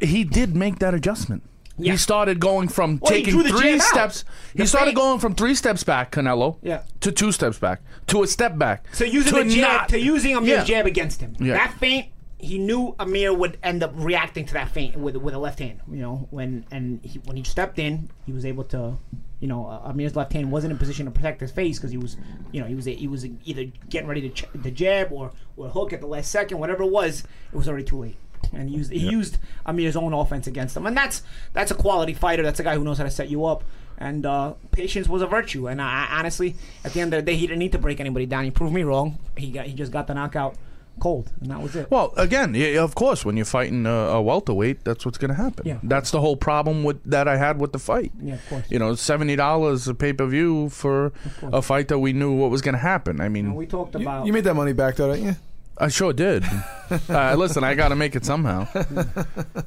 he 0.00 0.24
did 0.24 0.56
make 0.56 0.78
that 0.78 0.94
adjustment. 0.94 1.42
Yeah. 1.78 1.92
He 1.92 1.98
started 1.98 2.38
going 2.38 2.68
from 2.68 2.98
Well, 3.00 3.10
taking 3.10 3.42
three 3.42 3.78
steps. 3.78 4.24
He 4.54 4.66
started 4.66 4.94
going 4.94 5.18
from 5.20 5.34
three 5.34 5.54
steps 5.54 5.82
back, 5.84 6.12
Canelo, 6.12 6.58
Yeah. 6.62 6.82
to 7.00 7.10
two 7.10 7.32
steps 7.32 7.58
back, 7.58 7.80
to 8.08 8.22
a 8.22 8.26
step 8.26 8.58
back. 8.58 8.86
So 8.92 9.04
using 9.04 9.32
to 9.34 9.44
the 9.44 9.50
jab, 9.54 9.62
not- 9.72 9.88
to 9.88 9.98
using 9.98 10.36
Amir's 10.36 10.48
Yeah. 10.48 10.64
jab 10.64 10.86
against 10.86 11.20
him. 11.20 11.34
Yeah. 11.40 11.54
That 11.54 11.74
feint, 11.78 12.06
he 12.38 12.58
knew 12.58 12.94
Amir 12.98 13.32
would 13.32 13.56
end 13.62 13.82
up 13.82 13.92
reacting 13.96 14.44
to 14.46 14.52
that 14.54 14.68
feint 14.70 14.96
with 14.96 15.16
with 15.16 15.32
a 15.34 15.38
left 15.38 15.60
hand. 15.60 15.80
You 15.90 16.00
know, 16.00 16.26
when 16.30 16.66
and 16.70 17.00
he, 17.02 17.20
when 17.24 17.36
he 17.36 17.42
stepped 17.44 17.78
in, 17.78 18.10
he 18.26 18.32
was 18.32 18.44
able 18.44 18.64
to. 18.64 18.98
You 19.40 19.48
know, 19.48 19.66
uh, 19.66 19.88
Amir's 19.90 20.14
left 20.14 20.32
hand 20.34 20.52
wasn't 20.52 20.70
in 20.70 20.78
position 20.78 21.06
to 21.06 21.10
protect 21.10 21.40
his 21.40 21.50
face 21.50 21.76
because 21.76 21.90
he 21.90 21.96
was, 21.96 22.16
you 22.52 22.60
know, 22.60 22.66
he 22.68 22.76
was 22.76 22.84
he 22.84 23.08
was 23.08 23.26
either 23.44 23.64
getting 23.90 24.06
ready 24.08 24.20
to 24.20 24.28
ch- 24.28 24.44
the 24.54 24.70
jab 24.70 25.10
or 25.10 25.32
or 25.56 25.68
hook 25.68 25.92
at 25.92 26.00
the 26.00 26.06
last 26.06 26.30
second, 26.30 26.58
whatever 26.58 26.84
it 26.84 26.90
was. 26.92 27.24
It 27.52 27.56
was 27.56 27.68
already 27.68 27.82
too 27.84 27.98
late. 27.98 28.16
And 28.52 28.68
he 28.68 28.76
used 28.76 28.92
he 28.92 28.98
used 29.10 29.38
Amir's 29.66 29.96
own 29.96 30.12
offense 30.12 30.46
against 30.46 30.76
him, 30.76 30.86
and 30.86 30.96
that's 30.96 31.22
that's 31.52 31.70
a 31.70 31.74
quality 31.74 32.14
fighter. 32.14 32.42
That's 32.42 32.60
a 32.60 32.62
guy 32.62 32.74
who 32.76 32.84
knows 32.84 32.98
how 32.98 33.04
to 33.04 33.10
set 33.10 33.28
you 33.28 33.44
up. 33.44 33.64
And 33.98 34.26
uh, 34.26 34.54
patience 34.72 35.08
was 35.08 35.22
a 35.22 35.26
virtue. 35.26 35.68
And 35.68 35.80
I, 35.80 36.08
I 36.10 36.18
honestly, 36.18 36.56
at 36.84 36.92
the 36.92 37.00
end 37.00 37.14
of 37.14 37.24
the 37.24 37.30
day, 37.30 37.36
he 37.36 37.46
didn't 37.46 37.60
need 37.60 37.72
to 37.72 37.78
break 37.78 38.00
anybody 38.00 38.26
down. 38.26 38.44
He 38.44 38.50
proved 38.50 38.74
me 38.74 38.82
wrong. 38.82 39.18
He 39.36 39.50
got 39.52 39.66
he 39.66 39.74
just 39.74 39.92
got 39.92 40.06
the 40.08 40.14
knockout 40.14 40.56
cold, 41.00 41.30
and 41.40 41.50
that 41.50 41.60
was 41.62 41.74
it. 41.76 41.90
Well, 41.90 42.12
again, 42.16 42.54
yeah, 42.54 42.82
of 42.82 42.94
course, 42.94 43.24
when 43.24 43.36
you're 43.36 43.46
fighting 43.46 43.86
a, 43.86 43.90
a 43.90 44.22
welterweight, 44.22 44.84
that's 44.84 45.04
what's 45.06 45.18
going 45.18 45.30
to 45.30 45.34
happen. 45.36 45.66
Yeah. 45.66 45.78
That's 45.82 46.10
the 46.10 46.20
whole 46.20 46.36
problem 46.36 46.84
with 46.84 47.02
that 47.04 47.28
I 47.28 47.36
had 47.36 47.60
with 47.60 47.72
the 47.72 47.78
fight. 47.78 48.12
Yeah, 48.20 48.34
of 48.34 48.48
course. 48.48 48.64
You 48.70 48.78
know, 48.78 48.94
seventy 48.96 49.36
dollars 49.36 49.86
a 49.86 49.94
pay 49.94 50.12
per 50.12 50.26
view 50.26 50.68
for 50.68 51.12
a 51.42 51.62
fight 51.62 51.88
that 51.88 51.98
we 52.00 52.12
knew 52.12 52.32
what 52.32 52.50
was 52.50 52.60
going 52.60 52.74
to 52.74 52.80
happen. 52.80 53.20
I 53.20 53.28
mean, 53.28 53.46
And 53.46 53.56
we 53.56 53.66
talked 53.66 53.94
You, 53.94 54.00
about 54.02 54.26
you 54.26 54.32
made 54.32 54.44
that 54.44 54.54
money 54.54 54.72
back 54.72 54.96
though, 54.96 55.12
didn't 55.12 55.26
you? 55.28 55.36
I 55.78 55.88
sure 55.88 56.12
did. 56.12 56.44
uh, 57.08 57.34
listen, 57.36 57.64
I 57.64 57.74
got 57.74 57.88
to 57.88 57.96
make 57.96 58.14
it 58.16 58.24
somehow. 58.24 58.68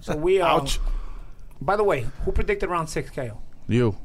so 0.02 0.16
we. 0.16 0.40
are. 0.42 0.62
Ouch. 0.62 0.80
By 1.62 1.76
the 1.76 1.84
way, 1.84 2.06
who 2.24 2.32
predicted 2.32 2.70
round 2.70 2.90
six 2.90 3.10
KO? 3.10 3.40
You, 3.68 3.96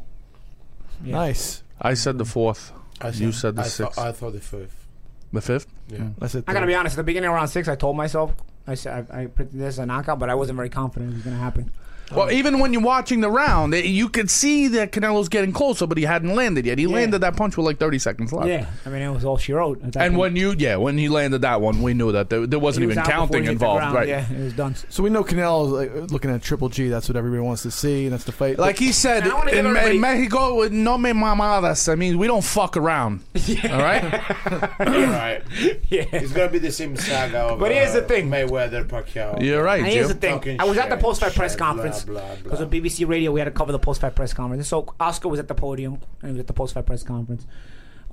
Yeah. 1.05 1.17
Nice. 1.17 1.63
I 1.81 1.95
said 1.95 2.19
the 2.19 2.25
fourth. 2.25 2.73
I 3.01 3.09
You 3.09 3.33
said 3.33 3.57
the 3.57 3.63
I 3.63 3.67
sixth. 3.67 3.95
Thought, 3.97 4.07
I 4.07 4.13
thought 4.13 4.33
the 4.33 4.41
fifth. 4.41 4.87
The 5.33 5.41
fifth. 5.41 5.67
Yeah. 5.89 6.09
That's 6.19 6.35
it. 6.35 6.45
I 6.47 6.53
gotta 6.53 6.67
be 6.67 6.75
honest. 6.75 6.95
At 6.95 6.99
the 6.99 7.05
beginning 7.05 7.29
of 7.29 7.35
round 7.35 7.51
six, 7.51 7.69
I 7.69 7.75
told 7.77 7.97
myself 7.97 8.35
I 8.67 8.75
said 8.75 9.07
I, 9.11 9.23
I 9.23 9.27
predicted 9.27 9.61
this 9.61 9.75
as 9.75 9.79
a 9.81 9.87
knockout, 9.87 10.19
but 10.19 10.29
I 10.31 10.35
wasn't 10.35 10.57
very 10.57 10.69
confident 10.71 11.13
it 11.13 11.15
was 11.17 11.23
gonna 11.25 11.37
happen. 11.37 11.71
Well, 12.15 12.31
even 12.31 12.59
when 12.59 12.73
you're 12.73 12.83
watching 12.83 13.21
the 13.21 13.31
round, 13.31 13.75
it- 13.75 13.85
you 13.87 14.09
could 14.09 14.31
see 14.31 14.69
that 14.69 14.93
Canelo's 14.93 15.29
getting 15.29 15.53
closer, 15.53 15.87
but 15.87 15.97
he 15.99 16.05
hadn't 16.05 16.35
landed 16.35 16.67
yet. 16.67 16.79
He 16.79 16.87
landed 16.87 17.21
that 17.21 17.37
punch 17.37 17.57
with 17.57 17.67
like 17.67 17.79
30 17.79 17.99
seconds 17.99 18.33
left. 18.33 18.49
Yeah, 18.49 18.67
I 18.87 18.89
mean 18.89 19.03
it 19.03 19.11
was 19.11 19.25
all 19.25 19.37
she 19.39 19.53
wrote. 19.53 19.83
at 19.85 19.93
that 19.93 20.03
And 20.05 20.13
point. 20.15 20.21
when 20.21 20.37
you, 20.37 20.55
yeah, 20.59 20.77
when 20.77 20.99
he 20.99 21.09
landed 21.09 21.43
that 21.43 21.61
one, 21.61 21.83
we 21.83 21.95
knew 21.95 22.13
that 22.13 22.31
there, 22.31 22.47
there 22.47 22.59
He 22.59 22.63
wasn't 22.65 22.87
was 22.87 22.93
even 22.97 22.99
out 22.99 23.05
before 23.07 23.19
counting 23.27 23.43
hit 23.43 23.47
the 23.47 23.53
involved, 23.53 23.81
ground. 23.81 23.95
right? 23.95 24.09
Yeah, 24.09 24.33
it 24.33 24.45
was 24.45 24.53
done. 24.55 24.75
So 24.89 25.03
we 25.03 25.11
know 25.11 25.23
Canelo 25.25 25.71
like, 25.71 26.11
looking 26.11 26.31
at 26.31 26.43
Triple 26.43 26.69
G. 26.69 26.89
That's 26.89 27.09
what 27.09 27.17
everybody 27.17 27.43
wants 27.43 27.63
to 27.63 27.71
see, 27.71 28.05
and 28.05 28.13
that's 28.13 28.25
the 28.25 28.33
fight. 28.33 28.59
Like 28.59 28.79
he 28.79 28.93
said, 28.93 29.23
And 29.25 29.33
I 29.33 29.35
wanna 29.37 29.51
give 29.51 29.59
in, 29.61 29.67
everybody- 29.67 29.95
in 29.97 30.01
Mexico, 30.01 30.69
no 30.69 30.99
me 30.99 31.11
mamadas. 31.13 31.91
I 31.91 31.95
mean, 31.95 32.19
we 32.19 32.27
don't 32.27 32.45
fuck 32.45 32.77
around. 32.77 33.21
All 33.71 33.79
right? 33.79 34.03
right. 34.81 35.43
Yeah. 35.89 36.05
It's 36.13 36.33
gonna 36.33 36.51
be 36.51 36.59
the 36.59 36.73
same 36.73 36.97
saga 36.97 37.39
of 37.39 37.59
But 37.61 37.73
here's 37.73 37.91
uh, 37.91 38.01
the 38.01 38.03
thing. 38.07 38.29
Mayweather 38.31 38.85
Pacquiao. 38.87 39.43
You're 39.43 39.63
right, 39.63 39.81
And 39.81 39.89
here's 39.89 40.09
Joe. 40.09 40.13
the 40.15 40.19
thing. 40.21 40.33
Talking 40.35 40.61
I 40.61 40.65
was 40.65 40.79
at 40.79 40.89
the 40.89 40.97
shit, 40.97 41.03
post-fight 41.05 41.35
press 41.35 41.53
shit, 41.53 41.59
conference 41.59 42.00
because 42.05 42.61
of 42.61 42.71
BBC 42.71 43.07
Radio. 43.09 43.33
We 43.33 43.41
had 43.41 43.47
to 43.47 43.51
cover 43.51 43.73
the 43.73 43.79
post-fight 43.79 44.15
press 44.15 44.33
conference. 44.33 44.69
So 44.69 44.95
Oscar 44.99 45.29
was 45.29 45.41
at 45.41 45.49
the 45.49 45.55
podium 45.55 45.99
and 46.23 46.31
he 46.31 46.33
was 46.33 46.41
at 46.41 46.47
the 46.47 46.53
post-fight 46.53 46.87
press 46.87 47.03
conference. 47.03 47.47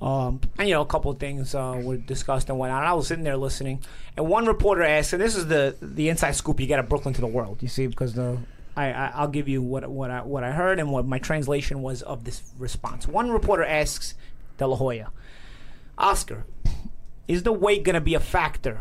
Um, 0.00 0.40
and 0.58 0.68
you 0.68 0.74
know, 0.74 0.82
a 0.82 0.86
couple 0.86 1.10
of 1.10 1.18
things 1.18 1.54
uh, 1.54 1.80
were 1.82 1.96
discussed 1.96 2.48
and 2.48 2.58
whatnot. 2.58 2.82
And 2.82 2.88
I 2.88 2.92
was 2.92 3.08
sitting 3.08 3.24
there 3.24 3.36
listening, 3.36 3.82
and 4.16 4.28
one 4.28 4.46
reporter 4.46 4.82
asked, 4.82 5.12
and 5.12 5.20
this 5.20 5.34
is 5.34 5.48
the 5.48 5.74
the 5.82 6.08
inside 6.08 6.32
scoop 6.32 6.60
you 6.60 6.66
get 6.66 6.78
at 6.78 6.88
Brooklyn 6.88 7.14
to 7.14 7.20
the 7.20 7.26
world. 7.26 7.62
You 7.62 7.68
see, 7.68 7.88
because 7.88 8.14
the 8.14 8.38
I, 8.76 8.92
I 8.92 9.12
I'll 9.14 9.28
give 9.28 9.48
you 9.48 9.60
what 9.60 9.88
what 9.90 10.10
I 10.10 10.22
what 10.22 10.44
I 10.44 10.52
heard 10.52 10.78
and 10.78 10.92
what 10.92 11.04
my 11.04 11.18
translation 11.18 11.82
was 11.82 12.02
of 12.02 12.22
this 12.22 12.42
response. 12.58 13.08
One 13.08 13.30
reporter 13.30 13.64
asks 13.64 14.14
De 14.58 14.66
La 14.66 14.76
Hoya. 14.76 15.10
Oscar, 15.98 16.44
is 17.26 17.42
the 17.42 17.52
weight 17.52 17.82
going 17.82 17.94
to 17.94 18.00
be 18.00 18.14
a 18.14 18.20
factor 18.20 18.78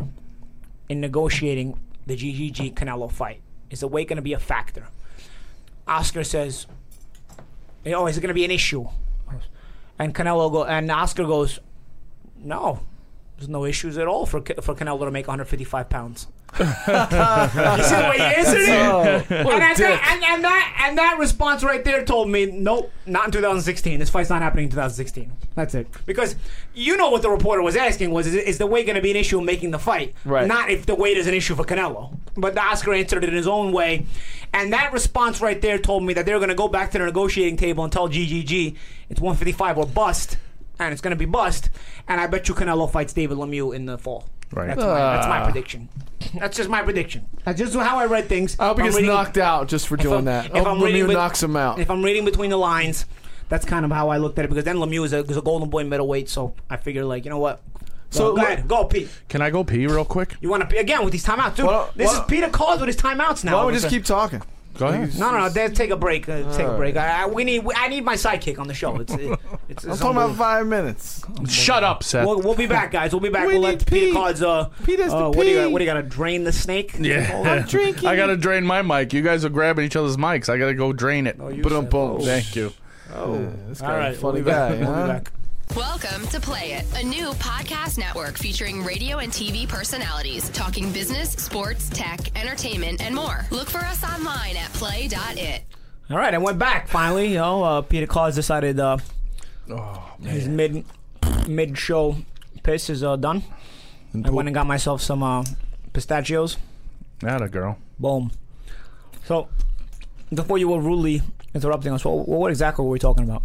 in 0.87 1.01
negotiating 1.01 1.79
the 2.05 2.15
GGG 2.15 2.75
Canelo 2.75 3.11
fight? 3.11 3.41
Is 3.71 3.79
the 3.79 3.87
weight 3.87 4.07
going 4.07 4.17
to 4.17 4.21
be 4.21 4.33
a 4.33 4.39
factor? 4.39 4.87
Oscar 5.87 6.23
says, 6.23 6.67
"Oh, 7.85 8.07
is 8.07 8.17
it 8.17 8.21
going 8.21 8.29
to 8.29 8.33
be 8.33 8.45
an 8.45 8.51
issue?" 8.51 8.87
And 9.99 10.13
Canelo 10.13 10.51
go 10.51 10.65
and 10.65 10.91
Oscar 10.91 11.23
goes, 11.23 11.59
"No, 12.37 12.81
there's 13.37 13.49
no 13.49 13.65
issues 13.65 13.97
at 13.97 14.07
all 14.07 14.25
for 14.25 14.41
for 14.41 14.75
Canelo 14.75 15.05
to 15.05 15.11
make 15.11 15.27
155 15.27 15.89
pounds." 15.89 16.27
you 16.59 16.65
see 16.65 16.71
the 16.71 18.07
way 18.09 18.17
he 18.17 18.23
answered 18.23 18.61
it? 18.61 18.69
Oh, 18.69 19.01
and, 19.01 19.47
a 19.47 19.59
that's 19.59 19.79
that, 19.79 20.13
and, 20.13 20.23
and 20.23 20.43
that 20.43 20.85
and 20.87 20.97
that 20.97 21.17
response 21.19 21.63
right 21.63 21.83
there 21.83 22.05
told 22.05 22.29
me, 22.29 22.45
nope, 22.45 22.91
not 23.05 23.25
in 23.25 23.31
2016. 23.31 23.99
This 23.99 24.09
fight's 24.09 24.29
not 24.29 24.41
happening 24.41 24.65
in 24.65 24.69
2016. 24.71 25.31
That's 25.55 25.75
it. 25.75 25.87
Because 26.05 26.35
you 26.73 26.95
know 26.95 27.09
what 27.09 27.21
the 27.21 27.29
reporter 27.29 27.61
was 27.61 27.75
asking 27.75 28.11
was, 28.11 28.27
is, 28.27 28.35
is 28.35 28.57
the 28.57 28.65
weight 28.65 28.85
going 28.85 28.95
to 28.95 29.01
be 29.01 29.11
an 29.11 29.17
issue 29.17 29.39
in 29.39 29.45
making 29.45 29.71
the 29.71 29.79
fight? 29.79 30.15
Right. 30.23 30.47
Not 30.47 30.69
if 30.69 30.85
the 30.85 30.95
weight 30.95 31.17
is 31.17 31.27
an 31.27 31.33
issue 31.33 31.55
for 31.55 31.63
Canelo. 31.63 32.17
But 32.35 32.55
the 32.55 32.61
Oscar 32.61 32.93
answered 32.93 33.23
it 33.23 33.29
in 33.29 33.35
his 33.35 33.47
own 33.47 33.71
way, 33.71 34.05
and 34.53 34.73
that 34.73 34.93
response 34.93 35.41
right 35.41 35.61
there 35.61 35.77
told 35.77 36.03
me 36.03 36.13
that 36.13 36.25
they're 36.25 36.39
going 36.39 36.49
to 36.49 36.55
go 36.55 36.67
back 36.67 36.91
to 36.91 36.97
the 36.97 37.05
negotiating 37.05 37.57
table 37.57 37.83
and 37.83 37.93
tell 37.93 38.09
GGG 38.09 38.75
it's 39.09 39.21
155 39.21 39.77
or 39.77 39.85
bust, 39.85 40.37
and 40.79 40.91
it's 40.91 41.01
going 41.01 41.11
to 41.11 41.17
be 41.17 41.25
bust. 41.25 41.69
And 42.07 42.19
I 42.19 42.27
bet 42.27 42.47
you 42.47 42.55
Canelo 42.55 42.91
fights 42.91 43.13
David 43.13 43.37
Lemieux 43.37 43.75
in 43.75 43.85
the 43.85 43.97
fall. 43.97 44.25
Right. 44.51 44.67
That's, 44.67 44.79
my, 44.79 44.85
that's 44.85 45.27
my 45.27 45.39
ah. 45.39 45.43
prediction. 45.43 45.89
That's 46.33 46.57
just 46.57 46.69
my 46.69 46.81
prediction. 46.81 47.27
That's 47.43 47.59
just 47.59 47.73
how 47.75 47.97
I 47.97 48.05
read 48.05 48.27
things. 48.27 48.57
I 48.59 48.67
hope 48.67 48.77
he 48.77 48.83
gets 48.83 48.95
reading- 48.95 49.11
knocked 49.11 49.37
out 49.37 49.67
just 49.67 49.87
for 49.87 49.97
doing 49.97 50.13
I'm- 50.13 50.25
that. 50.25 50.45
if 50.47 50.55
I 50.55 50.59
hope 50.59 50.67
I'm 50.67 50.81
reading 50.81 51.03
Lemieux 51.03 51.07
bet- 51.07 51.15
knocks 51.15 51.43
him 51.43 51.55
out. 51.55 51.79
If 51.79 51.89
I'm 51.89 52.03
reading 52.03 52.25
between 52.25 52.49
the 52.49 52.57
lines, 52.57 53.05
that's 53.49 53.65
kind 53.65 53.85
of 53.85 53.91
how 53.91 54.09
I 54.09 54.17
looked 54.17 54.39
at 54.39 54.45
it 54.45 54.49
because 54.49 54.63
then 54.65 54.77
Lemieux 54.77 55.05
is 55.05 55.13
a, 55.13 55.19
is 55.19 55.37
a 55.37 55.41
golden 55.41 55.69
boy 55.69 55.83
middleweight, 55.83 56.29
so 56.29 56.53
I 56.69 56.77
figured 56.77 57.05
like 57.05 57.23
you 57.25 57.29
know 57.29 57.39
what. 57.39 57.61
So 58.09 58.19
So 58.19 58.35
go 58.35 58.41
ahead, 58.41 58.67
go 58.67 58.85
pee. 58.85 59.07
Can 59.29 59.41
I 59.41 59.49
go 59.49 59.63
pee 59.63 59.85
real 59.87 60.05
quick? 60.05 60.35
You 60.41 60.49
want 60.49 60.61
to 60.61 60.67
pee 60.67 60.77
again 60.77 61.03
with 61.03 61.11
these 61.11 61.25
timeouts, 61.25 61.55
dude? 61.57 61.65
Well, 61.67 61.91
this 61.95 62.07
well- 62.07 62.21
is 62.21 62.27
Peter 62.27 62.49
Cause 62.49 62.79
with 62.79 62.87
his 62.87 62.97
timeouts 62.97 63.43
now. 63.43 63.55
Why 63.55 63.59
don't 63.63 63.67
we 63.67 63.73
just 63.73 63.89
keep 63.89 64.05
talking? 64.05 64.41
Go 64.77 64.87
ahead. 64.87 65.17
No, 65.17 65.31
no, 65.31 65.39
no. 65.39 65.49
Dad, 65.51 65.75
take 65.75 65.89
a 65.89 65.95
break. 65.95 66.29
Uh, 66.29 66.55
take 66.55 66.67
a 66.67 66.77
break. 66.77 66.95
I, 66.97 67.23
I, 67.23 67.25
we 67.25 67.43
need. 67.43 67.65
I 67.75 67.87
need 67.87 68.05
my 68.05 68.13
sidekick 68.13 68.59
on 68.59 68.67
the 68.67 68.75
show. 68.75 68.95
It's. 68.99 69.11
It, 69.11 69.39
it's, 69.69 69.83
I'm 69.87 69.97
talking 69.97 70.17
about 70.17 70.35
five 70.35 70.67
minutes. 70.67 71.23
Shut 71.47 71.83
up, 71.83 72.03
Seth. 72.03 72.27
We'll, 72.27 72.41
we'll 72.41 72.55
be 72.55 72.67
back, 72.67 72.91
guys. 72.91 73.11
We'll 73.11 73.19
be 73.19 73.29
back. 73.29 73.47
We 73.47 73.53
we'll 73.53 73.63
need 73.63 73.79
let 73.79 73.85
Peter 73.87 74.05
pee. 74.07 74.13
Cause. 74.13 74.43
Uh, 74.43 74.65
Pete 74.83 74.99
has 74.99 75.11
to 75.11 75.17
uh, 75.17 75.29
what 75.29 75.45
do 75.45 75.49
you? 75.49 75.69
What 75.71 75.79
do 75.79 75.83
you 75.85 75.89
got 75.91 75.95
to 75.99 76.03
drain 76.03 76.43
the 76.43 76.51
snake? 76.53 76.93
yeah. 76.99 77.41
I'm 77.43 77.63
drinking. 77.67 78.07
I 78.07 78.15
gotta 78.15 78.37
drain 78.37 78.63
my 78.65 78.83
mic. 78.83 79.13
You 79.13 79.23
guys 79.23 79.43
are 79.43 79.49
grabbing 79.49 79.83
each 79.83 79.95
other's 79.95 80.15
mics. 80.17 80.47
I 80.47 80.57
gotta 80.59 80.75
go 80.75 80.93
drain 80.93 81.25
it. 81.25 81.37
Oh, 81.39 81.47
you 81.49 81.63
But 81.63 81.71
said- 81.71 82.21
Thank 82.23 82.55
you. 82.55 82.71
Oh, 83.15 83.51
this 83.69 83.81
All 83.81 83.87
guy, 83.87 83.97
right, 83.97 84.15
funny 84.17 84.41
we'll 84.41 84.43
be 84.43 84.51
guy. 84.51 84.69
back. 84.69 84.79
We'll 84.87 85.01
be 85.01 85.07
back. 85.07 85.31
Welcome 85.75 86.25
to 86.27 86.39
Play 86.39 86.71
It, 86.73 86.85
a 86.95 87.03
new 87.03 87.31
podcast 87.33 87.97
network 87.99 88.37
featuring 88.37 88.83
radio 88.83 89.17
and 89.19 89.31
TV 89.31 89.67
personalities 89.67 90.49
talking 90.49 90.91
business, 90.91 91.31
sports, 91.33 91.89
tech, 91.89 92.19
entertainment, 92.35 93.01
and 93.01 93.13
more. 93.13 93.45
Look 93.51 93.69
for 93.69 93.79
us 93.79 94.03
online 94.03 94.57
at 94.57 94.71
play.it. 94.73 95.61
All 96.09 96.17
right, 96.17 96.33
I 96.33 96.37
went 96.37 96.57
back 96.57 96.87
finally. 96.87 97.29
You 97.29 97.35
know, 97.35 97.63
uh, 97.63 97.81
Peter 97.81 98.07
Claus 98.07 98.33
decided 98.33 98.79
uh, 98.79 98.97
his 100.23 100.47
mid 100.47 100.83
mid 101.47 101.77
show 101.77 102.15
piss 102.63 102.89
is 102.89 103.03
uh, 103.03 103.15
done. 103.17 103.43
I 104.25 104.29
went 104.31 104.47
and 104.47 104.55
got 104.55 104.65
myself 104.65 105.01
some 105.01 105.21
uh, 105.21 105.43
pistachios. 105.93 106.57
That 107.19 107.41
a 107.41 107.49
girl. 107.49 107.77
Boom. 107.99 108.31
So, 109.25 109.49
before 110.33 110.57
you 110.57 110.69
were 110.69 110.79
rudely 110.79 111.21
interrupting 111.53 111.93
us, 111.93 112.05
what, 112.05 112.27
what 112.27 112.49
exactly 112.49 112.83
were 112.85 112.91
we 112.91 112.99
talking 112.99 113.25
about? 113.25 113.43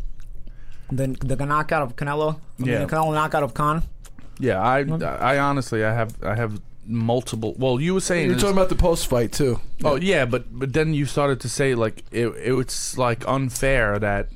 The 0.97 1.07
the 1.25 1.47
knockout 1.47 1.83
of 1.83 1.97
Canelo. 1.97 2.37
I 2.61 2.63
mean, 2.63 2.81
the 2.81 2.87
Canelo 2.87 3.15
knockout 3.15 3.43
of 3.43 3.55
Khan. 3.55 3.83
Yeah, 4.39 4.61
I, 4.61 4.81
I 5.35 5.39
honestly, 5.39 5.85
I 5.85 5.93
have, 5.95 6.17
I 6.23 6.35
have 6.35 6.61
multiple. 6.85 7.55
Well, 7.57 7.81
you 7.81 7.95
were 7.95 8.01
saying, 8.01 8.29
You're 8.31 8.39
talking 8.39 8.57
about 8.57 8.71
the 8.71 8.75
post 8.75 9.07
fight 9.07 9.31
too. 9.33 9.61
oh 9.85 9.97
yeah, 9.97 10.25
but 10.25 10.45
but 10.51 10.73
then 10.73 10.95
you 10.95 11.07
started 11.07 11.41
to 11.41 11.49
say 11.49 11.75
like 11.75 12.05
it, 12.11 12.27
it's 12.37 12.99
like 12.99 13.27
unfair 13.29 13.99
that 14.01 14.29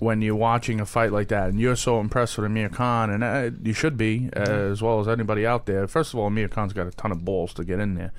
when 0.00 0.22
you're 0.22 0.34
watching 0.34 0.80
a 0.80 0.86
fight 0.86 1.12
like 1.12 1.28
that 1.28 1.48
and 1.50 1.60
you're 1.60 1.76
so 1.76 2.00
impressed 2.00 2.36
with 2.36 2.46
Amir 2.46 2.68
Khan 2.68 3.10
and 3.10 3.22
uh, 3.24 3.50
you 3.62 3.72
should 3.72 3.96
be 3.96 4.28
uh, 4.36 4.40
as 4.40 4.82
well 4.82 5.00
as 5.00 5.06
anybody 5.08 5.46
out 5.46 5.66
there. 5.66 5.86
First 5.86 6.12
of 6.14 6.18
all, 6.18 6.26
Amir 6.26 6.48
Khan's 6.48 6.72
got 6.72 6.86
a 6.86 6.90
ton 6.90 7.12
of 7.12 7.24
balls 7.24 7.54
to 7.54 7.64
get 7.64 7.78
in 7.78 7.94
there, 7.94 8.12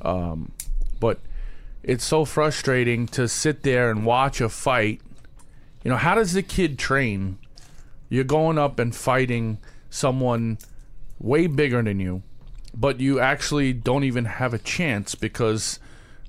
um, 0.00 0.52
but 1.00 1.18
it's 1.82 2.04
so 2.04 2.24
frustrating 2.24 3.06
to 3.08 3.28
sit 3.28 3.62
there 3.62 3.90
and 3.90 4.06
watch 4.06 4.40
a 4.40 4.48
fight. 4.48 5.00
You 5.84 5.90
know, 5.90 5.96
how 5.96 6.14
does 6.14 6.32
the 6.32 6.42
kid 6.42 6.78
train? 6.78 7.38
You're 8.08 8.24
going 8.24 8.58
up 8.58 8.78
and 8.78 8.94
fighting 8.94 9.58
someone 9.90 10.58
way 11.18 11.46
bigger 11.46 11.82
than 11.82 11.98
you, 11.98 12.22
but 12.74 13.00
you 13.00 13.20
actually 13.20 13.72
don't 13.72 14.04
even 14.04 14.24
have 14.26 14.52
a 14.54 14.58
chance 14.58 15.14
because 15.14 15.78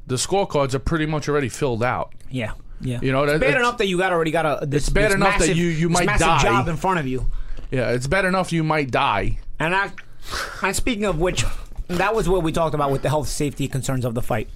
the 0.07 0.15
scorecards 0.15 0.73
are 0.73 0.79
pretty 0.79 1.05
much 1.05 1.27
already 1.29 1.49
filled 1.49 1.83
out. 1.83 2.13
Yeah, 2.29 2.53
yeah. 2.81 2.99
You 3.01 3.11
know, 3.11 3.25
that- 3.25 3.33
it's 3.35 3.41
bad 3.41 3.49
it's- 3.51 3.59
enough 3.61 3.77
that 3.79 3.87
you 3.87 3.97
got 3.97 4.11
already 4.13 4.31
got 4.31 4.63
a. 4.63 4.65
This, 4.65 4.83
It's 4.83 4.89
bad 4.89 5.09
this 5.11 5.15
enough 5.15 5.39
that 5.39 5.55
you- 5.55 5.67
you 5.67 5.89
might 5.89 6.05
massive 6.05 6.27
die. 6.27 6.41
job 6.43 6.67
in 6.67 6.77
front 6.77 6.99
of 6.99 7.07
you. 7.07 7.25
Yeah, 7.71 7.91
it's 7.91 8.07
bad 8.07 8.25
enough 8.25 8.51
you 8.53 8.63
might 8.63 8.91
die. 8.91 9.39
And 9.59 9.75
I, 9.75 9.89
and 10.61 10.75
speaking 10.75 11.05
of 11.05 11.19
which, 11.19 11.43
that 11.87 12.15
was 12.15 12.29
what 12.29 12.43
we 12.43 12.51
talked 12.51 12.75
about 12.75 12.91
with 12.91 13.01
the 13.01 13.09
health 13.09 13.27
safety 13.27 13.67
concerns 13.67 14.05
of 14.05 14.13
the 14.13 14.21
fight. 14.21 14.47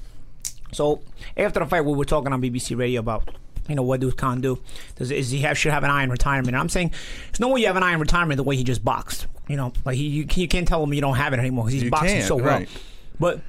So 0.71 1.01
after 1.35 1.59
the 1.59 1.65
fight, 1.65 1.81
we 1.85 1.93
were 1.93 2.05
talking 2.05 2.31
on 2.33 2.41
BBC 2.41 2.75
Radio 2.77 2.99
about, 2.99 3.29
you 3.67 3.75
know, 3.75 3.83
what 3.83 3.99
does 3.99 4.13
Khan 4.13 4.41
do? 4.41 4.59
Does 4.95 5.11
is 5.11 5.29
he 5.29 5.39
have 5.41 5.57
should 5.57 5.71
have 5.71 5.83
an 5.83 5.89
eye 5.89 6.03
in 6.03 6.09
retirement? 6.09 6.49
And 6.49 6.57
I'm 6.57 6.69
saying, 6.69 6.91
there's 7.27 7.39
no 7.39 7.49
way 7.49 7.61
you 7.61 7.67
have 7.67 7.75
an 7.75 7.83
eye 7.83 7.93
in 7.93 7.99
retirement 7.99 8.37
the 8.37 8.43
way 8.43 8.55
he 8.55 8.63
just 8.63 8.83
boxed. 8.83 9.27
You 9.47 9.55
know, 9.55 9.73
like 9.85 9.95
he, 9.95 10.07
you, 10.07 10.27
you 10.35 10.47
can't 10.47 10.67
tell 10.67 10.83
him 10.83 10.93
you 10.93 11.01
don't 11.01 11.15
have 11.15 11.33
it 11.33 11.39
anymore 11.39 11.65
because 11.65 11.73
he's 11.73 11.83
You 11.83 11.91
boxing 11.91 12.09
can't, 12.17 12.27
so 12.27 12.35
well. 12.35 12.45
right. 12.45 12.69
But 13.19 13.41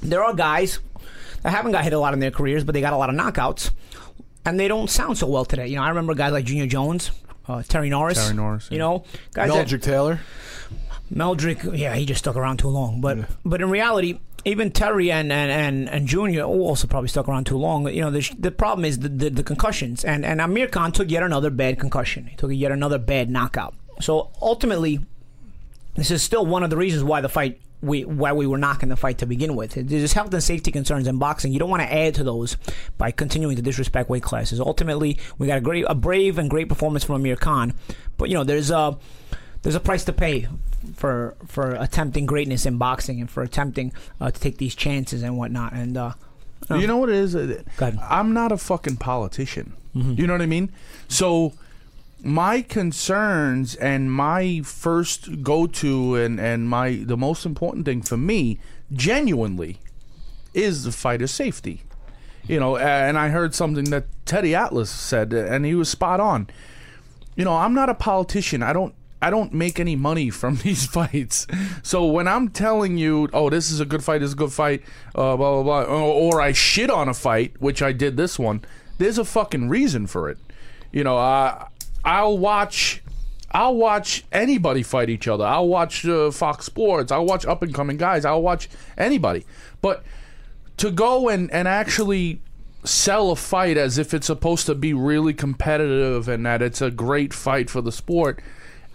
there 0.00 0.22
are 0.22 0.34
guys 0.34 0.78
that 1.42 1.50
haven't 1.50 1.72
got 1.72 1.84
hit 1.84 1.92
a 1.92 1.98
lot 1.98 2.14
in 2.14 2.20
their 2.20 2.30
careers, 2.30 2.64
but 2.64 2.72
they 2.72 2.80
got 2.80 2.92
a 2.92 2.96
lot 2.96 3.10
of 3.10 3.16
knockouts, 3.16 3.70
and 4.44 4.58
they 4.58 4.68
don't 4.68 4.88
sound 4.88 5.18
so 5.18 5.26
well 5.26 5.44
today. 5.44 5.66
You 5.66 5.76
know, 5.76 5.82
I 5.82 5.88
remember 5.88 6.14
guys 6.14 6.32
like 6.32 6.44
Junior 6.44 6.66
Jones. 6.66 7.10
Uh, 7.46 7.62
Terry 7.62 7.90
Norris, 7.90 8.16
Terry 8.16 8.34
Norris, 8.34 8.70
you 8.70 8.78
yeah. 8.78 8.84
know, 8.84 9.04
guys 9.34 9.50
that, 9.52 9.66
Meldrick 9.66 9.82
Taylor. 9.82 10.20
Meldrick, 11.12 11.76
yeah, 11.76 11.94
he 11.94 12.06
just 12.06 12.20
stuck 12.20 12.36
around 12.36 12.56
too 12.56 12.68
long. 12.68 13.02
But 13.02 13.18
but 13.44 13.60
in 13.60 13.68
reality, 13.68 14.18
even 14.44 14.70
Terry 14.70 15.10
and 15.10 15.32
and 15.32 15.50
and, 15.50 15.88
and 15.88 16.06
Junior 16.06 16.42
also 16.42 16.86
probably 16.86 17.08
stuck 17.08 17.28
around 17.28 17.44
too 17.46 17.56
long. 17.56 17.88
You 17.88 18.02
know, 18.02 18.10
the, 18.10 18.28
the 18.38 18.50
problem 18.50 18.84
is 18.84 18.98
the, 18.98 19.08
the 19.08 19.30
the 19.30 19.42
concussions, 19.42 20.04
and 20.04 20.24
and 20.24 20.40
Amir 20.40 20.68
Khan 20.68 20.92
took 20.92 21.10
yet 21.10 21.22
another 21.22 21.50
bad 21.50 21.78
concussion. 21.78 22.26
He 22.26 22.36
took 22.36 22.52
yet 22.52 22.72
another 22.72 22.98
bad 22.98 23.30
knockout. 23.30 23.74
So 24.00 24.30
ultimately, 24.40 25.00
this 25.94 26.10
is 26.10 26.22
still 26.22 26.44
one 26.44 26.62
of 26.62 26.70
the 26.70 26.76
reasons 26.76 27.04
why 27.04 27.20
the 27.20 27.28
fight. 27.28 27.60
We, 27.80 28.02
why 28.06 28.32
we 28.32 28.46
were 28.46 28.56
knocking 28.56 28.88
the 28.88 28.96
fight 28.96 29.18
to 29.18 29.26
begin 29.26 29.56
with. 29.56 29.74
There's 29.74 30.14
health 30.14 30.32
and 30.32 30.42
safety 30.42 30.72
concerns 30.72 31.06
in 31.06 31.18
boxing. 31.18 31.52
You 31.52 31.58
don't 31.58 31.68
want 31.68 31.82
to 31.82 31.92
add 31.92 32.14
to 32.14 32.24
those 32.24 32.56
by 32.96 33.10
continuing 33.10 33.56
to 33.56 33.62
disrespect 33.62 34.08
weight 34.08 34.22
classes. 34.22 34.58
Ultimately, 34.58 35.18
we 35.36 35.48
got 35.48 35.58
a 35.58 35.60
great, 35.60 35.84
a 35.86 35.94
brave 35.94 36.38
and 36.38 36.48
great 36.48 36.70
performance 36.70 37.04
from 37.04 37.16
Amir 37.16 37.36
Khan, 37.36 37.74
but 38.16 38.30
you 38.30 38.36
know 38.36 38.44
there's 38.44 38.70
a 38.70 38.96
there's 39.60 39.74
a 39.74 39.80
price 39.80 40.02
to 40.04 40.14
pay 40.14 40.48
for 40.94 41.34
for 41.46 41.74
attempting 41.74 42.26
greatness 42.26 42.66
in 42.66 42.76
boxing 42.78 43.20
and 43.20 43.30
for 43.30 43.42
attempting 43.42 43.92
uh, 44.20 44.30
to 44.30 44.40
take 44.40 44.58
these 44.58 44.74
chances 44.74 45.22
and 45.22 45.36
whatnot. 45.38 45.72
And 45.72 45.96
uh, 45.96 46.12
You 46.70 46.86
know 46.86 46.96
what 46.98 47.08
it 47.08 47.16
is? 47.16 47.34
I'm 48.10 48.32
not 48.32 48.52
a 48.52 48.56
fucking 48.56 48.96
politician. 48.96 49.74
You 49.94 50.26
know 50.26 50.32
what 50.34 50.42
I 50.42 50.46
mean? 50.46 50.72
So 51.08 51.52
my 52.20 52.62
concerns 52.62 53.76
and 53.76 54.10
my 54.12 54.62
first 54.64 55.42
go 55.42 55.66
to 55.68 56.16
and 56.16 56.40
and 56.40 56.68
my 56.68 57.02
the 57.06 57.16
most 57.16 57.46
important 57.46 57.84
thing 57.84 58.02
for 58.02 58.16
me 58.16 58.58
genuinely 58.92 59.78
is 60.52 60.84
the 60.84 60.92
fighter's 60.92 61.30
safety. 61.30 61.82
You 62.48 62.58
know, 62.60 62.76
and 62.76 63.16
I 63.18 63.28
heard 63.28 63.54
something 63.54 63.84
that 63.90 64.04
Teddy 64.26 64.54
Atlas 64.54 64.90
said 64.90 65.32
and 65.32 65.64
he 65.64 65.74
was 65.74 65.88
spot 65.88 66.18
on. 66.20 66.48
You 67.36 67.44
know, 67.44 67.56
I'm 67.56 67.74
not 67.74 67.88
a 67.88 67.94
politician. 67.94 68.62
I 68.62 68.72
don't 68.72 68.94
I 69.24 69.30
don't 69.30 69.54
make 69.54 69.80
any 69.80 69.96
money 69.96 70.28
from 70.28 70.56
these 70.62 70.84
fights. 70.84 71.46
So 71.82 72.04
when 72.04 72.28
I'm 72.28 72.50
telling 72.50 72.98
you, 72.98 73.30
oh, 73.32 73.48
this 73.48 73.70
is 73.70 73.80
a 73.80 73.86
good 73.86 74.04
fight, 74.04 74.18
this 74.18 74.28
is 74.28 74.34
a 74.34 74.36
good 74.36 74.52
fight, 74.52 74.82
uh, 75.14 75.34
blah 75.36 75.62
blah 75.62 75.62
blah, 75.62 75.82
or, 75.84 76.34
or 76.34 76.42
I 76.42 76.52
shit 76.52 76.90
on 76.90 77.08
a 77.08 77.14
fight, 77.14 77.54
which 77.58 77.80
I 77.80 77.92
did 77.92 78.18
this 78.18 78.38
one, 78.38 78.62
there's 78.98 79.16
a 79.16 79.24
fucking 79.24 79.70
reason 79.70 80.06
for 80.06 80.28
it. 80.28 80.36
You 80.92 81.04
know, 81.04 81.16
uh, 81.16 81.68
I'll 82.04 82.36
watch. 82.36 83.02
I'll 83.50 83.76
watch 83.76 84.24
anybody 84.32 84.82
fight 84.82 85.08
each 85.08 85.28
other. 85.28 85.44
I'll 85.44 85.68
watch 85.68 86.04
uh, 86.04 86.32
Fox 86.32 86.66
Sports. 86.66 87.12
I'll 87.12 87.24
watch 87.24 87.46
up 87.46 87.62
and 87.62 87.72
coming 87.72 87.96
guys. 87.96 88.24
I'll 88.24 88.42
watch 88.42 88.68
anybody. 88.98 89.46
But 89.80 90.02
to 90.78 90.90
go 90.90 91.28
and, 91.28 91.48
and 91.52 91.68
actually 91.68 92.42
sell 92.82 93.30
a 93.30 93.36
fight 93.36 93.76
as 93.76 93.96
if 93.96 94.12
it's 94.12 94.26
supposed 94.26 94.66
to 94.66 94.74
be 94.74 94.92
really 94.92 95.32
competitive 95.32 96.28
and 96.28 96.44
that 96.44 96.62
it's 96.62 96.82
a 96.82 96.90
great 96.90 97.32
fight 97.32 97.70
for 97.70 97.80
the 97.80 97.92
sport 97.92 98.42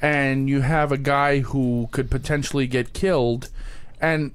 and 0.02 0.50
you 0.50 0.62
have 0.62 0.92
a 0.92 0.98
guy 0.98 1.40
who 1.40 1.88
could 1.92 2.10
potentially 2.10 2.68
get 2.68 2.94
killed 2.94 3.50
and 4.00 4.32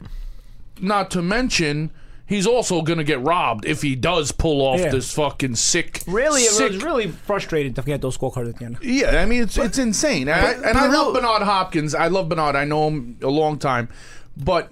not 0.81 1.11
to 1.12 1.23
mention 1.23 1.91
he's 2.27 2.47
also 2.47 2.83
going 2.83 2.99
to 2.99 3.05
get 3.05 3.21
robbed 3.21 3.65
if 3.67 3.83
he 3.83 3.95
does 3.95 4.33
pull 4.33 4.61
off 4.62 4.81
Yeah. 4.81 4.91
this 4.91 5.12
fucking 5.15 5.55
sick. 5.57 6.03
Really, 6.07 6.43
it 6.43 6.73
was 6.73 6.83
really 6.83 7.09
frustrating 7.09 7.75
to 7.75 7.83
get 7.83 8.01
those 8.01 8.17
scorecards 8.19 8.49
at 8.51 8.57
the 8.59 8.65
end. 8.65 8.79
Yeah, 8.83 9.21
I 9.23 9.27
mean 9.27 9.43
it's 9.43 9.57
it's 9.57 9.79
insane. 9.79 10.29
I, 10.29 10.41
but- 10.41 10.55
and 10.57 10.62
but 10.62 10.77
I 10.77 10.87
love 10.89 11.15
Bernard 11.15 11.43
Hopkins. 11.43 11.95
I 11.95 12.09
love 12.09 12.29
Bernard. 12.29 12.57
I 12.57 12.65
know 12.65 12.89
him 12.89 13.19
a 13.23 13.29
long 13.29 13.59
time, 13.59 13.89
but 14.37 14.71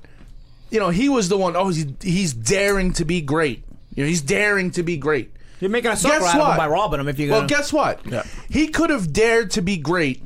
you 0.70 0.80
know 0.80 0.90
he 0.90 1.09
was 1.09 1.28
the 1.28 1.36
one. 1.38 1.55
Oh, 1.57 1.68
he's 1.68 1.86
he's 2.03 2.32
daring 2.34 2.93
to 2.95 3.05
be 3.05 3.20
great. 3.20 3.64
You 3.95 4.05
know, 4.05 4.09
he's 4.09 4.22
daring 4.22 4.70
to 4.72 4.82
be 4.82 4.97
great. 4.97 5.30
You're 5.61 5.70
making 5.70 5.90
a 5.93 5.97
sucker 5.97 6.24
out 6.24 6.40
of 6.40 6.51
him 6.53 6.57
by 6.57 6.66
robbing 6.66 6.99
him 6.99 7.07
if 7.09 7.18
you're 7.20 7.30
Well, 7.30 7.47
guess 7.47 7.72
what? 7.72 8.01
Yeah. 8.07 8.24
He 8.51 8.66
could 8.68 8.90
have 8.90 9.12
dared 9.12 9.51
to 9.53 9.62
be 9.62 9.76
great 9.76 10.22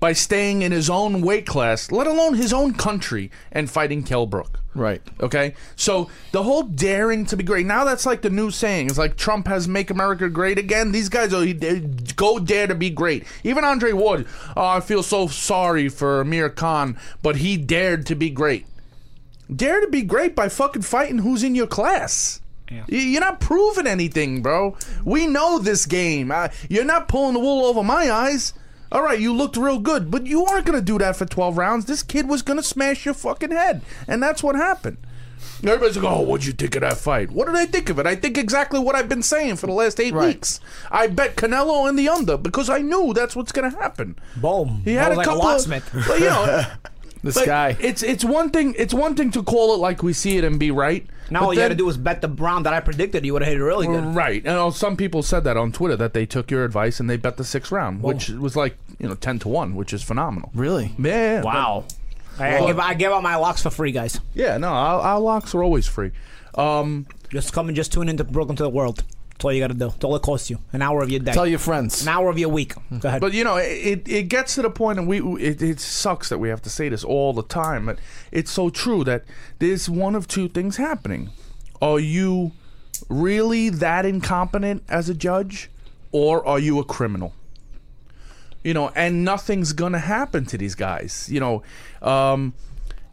by 0.00 0.12
staying 0.12 0.62
in 0.62 0.72
his 0.72 0.88
own 0.88 1.20
weight 1.20 1.46
class, 1.46 1.90
let 1.90 2.06
alone 2.06 2.34
his 2.34 2.52
own 2.52 2.74
country, 2.74 3.30
and 3.50 3.70
fighting 3.70 4.02
Kell 4.02 4.26
Brook. 4.26 4.60
Right. 4.74 5.02
Okay, 5.20 5.54
so 5.74 6.08
the 6.30 6.44
whole 6.44 6.62
daring 6.62 7.26
to 7.26 7.36
be 7.36 7.42
great 7.42 7.66
now 7.66 7.84
that's 7.84 8.06
like 8.06 8.22
the 8.22 8.30
new 8.30 8.50
saying. 8.50 8.86
It's 8.86 8.98
like 8.98 9.16
Trump 9.16 9.48
has 9.48 9.66
"Make 9.66 9.90
America 9.90 10.28
Great 10.28 10.58
Again." 10.58 10.92
These 10.92 11.08
guys 11.08 11.34
are 11.34 11.44
they 11.44 11.80
go 12.14 12.38
dare 12.38 12.68
to 12.68 12.76
be 12.76 12.90
great. 12.90 13.26
Even 13.42 13.64
Andre 13.64 13.92
Ward. 13.92 14.26
Oh, 14.56 14.66
I 14.66 14.80
feel 14.80 15.02
so 15.02 15.26
sorry 15.26 15.88
for 15.88 16.20
Amir 16.20 16.48
Khan, 16.50 16.96
but 17.22 17.36
he 17.36 17.56
dared 17.56 18.06
to 18.06 18.14
be 18.14 18.30
great. 18.30 18.66
Dare 19.54 19.80
to 19.80 19.88
be 19.88 20.02
great 20.02 20.36
by 20.36 20.48
fucking 20.48 20.82
fighting 20.82 21.18
who's 21.18 21.42
in 21.42 21.54
your 21.54 21.66
class. 21.66 22.40
Yeah. 22.70 22.84
You're 22.86 23.20
not 23.20 23.40
proving 23.40 23.86
anything, 23.86 24.42
bro. 24.42 24.76
We 25.04 25.26
know 25.26 25.58
this 25.58 25.86
game. 25.86 26.30
Uh, 26.30 26.48
you're 26.68 26.84
not 26.84 27.08
pulling 27.08 27.32
the 27.32 27.40
wool 27.40 27.64
over 27.64 27.82
my 27.82 28.10
eyes. 28.10 28.52
All 28.90 29.02
right, 29.02 29.20
you 29.20 29.34
looked 29.34 29.56
real 29.56 29.78
good, 29.78 30.10
but 30.10 30.26
you 30.26 30.44
aren't 30.46 30.66
going 30.66 30.78
to 30.78 30.84
do 30.84 30.98
that 30.98 31.16
for 31.16 31.26
12 31.26 31.58
rounds. 31.58 31.84
This 31.84 32.02
kid 32.02 32.28
was 32.28 32.42
going 32.42 32.56
to 32.56 32.62
smash 32.62 33.04
your 33.04 33.14
fucking 33.14 33.50
head. 33.50 33.82
And 34.06 34.22
that's 34.22 34.42
what 34.42 34.56
happened. 34.56 34.96
Everybody's 35.62 35.96
like, 35.96 36.10
oh, 36.10 36.20
what'd 36.22 36.46
you 36.46 36.52
think 36.52 36.74
of 36.76 36.82
that 36.82 36.96
fight? 36.98 37.30
What 37.30 37.46
did 37.46 37.56
I 37.56 37.66
think 37.66 37.90
of 37.90 37.98
it? 37.98 38.06
I 38.06 38.14
think 38.14 38.38
exactly 38.38 38.78
what 38.80 38.94
I've 38.94 39.08
been 39.08 39.22
saying 39.22 39.56
for 39.56 39.66
the 39.66 39.72
last 39.72 39.98
eight 40.00 40.14
Right. 40.14 40.34
weeks. 40.36 40.60
I 40.90 41.08
bet 41.08 41.36
Canelo 41.36 41.88
in 41.88 41.96
the 41.96 42.08
under 42.08 42.36
because 42.36 42.70
I 42.70 42.78
knew 42.78 43.12
that's 43.12 43.34
what's 43.36 43.52
going 43.52 43.70
to 43.70 43.76
happen. 43.76 44.16
Boom. 44.36 44.82
He 44.84 44.94
had 44.94 45.12
a 45.12 45.16
like 45.16 45.26
a 45.26 45.30
couple 45.30 45.44
locksmith. 45.44 45.92
of, 45.94 46.06
well, 46.08 46.18
you 46.18 46.24
know, 46.26 46.66
This 47.24 47.44
guy. 47.44 47.76
It's 47.80 48.04
it's 48.04 48.24
one 48.24 48.50
thing. 48.50 48.76
It's 48.78 48.94
one 48.94 49.16
thing 49.16 49.32
to 49.32 49.42
call 49.42 49.74
it 49.74 49.78
like 49.78 50.04
we 50.04 50.12
see 50.12 50.36
it 50.38 50.44
and 50.44 50.56
be 50.58 50.70
right. 50.70 51.04
Now 51.30 51.40
but 51.40 51.46
all 51.46 51.54
you 51.54 51.60
had 51.60 51.68
to 51.68 51.74
do 51.74 51.84
was 51.86 51.96
bet 51.96 52.20
the 52.20 52.28
Brown 52.28 52.62
that 52.62 52.72
I 52.72 52.80
predicted. 52.80 53.24
You 53.24 53.32
would 53.34 53.42
have 53.42 53.50
hit 53.52 53.60
it 53.60 53.64
really 53.64 53.86
good. 53.86 54.14
Right. 54.14 54.44
And 54.46 54.74
some 54.74 54.96
people 54.96 55.22
said 55.22 55.44
that 55.44 55.56
on 55.56 55.72
Twitter 55.72 55.96
that 55.96 56.14
they 56.14 56.26
took 56.26 56.50
your 56.50 56.64
advice 56.64 57.00
and 57.00 57.08
they 57.10 57.16
bet 57.16 57.36
the 57.36 57.44
sixth 57.44 57.70
round, 57.72 58.02
which 58.02 58.28
was 58.30 58.56
like, 58.56 58.76
you 58.98 59.08
know, 59.08 59.14
10 59.14 59.40
to 59.40 59.48
1, 59.48 59.74
which 59.74 59.92
is 59.92 60.02
phenomenal. 60.02 60.50
Really? 60.54 60.92
Yeah. 60.98 61.42
Wow. 61.42 61.84
I, 62.38 62.58
I 62.58 62.66
give, 62.66 62.78
I 62.78 62.94
give 62.94 63.12
out 63.12 63.22
my 63.22 63.36
locks 63.36 63.62
for 63.62 63.70
free, 63.70 63.92
guys. 63.92 64.20
Yeah, 64.32 64.58
no, 64.58 64.68
our, 64.68 65.00
our 65.00 65.20
locks 65.20 65.54
are 65.54 65.62
always 65.62 65.86
free. 65.86 66.12
Um, 66.54 67.06
Just 67.30 67.52
come 67.52 67.68
and 67.68 67.76
just 67.76 67.92
tune 67.92 68.08
into 68.08 68.24
Brooklyn 68.24 68.56
to 68.56 68.62
the 68.62 68.68
World. 68.70 69.02
That's 69.38 69.44
all 69.44 69.52
you 69.52 69.60
got 69.60 69.68
to 69.68 69.74
do. 69.74 69.88
That's 69.88 70.04
all 70.04 70.16
it 70.16 70.22
costs 70.22 70.50
you. 70.50 70.58
An 70.72 70.82
hour 70.82 71.00
of 71.00 71.10
your 71.10 71.20
day. 71.20 71.30
Tell 71.32 71.46
your 71.46 71.60
friends. 71.60 72.02
An 72.02 72.08
hour 72.08 72.28
of 72.28 72.40
your 72.40 72.48
week. 72.48 72.74
Go 72.98 73.08
ahead. 73.08 73.20
but 73.20 73.32
you 73.32 73.44
know, 73.44 73.56
it 73.56 74.02
it 74.08 74.24
gets 74.24 74.56
to 74.56 74.62
the 74.62 74.70
point, 74.70 74.98
and 74.98 75.06
we 75.06 75.20
it, 75.40 75.62
it 75.62 75.78
sucks 75.78 76.28
that 76.30 76.38
we 76.38 76.48
have 76.48 76.60
to 76.62 76.70
say 76.70 76.88
this 76.88 77.04
all 77.04 77.32
the 77.32 77.44
time, 77.44 77.86
but 77.86 78.00
it's 78.32 78.50
so 78.50 78.68
true 78.68 79.04
that 79.04 79.22
there's 79.60 79.88
one 79.88 80.16
of 80.16 80.26
two 80.26 80.48
things 80.48 80.76
happening. 80.76 81.30
Are 81.80 82.00
you 82.00 82.50
really 83.08 83.68
that 83.68 84.04
incompetent 84.04 84.82
as 84.88 85.08
a 85.08 85.14
judge, 85.14 85.70
or 86.10 86.44
are 86.44 86.58
you 86.58 86.80
a 86.80 86.84
criminal? 86.84 87.32
You 88.64 88.74
know, 88.74 88.90
and 88.96 89.24
nothing's 89.24 89.72
gonna 89.72 90.00
happen 90.00 90.46
to 90.46 90.58
these 90.58 90.74
guys. 90.74 91.28
You 91.30 91.38
know, 91.38 91.62
um, 92.02 92.54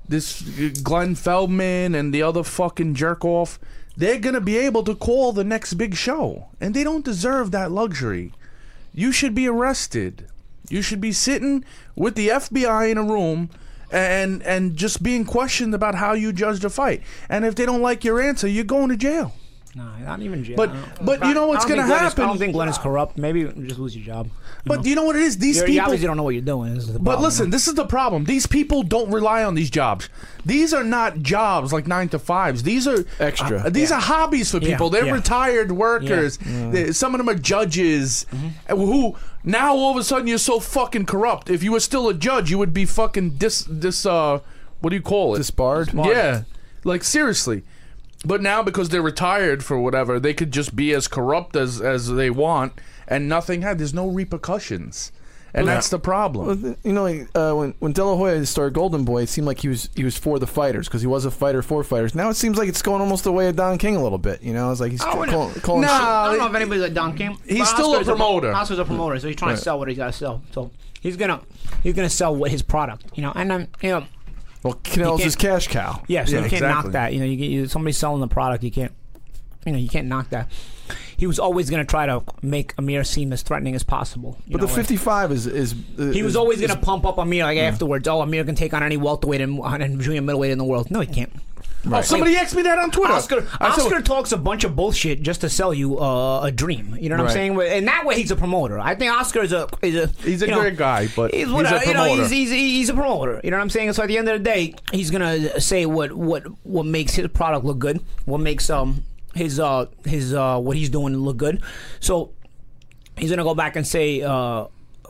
this 0.10 0.42
Glenn 0.82 1.14
Feldman 1.14 1.94
and 1.94 2.12
the 2.12 2.24
other 2.24 2.44
fucking 2.44 2.96
jerk 2.96 3.24
off, 3.24 3.60
they're 3.98 4.20
gonna 4.20 4.42
be 4.42 4.58
able 4.58 4.84
to 4.84 4.96
call 4.96 5.32
the 5.32 5.44
next 5.44 5.76
big 5.76 5.96
show, 5.96 6.48
and 6.60 6.74
they 6.74 6.84
don't 6.84 7.06
deserve 7.06 7.52
that 7.52 7.72
luxury. 7.72 8.34
You 8.94 9.12
should 9.12 9.36
be 9.36 9.48
arrested. 9.48 10.28
You 10.70 10.82
should 10.82 11.02
be 11.02 11.12
sitting 11.12 11.64
with 11.96 12.16
the 12.16 12.30
FBI 12.30 12.90
in 12.90 12.98
a 12.98 13.04
room 13.04 13.50
and 13.92 14.42
and 14.44 14.76
just 14.76 15.04
being 15.04 15.26
questioned 15.26 15.74
about 15.74 15.96
how 15.96 16.14
you 16.14 16.34
judged 16.34 16.66
a 16.66 16.70
fight. 16.70 17.02
And 17.30 17.46
if 17.46 17.56
they 17.56 17.66
don't 17.66 17.82
like 17.82 18.04
your 18.04 18.22
answer, 18.22 18.48
you're 18.48 18.64
going 18.64 18.90
to 18.90 18.98
jail. 18.98 19.34
No, 19.76 19.84
not 20.06 20.22
even 20.22 20.44
jail. 20.44 20.56
But- 20.56 20.72
but 21.02 21.26
you 21.28 21.34
know 21.34 21.48
what's 21.48 21.66
I 21.66 21.68
don't 21.68 21.78
gonna 21.78 21.88
think 21.88 21.88
Glenn 21.90 22.06
is- 22.06 22.12
happen? 22.12 22.24
I 22.24 22.28
don't 22.28 22.38
think 22.38 22.54
Glenn 22.54 22.70
is 22.70 22.78
corrupt. 22.78 23.18
Maybe 23.18 23.42
you 23.42 23.54
just 23.68 23.78
lose 23.80 23.96
your 23.96 24.06
job. 24.06 24.30
But 24.66 24.86
you 24.86 24.96
know 24.96 25.04
what 25.04 25.16
it 25.18 25.22
is? 25.22 25.38
These 25.38 25.58
You're, 25.58 25.68
you 25.68 25.74
people 25.74 25.86
obviously 25.86 26.08
don't 26.08 26.18
know 26.18 26.24
what 26.24 26.34
you're 26.34 26.42
doing. 26.42 26.74
This 26.76 26.86
is 26.86 26.94
the 26.94 27.00
But 27.00 27.04
problem, 27.12 27.24
listen, 27.26 27.50
this 27.50 27.68
is 27.68 27.74
the 27.76 27.86
problem. 27.86 28.24
These 28.24 28.48
people 28.48 28.84
don't 28.84 29.12
rely 29.12 29.44
on 29.44 29.54
these 29.56 29.70
jobs. 29.70 30.08
These 30.46 30.74
are 30.74 30.84
not 30.84 31.20
jobs 31.22 31.74
like 31.74 31.88
nine 31.88 32.08
to 32.10 32.20
fives. 32.20 32.64
These 32.64 32.88
are 32.88 33.06
Extra. 33.20 33.60
uh, 33.66 33.70
these 33.70 33.92
are 33.92 34.00
hobbies 34.00 34.50
for 34.50 34.58
Yeah, 34.60 34.70
people. 34.70 34.90
They're 34.90 35.06
yeah. 35.08 35.12
retired 35.14 35.72
workers. 35.74 36.38
They- 36.38 36.92
Some 36.94 37.14
of 37.14 37.20
them 37.20 37.30
are 37.30 37.36
judges 37.36 38.26
Mm-hmm. 38.34 38.76
who 38.78 39.16
now 39.44 39.76
all 39.76 39.92
of 39.92 39.98
a 39.98 40.04
sudden 40.04 40.28
you're 40.28 40.38
so 40.38 40.60
fucking 40.60 41.06
corrupt. 41.06 41.50
If 41.50 41.62
you 41.64 41.72
were 41.74 41.80
still 41.80 42.08
a 42.10 42.14
judge, 42.14 42.50
you 42.50 42.58
would 42.58 42.74
be 42.74 42.86
fucking 42.86 43.32
dis 43.38 43.64
dis 43.64 44.06
uh 44.06 44.40
what 44.80 44.90
do 44.92 44.96
you 44.96 45.02
call 45.02 45.36
it? 45.36 45.40
Disbarred? 45.40 45.92
Yeah, 45.94 46.42
like 46.84 47.04
seriously. 47.04 47.64
But 48.26 48.42
now 48.42 48.64
because 48.64 48.90
they're 48.90 49.02
retired 49.02 49.64
for 49.64 49.80
whatever, 49.80 50.20
they 50.20 50.34
could 50.34 50.52
just 50.52 50.76
be 50.76 50.94
as 50.94 51.08
corrupt 51.08 51.56
as 51.56 51.80
as 51.82 52.10
they 52.12 52.30
want, 52.30 52.74
and 53.08 53.30
nothing 53.30 53.62
had. 53.62 53.78
There's 53.78 53.94
no 53.94 54.08
repercussions, 54.08 55.12
and 55.54 55.68
that's 55.68 55.90
the 55.90 56.00
problem. 56.00 56.48
Well, 56.48 56.56
th- 56.58 56.78
You 56.84 56.94
know, 56.94 57.04
like, 57.04 57.28
uh, 57.36 57.54
when 57.54 57.74
when 57.80 57.94
De 57.94 58.04
La 58.04 58.16
Hoya 58.16 58.46
started 58.46 58.74
Golden 58.74 59.04
Boy, 59.06 59.22
it 59.24 59.30
seemed 59.30 59.48
like 59.48 59.60
he 59.60 59.68
was 59.68 59.90
he 59.96 60.04
was 60.04 60.18
for 60.18 60.40
the 60.40 60.48
fighters 60.48 60.88
because 60.88 61.02
he 61.02 61.08
was 61.08 61.24
a 61.26 61.32
fighter 61.32 61.62
for 61.62 61.84
fighters. 61.84 62.16
Now 62.16 62.30
it 62.30 62.36
seems 62.36 62.58
like 62.58 62.68
it's 62.68 62.82
going 62.82 63.02
almost 63.02 63.24
the 63.24 63.32
way 63.32 63.48
of 63.48 63.56
Don 63.56 63.78
King 63.78 63.96
a 63.96 64.02
little 64.04 64.18
bit. 64.18 64.42
You 64.42 64.54
know, 64.54 64.72
it's 64.72 64.82
like 64.82 64.92
he's 64.92 65.02
I 65.02 65.12
calling, 65.12 65.32
wouldn't- 65.32 65.64
calling 65.64 65.82
Nah, 65.82 65.88
shit- 65.88 66.08
I 66.08 66.28
don't 66.30 66.38
know 66.40 66.48
if 66.48 66.56
anybody's 66.56 66.84
like 66.84 66.94
Don 66.94 67.16
King. 67.16 67.38
He's 67.46 67.60
but 67.60 67.66
still 67.66 67.88
a 67.94 68.00
Oscar's 68.00 68.08
promoter. 68.08 68.54
Oscar's 68.54 68.80
a 68.80 68.86
promoter, 68.86 69.20
so 69.20 69.28
he's 69.28 69.36
trying 69.38 69.56
to 69.56 69.62
sell 69.62 69.78
what 69.80 69.88
he's 69.88 69.98
got 69.98 70.08
to 70.08 70.14
sell. 70.14 70.42
So 70.52 70.72
he's 71.00 71.16
gonna 71.16 71.42
he's 71.84 71.94
gonna 71.94 72.10
sell 72.10 72.36
what 72.36 72.52
his 72.52 72.62
product, 72.62 73.06
you 73.16 73.22
know. 73.22 73.32
And 73.36 73.52
um, 73.52 73.68
you 73.82 73.90
know, 73.90 74.06
Well, 74.66 74.74
Canelo's 74.84 75.24
his 75.24 75.36
cash 75.36 75.68
cow. 75.68 76.02
yeah, 76.08 76.26
so 76.26 76.32
Yeah, 76.32 76.38
you 76.38 76.50
can't 76.50 76.54
exactly. 76.54 76.84
knock 76.84 76.92
that. 76.94 77.14
You 77.14 77.20
know, 77.20 77.26
you, 77.26 77.38
get- 77.38 77.50
you 77.52 77.68
somebody's 77.68 77.98
selling 77.98 78.20
the 78.20 78.28
product, 78.28 78.64
you 78.64 78.72
can't, 78.72 78.92
you 79.66 79.72
know, 79.72 79.78
you 79.78 79.88
can't 79.88 80.08
knock 80.08 80.30
that. 80.32 80.50
He 81.18 81.28
was 81.28 81.38
always 81.40 81.70
gonna 81.70 81.86
try 81.86 82.08
to 82.08 82.24
make 82.42 82.74
Amir 82.78 83.04
seem 83.04 83.32
as 83.32 83.42
threatening 83.44 83.76
as 83.76 83.84
possible. 83.84 84.38
But 84.48 84.60
the 84.62 84.68
know, 84.68 84.74
like- 84.74 84.76
55 84.76 85.32
is 85.32 85.48
is 85.48 85.76
uh, 86.00 86.06
He 86.12 86.24
was 86.24 86.36
always 86.36 86.60
going 86.60 86.72
to 86.72 86.78
pump 86.78 87.06
up 87.06 87.18
Amir 87.20 87.44
like 87.46 87.58
afterwards. 87.60 88.08
Oh, 88.08 88.22
Amir 88.22 88.44
can 88.44 88.56
take 88.56 88.74
on 88.74 88.84
any 88.84 88.98
welterweight 88.98 89.40
and, 89.42 89.60
and 89.60 90.02
junior 90.02 90.22
middleweight 90.22 90.52
in 90.52 90.58
the 90.58 90.66
world. 90.66 90.90
No, 90.92 91.00
he 91.00 91.08
can't. 91.08 91.32
Oh, 91.92 92.02
somebody 92.02 92.36
asked 92.36 92.56
me 92.56 92.62
that 92.64 92.80
on 92.80 92.92
Twitter. 92.92 93.14
Oscar, 93.14 93.48
I 93.60 93.78
said, 93.78 94.06
talks 94.06 94.32
a 94.32 94.38
bunch 94.38 94.64
of 94.64 94.76
bullshit 94.76 95.22
just 95.22 95.42
to 95.42 95.50
sell 95.50 95.74
you 95.74 96.00
uh, 96.00 96.42
a 96.44 96.52
dream. 96.52 96.98
You 97.00 97.10
know 97.10 97.16
what 97.18 97.24
Right. 97.26 97.30
I'm 97.38 97.58
saying? 97.58 97.62
And 97.78 97.88
that 97.88 98.06
way, 98.06 98.16
he's 98.16 98.32
a 98.32 98.36
promoter. 98.36 98.80
I 98.80 98.96
think 98.96 99.12
Oscar 99.12 99.42
is 99.42 99.54
a 99.54 99.68
is 99.82 99.96
a 99.96 100.08
He's 100.24 100.42
a 100.42 100.46
you 100.48 100.52
know, 100.52 100.62
great 100.62 100.78
guy, 100.78 101.08
but 101.16 101.34
he's, 101.34 101.46
he's 101.46 101.54
whatever, 101.54 101.76
a 101.78 101.88
You 101.88 101.94
know, 101.94 102.00
promoter. 102.06 102.22
he's, 102.24 102.32
he's 102.32 102.52
he's 102.52 102.90
a 102.90 102.94
promoter. 102.94 103.42
You 103.44 103.52
know 103.52 103.58
what 103.58 103.64
I'm 103.64 103.70
saying? 103.70 103.94
So 103.94 104.04
at 104.04 104.08
the 104.08 104.18
end 104.18 104.28
of 104.30 104.38
the 104.38 104.44
day, 104.44 104.74
he's 104.92 105.12
gonna 105.12 105.60
say 105.62 105.86
what 105.86 106.12
what 106.14 106.44
what 106.66 106.86
makes 106.86 107.14
his 107.16 107.28
product 107.28 107.66
look 107.66 107.80
good. 107.80 108.02
What 108.26 108.40
makes 108.40 108.70
um 108.70 109.04
his 109.34 109.60
uh 109.60 109.86
his 110.06 110.34
uh 110.34 110.60
what 110.60 110.78
he's 110.78 110.90
doing 110.90 111.16
look 111.18 111.38
good. 111.38 111.62
So 112.00 112.32
he's 113.18 113.30
gonna 113.30 113.44
go 113.44 113.54
back 113.56 113.76
and 113.76 113.86
say 113.86 114.22
uh, 114.22 114.66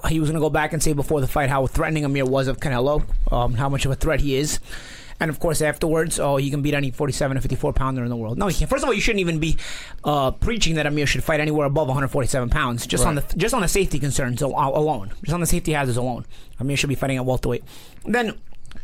he 0.10 0.20
was 0.20 0.30
gonna 0.30 0.40
go 0.40 0.50
back 0.50 0.74
and 0.74 0.84
say 0.84 0.94
before 0.94 1.22
the 1.22 1.28
fight 1.28 1.50
how 1.50 1.66
threatening 1.68 2.06
Amir 2.06 2.26
was 2.26 2.48
of 2.48 2.60
Canelo, 2.60 3.04
um, 3.32 3.54
how 3.54 3.70
much 3.70 3.86
of 3.86 3.92
a 3.92 3.96
threat 3.96 4.20
he 4.22 4.36
is. 4.36 4.60
And 5.20 5.30
of 5.30 5.39
course, 5.39 5.61
afterwards, 5.61 6.20
oh, 6.20 6.36
he 6.36 6.49
can 6.49 6.61
beat 6.61 6.74
any 6.74 6.91
47 6.91 7.38
or 7.38 7.41
54 7.41 7.74
pounder 7.74 8.03
in 8.03 8.09
the 8.09 8.16
world. 8.16 8.38
No, 8.38 8.47
he 8.47 8.53
can't. 8.57 8.70
First 8.70 8.84
of 8.84 8.89
all, 8.89 8.93
you 8.93 9.01
shouldn't 9.01 9.22
even 9.22 9.39
be 9.39 9.57
uh, 10.03 10.32
preaching 10.32 10.76
that 10.76 10.86
Amir 10.86 11.07
should 11.07 11.24
fight 11.24 11.39
anywhere 11.39 11.66
above 11.66 11.88
147 11.88 12.49
pounds, 12.49 12.86
just 12.86 13.05
on 13.05 13.16
the 13.16 13.24
just 13.38 13.53
on 13.53 13.61
the 13.61 13.68
safety 13.68 13.97
concerns 13.99 14.41
alone, 14.41 15.11
just 15.24 15.34
on 15.34 15.39
the 15.39 15.45
safety 15.45 15.72
hazards 15.72 15.97
alone. 15.97 16.26
Amir 16.59 16.76
should 16.78 16.89
be 16.89 16.95
fighting 16.95 17.18
at 17.18 17.26
welterweight. 17.26 17.63
Then 18.05 18.38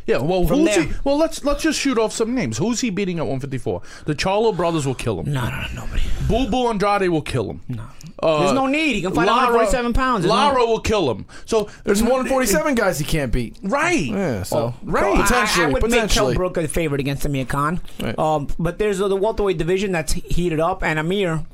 yeah, 0.08 0.18
well, 0.18 0.46
From 0.46 0.60
who's 0.60 0.76
there- 0.76 0.84
he? 0.86 0.94
Well, 1.04 1.18
let's 1.18 1.44
let's 1.44 1.64
just 1.64 1.80
shoot 1.80 1.98
off 1.98 2.12
some 2.14 2.34
names. 2.36 2.58
Who's 2.58 2.82
he 2.82 2.90
beating 2.90 3.18
at 3.20 3.24
154? 3.24 3.82
The 4.06 4.16
Charlo 4.16 4.56
brothers 4.56 4.86
will 4.86 4.96
kill 4.96 5.20
him. 5.20 5.32
no, 5.32 5.50
no, 5.50 5.62
no, 5.74 5.86
nobody. 5.86 6.02
Boo 6.28 6.50
Boo 6.50 6.68
Andrade 6.70 7.10
will 7.10 7.22
kill 7.22 7.50
him. 7.50 7.62
No. 7.68 7.84
Uh, 8.24 8.40
There's 8.42 8.54
no 8.54 8.68
need. 8.68 8.94
He 8.94 9.02
can 9.02 9.14
fight 9.14 9.26
147 9.28 9.94
pounds. 9.94 10.24
There's 10.24 10.30
no- 10.30 10.36
Lara 10.36 10.66
will 10.66 10.80
kill 10.80 11.10
him. 11.10 11.26
So 11.46 11.70
There's 11.84 12.02
147 12.04 12.76
guys 12.76 13.00
he 13.00 13.06
can't 13.06 13.32
beat. 13.32 13.58
Right. 13.64 14.06
Yeah, 14.06 14.44
so 14.44 14.76
right. 14.84 15.18
I- 15.18 15.22
Potentially, 15.24 15.66
I, 15.66 15.70
would 15.70 15.90
make 15.90 16.10
Kell. 16.12 16.34
Brook 16.36 16.58
a 16.58 16.68
favorite 16.68 17.00
against 17.02 17.26
Amir 17.26 17.46
Khan. 17.46 17.82
Right. 18.00 18.18
Um, 18.20 18.48
but 18.60 18.78
there's 18.78 19.00
the 19.00 19.16
welterweight 19.16 19.58
division 19.58 19.92
that's 19.92 20.14
heated 20.14 20.60
up, 20.60 20.84
and 20.84 21.00
Amir 21.00 21.46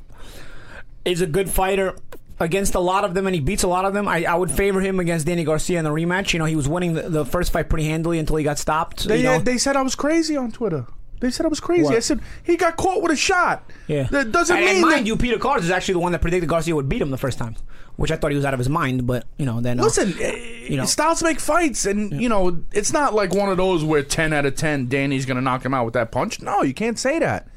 is 1.06 1.22
a 1.22 1.26
good 1.26 1.48
fighter 1.48 1.94
against 2.40 2.74
a 2.74 2.80
lot 2.80 3.04
of 3.04 3.14
them, 3.14 3.26
and 3.26 3.34
he 3.34 3.40
beats 3.40 3.62
a 3.62 3.68
lot 3.68 3.84
of 3.84 3.94
them. 3.94 4.06
I, 4.08 4.24
I 4.24 4.34
would 4.34 4.50
favor 4.50 4.80
him 4.80 5.00
against 5.00 5.26
Danny 5.26 5.44
Garcia 5.44 5.78
in 5.78 5.84
the 5.84 5.90
rematch. 5.90 6.32
You 6.32 6.38
know, 6.38 6.44
he 6.44 6.56
was 6.56 6.68
winning 6.68 6.94
the, 6.94 7.08
the 7.08 7.24
first 7.24 7.52
fight 7.52 7.68
pretty 7.68 7.84
handily 7.84 8.18
until 8.18 8.36
he 8.36 8.44
got 8.44 8.58
stopped. 8.58 9.08
They, 9.08 9.18
you 9.18 9.24
know? 9.24 9.38
they 9.38 9.58
said 9.58 9.76
I 9.76 9.82
was 9.82 9.94
crazy 9.94 10.36
on 10.36 10.52
Twitter. 10.52 10.86
They 11.20 11.30
said 11.30 11.46
I 11.46 11.48
was 11.48 11.60
crazy. 11.60 11.84
What? 11.84 11.96
I 11.96 12.00
said 12.00 12.20
he 12.44 12.56
got 12.56 12.76
caught 12.76 13.02
with 13.02 13.10
a 13.10 13.16
shot. 13.16 13.68
yeah. 13.88 14.04
That 14.04 14.30
doesn't 14.30 14.56
and, 14.56 14.64
mean 14.64 14.76
and 14.76 14.82
mind 14.82 15.00
that. 15.00 15.06
you, 15.06 15.16
Peter 15.16 15.38
Cards 15.38 15.64
is 15.64 15.70
actually 15.70 15.94
the 15.94 16.00
one 16.00 16.12
that 16.12 16.20
predicted 16.20 16.48
Garcia 16.48 16.74
would 16.74 16.88
beat 16.88 17.02
him 17.02 17.10
the 17.10 17.18
first 17.18 17.38
time, 17.38 17.56
which 17.96 18.12
I 18.12 18.16
thought 18.16 18.30
he 18.30 18.36
was 18.36 18.44
out 18.44 18.54
of 18.54 18.58
his 18.58 18.68
mind. 18.68 19.06
But 19.06 19.26
you 19.36 19.44
know, 19.44 19.60
then 19.60 19.80
uh, 19.80 19.82
Listen, 19.82 20.14
you 20.16 20.76
know. 20.76 20.84
styles 20.84 21.22
make 21.22 21.40
fights, 21.40 21.86
and 21.86 22.20
you 22.22 22.28
know 22.28 22.62
it's 22.72 22.92
not 22.92 23.14
like 23.14 23.34
one 23.34 23.48
of 23.48 23.56
those 23.56 23.82
where 23.82 24.02
ten 24.02 24.32
out 24.32 24.46
of 24.46 24.54
ten 24.54 24.86
Danny's 24.86 25.26
gonna 25.26 25.40
knock 25.40 25.64
him 25.64 25.74
out 25.74 25.84
with 25.84 25.94
that 25.94 26.12
punch. 26.12 26.40
No, 26.40 26.62
you 26.62 26.74
can't 26.74 26.98
say 26.98 27.18
that. 27.18 27.48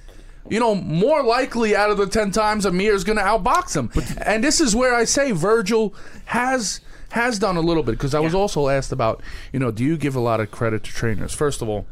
You 0.50 0.60
know, 0.60 0.76
more 0.76 1.24
likely 1.24 1.76
out 1.76 1.90
of 1.92 1.98
the 1.98 2.08
10 2.08 2.32
times 2.32 2.66
Amir 2.66 2.94
is 2.94 3.04
going 3.04 3.18
to 3.18 3.24
outbox 3.24 3.76
him. 3.76 3.92
and 4.26 4.44
this 4.44 4.60
is 4.60 4.76
where 4.76 4.94
I 4.96 5.06
say 5.06 5.32
Virgil 5.32 5.94
has 6.26 6.82
has 7.12 7.38
done 7.40 7.58
a 7.58 7.62
little 7.62 7.84
bit 7.84 7.92
because 7.94 8.16
I 8.16 8.20
was 8.22 8.34
also 8.34 8.70
asked 8.70 8.94
about, 8.94 9.22
you 9.52 9.60
know, 9.60 9.70
do 9.70 9.84
you 9.84 9.98
give 9.98 10.16
a 10.16 10.20
lot 10.22 10.40
of 10.40 10.50
credit 10.50 10.84
to 10.86 10.92
trainers? 10.92 11.34
First 11.34 11.62
of 11.62 11.68
all, 11.68 11.86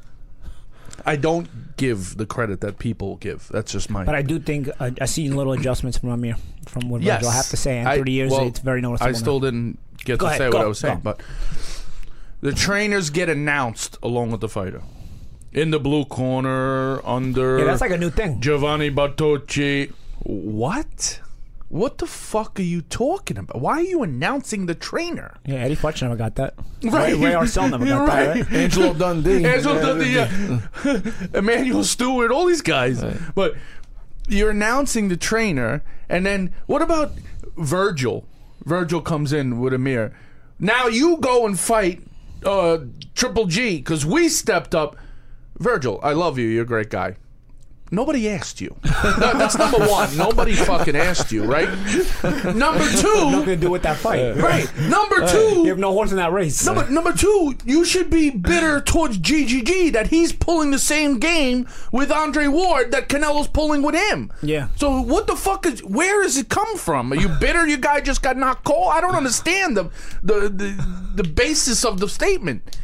I 1.06 1.18
don't 1.18 1.76
give 1.76 2.16
the 2.18 2.26
credit 2.26 2.62
that 2.62 2.80
people 2.80 3.18
give. 3.18 3.47
That's 3.52 3.72
just 3.72 3.89
my 3.89 4.06
But 4.06 4.16
I 4.16 4.22
do 4.22 4.39
think 4.39 4.70
uh, 4.80 4.91
I 5.02 5.06
see 5.06 5.28
little 5.30 5.54
adjustments 5.54 5.97
from 5.97 6.10
Amir, 6.10 6.36
from 6.68 6.89
what 6.89 7.02
Yes. 7.02 7.18
Virgil. 7.20 7.30
I 7.32 7.36
have 7.36 7.47
to 7.50 7.58
say, 7.58 7.80
in 7.80 7.88
I- 7.88 7.97
30 7.97 8.12
years, 8.12 8.32
well, 8.32 8.47
it's 8.47 8.60
very 8.60 8.80
noticeable. 8.82 9.10
I 9.10 9.14
still 9.14 9.39
didn't 9.41 9.78
get 10.06 10.20
Go 10.20 10.26
to 10.26 10.30
ahead, 10.30 10.38
say 10.39 10.50
what 10.50 10.62
I 10.62 10.68
was 10.68 10.80
saying, 10.80 10.95
go. 10.97 11.02
but 11.04 11.22
the 12.41 12.54
trainers 12.54 13.10
get 13.10 13.28
announced 13.30 13.97
along 14.02 14.32
with 14.32 14.39
the 14.41 14.50
fighter. 14.50 14.82
In 15.52 15.72
the 15.72 15.80
blue 15.80 16.06
corner, 16.06 17.06
under 17.06 17.58
Yeah, 17.60 17.66
that's 17.66 17.82
like 17.82 17.91
a 17.91 17.97
new 17.97 18.10
thing. 18.12 18.39
Giovanni 18.39 18.91
Bartocci. 18.91 19.91
What? 20.24 21.22
What 21.70 22.00
the 22.00 22.08
fuck 22.08 22.60
are 22.60 22.64
you 22.64 22.82
talking 22.82 23.38
about? 23.38 23.62
Why 23.62 23.74
are 23.78 23.82
you 23.82 24.02
announcing 24.04 24.66
the 24.66 24.74
trainer? 24.76 25.38
Yeah, 25.45 25.58
Eddie 25.58 25.76
Futch 25.76 26.02
never 26.02 26.16
got 26.16 26.36
that. 26.36 26.56
Right. 26.84 27.14
Ray, 27.14 27.26
Ray 27.26 27.32
Arcel 27.34 27.70
never 27.70 27.86
You're 27.86 28.06
got 28.06 28.16
that. 28.16 28.36
Right? 28.38 28.52
Angelo 28.52 28.93
Dundee. 28.93 29.45
Angelo 29.45 29.76
Yeah, 29.76 29.82
Dundee, 29.82 30.14
yeah. 30.14 31.12
Emanuel 31.34 31.84
Steward, 31.84 32.32
all 32.32 32.45
these 32.45 32.62
guys. 32.62 33.04
But 33.36 33.56
you're 34.28 34.50
announcing 34.52 35.10
the 35.10 35.18
trainer, 35.18 35.84
and 36.10 36.26
then 36.26 36.54
what 36.66 36.82
about 36.82 37.12
Virgil? 37.58 38.26
Virgil 38.66 39.02
comes 39.02 39.32
in 39.32 39.60
with 39.60 39.74
Amir. 39.74 40.16
Now 40.60 40.88
you 40.88 41.18
go 41.18 41.45
and 41.45 41.60
fight 41.60 42.02
uh, 42.43 42.80
Triple 43.16 43.45
G 43.45 43.78
because 43.78 44.06
we 44.06 44.28
stepped 44.30 44.74
up. 44.76 44.95
Virgil, 45.60 45.99
I 46.01 46.14
love 46.14 46.38
you. 46.38 46.47
You're 46.47 46.64
a 46.64 46.68
great 46.68 46.89
guy. 46.89 47.16
Nobody 47.91 48.30
asked 48.30 48.62
you. 48.62 48.76
That- 48.84 49.39
that's 49.39 49.57
number 49.57 49.80
one. 49.80 50.16
Nobody 50.16 50.53
fucking 50.53 50.95
asked 50.95 51.32
you, 51.32 51.43
right? 51.43 51.68
Number 52.55 52.88
two, 52.88 53.32
Nothing 53.32 53.45
to 53.45 53.55
do 53.55 53.72
with 53.72 53.82
that 53.82 53.97
fight. 53.97 54.36
right? 54.38 54.70
Number 54.78 55.28
two, 55.28 55.62
You 55.64 55.70
have 55.70 55.80
no 55.80 55.91
horse 55.91 56.12
in 56.12 56.18
that 56.18 56.32
race. 56.32 56.64
Number, 56.64 56.88
number 56.88 57.14
two, 57.14 57.55
you 57.66 57.84
should 57.86 58.12
be 58.12 58.30
bitter 58.30 58.80
towards 58.80 59.18
GGG 59.18 59.91
that 59.93 60.07
he's 60.07 60.32
pulling 60.32 60.70
the 60.70 60.78
same 60.78 61.18
game 61.18 61.68
with 61.91 62.12
Andre 62.12 62.45
Ward 62.47 62.91
that 62.91 63.10
Canelo's 63.10 63.47
pulling 63.47 63.82
with 63.82 63.95
him. 63.95 64.32
Yeah. 64.43 64.68
So 64.76 65.01
what 65.01 65.26
the 65.26 65.36
fuck 65.36 65.66
is? 65.66 65.84
Where 65.84 66.22
does 66.22 66.38
it 66.38 66.47
come 66.47 66.78
from? 66.78 67.12
Are 67.12 67.16
you 67.16 67.30
bitter? 67.39 67.68
Your 67.68 67.80
guy 67.80 68.01
just 68.01 68.22
got 68.22 68.38
knocked 68.38 68.66
cold. 68.66 68.91
I 68.93 69.01
don't 69.01 69.16
understand 69.16 69.76
the 69.76 69.89
the 70.22 70.41
the, 70.47 70.86
the 71.16 71.24
basis 71.24 71.84
of 71.84 71.99
the 71.99 72.07
statement. 72.07 72.78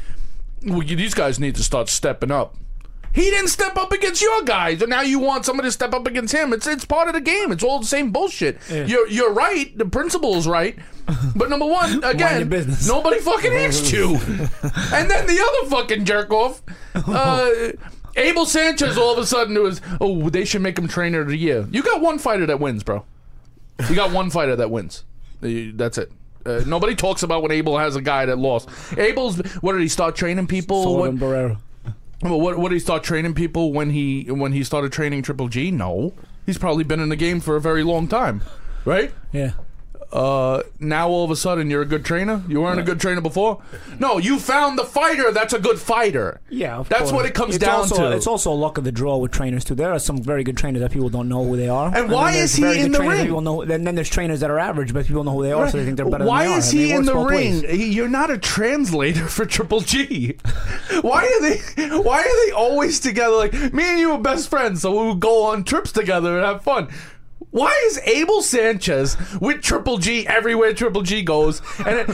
Well, 0.65 0.79
these 0.81 1.13
guys 1.13 1.39
need 1.39 1.53
to 1.57 1.63
start 1.63 1.89
stepping 1.89 2.31
up. 2.31 2.55
He 3.15 3.29
didn't 3.31 3.47
step 3.47 3.77
up 3.77 3.93
against 3.93 4.21
your 4.21 4.41
guys, 4.43 4.81
and 4.81 4.89
now 4.89 5.01
you 5.01 5.19
want 5.19 5.45
somebody 5.45 5.69
to 5.69 5.71
step 5.71 5.93
up 5.93 6.05
against 6.05 6.33
him. 6.33 6.51
It's 6.51 6.67
it's 6.67 6.83
part 6.83 7.07
of 7.07 7.13
the 7.13 7.21
game. 7.21 7.51
It's 7.53 7.63
all 7.63 7.79
the 7.79 7.85
same 7.85 8.11
bullshit. 8.11 8.59
You're 8.69 9.07
you're 9.07 9.31
right. 9.33 9.75
The 9.77 9.85
principle 9.85 10.35
is 10.35 10.47
right. 10.47 10.77
But 11.35 11.49
number 11.49 11.65
one, 11.65 12.03
again, 12.03 12.49
nobody 12.87 13.19
fucking 13.19 13.53
asked 13.65 13.91
you. 13.93 14.15
and 14.15 15.09
then 15.09 15.27
the 15.27 15.39
other 15.61 15.69
fucking 15.69 16.03
jerk 16.03 16.29
off, 16.31 16.61
uh, 16.95 17.71
Abel 18.17 18.45
Sanchez. 18.45 18.97
All 18.97 19.13
of 19.13 19.17
a 19.19 19.25
sudden, 19.25 19.55
it 19.55 19.61
was 19.61 19.79
oh 20.01 20.29
they 20.29 20.43
should 20.45 20.61
make 20.61 20.77
him 20.77 20.87
trainer 20.89 21.21
of 21.21 21.29
the 21.29 21.37
year. 21.37 21.67
You 21.71 21.83
got 21.83 22.01
one 22.01 22.17
fighter 22.19 22.45
that 22.47 22.59
wins, 22.59 22.83
bro. 22.83 23.05
You 23.89 23.95
got 23.95 24.11
one 24.11 24.29
fighter 24.29 24.55
that 24.57 24.69
wins. 24.71 25.05
Uh, 25.41 25.71
That's 25.75 25.97
it. 25.97 26.11
Uh, 26.45 26.63
nobody 26.67 26.95
talks 26.95 27.23
about 27.23 27.41
when 27.41 27.51
Abel 27.51 27.77
has 27.77 27.95
a 27.95 28.01
guy 28.01 28.25
that 28.25 28.37
lost. 28.37 28.69
Abel's 28.97 29.37
what 29.61 29.71
did 29.71 29.81
he 29.81 29.87
start 29.87 30.15
training 30.15 30.47
people? 30.47 30.83
Sullivan 30.83 31.17
What- 31.19 31.29
Barrera. 31.29 31.57
Well, 32.31 32.41
what 32.41 32.57
what 32.57 32.69
did 32.69 32.75
he 32.75 32.79
start 32.79 33.03
training 33.03 33.33
people 33.33 33.71
when 33.71 33.91
he 33.91 34.25
when 34.29 34.51
he 34.51 34.63
started 34.63 34.91
training 34.91 35.21
Triple 35.21 35.47
G? 35.47 35.71
No, 35.71 36.13
he's 36.45 36.57
probably 36.57 36.83
been 36.83 36.99
in 36.99 37.09
the 37.09 37.15
game 37.15 37.39
for 37.39 37.55
a 37.55 37.61
very 37.61 37.83
long 37.83 38.07
time, 38.07 38.43
right? 38.83 39.11
Yeah. 39.31 39.51
Uh, 40.11 40.63
now 40.79 41.09
all 41.09 41.23
of 41.25 41.31
a 41.31 41.35
sudden 41.35 41.69
you're 41.69 41.81
a 41.81 41.85
good 41.85 42.05
trainer. 42.05 42.41
You 42.47 42.61
weren't 42.61 42.79
a 42.79 42.83
good 42.83 42.99
trainer 42.99 43.21
before. 43.21 43.61
No, 43.99 44.17
you 44.17 44.39
found 44.39 44.77
the 44.77 44.83
fighter 44.85 45.31
that's 45.31 45.53
a 45.53 45.59
good 45.59 45.79
fighter. 45.79 46.39
Yeah, 46.49 46.77
of 46.77 46.89
that's 46.89 47.03
course. 47.03 47.13
what 47.13 47.25
it 47.25 47.33
comes 47.33 47.55
It's 47.55 47.65
down 47.65 47.79
also, 47.81 48.09
to. 48.11 48.15
It's 48.15 48.27
also 48.27 48.51
luck 48.53 48.77
of 48.77 48.83
the 48.83 48.91
draw 48.91 49.17
with 49.17 49.31
trainers 49.31 49.63
too. 49.65 49.75
There 49.75 49.91
are 49.91 49.99
some 49.99 50.21
very 50.21 50.43
good 50.43 50.57
trainers 50.57 50.81
that 50.81 50.91
people 50.91 51.09
don't 51.09 51.27
know 51.29 51.43
who 51.43 51.57
they 51.57 51.67
are. 51.69 51.93
And 51.95 52.09
why 52.11 52.31
then 52.31 52.39
there's 52.39 52.51
is 52.51 52.55
he 52.57 52.61
very 52.63 52.79
in 52.81 52.91
the 52.91 52.97
trainers 52.99 53.13
that 53.17 53.19
ring? 53.23 53.27
People 53.27 53.41
know, 53.41 53.61
and 53.61 53.85
then 53.87 53.95
there's 53.95 54.09
trainers 54.09 54.39
that 54.39 54.49
are 54.49 54.59
average, 54.59 54.93
but 54.93 55.05
people 55.05 55.23
know 55.23 55.31
who 55.33 55.43
they 55.43 55.51
are, 55.51 55.69
so 55.69 55.77
they 55.77 55.85
think 55.85 55.97
they're 55.97 56.09
better 56.09 56.25
Why 56.25 56.43
than 56.45 56.51
they 56.53 56.57
is 56.59 56.73
are. 56.73 56.77
He 56.77 56.83
it 56.83 56.89
in 56.91 56.95
works 56.97 57.07
the 57.07 57.13
both 57.13 57.29
ring? 57.29 57.61
ways. 57.63 57.71
He- 57.71 57.93
You're 57.93 58.07
not 58.09 58.29
a 58.31 58.37
translator 58.37 59.27
for 59.27 59.45
Triple 59.45 59.81
G. 59.81 60.37
Why 61.01 61.25
are 61.25 61.41
they? 61.41 61.57
Why 61.97 62.19
are 62.21 62.45
they 62.45 62.51
always 62.51 62.99
together? 62.99 63.35
Like 63.35 63.53
me 63.73 63.83
and 63.83 63.99
you 63.99 64.11
are 64.11 64.19
best 64.19 64.49
friends, 64.49 64.81
so 64.81 64.91
we'll 64.91 65.15
go 65.15 65.43
on 65.45 65.63
trips 65.63 65.91
together 65.91 66.37
and 66.37 66.45
have 66.45 66.61
fun. 66.61 66.89
Why 67.55 67.73
is 67.85 67.99
Abel 68.03 68.41
Sanchez 68.41 69.15
with 69.39 69.61
Triple 69.61 69.97
G 69.97 70.27
everywhere 70.27 70.73
Triple 70.73 71.03
G 71.03 71.21
goes? 71.21 71.61
And 71.79 71.99
it, 71.99 72.07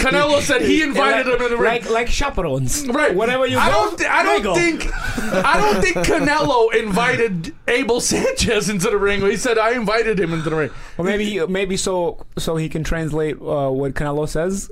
Canelo 0.00 0.40
said 0.50 0.62
he 0.62 0.80
invited 0.82 1.26
like, 1.26 1.36
him 1.40 1.44
in 1.44 1.50
the 1.52 1.56
ring. 1.58 1.64
like 1.82 1.90
like 1.90 2.08
chaperones. 2.08 2.86
Right. 2.88 3.14
Whenever 3.14 3.44
you 3.46 3.58
I 3.58 3.68
go, 3.68 3.72
don't. 3.74 3.98
Th- 3.98 4.10
I 4.10 4.22
don't 4.22 4.42
go. 4.42 4.54
think. 4.54 4.86
I 4.94 5.60
don't 5.60 5.82
think 5.82 5.96
Canelo 6.06 6.74
invited 6.74 7.54
Abel 7.68 8.00
Sanchez 8.00 8.70
into 8.70 8.88
the 8.88 8.96
ring. 8.96 9.20
He 9.20 9.36
said 9.36 9.58
I 9.58 9.72
invited 9.72 10.18
him 10.18 10.32
into 10.32 10.48
the 10.48 10.56
ring. 10.56 10.70
Or 10.96 11.04
maybe 11.04 11.46
maybe 11.46 11.76
so 11.76 12.24
so 12.38 12.56
he 12.56 12.70
can 12.70 12.82
translate 12.82 13.36
uh, 13.42 13.68
what 13.68 13.92
Canelo 13.92 14.26
says. 14.26 14.70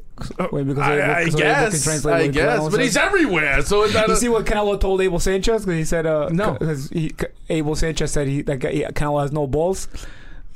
Wait, 0.51 0.67
because 0.67 0.79
I, 0.83 0.97
I 0.99 1.21
Abel 1.21 1.33
can 1.33 1.39
guess. 1.41 1.85
translate 1.85 2.15
I 2.15 2.29
guess. 2.29 2.59
Canelo 2.61 2.71
But 2.71 2.81
he's 2.81 2.97
everywhere. 2.97 3.61
So 3.61 3.85
You 3.85 3.99
a- 3.99 4.17
see 4.17 4.31
what 4.31 4.47
Canelo 4.47 4.81
told 4.81 5.03
Abel 5.03 5.21
Sanchez? 5.21 5.67
Because 5.67 5.77
he 5.79 5.85
said, 5.85 6.07
uh, 6.07 6.31
No. 6.31 6.53
Because 6.55 6.89
he, 6.89 7.13
Abel 7.51 7.77
Sanchez 7.77 8.13
said 8.13 8.27
he 8.27 8.41
that 8.43 8.61
guy, 8.61 8.73
Canelo 8.93 9.21
has 9.21 9.31
no 9.31 9.47
balls. 9.47 9.89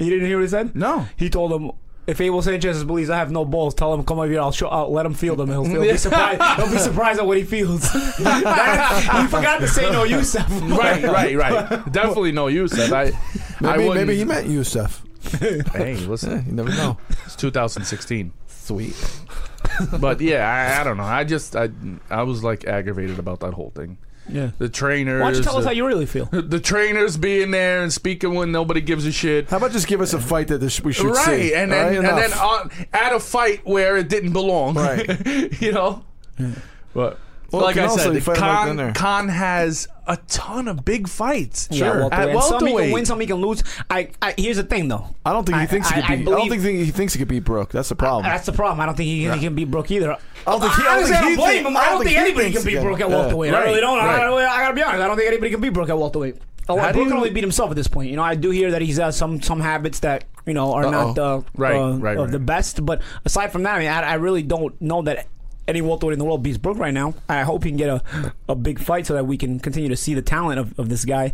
You 0.05 0.11
didn't 0.11 0.26
hear 0.26 0.36
what 0.38 0.42
he 0.42 0.48
said? 0.48 0.74
No. 0.74 1.07
He 1.16 1.28
told 1.30 1.53
him. 1.53 1.72
If 2.07 2.20
Abel 2.20 2.42
Sanchez 2.42 2.82
believes 2.82 3.09
I 3.11 3.18
have 3.18 3.30
no 3.30 3.44
balls, 3.44 3.72
tell 3.74 3.94
him 3.94 4.03
come 4.05 4.18
over 4.18 4.28
here. 4.28 4.40
I'll 4.40 4.51
show. 4.51 4.66
I'll 4.68 4.90
let 4.92 5.07
him 5.07 5.14
feel 5.14 5.36
them. 5.36 5.48
He'll, 5.48 5.64
he'll 5.64 5.82
be 5.82 5.96
surprised. 5.98 6.42
He'll 6.61 6.70
be 6.70 6.78
surprised 6.78 7.20
at 7.20 7.26
what 7.26 7.36
he 7.36 7.44
feels. 7.44 7.82
That- 7.92 9.18
he 9.22 9.26
forgot 9.28 9.61
to 9.61 9.68
say 9.68 9.90
no, 9.92 10.03
Yusuf. 10.05 10.46
right, 10.62 11.05
right, 11.05 11.36
right. 11.36 11.92
Definitely 11.92 12.32
no 12.32 12.48
use. 12.48 12.72
That 12.72 12.92
I. 12.92 13.03
I 13.03 13.12
Maybe, 13.76 13.88
wouldn't- 13.88 14.07
maybe 14.07 14.16
he 14.18 14.24
meant 14.24 14.48
Yusuf. 14.48 15.05
Hey, 15.38 15.94
listen. 15.96 16.44
You 16.46 16.53
never 16.53 16.70
know. 16.70 16.96
It's 17.26 17.36
2016. 17.36 18.32
Sweet. 18.48 18.96
But 20.01 20.20
yeah, 20.20 20.48
I, 20.78 20.80
I 20.80 20.84
don't 20.84 20.96
know. 20.96 21.05
I 21.05 21.22
just 21.24 21.55
I 21.55 21.68
I 22.09 22.22
was 22.22 22.42
like 22.42 22.64
aggravated 22.66 23.18
about 23.18 23.40
that 23.40 23.53
whole 23.55 23.70
thing. 23.70 23.98
Yeah. 24.29 24.51
The 24.59 24.68
trainers. 24.68 25.21
Why 25.21 25.31
don't 25.31 25.39
you 25.39 25.45
tell 25.45 25.57
us 25.57 25.64
how 25.64 25.71
you 25.71 25.87
really 25.87 26.07
feel? 26.07 26.27
the 26.33 26.61
trainers 26.61 27.16
being 27.16 27.51
there 27.51 27.83
and 27.83 27.93
speaking 27.93 28.35
when 28.35 28.53
nobody 28.53 28.81
gives 28.81 29.07
a 29.07 29.12
shit. 29.12 29.51
How 29.51 29.57
about 29.57 29.73
just 29.73 29.87
give 29.87 30.01
us 30.01 30.12
a 30.12 30.21
fight 30.21 30.49
that 30.49 30.59
this, 30.59 30.81
we 30.81 30.93
should 30.93 31.07
right, 31.07 31.25
see? 31.25 31.55
and 31.55 31.73
then 31.73 31.87
right, 31.87 32.11
and 32.11 32.18
then 32.18 32.33
on, 32.35 32.71
at 32.93 33.12
a 33.12 33.21
fight 33.21 33.66
where 33.66 33.97
it 33.97 34.09
didn't 34.09 34.33
belong. 34.33 34.75
Right. 34.75 35.27
you 35.61 35.73
know. 35.73 36.05
But 36.95 37.18
Well, 37.53 37.62
like 37.62 37.76
I 37.76 37.86
Canelo 37.86 37.90
said 37.90 38.01
said, 38.03 38.12
he 38.14 38.20
fought 38.20 38.36
him 38.36 38.42
right 38.44 38.66
Khan, 38.66 38.76
down. 38.76 38.94
Khan 38.94 39.28
has 39.28 39.88
a 40.07 40.16
ton 40.28 40.68
of 40.68 40.84
big 40.84 41.09
fights. 41.09 41.68
Yeah, 41.70 41.90
welterweight. 42.09 42.12
At 42.12 42.28
And 42.30 42.42
some 42.42 42.66
he 42.66 42.74
can 42.76 42.92
win, 42.92 43.07
some 43.07 43.20
he 43.20 43.26
can 43.26 43.36
lose. 43.36 43.62
I, 43.90 44.11
I 44.22 44.34
here's 44.36 44.57
the 44.57 44.62
thing 44.64 44.88
though. 44.88 45.07
I 45.24 45.32
don't 45.32 45.44
think 45.44 45.57
he 45.59 45.62
I- 45.62 45.66
thinks 45.66 45.88
he 45.90 45.94
I- 46.01 46.03
could 46.03 46.11
I 46.12 46.16
beat. 46.16 46.28
I, 46.28 46.30
don't 46.30 46.48
think 46.48 46.62
he 46.62 46.90
thinks 46.90 47.12
he 47.14 47.18
could 47.18 47.28
beat 47.28 47.44
Brook. 47.44 47.70
That's 47.72 47.88
the 47.88 47.96
problem. 47.96 48.24
That's 48.24 48.46
the 48.46 48.53
problem. 48.53 48.80
I 48.80 48.86
don't 48.86 48.94
think 48.96 49.07
he, 49.09 49.28
he 49.28 49.38
can 49.40 49.55
beat 49.55 49.70
Brook 49.70 49.90
either. 49.90 50.12
I 50.12 50.16
don't 50.46 50.61
think 50.61 50.74
he- 50.74 50.82
I 50.82 51.01
don't 51.01 51.09
think 51.09 51.24
he 51.28 51.36
blame 51.36 51.48
think- 51.53 51.66
him. 51.68 51.76
I 51.76 51.80
I 51.80 51.84
don't 51.84 51.92
don't 51.94 52.05
think 52.05 52.16
think 52.16 52.26
anybody 52.28 52.53
can 52.53 52.64
beat 52.64 52.76
he. 52.78 52.84
Brook 52.84 53.01
at 53.01 53.09
Yeah. 53.11 53.16
welterweight. 53.16 53.55
I 53.55 53.64
really 53.64 53.80
don't. 53.80 53.98
I, 53.98 54.05
right. 54.07 54.44
I, 54.44 54.57
I 54.57 54.61
gotta 54.62 54.74
be 54.74 54.82
honest. 54.82 55.03
I 55.03 55.07
don't 55.07 55.16
think 55.16 55.28
anybody 55.28 55.51
can 55.51 55.61
beat 55.61 55.72
Brook 55.72 55.88
at 55.88 55.96
welterweight. 55.96 56.36
Oh, 56.68 56.76
How 56.78 56.92
do 56.92 56.98
Brook 56.98 57.09
can 57.09 57.16
only 57.16 57.30
beat 57.30 57.42
himself 57.42 57.70
at 57.70 57.76
this 57.76 57.88
point. 57.88 58.11
You 58.11 58.16
know, 58.16 58.22
I 58.22 58.36
do 58.36 58.51
hear 58.51 58.70
that 58.70 58.80
he 58.82 58.92
has 58.94 59.16
some 59.16 59.42
some 59.42 59.61
habits 59.61 60.01
that 60.01 60.24
you 60.46 60.55
know 60.55 60.72
are 60.72 60.82
not 60.90 61.18
uh, 61.18 61.42
Right, 61.57 61.74
uh, 61.76 61.94
right, 61.96 62.16
of 62.16 62.22
right. 62.24 62.30
the 62.30 62.38
best. 62.38 62.84
But 62.86 63.03
aside 63.24 63.51
from 63.51 63.64
that, 63.64 63.74
I 63.74 63.78
mean, 63.80 63.88
I, 63.88 64.01
I 64.03 64.14
really 64.14 64.42
don't 64.44 64.80
know 64.80 65.03
that 65.03 65.26
any 65.71 65.81
welterweight 65.81 66.12
in 66.12 66.18
the 66.18 66.25
world 66.25 66.43
beats 66.43 66.59
Brook 66.59 66.79
right 66.79 66.93
now. 66.93 67.14
I 67.29 67.43
hope 67.43 67.64
he 67.64 67.71
can 67.71 67.77
get 67.77 67.89
a, 67.89 68.33
a 68.49 68.55
big 68.55 68.79
fight 68.79 69.07
so 69.07 69.14
that 69.14 69.27
we 69.27 69.37
can 69.37 69.59
continue 69.59 69.89
to 69.89 69.97
see 69.97 70.14
the 70.14 70.23
talent 70.23 70.61
of, 70.61 70.79
of 70.79 70.89
this 70.89 71.05
guy 71.05 71.33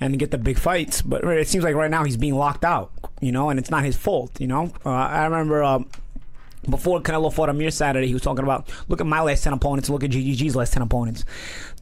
and 0.00 0.18
get 0.18 0.30
the 0.30 0.38
big 0.38 0.58
fights. 0.58 1.02
But 1.02 1.24
it 1.24 1.48
seems 1.48 1.64
like 1.64 1.74
right 1.74 1.90
now 1.90 2.04
he's 2.04 2.16
being 2.16 2.34
locked 2.34 2.64
out, 2.64 2.92
you 3.20 3.32
know, 3.32 3.50
and 3.50 3.58
it's 3.58 3.70
not 3.70 3.84
his 3.84 3.96
fault, 3.96 4.40
you 4.40 4.46
know. 4.46 4.72
Uh, 4.84 4.90
I 4.90 5.24
remember. 5.24 5.62
Um, 5.62 5.88
before 6.68 7.00
Canelo 7.00 7.32
fought 7.32 7.48
Amir 7.48 7.70
Saturday, 7.70 8.08
he 8.08 8.12
was 8.12 8.22
talking 8.22 8.44
about 8.44 8.68
look 8.88 9.00
at 9.00 9.06
my 9.06 9.22
last 9.22 9.44
10 9.44 9.52
opponents 9.52 9.88
look 9.88 10.04
at 10.04 10.10
GGG's 10.10 10.56
last 10.56 10.72
10 10.72 10.82
opponents. 10.82 11.24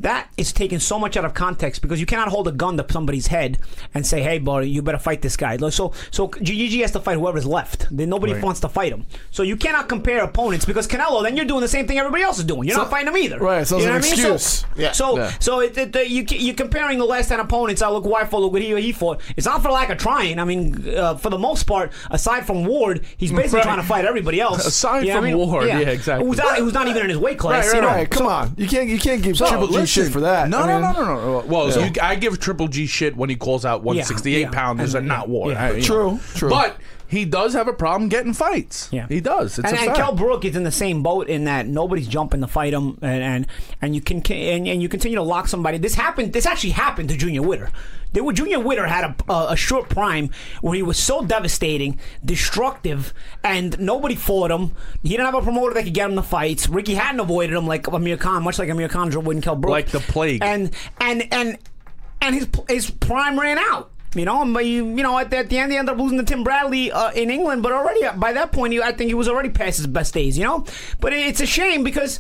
That 0.01 0.29
is 0.37 0.53
taken 0.53 0.81
so 0.81 0.99
much 0.99 1.17
out 1.17 1.25
of 1.25 1.35
context 1.35 1.83
because 1.83 2.01
you 2.01 2.07
cannot 2.07 2.29
hold 2.29 2.49
a 2.49 2.53
gun 2.53 2.77
to 2.77 2.87
somebody's 2.91 3.29
head 3.29 3.59
and 3.95 4.07
say, 4.07 4.23
hey, 4.23 4.39
buddy, 4.39 4.69
you 4.69 4.83
better 4.83 4.99
fight 4.99 5.23
this 5.23 5.37
guy. 5.37 5.57
So 5.57 5.93
so 6.11 6.29
GGG 6.29 6.81
has 6.83 6.93
to 6.93 7.01
fight 7.01 7.19
whoever's 7.19 7.47
left. 7.47 7.87
Then 7.91 8.09
nobody 8.09 8.33
Right. 8.35 8.43
wants 8.43 8.61
to 8.61 8.69
fight 8.69 8.93
him. 8.93 9.07
So 9.31 9.43
you 9.43 9.57
cannot 9.57 9.89
compare 9.89 10.23
opponents 10.23 10.65
because 10.65 10.87
Canelo, 10.87 11.23
then 11.23 11.37
you're 11.37 11.47
doing 11.47 11.61
the 11.63 11.69
same 11.69 11.87
thing 11.87 11.99
everybody 11.99 12.23
else 12.23 12.39
is 12.39 12.45
doing. 12.45 12.69
You're 12.69 12.77
not 12.77 12.91
fighting 12.91 13.09
him 13.09 13.17
either. 13.17 13.39
right, 13.39 13.67
so 13.67 13.77
you 13.79 13.85
it's 13.85 13.87
know 13.89 13.95
an 13.97 14.01
what 14.01 14.07
I 14.07 14.11
mean? 14.11 14.37
excuse. 14.37 14.43
So, 14.61 14.67
Yeah. 14.77 14.93
so, 14.93 15.17
Yeah. 15.19 15.33
so 15.39 15.61
it, 15.61 15.77
it, 15.79 16.09
you, 16.09 16.25
you're 16.31 16.55
comparing 16.55 16.99
the 16.99 17.05
last 17.05 17.29
10 17.29 17.41
opponents. 17.41 17.81
I 17.83 17.89
look 17.89 18.05
who 18.05 18.15
for 18.27 18.41
look 18.41 18.53
what 18.53 18.63
he, 18.63 18.75
he 18.81 18.93
fought. 18.93 19.21
It's 19.37 19.47
not 19.47 19.63
for 19.63 19.71
lack 19.71 19.91
of 19.91 19.99
trying. 19.99 20.39
I 20.39 20.45
mean, 20.45 20.89
uh, 20.97 21.15
for 21.17 21.31
the 21.31 21.39
most 21.39 21.65
part, 21.65 21.93
aside 22.11 22.47
from 22.47 22.65
Ward, 22.67 23.05
he's 23.17 23.33
basically 23.33 23.59
Right. 23.59 23.65
trying 23.65 23.81
to 23.81 23.87
fight 23.87 24.05
everybody 24.05 24.41
else. 24.41 24.67
aside 24.67 25.01
You 25.05 25.09
know 25.09 25.15
from 25.17 25.25
I 25.25 25.29
mean? 25.29 25.39
Ward, 25.39 25.67
yeah, 25.69 25.79
exactly. 25.79 26.27
Who's 26.27 26.39
not, 26.39 26.59
who's 26.59 26.75
not 26.75 26.89
even 26.89 27.03
in 27.03 27.09
his 27.09 27.19
weight 27.19 27.39
class. 27.39 27.67
Right, 27.67 27.75
you 27.77 27.81
right, 27.81 27.91
know? 27.91 27.97
right. 27.97 28.11
Come 28.11 28.27
on, 28.27 28.55
you 28.57 28.67
can't 28.69 28.89
you 28.89 28.99
can't 28.99 29.23
give 29.23 29.37
Triple 29.39 29.69
G 29.69 29.86
shit 29.87 30.13
for 30.13 30.21
that. 30.21 30.49
No, 30.49 30.59
I 30.61 30.67
no, 30.67 30.73
mean, 30.81 30.83
no, 30.83 31.05
no, 31.05 31.41
no. 31.41 31.47
Well, 31.47 31.71
Yeah. 31.71 31.87
you, 31.87 31.93
I 32.03 32.15
give 32.17 32.39
Triple 32.39 32.69
G 32.69 32.87
shit 32.87 33.17
when 33.17 33.29
he 33.31 33.37
calls 33.37 33.65
out 33.65 33.83
168 33.83 34.41
yeah. 34.41 34.51
pounders 34.51 34.95
And- 34.95 34.99
and 35.03 35.09
not 35.09 35.27
yeah, 35.29 35.33
Ward. 35.33 35.53
yeah. 35.55 35.67
I- 35.67 35.81
True, 35.81 36.13
know. 36.13 36.21
true. 36.35 36.51
But 36.51 36.77
he 37.09 37.25
does 37.25 37.55
have 37.55 37.69
a 37.69 37.73
problem 37.73 38.09
getting 38.09 38.33
fights. 38.33 38.89
Yeah. 38.93 39.07
he 39.09 39.21
does. 39.21 39.59
It's 39.59 39.69
and, 39.69 39.77
a 39.77 39.81
and 39.81 39.87
fact. 39.87 39.99
Kell 39.99 40.15
Brook 40.15 40.45
is 40.45 40.57
in 40.57 40.65
the 40.65 40.73
same 40.73 41.03
boat 41.03 41.29
in 41.29 41.45
that 41.45 41.67
nobody's 41.67 42.09
jumping 42.09 42.41
to 42.41 42.47
fight 42.47 42.73
him, 42.73 42.99
and 43.03 43.23
and, 43.23 43.47
and 43.81 43.95
you 43.95 44.01
can 44.01 44.19
and, 44.33 44.67
and 44.67 44.83
you 44.83 44.89
continue 44.89 45.17
to 45.17 45.23
lock 45.23 45.49
somebody. 45.49 45.79
This 45.79 45.95
happened. 45.95 46.33
This 46.33 46.47
actually 46.47 46.71
happened 46.71 47.09
to 47.11 47.17
Junior 47.17 47.43
Witter. 47.43 47.71
There 48.13 48.25
were 48.25 48.33
Junior 48.33 48.61
Witter 48.61 48.87
had 48.87 49.05
a, 49.05 49.33
a, 49.33 49.47
a 49.53 49.57
short 49.57 49.89
prime 49.89 50.31
where 50.63 50.75
he 50.75 50.83
was 50.83 50.99
so 50.99 51.25
devastating, 51.25 51.99
destructive, 52.25 53.13
and 53.45 53.79
nobody 53.79 54.15
fought 54.15 54.51
him. 54.51 54.73
He 55.03 55.11
didn't 55.11 55.27
have 55.27 55.35
a 55.35 55.43
promoter 55.43 55.75
that 55.75 55.85
could 55.85 55.95
get 55.95 56.09
him 56.09 56.17
the 56.17 56.23
fights. 56.23 56.69
Ricky 56.69 56.95
Hatton 56.95 57.21
avoided 57.21 57.55
him 57.55 57.67
like 57.67 57.87
Amir 57.89 58.17
Khan, 58.17 58.43
much 58.43 58.59
like 58.59 58.71
Amir 58.71 58.89
Khan 58.89 59.15
avoided 59.15 59.43
Kell 59.43 59.57
Brook, 59.57 59.71
Like 59.71 59.89
the 59.89 60.01
plague. 60.01 60.43
And 60.43 60.71
and 61.01 61.29
and 61.33 61.59
and 62.21 62.35
his 62.35 62.49
his 62.69 62.91
prime 62.91 63.39
ran 63.39 63.59
out. 63.59 63.91
You 64.19 64.25
know, 64.25 64.53
by- 64.53 64.63
you, 64.63 64.87
you 64.87 65.03
know, 65.03 65.19
at 65.19 65.31
the, 65.31 65.39
at 65.39 65.49
the 65.51 65.59
end, 65.59 65.73
he 65.73 65.79
ended 65.79 65.93
up 65.93 65.99
losing 66.01 66.19
to 66.19 66.25
Tim 66.25 66.43
Bradley 66.45 66.91
uh, 66.91 67.11
in 67.13 67.31
England. 67.31 67.63
But 67.63 67.73
already 67.73 68.01
by 68.17 68.33
that 68.33 68.53
point, 68.53 68.73
he, 68.73 68.81
I 68.83 68.93
think 68.93 69.09
he 69.09 69.15
was 69.15 69.29
already 69.29 69.51
past 69.51 69.77
his 69.79 69.87
best 69.87 70.15
days. 70.15 70.39
You 70.39 70.45
know, 70.45 70.65
but 71.01 71.13
it's 71.13 71.41
a 71.41 71.47
shame 71.47 71.85
because 71.85 72.19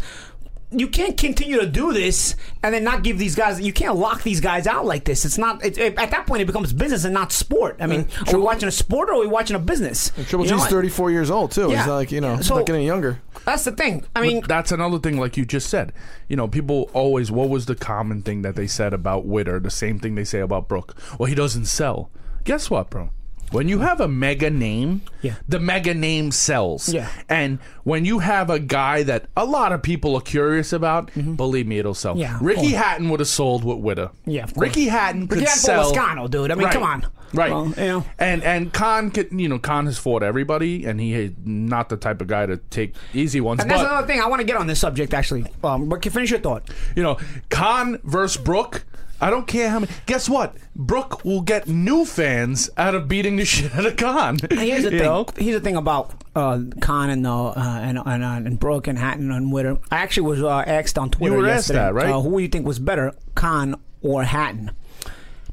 you 0.72 0.88
can't 0.88 1.16
continue 1.16 1.60
to 1.60 1.66
do 1.66 1.92
this 1.92 2.34
and 2.62 2.74
then 2.74 2.82
not 2.82 3.02
give 3.04 3.18
these 3.18 3.34
guys. 3.36 3.60
You 3.60 3.72
can't 3.72 3.96
lock 3.96 4.22
these 4.22 4.40
guys 4.40 4.66
out 4.66 4.84
like 4.84 5.04
this. 5.04 5.24
It's 5.24 5.38
not. 5.38 5.64
It, 5.64 5.78
it- 5.78 5.98
at 5.98 6.10
that 6.10 6.26
point, 6.26 6.42
it 6.42 6.46
becomes 6.46 6.72
business 6.72 7.04
and 7.04 7.14
not 7.14 7.30
sport. 7.32 7.76
I 7.80 7.86
mean, 7.86 8.08
are 8.26 8.34
we 8.36 8.40
watching 8.42 8.68
a 8.68 8.72
sport 8.72 9.08
or 9.08 9.14
are 9.14 9.20
we 9.20 9.26
watching 9.26 9.54
a 9.56 9.60
business? 9.60 10.10
Triple 10.10 10.42
You 10.44 10.50
G's 10.50 10.58
what? 10.60 10.70
34 10.70 11.10
years 11.12 11.30
old 11.30 11.52
too. 11.52 11.70
Yeah. 11.70 11.78
He's 11.78 11.86
like 11.86 12.10
you 12.12 12.20
know, 12.20 12.36
he's 12.36 12.46
So- 12.46 12.56
not 12.56 12.66
getting 12.66 12.84
younger. 12.86 13.20
That's 13.44 13.62
the 13.64 13.72
thing. 13.72 14.02
I 14.16 14.20
But 14.20 14.22
mean, 14.22 14.42
that's 14.48 14.72
another 14.72 14.98
thing, 14.98 15.18
like 15.20 15.36
you 15.36 15.44
just 15.44 15.68
said. 15.70 15.92
You 16.28 16.34
know, 16.36 16.48
people 16.48 16.90
always. 16.92 17.30
What 17.30 17.48
was 17.48 17.66
the 17.66 17.76
common 17.76 18.22
thing 18.22 18.42
that 18.42 18.56
they 18.56 18.66
said 18.66 18.92
about 18.92 19.24
Witter? 19.24 19.60
The 19.60 19.70
same 19.70 20.00
thing 20.00 20.16
they 20.16 20.24
say 20.24 20.40
about 20.40 20.66
Brook. 20.68 20.96
Well, 21.18 21.26
he 21.28 21.34
doesn't 21.36 21.66
sell. 21.66 22.10
Guess 22.44 22.70
what, 22.70 22.90
bro? 22.90 23.10
When 23.53 23.68
you 23.68 23.78
have 23.80 24.01
a 24.01 24.09
mega 24.09 24.51
name, 24.51 25.03
Yeah. 25.22 25.34
the 25.49 25.61
mega 25.61 25.94
name 25.94 26.30
sells. 26.32 26.88
Yeah. 26.88 27.09
And 27.28 27.59
when 27.84 28.05
you 28.05 28.18
have 28.18 28.51
a 28.51 28.59
guy 28.59 29.03
that 29.05 29.26
a 29.36 29.44
lot 29.44 29.72
of 29.72 29.82
people 29.82 30.14
are 30.16 30.20
curious 30.20 30.72
about, 30.72 31.11
believe 31.36 31.66
me, 31.66 31.78
it'll 31.78 31.94
sell. 31.94 32.14
Mm-hmm. 32.14 32.20
Yeah. 32.22 32.38
Ricky. 32.40 32.72
Hatton 32.72 33.09
would 33.11 33.20
have 33.20 33.28
sold 33.28 33.64
with 33.64 33.78
Witter. 33.78 34.11
Yeah. 34.24 34.47
Ricky 34.57 34.86
Hatton 34.86 35.28
could 35.28 35.38
Ricky 35.38 35.47
Hatton 35.49 35.61
sell. 35.62 35.92
Lazcano, 35.92 36.28
dude. 36.30 36.51
I 36.51 36.55
mean, 36.55 36.64
Right. 36.64 36.72
come 36.72 36.82
on. 36.82 37.07
Right. 37.34 37.51
Well, 37.51 37.66
you 37.68 37.74
know. 37.86 38.05
And 38.18 38.42
and 38.44 38.72
Khan 38.72 39.11
could 39.11 39.28
you 39.32 39.49
know 39.49 39.59
Khan 39.59 39.86
has 39.86 39.99
fought 39.99 40.22
everybody, 40.22 40.84
and 40.86 41.01
he 41.01 41.12
is 41.12 41.32
not 41.44 41.88
the 41.88 41.97
type 41.97 42.20
of 42.20 42.28
guy 42.28 42.47
to 42.47 42.57
take 42.57 42.94
easy 43.14 43.40
ones. 43.40 43.61
and 43.61 43.70
that's 43.70 43.80
another 43.82 44.07
thing. 44.07 44.20
I 44.20 44.26
want 44.26 44.40
to 44.40 44.47
get 44.47 44.57
on 44.57 44.68
this 44.68 44.78
subject 44.78 45.12
actually. 45.12 45.44
Um, 45.64 45.88
but 45.88 46.03
can 46.03 46.12
finish 46.12 46.30
your 46.30 46.38
thought. 46.40 46.70
you 46.94 47.03
know, 47.03 47.18
Khan 47.51 47.99
versus 48.05 48.40
Brook. 48.42 48.84
I 49.20 49.30
don't 49.30 49.46
care 49.46 49.70
how 49.70 49.80
many. 49.80 49.92
Guess 50.06 50.28
what? 50.28 50.56
Brook 50.74 51.24
will 51.24 51.40
get 51.40 51.66
new 51.68 52.04
fans 52.04 52.68
out 52.76 52.94
of 52.94 53.08
beating 53.08 53.36
the 53.36 53.44
shit 53.46 53.74
out 53.74 53.86
of 53.86 53.96
Khan. 53.96 54.38
Here's 54.50 54.84
the 54.84 54.90
You 54.92 54.98
thing. 54.98 55.02
know? 55.02 55.26
Here's 55.36 55.54
the 55.56 55.60
thing 55.64 55.76
about 55.76 56.12
uh, 56.34 56.60
Khan 56.80 57.10
and 57.10 57.26
uh, 57.26 57.52
and 57.52 57.98
and, 58.04 58.22
uh, 58.24 58.26
and 58.26 58.58
Brook 58.60 58.86
and 58.86 58.98
Hatton 58.98 59.30
and 59.30 59.50
Witter. 59.52 59.78
I 59.90 59.96
actually 59.98 60.28
was 60.28 60.42
uh, 60.42 60.58
asked 60.66 60.98
on 60.98 61.10
Twitter 61.10 61.36
were 61.36 61.46
asked 61.48 61.70
yesterday, 61.70 61.78
that, 61.78 61.94
right? 61.94 62.10
Uh, 62.10 62.20
who 62.20 62.36
do 62.36 62.38
you 62.42 62.48
think 62.48 62.66
was 62.66 62.78
better, 62.78 63.12
Khan 63.34 63.74
or 64.02 64.24
Hatton? 64.24 64.70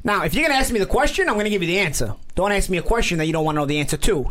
Now, 0.06 0.22
if 0.24 0.34
you're 0.34 0.42
going 0.42 0.52
to 0.52 0.58
ask 0.58 0.70
me 0.70 0.78
the 0.78 0.84
question, 0.86 1.28
I'm 1.28 1.34
going 1.34 1.44
to 1.44 1.50
give 1.50 1.62
you 1.62 1.66
the 1.68 1.78
answer. 1.78 2.14
Don't 2.34 2.52
ask 2.52 2.68
me 2.68 2.76
a 2.76 2.82
question 2.82 3.16
that 3.18 3.24
you 3.24 3.32
don't 3.32 3.44
want 3.44 3.56
to 3.56 3.60
know 3.60 3.66
the 3.66 3.78
answer 3.80 3.96
to. 3.96 4.30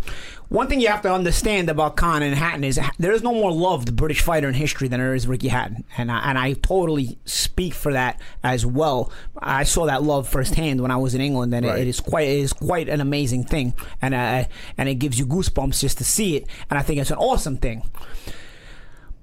One 0.50 0.68
thing 0.68 0.80
you 0.80 0.88
have 0.88 1.02
to 1.02 1.12
understand 1.12 1.68
about 1.68 1.96
Khan 1.96 2.22
and 2.22 2.36
Hatton 2.36 2.64
is 2.64 2.80
there 3.00 3.12
is 3.12 3.24
no 3.24 3.34
more 3.34 3.52
loved 3.52 3.96
British 3.96 4.22
fighter 4.22 4.48
in 4.48 4.54
history 4.54 4.88
than 4.88 5.00
there 5.00 5.16
is 5.16 5.26
Ricky 5.26 5.48
Hatton, 5.48 5.84
and 5.98 6.12
I, 6.12 6.30
and 6.30 6.38
I 6.38 6.54
totally 6.54 7.18
speak 7.26 7.74
for 7.74 7.92
that 7.92 8.22
as 8.44 8.68
well. 8.68 9.12
I 9.40 9.64
saw 9.64 9.88
that 9.88 10.04
love 10.04 10.30
firsthand 10.30 10.80
when 10.80 10.92
I 10.92 10.98
was 10.98 11.16
in 11.16 11.22
England, 11.22 11.56
and 11.56 11.66
it- 11.66 11.70
it 11.82 11.88
is 11.88 12.00
quite 12.00 12.28
it 12.28 12.38
is 12.38 12.54
quite 12.54 12.88
an 12.88 13.02
amazing 13.02 13.46
thing, 13.46 13.74
and 14.00 14.14
uh, 14.14 14.44
and 14.78 14.88
it 14.90 14.96
gives 14.96 15.18
you 15.18 15.26
goosebumps 15.26 15.80
just 15.80 15.98
to 15.98 16.04
see 16.04 16.36
it, 16.36 16.46
and 16.70 16.78
I 16.78 16.84
think 16.84 17.00
it's 17.02 17.10
an 17.10 17.18
awesome 17.18 17.58
thing. 17.58 17.82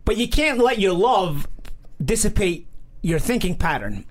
But 0.04 0.16
you 0.16 0.26
can't 0.28 0.58
let 0.58 0.80
your 0.80 0.94
love 0.94 1.46
dissipate 2.04 2.66
your 3.02 3.20
thinking 3.20 3.54
pattern. 3.54 4.04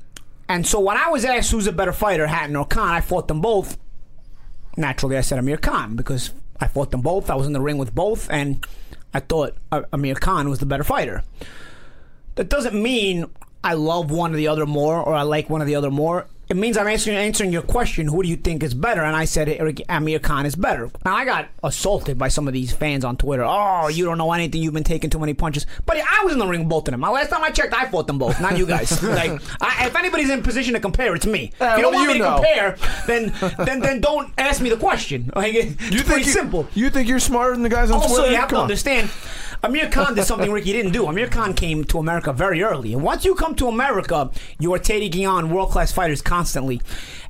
And 0.49 0.65
so 0.65 0.79
when 0.79 0.97
I 0.97 1.09
was 1.09 1.23
asked 1.23 1.51
who's 1.51 1.67
a 1.67 1.71
better 1.71 1.93
fighter, 1.93 2.25
Hatton 2.25 2.55
or 2.55 2.65
Khan, 2.65 2.89
I 2.89 3.01
fought 3.01 3.27
them 3.27 3.39
both. 3.39 3.77
Naturally, 4.75 5.15
I 5.15 5.21
said 5.21 5.37
Amir 5.37 5.57
Khan 5.57 5.95
because 5.95 6.31
I 6.59 6.67
fought 6.67 6.89
them 6.89 7.01
both. 7.01 7.29
I 7.29 7.35
was 7.35 7.45
in 7.45 7.53
the 7.53 7.61
ring 7.61 7.77
with 7.77 7.93
both, 7.93 8.29
and 8.31 8.65
I 9.13 9.19
thought 9.19 9.55
uh, 9.71 9.83
Amir 9.93 10.15
Khan 10.15 10.49
was 10.49 10.57
the 10.57 10.65
better 10.65 10.83
fighter. 10.83 11.23
That 12.35 12.49
doesn't 12.49 12.81
mean 12.81 13.27
I 13.63 13.73
love 13.73 14.09
one 14.09 14.33
or 14.33 14.37
the 14.37 14.47
other 14.47 14.65
more 14.65 14.97
or 14.97 15.13
I 15.13 15.21
like 15.21 15.49
one 15.49 15.61
or 15.61 15.65
the 15.65 15.75
other 15.75 15.91
more. 15.91 16.25
It 16.49 16.57
means 16.57 16.77
I'm 16.77 16.87
answering 16.87 17.15
answering 17.15 17.51
your 17.51 17.61
question. 17.61 18.07
Who 18.07 18.23
do 18.23 18.27
you 18.27 18.35
think 18.35 18.63
is 18.63 18.73
better? 18.73 19.03
And 19.03 19.15
I 19.15 19.25
said 19.25 19.47
Eric 19.49 19.83
Amir 19.87 20.17
Khan 20.17 20.47
is 20.47 20.55
better. 20.55 20.89
Now 21.05 21.15
I 21.15 21.23
got 21.23 21.47
assaulted 21.63 22.17
by 22.17 22.29
some 22.29 22.47
of 22.47 22.55
these 22.55 22.71
fans 22.73 23.05
on 23.05 23.17
Twitter. 23.17 23.43
Oh, 23.45 23.87
you 23.87 24.03
don't 24.05 24.17
know 24.17 24.31
anything. 24.31 24.63
You've 24.63 24.73
been 24.73 24.83
taking 24.83 25.11
too 25.11 25.19
many 25.19 25.35
punches. 25.35 25.67
But 25.85 25.97
I 25.97 26.23
was 26.23 26.33
in 26.33 26.39
the 26.39 26.47
ring 26.47 26.61
with 26.61 26.69
both 26.69 26.87
of 26.87 26.91
them. 26.93 27.01
My 27.01 27.09
last 27.11 27.29
time 27.29 27.43
I 27.43 27.51
checked, 27.51 27.75
I 27.75 27.87
fought 27.89 28.07
them 28.07 28.17
both, 28.17 28.41
not 28.41 28.57
you 28.57 28.65
guys. 28.65 29.01
like, 29.03 29.39
I, 29.61 29.85
if 29.85 29.95
anybody's 29.95 30.31
in 30.31 30.41
position 30.41 30.73
to 30.73 30.79
compare, 30.79 31.13
it's 31.13 31.27
me. 31.27 31.51
Uh, 31.61 31.65
if 31.65 31.77
you 31.77 31.83
don't 31.83 31.93
want 31.93 32.07
do 32.07 32.13
me 32.13 32.17
you 32.17 32.23
to 32.23 32.29
know? 32.29 32.35
compare, 32.37 32.77
then 33.05 33.31
then 33.65 33.79
then 33.81 34.01
don't 34.01 34.33
ask 34.39 34.59
me 34.59 34.71
the 34.71 34.77
question. 34.77 35.31
Like, 35.35 35.53
it's 35.53 35.69
You 35.91 36.01
pretty 36.01 36.05
think 36.05 36.25
you, 36.25 36.31
simple. 36.31 36.67
You 36.73 36.89
think 36.89 37.07
you're 37.07 37.19
smarter 37.19 37.53
than 37.53 37.61
the 37.61 37.69
guys 37.69 37.91
on 37.91 37.97
Also, 38.01 38.15
Twitter? 38.15 38.31
you 38.31 38.37
have 38.37 38.49
Come 38.49 38.55
to 38.55 38.55
on. 38.57 38.61
understand, 38.63 39.11
Amir 39.61 39.89
Khan 39.89 40.15
did 40.15 40.23
something 40.23 40.51
Ricky 40.51 40.71
didn't 40.71 40.93
do. 40.93 41.05
Amir 41.07 41.27
Khan 41.27 41.53
came 41.53 41.83
to 41.85 41.99
America 41.99 42.31
very 42.31 42.63
early, 42.63 42.93
and 42.93 43.03
once 43.03 43.25
you 43.25 43.35
come 43.35 43.55
to 43.55 43.67
America, 43.67 44.31
you 44.57 44.73
are 44.73 44.79
taking 44.79 45.27
on 45.27 45.49
world 45.49 45.71
class 45.71 45.91
fighters 45.91 46.21
constantly, 46.21 46.81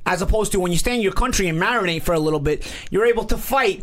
as 0.06 0.22
opposed 0.22 0.52
to 0.52 0.60
when 0.60 0.70
you 0.70 0.78
stay 0.78 0.94
in 0.94 1.00
your 1.00 1.12
country 1.12 1.48
and 1.48 1.60
marinate 1.60 2.02
for 2.02 2.14
a 2.14 2.20
little 2.20 2.38
bit. 2.40 2.72
You're 2.90 3.06
able 3.06 3.24
to 3.24 3.36
fight. 3.36 3.82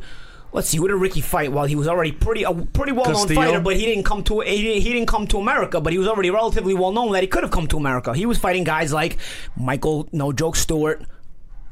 Let's 0.54 0.70
see, 0.70 0.80
what 0.80 0.88
did 0.88 0.96
Ricky 0.96 1.20
fight? 1.20 1.52
While 1.52 1.66
he 1.66 1.76
was 1.76 1.90
already 1.90 2.14
pretty 2.14 2.44
a 2.44 2.54
pretty 2.54 2.94
well 2.94 3.12
known 3.12 3.28
fighter, 3.28 3.60
but 3.60 3.76
he 3.76 3.86
didn't 3.86 4.06
come 4.06 4.24
to 4.24 4.40
he 4.40 4.62
didn't, 4.62 4.82
he 4.82 4.94
didn't 4.94 5.08
come 5.10 5.28
to 5.28 5.38
America. 5.40 5.82
But 5.82 5.92
he 5.92 6.00
was 6.00 6.08
already 6.08 6.32
relatively 6.32 6.74
well 6.74 6.94
known 6.94 7.12
that 7.12 7.22
he 7.22 7.28
could 7.28 7.44
have 7.44 7.52
come 7.52 7.68
to 7.68 7.78
America. 7.78 8.14
He 8.14 8.26
was 8.26 8.38
fighting 8.38 8.64
guys 8.64 8.94
like 8.94 9.18
Michael 9.58 10.08
No 10.14 10.32
Joke 10.32 10.56
Stewart. 10.56 11.04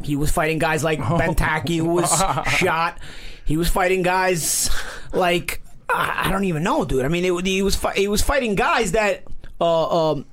He 0.03 0.17
was 0.17 0.29
fighting 0.29 0.59
guys 0.59 0.83
like 0.83 0.99
Ben 1.17 1.35
Tackie, 1.35 1.77
who 1.77 1.85
was 1.85 2.09
shot. 2.57 2.99
He 3.45 3.55
was 3.55 3.69
fighting 3.69 4.01
guys 4.01 4.69
like 5.13 5.61
I 5.95 6.27
I 6.27 6.31
don't 6.31 6.43
even 6.45 6.63
know, 6.63 6.85
dude. 6.85 7.05
I 7.05 7.07
mean, 7.07 7.25
it, 7.25 7.45
he 7.45 7.61
was 7.61 7.75
fi- 7.75 7.93
he 7.93 8.07
was 8.07 8.21
fighting 8.21 8.55
guys 8.55 8.91
that, 8.93 9.23
uh, 9.61 10.11
um, 10.11 10.25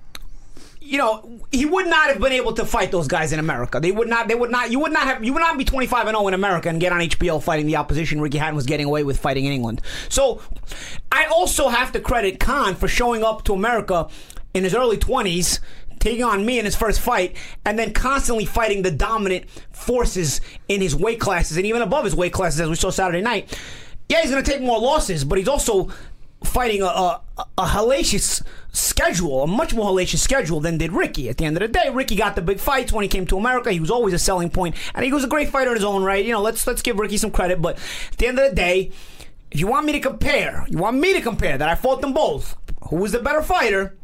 you 0.80 0.98
know, 0.98 1.40
he 1.52 1.64
would 1.64 1.86
not 1.86 2.08
have 2.08 2.20
been 2.20 2.32
able 2.32 2.52
to 2.54 2.64
fight 2.66 2.90
those 2.90 3.06
guys 3.06 3.32
in 3.32 3.38
America. 3.38 3.78
They 3.80 3.92
would 3.92 4.08
not. 4.08 4.28
They 4.28 4.34
would 4.34 4.50
not. 4.50 4.70
You 4.70 4.80
would 4.80 4.92
not 4.92 5.04
have. 5.04 5.24
You 5.24 5.32
would 5.32 5.40
not 5.40 5.56
be 5.56 5.64
twenty 5.64 5.86
five 5.86 6.06
and 6.06 6.16
zero 6.16 6.28
in 6.28 6.34
America 6.34 6.68
and 6.68 6.80
get 6.80 6.92
on 6.92 7.00
HBO 7.00 7.42
fighting 7.42 7.66
the 7.66 7.76
opposition. 7.76 8.20
Ricky 8.20 8.38
Hatton 8.38 8.56
was 8.56 8.66
getting 8.66 8.86
away 8.86 9.04
with 9.04 9.18
fighting 9.18 9.44
in 9.44 9.52
England. 9.52 9.80
So, 10.08 10.42
I 11.10 11.26
also 11.26 11.68
have 11.68 11.92
to 11.92 12.00
credit 12.00 12.40
Khan 12.40 12.74
for 12.74 12.88
showing 12.88 13.22
up 13.22 13.44
to 13.44 13.52
America 13.54 14.08
in 14.54 14.64
his 14.64 14.74
early 14.74 14.98
twenties. 14.98 15.60
Taking 16.00 16.24
on 16.24 16.44
me 16.44 16.58
in 16.58 16.64
his 16.64 16.74
first 16.74 16.98
fight, 16.98 17.36
and 17.64 17.78
then 17.78 17.92
constantly 17.92 18.44
fighting 18.44 18.82
the 18.82 18.90
dominant 18.90 19.48
forces 19.70 20.40
in 20.66 20.80
his 20.80 20.96
weight 20.96 21.20
classes 21.20 21.56
and 21.56 21.64
even 21.64 21.80
above 21.80 22.04
his 22.04 22.12
weight 22.12 22.32
classes, 22.32 22.60
as 22.60 22.68
we 22.68 22.74
saw 22.74 22.90
Saturday 22.90 23.20
night 23.20 23.56
yeah, 24.12 24.20
he's 24.20 24.30
going 24.30 24.44
to 24.44 24.50
take 24.50 24.60
more 24.60 24.78
losses, 24.78 25.24
but 25.24 25.38
he's 25.38 25.48
also 25.48 25.88
fighting 26.44 26.82
a, 26.82 26.86
a, 26.86 27.20
a 27.38 27.64
hellacious 27.64 28.42
schedule, 28.72 29.42
a 29.42 29.46
much 29.46 29.72
more 29.74 29.90
hellacious 29.90 30.18
schedule 30.18 30.60
than 30.60 30.76
did 30.76 30.92
Ricky. 30.92 31.28
At 31.30 31.38
the 31.38 31.46
end 31.46 31.56
of 31.56 31.60
the 31.62 31.68
day, 31.68 31.88
Ricky 31.90 32.16
got 32.16 32.34
the 32.34 32.42
big 32.42 32.60
fights 32.60 32.92
when 32.92 33.02
he 33.02 33.08
came 33.08 33.26
to 33.26 33.38
America. 33.38 33.72
He 33.72 33.80
was 33.80 33.90
always 33.90 34.12
a 34.12 34.18
selling 34.18 34.50
point, 34.50 34.76
and 34.94 35.04
he 35.04 35.12
was 35.12 35.24
a 35.24 35.28
great 35.28 35.48
fighter 35.48 35.70
in 35.70 35.76
his 35.76 35.84
own 35.84 36.02
right. 36.02 36.24
You 36.24 36.32
know, 36.32 36.42
let's 36.42 36.66
let's 36.66 36.82
give 36.82 36.98
Ricky 36.98 37.16
some 37.16 37.30
credit, 37.30 37.62
but 37.62 37.78
at 38.10 38.18
the 38.18 38.26
end 38.26 38.38
of 38.38 38.50
the 38.50 38.54
day, 38.54 38.90
if 39.50 39.58
you 39.60 39.66
want 39.66 39.86
me 39.86 39.92
to 39.92 40.00
compare, 40.00 40.66
you 40.68 40.76
want 40.76 40.98
me 40.98 41.14
to 41.14 41.22
compare 41.22 41.56
that 41.56 41.68
I 41.68 41.74
fought 41.74 42.02
them 42.02 42.12
both. 42.12 42.56
Who 42.88 42.96
was 42.96 43.12
the 43.12 43.20
better 43.20 43.42
fighter? 43.42 43.96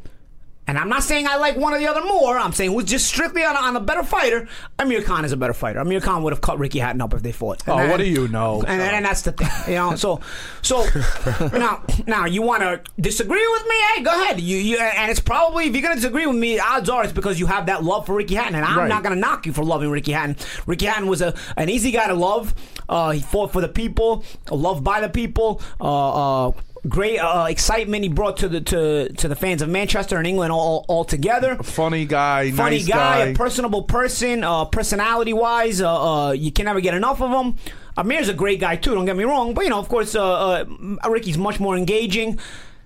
And 0.68 0.78
I'm 0.78 0.88
not 0.88 1.02
saying 1.02 1.26
I 1.26 1.36
like 1.36 1.56
one 1.56 1.72
or 1.72 1.78
the 1.78 1.86
other 1.88 2.02
more. 2.04 2.38
I'm 2.38 2.52
saying 2.52 2.70
who's 2.72 2.84
just 2.84 3.06
strictly 3.06 3.42
on, 3.42 3.56
on 3.56 3.74
a 3.74 3.80
better 3.80 4.02
fighter. 4.04 4.46
Amir 4.78 5.02
Khan 5.02 5.24
is 5.24 5.32
a 5.32 5.36
better 5.36 5.54
fighter. 5.54 5.80
Amir 5.80 6.00
Khan 6.00 6.22
would 6.22 6.32
have 6.32 6.42
cut 6.42 6.58
Ricky 6.58 6.78
Hatton 6.78 7.00
up 7.00 7.14
if 7.14 7.22
they 7.22 7.32
fought. 7.32 7.62
Oh, 7.66 7.76
And- 7.78 7.90
what 7.90 7.96
do 7.96 8.04
you 8.04 8.28
know? 8.28 8.62
And, 8.62 8.80
and 8.80 9.04
that's 9.04 9.22
the 9.22 9.32
thing, 9.32 9.48
you 9.66 9.74
know. 9.80 9.96
So, 9.96 10.20
so 10.62 10.84
now, 11.52 11.82
now 12.06 12.26
you 12.26 12.42
want 12.42 12.62
to 12.62 12.80
disagree 13.00 13.48
with 13.48 13.62
me? 13.66 13.74
Hey, 13.96 14.02
go 14.02 14.22
ahead. 14.22 14.40
You, 14.40 14.58
you, 14.58 14.78
and 14.78 15.10
it's 15.10 15.20
probably 15.20 15.64
if 15.66 15.72
you're 15.72 15.82
gonna 15.82 15.94
disagree 15.96 16.26
with 16.26 16.36
me, 16.36 16.58
odds 16.58 16.88
are 16.90 17.02
it's 17.02 17.12
because 17.14 17.40
you 17.40 17.46
have 17.46 17.66
that 17.66 17.82
love 17.82 18.04
for 18.06 18.14
Ricky 18.14 18.34
Hatton, 18.34 18.54
and 18.54 18.64
I'm 18.64 18.78
Right. 18.78 18.88
not 18.88 19.02
gonna 19.02 19.16
knock 19.16 19.46
you 19.46 19.52
for 19.54 19.64
loving 19.64 19.90
Ricky 19.90 20.12
Hatton. 20.12 20.36
Ricky 20.66 20.84
Hatton 20.86 21.08
was 21.08 21.22
a 21.22 21.34
an 21.56 21.70
easy 21.70 21.90
guy 21.90 22.06
to 22.08 22.14
love. 22.14 22.54
Uh, 22.88 23.10
he 23.12 23.20
fought 23.20 23.52
for 23.52 23.62
the 23.62 23.68
people, 23.68 24.22
loved 24.50 24.84
by 24.84 25.00
the 25.00 25.08
people. 25.08 25.62
Uh, 25.80 26.48
uh, 26.48 26.52
great 26.86 27.18
uh, 27.18 27.46
excitement 27.48 28.02
he 28.02 28.08
brought 28.08 28.36
to 28.38 28.48
the 28.48 28.60
to 28.60 29.08
to 29.14 29.28
the 29.28 29.36
fans 29.36 29.62
of 29.62 29.68
Manchester 29.68 30.16
and 30.18 30.26
England 30.26 30.52
all 30.52 30.84
all 30.88 31.04
together. 31.04 31.56
Funny 31.62 32.04
guy, 32.04 32.50
Funny 32.50 32.76
nice 32.76 32.88
guy, 32.88 33.24
guy. 33.24 33.30
a 33.30 33.34
personable 33.34 33.82
person, 33.82 34.44
uh, 34.44 34.64
personality 34.66 35.32
wise, 35.32 35.80
uh, 35.80 36.26
uh, 36.28 36.32
you 36.32 36.52
can 36.52 36.66
never 36.66 36.80
get 36.80 36.94
enough 36.94 37.20
of 37.22 37.30
him. 37.30 37.56
Amir's 37.96 38.28
a 38.28 38.34
great 38.34 38.60
guy 38.60 38.76
too. 38.76 38.94
Don't 38.94 39.06
get 39.06 39.16
me 39.16 39.24
wrong, 39.24 39.54
but 39.54 39.64
you 39.64 39.70
know, 39.70 39.78
of 39.78 39.88
course, 39.88 40.14
uh, 40.14 40.64
uh, 40.64 40.64
Ricky's 41.08 41.38
much 41.38 41.58
more 41.58 41.76
engaging. 41.76 42.34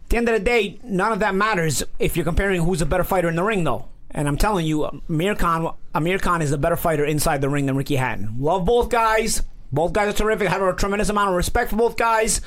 At 0.05 0.09
the 0.09 0.17
end 0.19 0.29
of 0.29 0.35
the 0.35 0.45
day, 0.45 0.79
none 0.85 1.13
of 1.13 1.19
that 1.21 1.35
matters 1.35 1.83
if 1.99 2.17
you're 2.17 2.25
comparing 2.25 2.63
who's 2.63 2.83
a 2.83 2.87
better 2.87 3.05
fighter 3.05 3.29
in 3.29 3.37
the 3.37 3.43
ring, 3.43 3.65
though. 3.65 3.87
And 4.11 4.29
I'm 4.29 4.37
telling 4.37 4.67
you, 4.67 4.85
Amir 5.09 5.35
Khan, 5.35 5.75
Amir 5.95 6.19
Khan 6.19 6.43
is 6.43 6.51
the 6.51 6.59
better 6.59 6.77
fighter 6.77 7.05
inside 7.05 7.41
the 7.41 7.49
ring 7.49 7.65
than 7.65 7.77
Ricky 7.77 7.97
Hatton. 7.97 8.37
Love 8.39 8.67
both 8.67 8.91
guys. 8.91 9.43
Both 9.73 9.95
guys 9.95 10.13
are 10.13 10.17
terrific. 10.17 10.49
Have 10.49 10.61
a 10.61 10.75
tremendous 10.75 11.09
amount 11.09 11.31
of 11.31 11.35
respect 11.37 11.71
for 11.71 11.77
both 11.77 11.97
guys. 11.97 12.43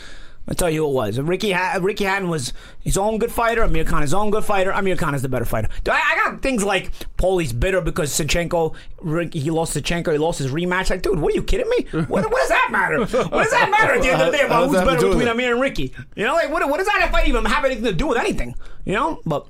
I'll 0.48 0.56
tell 0.56 0.70
you 0.70 0.84
who 0.84 0.90
it 0.90 0.94
was. 0.94 1.20
Ricky 1.20 1.52
ha- 1.52 1.80
Ricky 1.82 2.04
Hatton 2.04 2.30
was 2.30 2.54
his 2.80 2.98
own 2.98 3.18
good 3.18 3.32
fighter. 3.32 3.64
Amir 3.64 3.84
Khan 3.84 4.02
his 4.02 4.14
own 4.14 4.30
good 4.30 4.46
fighter. 4.46 4.72
Amir 4.72 4.96
Khan 4.96 5.16
is 5.16 5.22
the 5.22 5.30
better 5.30 5.46
fighter. 5.46 5.70
I, 5.90 5.92
I 5.92 6.16
got 6.24 6.42
things 6.42 6.64
like 6.64 6.92
Paulie's 7.18 7.52
bitter 7.52 7.82
because 7.82 8.12
Senchenko, 8.12 8.76
Ricky, 9.02 9.40
he 9.40 9.50
lost 9.50 9.76
Senchenko, 9.76 10.12
he 10.12 10.18
lost 10.18 10.40
his 10.40 10.52
rematch. 10.52 10.90
Like, 10.90 11.02
dude, 11.02 11.20
what 11.20 11.34
are 11.34 11.36
you 11.36 11.44
kidding 11.44 11.70
me? 11.70 11.88
What, 11.92 12.10
what 12.10 12.32
does 12.32 12.50
that 12.50 12.70
matter? 12.72 13.00
What 13.00 13.10
does 13.44 13.52
that 13.52 13.70
matter 13.72 13.94
at 13.94 14.02
the 14.02 14.10
end 14.10 14.22
of 14.22 14.32
the 14.32 14.38
day 14.38 14.46
about 14.46 14.66
who's 14.66 14.74
that 14.74 14.88
have 14.88 15.00
to 15.00 15.06
better 15.06 15.08
between? 15.10 15.28
Amir 15.28 15.52
and 15.54 15.62
Ricky? 15.62 15.94
You 16.16 16.26
know, 16.26 16.34
like 16.34 16.52
what, 16.52 16.68
what 16.70 16.78
does 16.78 16.88
that 16.88 17.10
fight 17.12 17.28
even 17.28 17.46
have 17.46 17.66
anything 17.66 17.86
to 17.86 17.94
do 17.94 18.08
with 18.08 18.18
anything? 18.18 18.56
You 18.86 18.94
know, 18.94 19.22
but 19.26 19.48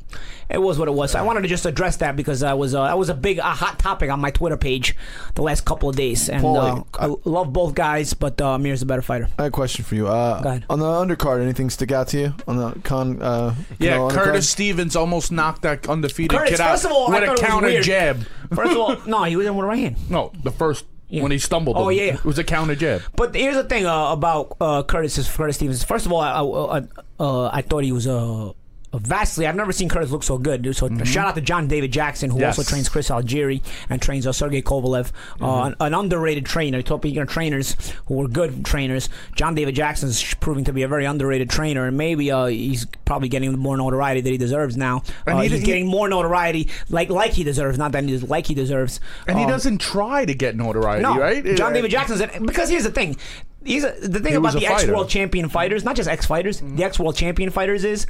it 0.50 0.60
was 0.62 0.78
what 0.78 0.88
it 0.88 0.94
was. 0.94 1.12
So 1.12 1.20
I 1.20 1.22
wanted 1.24 1.42
to 1.42 1.48
just 1.48 1.66
address 1.66 1.98
that 1.98 2.16
because 2.16 2.44
I 2.44 2.54
was 2.54 2.74
uh, 2.76 2.84
that 2.86 2.98
was 2.98 3.10
a 3.10 3.14
big 3.14 3.38
a 3.40 3.44
hot 3.44 3.80
topic 3.80 4.10
on 4.10 4.20
my 4.20 4.32
Twitter 4.32 4.58
page 4.58 4.96
the 5.36 5.42
last 5.42 5.66
couple 5.66 5.90
of 5.90 5.96
days, 5.96 6.30
and 6.30 6.44
Paulie, 6.44 6.86
uh, 7.00 7.14
I 7.14 7.16
love 7.30 7.52
both 7.54 7.74
guys, 7.76 8.14
but 8.14 8.40
uh, 8.42 8.52
Amir's 8.56 8.82
a 8.82 8.86
better 8.86 9.02
fighter. 9.02 9.28
I 9.38 9.44
have 9.44 9.50
a 9.50 9.52
question 9.52 9.84
for 9.86 9.96
you. 9.96 10.08
Uh, 10.08 10.42
Go 10.42 10.50
ahead. 10.50 10.66
On 10.70 10.80
the 10.80 10.86
undercard, 10.86 11.42
anything 11.42 11.70
stick 11.70 11.92
out 11.92 12.08
to 12.10 12.20
you 12.20 12.34
on 12.48 12.58
the 12.58 12.72
Khan? 12.84 13.22
Uh, 13.22 13.56
yeah, 13.80 13.98
Canelo 13.98 14.12
undercard? 14.12 14.24
Curtis 14.24 14.50
Stevens 14.50 14.96
almost 14.96 15.32
knocked 15.32 15.62
that 15.64 15.88
undefeated 15.90 16.38
Curtis, 16.38 16.52
kid 16.52 16.62
out 16.62 16.72
first 16.72 16.86
of 16.86 16.92
all, 16.92 17.10
with 17.10 17.24
a 17.24 17.26
thought 17.26 17.28
it 17.28 17.32
was 17.32 17.40
counter 17.42 17.68
weird. 17.68 17.84
jab. 17.84 18.26
First 18.54 18.72
of 18.72 18.78
all, 18.78 18.98
no, 19.08 19.24
he 19.24 19.36
was 19.36 19.46
in 19.48 19.56
with 19.56 19.64
a 19.66 19.68
right 19.68 19.80
hand. 19.80 19.96
No, 20.10 20.32
the 20.44 20.52
first 20.52 20.86
Yeah. 21.10 21.24
when 21.24 21.32
he 21.32 21.38
stumbled. 21.40 21.78
Oh, 21.78 21.90
him, 21.90 21.98
yeah. 21.98 22.14
it 22.16 22.26
was 22.26 22.38
a 22.38 22.44
counter 22.44 22.76
jab. 22.76 23.02
But 23.16 23.36
here's 23.36 23.56
the 23.56 23.64
thing 23.64 23.86
uh, 23.86 24.12
about 24.12 24.58
uh, 24.62 24.84
Curtis 24.84 25.16
Curtis 25.36 25.56
Stevens. 25.58 25.84
First 25.84 26.06
of 26.06 26.12
all, 26.12 26.20
I 26.22 26.32
I, 26.42 26.78
I, 26.80 26.82
uh, 27.20 27.50
I 27.54 27.62
thought 27.62 27.84
he 27.84 27.92
was 27.92 28.08
uh, 28.08 28.52
vastly. 29.00 29.48
I've 29.48 29.56
never 29.56 29.72
seen 29.72 29.90
Curtis 29.90 30.12
look 30.12 30.24
so 30.24 30.38
good. 30.38 30.62
Dude. 30.62 30.76
So 30.76 30.88
shout 31.04 31.28
out 31.28 31.36
to 31.36 31.42
John 31.42 31.68
David 31.68 31.92
Jackson, 31.92 32.30
who 32.30 32.36
Mm-hmm. 32.36 32.42
Yes. 32.42 32.58
also 32.60 32.70
trains 32.70 32.90
Chris 32.90 33.10
Algieri 33.10 33.62
and 33.90 34.02
trains 34.02 34.28
uh, 34.28 34.32
Sergey 34.34 34.62
Kovalev, 34.62 35.12
uh, 35.42 35.46
Mm-hmm. 35.46 35.68
an, 35.68 35.76
an 35.80 35.94
underrated 35.94 36.46
trainer. 36.46 36.82
Top 36.82 37.06
you 37.06 37.14
know, 37.14 37.26
trainers 37.26 37.76
who 38.08 38.16
were 38.16 38.28
good 38.28 38.66
trainers. 38.66 39.10
John 39.36 39.56
David 39.56 39.76
Jackson 39.76 40.10
is 40.10 40.34
proving 40.40 40.64
to 40.66 40.74
be 40.74 40.84
a 40.84 40.88
very 40.88 41.06
underrated 41.06 41.50
trainer, 41.50 41.86
and 41.88 41.98
maybe 41.98 42.32
uh, 42.32 42.46
he's 42.46 42.86
probably 43.06 43.30
getting 43.30 43.58
more 43.58 43.78
notoriety 43.78 44.22
that 44.22 44.30
he 44.30 44.38
deserves 44.38 44.76
now. 44.78 45.04
And 45.26 45.38
Uh, 45.38 45.42
he- 45.42 45.50
he's 45.50 45.60
he- 45.62 45.66
getting 45.66 45.88
more 45.88 46.08
notoriety, 46.10 46.70
like 46.90 47.10
like 47.10 47.32
he 47.34 47.44
deserves, 47.44 47.78
not 47.78 47.92
that 47.94 48.04
he 48.04 48.12
does, 48.12 48.24
like 48.24 48.48
he 48.48 48.54
deserves. 48.54 49.00
And 49.28 49.38
he 49.38 49.46
Um, 49.46 49.50
doesn't 49.52 49.80
try 49.80 50.26
to 50.26 50.34
get 50.34 50.56
notoriety, 50.56 51.04
no, 51.04 51.18
right? 51.20 51.44
John 51.56 51.72
Uh, 51.72 51.76
David 51.76 51.92
Jackson's 51.92 52.22
because 52.46 52.70
here's 52.70 52.84
the 52.84 52.92
thing. 52.92 53.16
He's 53.64 53.84
a, 53.84 53.96
the 54.00 54.20
thing 54.20 54.34
He 54.34 54.38
about 54.38 54.54
the 54.54 54.68
ex 54.68 54.86
world 54.86 55.10
champion 55.10 55.50
fighters, 55.50 55.84
not 55.84 55.96
just 55.96 56.08
ex 56.08 56.26
fighters, 56.28 56.62
the 56.62 56.84
ex 56.84 57.00
world 57.00 57.16
champion 57.16 57.50
fighters 57.50 57.84
is 57.84 58.06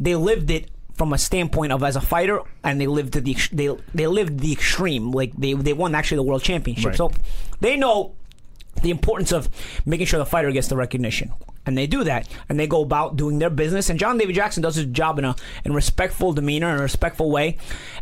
they 0.00 0.16
lived 0.16 0.50
it 0.50 0.70
from 0.94 1.12
a 1.12 1.18
standpoint 1.18 1.72
of 1.72 1.82
as 1.82 1.94
a 1.96 2.00
fighter, 2.00 2.40
and 2.64 2.80
they 2.80 2.86
lived 2.88 3.12
to 3.12 3.20
the 3.20 3.36
they 3.52 3.68
they 3.94 4.06
lived 4.06 4.40
the 4.40 4.52
extreme. 4.52 5.12
Like 5.12 5.32
they 5.36 5.52
they 5.54 5.72
won 5.72 5.94
actually 5.94 6.16
the 6.16 6.22
world 6.24 6.42
championship, 6.42 6.86
Right. 6.88 6.96
so 6.96 7.12
they 7.60 7.76
know 7.76 8.14
the 8.82 8.90
importance 8.90 9.30
of 9.32 9.48
making 9.86 10.06
sure 10.06 10.18
the 10.18 10.26
fighter 10.26 10.50
gets 10.50 10.68
the 10.68 10.76
recognition. 10.76 11.32
And 11.66 11.76
they 11.76 11.86
do 11.86 12.04
that, 12.04 12.26
and 12.48 12.58
they 12.58 12.66
go 12.66 12.82
about 12.82 13.16
doing 13.16 13.38
their 13.38 13.50
business. 13.50 13.90
And 13.90 14.00
John 14.00 14.16
David 14.16 14.34
Jackson 14.34 14.62
does 14.62 14.76
his 14.76 14.86
job 14.86 15.18
in 15.18 15.26
a 15.26 15.36
in 15.64 15.74
respectful 15.74 16.32
demeanor, 16.32 16.70
in 16.70 16.78
a 16.78 16.82
respectful 16.82 17.30
way, 17.30 17.58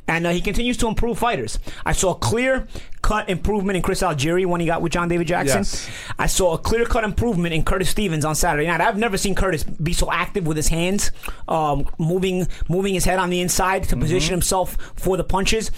and 0.07 0.27
uh, 0.27 0.31
he 0.31 0.41
continues 0.41 0.77
to 0.79 0.87
improve 0.87 1.19
fighters. 1.19 1.59
I 1.85 1.93
saw 1.93 2.13
a 2.13 2.15
clear 2.15 2.69
cut 3.03 3.29
improvement 3.29 3.77
in 3.77 3.83
Chris 3.83 4.01
Algieri 4.01 4.47
when 4.47 4.61
he 4.61 4.67
got 4.67 4.81
with 4.81 4.93
John 4.93 5.09
David 5.09 5.27
Jackson. 5.27 5.59
Yes. 5.59 5.91
I 6.19 6.27
saw 6.27 6.55
a 6.55 6.59
clear 6.59 6.85
cut 6.85 7.03
improvement 7.03 7.53
in 7.53 7.65
Curtis 7.65 7.91
Stevens 7.91 8.25
on 8.25 8.37
Saturday 8.37 8.67
night. 8.69 8.81
I've 8.81 8.97
never 8.97 9.17
seen 9.17 9.35
Curtis 9.35 9.65
be 9.65 9.93
so 9.93 10.11
active 10.13 10.47
with 10.47 10.57
his 10.57 10.69
hands, 10.69 11.11
um, 11.49 11.87
moving 11.99 12.47
moving 12.69 12.95
his 12.95 13.05
head 13.05 13.19
on 13.19 13.29
the 13.29 13.41
inside 13.41 13.85
to 13.85 13.97
position 13.97 14.33
himself 14.33 14.77
for 14.95 15.17
the 15.17 15.25
punches. 15.25 15.73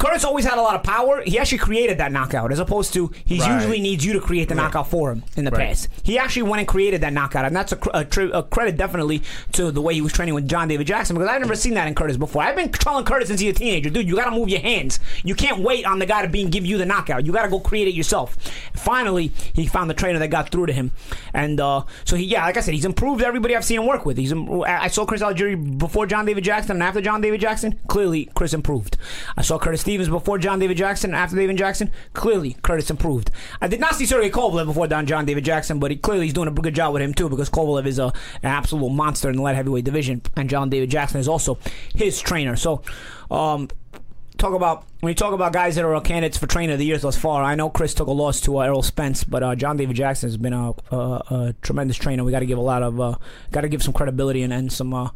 Curtis 0.00 0.24
always 0.24 0.44
had 0.46 0.56
a 0.58 0.62
lot 0.62 0.74
of 0.74 0.82
power. 0.82 1.22
He 1.24 1.38
actually 1.38 1.58
created 1.58 1.98
that 1.98 2.10
knockout, 2.10 2.50
as 2.52 2.58
opposed 2.58 2.92
to 2.94 3.12
he 3.24 3.38
Right. 3.38 3.54
usually 3.54 3.80
needs 3.80 4.04
you 4.04 4.14
to 4.14 4.20
create 4.20 4.48
the 4.48 4.54
knockout 4.54 4.88
for 4.90 5.12
him 5.12 5.22
in 5.36 5.44
the 5.44 5.50
Right. 5.50 5.68
past. 5.68 5.88
He 6.02 6.18
actually 6.18 6.44
went 6.44 6.60
and 6.60 6.66
created 6.66 7.02
that 7.02 7.12
knockout, 7.12 7.44
and 7.44 7.54
that's 7.54 7.72
a, 7.72 7.78
a, 7.92 8.04
tri- 8.04 8.30
a 8.32 8.42
credit 8.42 8.76
definitely 8.78 9.22
to 9.52 9.70
the 9.70 9.82
way 9.82 9.92
he 9.94 10.00
was 10.00 10.12
training 10.12 10.34
with 10.34 10.48
John 10.48 10.68
David 10.68 10.86
Jackson 10.86 11.14
because 11.16 11.28
I've 11.30 11.40
never 11.42 11.54
seen 11.54 11.74
that 11.74 11.86
in 11.86 11.94
Curtis 11.94 12.16
before. 12.16 12.42
I've 12.42 12.56
been 12.56 12.70
telling 12.72 13.04
Curtis 13.04 13.28
since 13.28 13.40
he's 13.40 13.50
a 13.50 13.58
teenager, 13.58 13.90
dude, 13.90 14.08
you 14.08 14.16
got 14.16 14.24
to 14.24 14.30
move 14.30 14.48
your 14.48 14.60
hands. 14.60 14.98
You 15.22 15.34
can't 15.34 15.58
wait 15.60 15.84
on 15.84 15.98
the 15.98 16.06
guy 16.06 16.22
to 16.22 16.28
be 16.28 16.44
give 16.46 16.64
you 16.64 16.78
the 16.78 16.86
knockout. 16.86 17.26
You 17.26 17.32
got 17.32 17.42
to 17.42 17.50
go 17.50 17.60
create 17.60 17.86
it 17.86 17.94
yourself. 17.94 18.36
Finally, 18.74 19.32
he 19.52 19.66
found 19.66 19.90
the 19.90 19.94
trainer 19.94 20.18
that 20.18 20.28
got 20.28 20.50
through 20.50 20.66
to 20.66 20.72
him, 20.72 20.92
and 21.34 21.60
uh, 21.60 21.82
so 22.04 22.16
he, 22.16 22.24
yeah, 22.24 22.44
like 22.46 22.56
I 22.56 22.60
said, 22.60 22.72
he's 22.74 22.86
improved 22.86 23.22
everybody 23.22 23.54
I've 23.54 23.64
seen 23.64 23.80
him 23.80 23.86
work 23.86 24.06
with. 24.06 24.16
He's 24.16 24.32
I 24.32 24.88
saw 24.88 25.04
Chris 25.04 25.20
Algieri 25.22 25.78
before 25.78 26.06
John 26.06 26.24
David 26.24 26.44
Jackson 26.44 26.72
and 26.76 26.82
after 26.82 27.02
John 27.02 27.20
David 27.20 27.40
Jackson. 27.40 27.78
Clearly, 27.88 28.30
Chris 28.34 28.54
improved. 28.54 28.96
I 29.36 29.42
saw 29.42 29.58
Curtis 29.58 29.82
Stevens 29.90 30.08
before 30.08 30.38
John 30.38 30.60
David 30.60 30.76
Jackson 30.76 31.14
after 31.14 31.34
David 31.34 31.58
Jackson. 31.58 31.90
Clearly, 32.12 32.56
Curtis 32.62 32.90
improved. 32.90 33.32
I 33.60 33.66
did 33.66 33.80
not 33.80 33.96
see 33.96 34.06
Sergey 34.06 34.30
Kovalev 34.30 34.66
before 34.66 34.86
Don 34.86 35.04
John 35.04 35.24
David 35.24 35.44
Jackson, 35.44 35.80
but 35.80 35.90
he 35.90 35.96
clearly 35.96 36.26
he's 36.26 36.32
doing 36.32 36.46
a 36.46 36.52
good 36.52 36.76
job 36.76 36.92
with 36.92 37.02
him 37.02 37.12
too 37.12 37.28
because 37.28 37.50
Kovalev 37.50 37.86
is 37.86 37.98
a, 37.98 38.04
an 38.04 38.12
absolute 38.44 38.90
monster 38.90 39.28
in 39.30 39.34
the 39.34 39.42
light 39.42 39.56
heavyweight 39.56 39.84
division, 39.84 40.22
and 40.36 40.48
John 40.48 40.70
David 40.70 40.90
Jackson 40.90 41.18
is 41.18 41.26
also 41.26 41.58
his 41.92 42.20
trainer. 42.20 42.54
So. 42.54 42.82
Um, 43.32 43.68
talk 44.38 44.54
about 44.54 44.86
when 45.00 45.10
you 45.10 45.14
talk 45.14 45.34
about 45.34 45.52
guys 45.52 45.74
that 45.74 45.84
are 45.84 46.00
candidates 46.00 46.38
for 46.38 46.46
trainer 46.46 46.72
of 46.72 46.78
the 46.78 46.86
year 46.86 46.96
thus 46.96 47.16
far. 47.16 47.44
I 47.44 47.54
know 47.54 47.68
Chris 47.68 47.92
took 47.94 48.08
a 48.08 48.12
loss 48.12 48.40
to 48.42 48.58
uh, 48.58 48.62
Errol 48.62 48.82
Spence, 48.82 49.22
but 49.22 49.42
uh, 49.42 49.54
John 49.54 49.76
David 49.76 49.96
Jackson 49.96 50.28
has 50.28 50.36
been 50.38 50.54
a, 50.54 50.72
a, 50.90 50.96
a 50.96 51.54
tremendous 51.60 51.96
trainer. 51.96 52.24
We 52.24 52.32
got 52.32 52.40
to 52.40 52.46
give 52.46 52.58
a 52.58 52.62
lot 52.62 52.82
of 52.82 53.00
uh, 53.00 53.16
got 53.52 53.60
to 53.60 53.68
give 53.68 53.82
some 53.82 53.92
credibility 53.92 54.42
and, 54.42 54.52
and 54.52 54.72
some 54.72 54.94
uh, 54.94 55.10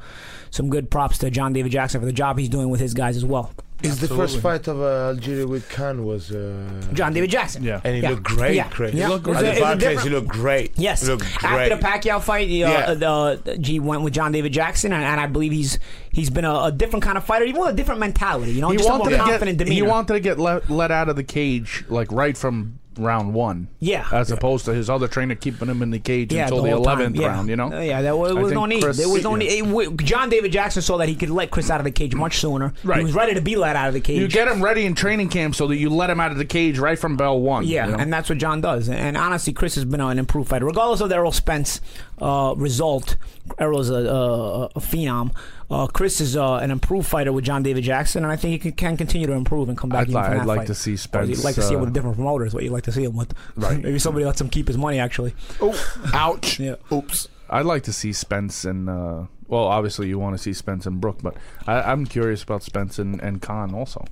some 0.51 0.69
good 0.69 0.91
props 0.91 1.19
to 1.19 1.31
John 1.31 1.53
David 1.53 1.73
Jackson 1.73 2.01
for 2.01 2.07
the 2.07 2.13
job 2.13 2.39
he's 2.39 2.51
doing 2.51 2.69
with 2.69 2.81
his 2.81 2.93
guys 2.93 3.17
as 3.17 3.25
well. 3.25 3.51
Is 3.85 4.01
the 4.01 4.09
first 4.09 4.40
fight 4.40 4.66
of 4.69 4.81
uh, 4.81 5.12
Algieri 5.15 5.47
with 5.47 5.69
Khan 5.69 6.05
was 6.05 6.31
uh, 6.32 6.65
John 6.93 7.12
David 7.12 7.31
Jackson. 7.31 7.62
Yeah. 7.62 7.81
and 7.85 7.94
he 7.97 8.02
Yeah. 8.02 8.11
looked 8.11 8.23
great, 8.24 8.55
Yeah. 8.56 8.69
Chris. 8.69 8.94
Yeah. 8.94 9.06
He 9.06 9.12
It 9.12 9.15
looked 9.15 9.27
was 9.27 9.43
a- 9.43 9.48
At 9.48 9.55
the 9.56 9.61
Barclays, 9.61 10.02
he 10.02 10.11
looked 10.11 10.28
great. 10.28 10.73
Yes. 10.77 11.02
he 11.02 11.09
looked 11.09 11.24
After 11.44 11.77
the 11.77 11.82
Pacquiao 11.82 12.20
fight, 12.23 12.48
he, 12.48 12.65
uh, 12.65 12.70
Yeah. 12.70 12.94
the, 12.94 13.61
he 13.65 13.81
went 13.81 14.02
with 14.02 14.15
John 14.15 14.32
David 14.32 14.52
Jackson, 14.52 14.93
and, 14.93 15.05
and 15.05 15.20
I 15.20 15.27
believe 15.27 15.52
he's 15.52 15.78
he's 16.11 16.31
been 16.31 16.44
a, 16.44 16.65
a 16.65 16.73
different 16.73 17.02
kind 17.05 17.19
of 17.19 17.24
fighter, 17.24 17.44
even 17.44 17.61
with 17.61 17.70
a 17.70 17.77
different 17.77 18.01
mentality. 18.01 18.52
You 18.52 18.61
know, 18.61 18.70
He 18.70 18.77
just 18.78 18.89
a 18.89 18.93
more 18.93 19.01
wanted 19.01 19.16
to 19.16 19.23
confident 19.23 19.59
get. 19.59 19.69
He 19.69 19.82
wanted 19.82 20.15
to 20.15 20.20
get 20.20 20.39
let, 20.39 20.70
let 20.70 20.90
out 20.90 21.09
of 21.09 21.16
the 21.16 21.24
cage 21.24 21.85
like 21.89 22.11
right 22.12 22.36
from 22.36 22.78
round 22.99 23.35
one. 23.35 23.69
Yeah. 23.81 24.07
As 24.12 24.31
opposed 24.31 24.65
to 24.66 24.75
his 24.75 24.89
other 24.89 25.09
trainer 25.09 25.35
keeping 25.35 25.69
him 25.69 25.83
in 25.83 25.91
the 25.91 25.99
cage 25.99 26.33
Yeah, 26.33 26.45
until 26.45 26.62
the 26.62 26.71
eleventh 26.71 27.16
yeah. 27.16 27.29
round. 27.29 27.49
You 27.49 27.57
know. 27.57 27.73
Uh, 27.73 27.81
yeah, 27.81 28.03
there 28.03 28.16
was, 28.16 28.35
was 28.35 28.53
no 28.53 28.66
need. 28.66 28.83
Chris- 28.83 28.97
there 28.97 29.09
was 29.09 29.23
no 29.23 29.37
yeah. 29.37 29.62
need. 29.62 29.83
it 29.83 29.97
John 30.05 30.29
David 30.29 30.53
Jackson 30.53 30.83
saw 30.83 30.97
that 30.99 31.09
he 31.09 31.15
could 31.15 31.31
let 31.31 31.51
Chris 31.51 31.71
out 31.71 31.81
of 31.81 31.85
the 31.85 31.91
cage 31.91 32.15
much 32.15 32.39
sooner. 32.39 32.73
Right. 32.83 32.99
He 32.99 33.05
was 33.05 33.15
ready 33.15 33.35
to 33.35 33.41
be 33.41 33.57
let 33.57 33.77
out 33.77 33.89
of 33.89 33.95
the 33.95 34.01
cage. 34.01 34.21
You 34.21 34.29
get 34.29 34.49
him 34.49 34.62
ready 34.62 34.87
in 34.87 34.95
training 34.95 35.29
camp 35.29 35.55
so 35.55 35.66
that 35.69 35.77
you 35.77 35.91
let 35.91 36.11
him 36.11 36.21
out 36.21 36.31
of 36.31 36.39
the 36.39 36.45
cage 36.45 36.79
right 36.79 36.99
from 36.99 37.16
bell 37.16 37.41
one. 37.41 37.65
Yeah, 37.65 37.87
you 37.87 37.93
know? 37.93 37.99
and 37.99 38.12
that's 38.12 38.29
what 38.29 38.39
John 38.39 38.61
does. 38.61 38.89
And 38.89 39.16
honestly, 39.16 39.53
Chris 39.53 39.75
has 39.75 39.85
been 39.85 40.01
an 40.01 40.19
improved 40.19 40.49
fighter, 40.49 40.66
regardless 40.66 41.01
of 41.01 41.09
the 41.09 41.16
Errol 41.16 41.33
Spence 41.33 41.81
uh, 42.21 42.55
result. 42.57 43.16
Errol's 43.59 43.91
a, 43.91 43.95
a, 43.95 44.65
a 44.66 44.81
phenom. 44.81 45.35
Uh, 45.70 45.86
Chris 45.86 46.20
is 46.20 46.36
uh, 46.36 46.55
an 46.57 46.70
improved 46.70 47.07
fighter 47.09 47.32
with 47.32 47.45
John 47.45 47.62
David 47.62 47.85
Jackson, 47.85 48.23
and 48.23 48.32
I 48.32 48.36
think 48.36 48.53
he 48.53 48.59
can, 48.59 48.73
can 48.73 48.97
continue 48.97 49.27
to 49.27 49.32
improve 49.32 49.69
and 49.69 49.78
come 49.78 49.91
back. 49.91 50.03
I'd 50.03 50.09
li- 50.09 50.16
I'd 50.16 50.47
like 50.47 50.59
fight. 50.61 50.66
to 50.69 50.74
see 50.74 50.97
Spence, 50.97 51.28
You'd 51.28 51.45
like 51.45 51.55
to 51.55 51.62
see 51.62 51.74
him 51.74 51.78
uh, 51.78 51.85
with 51.85 51.91
a 51.91 51.93
different 51.93 52.16
promoter. 52.16 52.45
Is 52.45 52.55
what 52.55 52.62
you'd 52.62 52.73
like 52.73 52.85
to 52.85 52.93
see 52.93 53.05
him 53.05 53.16
with. 53.16 53.32
Right. 53.57 53.78
Maybe 53.82 53.99
somebody 53.99 54.27
lets 54.27 54.41
him 54.41 54.49
keep 54.51 54.69
his 54.69 54.77
money. 54.78 54.99
Actually. 54.99 55.35
Oh, 55.61 55.74
ouch. 56.12 56.61
Yeah. 56.65 56.77
Oops. 56.93 57.28
I'd 57.51 57.66
like 57.66 57.82
to 57.85 57.93
see 57.93 58.12
Spence 58.12 58.65
and 58.65 58.89
uh, 58.89 59.24
well, 59.49 59.65
obviously 59.65 60.09
you 60.09 60.19
want 60.19 60.35
to 60.36 60.43
see 60.43 60.53
Spence 60.53 60.86
and 60.86 61.01
Brook, 61.01 61.19
but 61.23 61.36
I, 61.66 61.82
I'm 61.82 62.07
curious 62.07 62.43
about 62.43 62.62
Spence 62.62 62.99
and, 62.99 63.20
and 63.20 63.43
Khan 63.43 63.74
also. 63.74 64.05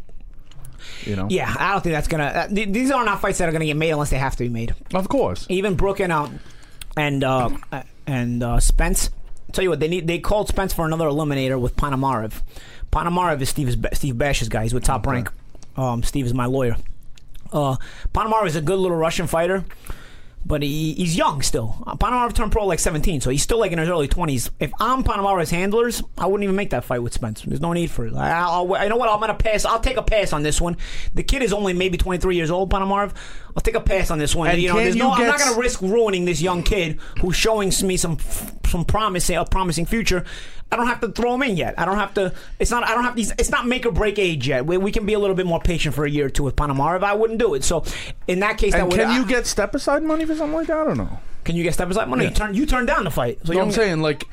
You 1.04 1.16
know. 1.16 1.28
Yeah, 1.30 1.54
I 1.58 1.72
don't 1.72 1.80
think 1.82 1.94
that's 1.94 2.08
gonna. 2.08 2.24
Uh, 2.24 2.48
th- 2.48 2.68
these 2.68 2.90
are 2.90 3.04
not 3.04 3.20
fights 3.20 3.38
that 3.38 3.48
are 3.48 3.52
gonna 3.52 3.64
get 3.66 3.76
made 3.76 3.90
unless 3.90 4.10
they 4.10 4.18
have 4.18 4.36
to 4.36 4.44
be 4.44 4.48
made. 4.48 4.74
Of 4.92 5.08
course. 5.08 5.46
even 5.48 5.74
Brook 5.74 6.00
and 6.00 6.12
uh, 6.12 6.28
and 6.96 7.24
uh, 7.24 7.50
and 8.06 8.42
uh, 8.42 8.60
Spence. 8.60 9.10
Tell 9.52 9.62
you 9.62 9.70
what, 9.70 9.80
they 9.80 9.88
need 9.88 10.06
they 10.06 10.18
called 10.18 10.48
Spence 10.48 10.72
for 10.72 10.86
another 10.86 11.06
eliminator 11.06 11.60
with 11.60 11.76
Ponomarev. 11.76 12.40
Ponomarev 12.90 13.40
is 13.40 13.48
Steve 13.50 13.84
Steve 13.92 14.18
Bash's 14.18 14.48
guy. 14.48 14.62
He's 14.62 14.74
with 14.74 14.84
Top 14.84 15.06
Rank. 15.06 15.30
Um, 15.76 16.02
Steve 16.02 16.26
is 16.26 16.34
my 16.34 16.46
lawyer. 16.46 16.76
Uh, 17.52 17.76
Ponomarev 18.14 18.46
is 18.46 18.56
a 18.56 18.62
good 18.62 18.78
little 18.78 18.96
Russian 18.96 19.26
fighter, 19.26 19.64
but 20.44 20.62
he, 20.62 20.94
he's 20.94 21.16
young 21.16 21.42
still. 21.42 21.82
Uh, 21.86 21.96
Ponomarev 21.96 22.34
turned 22.34 22.50
pro 22.50 22.66
like 22.66 22.78
17, 22.78 23.20
so 23.20 23.30
he's 23.30 23.42
still 23.42 23.58
like 23.58 23.72
in 23.72 23.78
his 23.78 23.88
early 23.88 24.08
20s. 24.08 24.50
If 24.58 24.72
I'm 24.80 25.04
Ponomarev's 25.04 25.50
handlers, 25.50 26.02
I 26.16 26.26
wouldn't 26.26 26.44
even 26.44 26.56
make 26.56 26.70
that 26.70 26.84
fight 26.84 27.00
with 27.02 27.12
Spence. 27.12 27.42
There's 27.42 27.60
no 27.60 27.72
need 27.74 27.90
for 27.90 28.06
it. 28.06 28.14
I, 28.14 28.40
I'll, 28.40 28.74
I 28.74 28.88
know 28.88 28.96
what? 28.96 29.10
I'm 29.10 29.20
gonna 29.20 29.34
pass. 29.34 29.64
I'll 29.64 29.80
take 29.80 29.98
a 29.98 30.02
pass 30.02 30.32
on 30.32 30.42
this 30.42 30.60
one. 30.60 30.76
The 31.14 31.22
kid 31.22 31.42
is 31.42 31.52
only 31.52 31.74
maybe 31.74 31.98
23 31.98 32.36
years 32.36 32.50
old, 32.50 32.70
Ponomarev. 32.70 33.14
I'll 33.56 33.62
take 33.62 33.74
a 33.74 33.80
pass 33.80 34.10
on 34.10 34.18
this 34.18 34.34
one. 34.34 34.48
And 34.48 34.60
you 34.60 34.68
know, 34.68 34.76
there's 34.76 34.94
you 34.96 35.02
no. 35.02 35.10
I'm 35.10 35.26
not 35.26 35.38
gonna 35.38 35.58
risk 35.58 35.82
ruining 35.82 36.24
this 36.24 36.40
young 36.40 36.62
kid 36.62 36.98
who's 37.20 37.36
showing 37.36 37.72
me 37.84 37.96
some 37.96 38.18
some 38.66 38.84
promise, 38.84 39.28
a 39.30 39.44
promising 39.44 39.86
future, 39.86 40.24
I 40.72 40.76
don't 40.76 40.86
have 40.86 41.00
to 41.00 41.08
throw 41.08 41.34
him 41.34 41.42
in 41.42 41.58
yet. 41.58 41.74
I 41.78 41.84
don't 41.84 41.98
have 41.98 42.14
to. 42.14 42.32
It's 42.58 42.70
not. 42.70 42.88
I 42.88 42.94
don't 42.94 43.04
have. 43.04 43.14
These, 43.14 43.30
it's 43.32 43.50
not 43.50 43.66
make 43.66 43.84
or 43.84 43.92
break 43.92 44.18
age 44.18 44.48
yet. 44.48 44.64
We, 44.64 44.78
we 44.78 44.90
can 44.90 45.04
be 45.04 45.12
a 45.12 45.18
little 45.18 45.36
bit 45.36 45.44
more 45.44 45.60
patient 45.60 45.94
for 45.94 46.06
a 46.06 46.10
year 46.10 46.26
or 46.26 46.30
two 46.30 46.44
with 46.44 46.56
Ponomarev. 46.56 47.02
I 47.04 47.12
wouldn't 47.12 47.38
do 47.38 47.52
it. 47.52 47.62
So 47.62 47.84
in 48.26 48.40
that 48.40 48.56
case, 48.56 48.72
that 48.72 48.80
And 48.80 48.90
would. 48.90 48.98
can 48.98 49.14
you 49.14 49.22
I- 49.26 49.28
get 49.28 49.46
step 49.46 49.74
aside 49.74 50.02
money 50.02 50.24
for 50.24 50.34
something 50.34 50.56
like 50.56 50.68
that? 50.68 50.78
I 50.78 50.84
don't 50.84 50.96
know. 50.96 51.20
Can 51.44 51.56
you 51.56 51.62
get 51.62 51.74
step 51.74 51.90
aside 51.90 52.08
money? 52.08 52.24
You 52.24 52.30
turn. 52.30 52.54
You 52.54 52.64
turn 52.64 52.86
down 52.86 53.04
the 53.04 53.10
fight. 53.10 53.38
So 53.44 53.52
you 53.52 53.60
I'm 53.60 53.70
saying? 53.70 54.00
Like, 54.00 54.24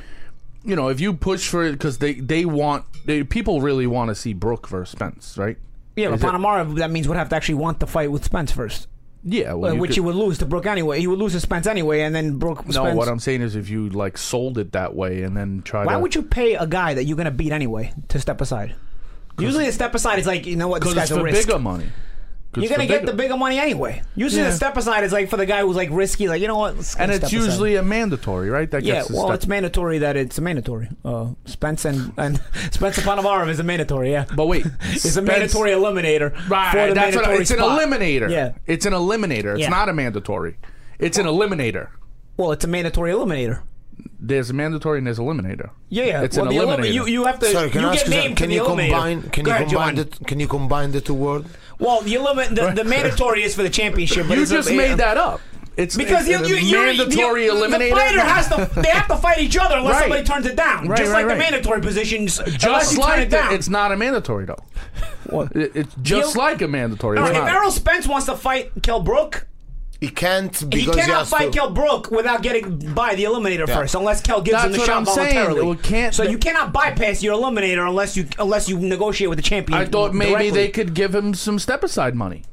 you 0.64 0.78
know, 0.78 0.88
if 0.88 1.02
you 1.02 1.12
push 1.14 1.46
for 1.50 1.66
it 1.66 1.74
because 1.74 1.98
they 1.98 2.14
they 2.14 2.46
want 2.46 2.86
they, 3.06 3.26
people 3.26 3.60
really 3.60 3.88
want 3.88 4.08
to 4.08 4.16
see 4.16 4.32
Brook 4.34 4.70
versus 4.70 4.92
Spence, 4.94 5.38
right? 5.38 5.58
Yeah, 5.98 6.10
but 6.10 6.20
Is 6.20 6.22
Ponomarev, 6.22 6.76
that 6.78 6.90
means 6.90 7.10
would 7.10 7.18
have 7.18 7.28
to 7.30 7.36
actually 7.36 7.56
want 7.56 7.82
the 7.82 7.88
fight 7.88 8.12
with 8.14 8.24
Spence 8.24 8.54
first, 8.54 8.88
Yeah, 9.24 9.54
well, 9.54 9.74
you 9.74 9.80
which 9.82 9.90
could- 9.90 9.96
he 9.96 10.00
would 10.00 10.16
lose 10.16 10.38
to 10.38 10.46
Brook 10.46 10.66
anyway. 10.66 11.00
He 11.00 11.08
would 11.08 11.20
lose 11.20 11.34
to 11.34 11.40
Spence 11.42 11.68
anyway, 11.68 12.02
and 12.02 12.16
then 12.16 12.38
Brook. 12.38 12.66
No, 12.66 12.72
Spence, 12.72 12.98
what 12.98 13.08
I'm 13.10 13.20
saying 13.20 13.42
is 13.42 13.56
if 13.56 13.70
you 13.70 13.90
like 13.90 14.18
sold 14.18 14.58
it 14.58 14.72
that 14.72 14.96
way 14.96 15.24
and 15.24 15.36
then 15.36 15.62
try 15.64 15.84
Why 15.86 15.94
to 15.94 16.00
would 16.00 16.16
you 16.16 16.22
pay 16.24 16.56
a 16.56 16.66
guy 16.66 16.94
that 16.94 17.04
you're 17.04 17.18
gonna 17.18 17.30
beat 17.32 17.52
anyway 17.52 17.92
to 18.08 18.20
step 18.20 18.40
aside? 18.42 18.76
Usually, 19.38 19.68
a 19.68 19.72
step 19.72 19.94
aside 19.96 20.20
is 20.20 20.28
like 20.28 20.46
you 20.46 20.56
know 20.56 20.68
what 20.68 20.82
this 20.82 20.94
because 20.94 20.96
guy's 20.96 21.12
it's 21.12 21.18
a 21.18 21.20
for 21.20 21.24
risk. 21.26 21.48
bigger 21.48 21.60
money. 21.60 21.86
'Cause 22.52 22.64
You're 22.64 22.72
gonna 22.72 22.88
get 22.88 23.06
the 23.06 23.14
bigger 23.14 23.38
money 23.38 23.60
anyway. 23.60 24.02
Usually, 24.16 24.42
Yeah. 24.42 24.50
the 24.50 24.56
step 24.56 24.76
aside 24.76 25.04
is 25.04 25.12
like 25.14 25.30
for 25.30 25.38
the 25.38 25.46
guy 25.46 25.62
who's 25.62 25.76
like 25.76 25.90
risky, 25.92 26.28
like 26.28 26.42
you 26.42 26.48
know 26.48 26.58
what, 26.58 26.76
let's 26.78 26.96
and 26.96 27.12
step 27.12 27.24
it's 27.24 27.32
aside. 27.32 27.46
usually 27.46 27.76
a 27.76 27.84
mandatory, 27.84 28.50
right? 28.50 28.72
That 28.72 28.84
Yeah, 28.84 28.96
gets 28.96 29.10
the 29.10 29.14
well, 29.18 29.26
step- 29.28 29.36
it's 29.36 29.48
mandatory 29.48 30.00
that 30.00 30.18
it's 30.18 30.38
a 30.40 30.42
mandatory. 30.42 30.90
Uh, 31.06 31.28
Spence 31.46 31.86
and, 31.86 32.12
and 32.18 32.42
Spencer 32.72 33.02
Ponomarev 33.02 33.50
is 33.50 33.60
a 33.60 33.64
mandatory. 33.64 34.12
Yeah, 34.12 34.26
But 34.36 34.48
wait, 34.48 34.66
it's 34.82 35.06
a 35.06 35.10
Spence- 35.12 35.28
mandatory 35.28 35.72
eliminator 35.72 36.32
Right, 36.50 36.72
for 36.72 36.88
the 36.88 36.94
that's 36.96 37.16
what 37.16 37.26
I- 37.26 37.28
mandatory 37.28 37.38
it's 37.42 37.52
spot. 37.52 37.82
an 37.84 37.90
eliminator. 37.92 38.32
Yeah. 38.32 38.52
it's 38.66 38.86
an 38.88 38.94
eliminator. 38.94 39.52
It's 39.54 39.60
Yeah. 39.62 39.70
not 39.70 39.88
a 39.90 39.94
mandatory. 39.94 40.58
It's 40.98 41.20
an 41.20 41.28
eliminator. 41.28 41.90
Well, 42.36 42.52
it's 42.52 42.66
a 42.66 42.68
mandatory 42.68 43.12
eliminator. 43.12 43.60
There's 44.22 44.50
a 44.50 44.54
mandatory 44.54 44.98
and 44.98 45.08
there's 45.08 45.20
eliminator. 45.20 45.70
Yeah, 45.90 46.04
yeah. 46.06 46.22
It's 46.24 46.36
well, 46.38 46.48
an 46.48 46.56
the 46.56 46.62
elim- 46.64 46.80
eliminator. 46.82 46.94
You, 46.94 47.06
you 47.06 47.26
have 47.26 47.40
to. 47.40 47.46
Sorry, 47.48 47.70
can 47.70 47.82
you 47.82 47.88
I 47.88 47.94
ask 47.94 48.06
get 48.06 48.08
you 48.08 48.14
something? 48.14 48.28
named 48.30 48.38
Can 48.38 48.50
the 48.50 48.56
you 48.56 48.62
eliminator. 48.64 48.90
combine? 48.90 49.22
Can 49.30 49.44
Go 49.44 49.52
you 49.52 49.56
ahead, 49.56 49.68
combine 49.70 49.96
Giovanni. 49.96 50.10
the? 50.20 50.26
Can 50.26 50.40
you 50.40 50.48
combine 50.48 50.92
the 50.92 51.02
two 51.02 51.14
words? 51.14 51.48
Well, 51.80 52.02
the, 52.02 52.14
elimin- 52.16 52.56
the, 52.56 52.72
the 52.72 52.84
mandatory 52.90 53.44
is 53.44 53.56
for 53.56 53.64
the 53.64 53.70
championship. 53.70 54.28
But 54.28 54.36
You 54.38 54.44
it's 54.44 54.52
a- 54.52 54.56
just 54.56 54.72
made 54.72 54.98
that 54.98 55.18
up. 55.18 55.42
It's 55.78 55.96
Because 55.96 56.28
it's 56.28 56.50
you, 56.50 56.58
a 56.58 56.60
you, 56.60 56.76
mandatory 56.76 57.46
you, 57.46 57.54
eliminator. 57.54 57.90
The 57.92 57.96
fighter 57.96 58.20
has 58.20 58.48
to. 58.50 58.70
They 58.82 58.90
have 58.90 59.08
to 59.08 59.16
fight 59.16 59.38
each 59.38 59.56
other 59.56 59.78
unless 59.78 59.94
Right. 59.94 60.02
somebody 60.02 60.24
turns 60.26 60.46
it 60.46 60.58
down. 60.58 60.90
Right, 60.90 60.98
just 60.98 61.14
right, 61.14 61.26
like 61.26 61.34
the 61.36 61.40
mandatory 61.40 61.80
positions. 61.80 62.38
unless 62.40 62.58
just 62.62 62.92
turn 62.98 63.00
like 63.02 63.20
it 63.22 63.30
down. 63.30 63.54
It's 63.54 63.70
not 63.70 63.94
a 63.94 63.96
mandatory 63.98 64.44
though. 64.46 64.62
What? 65.30 65.56
It- 65.56 65.72
it's 65.76 65.96
just 66.02 66.36
like 66.36 66.62
a 66.62 66.68
mandatory. 66.68 67.18
Right, 67.18 67.34
if. 67.34 67.42
Errol 67.44 67.72
Spence 67.72 68.08
wants 68.10 68.26
to 68.26 68.36
fight 68.36 68.72
Kell 68.84 69.00
Brook, 69.00 69.48
He 70.02 70.08
can't 70.10 70.56
he 70.58 70.66
because 70.66 70.96
he, 70.96 71.02
cannot 71.02 71.20
has 71.20 71.30
fight 71.30 71.52
to. 71.52 71.58
Kell 71.58 71.72
Brook 71.72 72.10
without 72.10 72.42
getting 72.42 72.94
by 72.94 73.16
the 73.16 73.26
eliminator 73.26 73.68
Yeah. 73.68 73.76
first, 73.76 73.96
unless 73.96 74.22
Kell 74.22 74.40
gives 74.42 74.64
him 74.64 74.72
That's 74.72 74.74
the 74.76 74.80
what 74.80 74.86
shot 74.88 74.98
I'm 74.98 75.06
saying. 75.06 75.34
voluntarily. 75.36 75.62
Well, 75.66 75.76
can't- 75.76 76.16
so 76.16 76.24
you 76.24 76.38
cannot 76.38 76.72
bypass 76.72 77.22
your 77.22 77.36
eliminator 77.36 77.86
unless 77.88 78.16
you 78.16 78.26
unless 78.38 78.70
you 78.70 78.80
negotiate 78.80 79.30
with 79.30 79.38
the 79.40 79.44
champion. 79.44 79.78
I 79.78 79.86
thought 79.86 80.14
maybe 80.14 80.32
directly. 80.32 80.50
they 80.52 80.68
could 80.70 80.94
give 80.94 81.14
him 81.14 81.34
some 81.34 81.60
step 81.60 81.84
aside 81.84 82.16
money. 82.16 82.44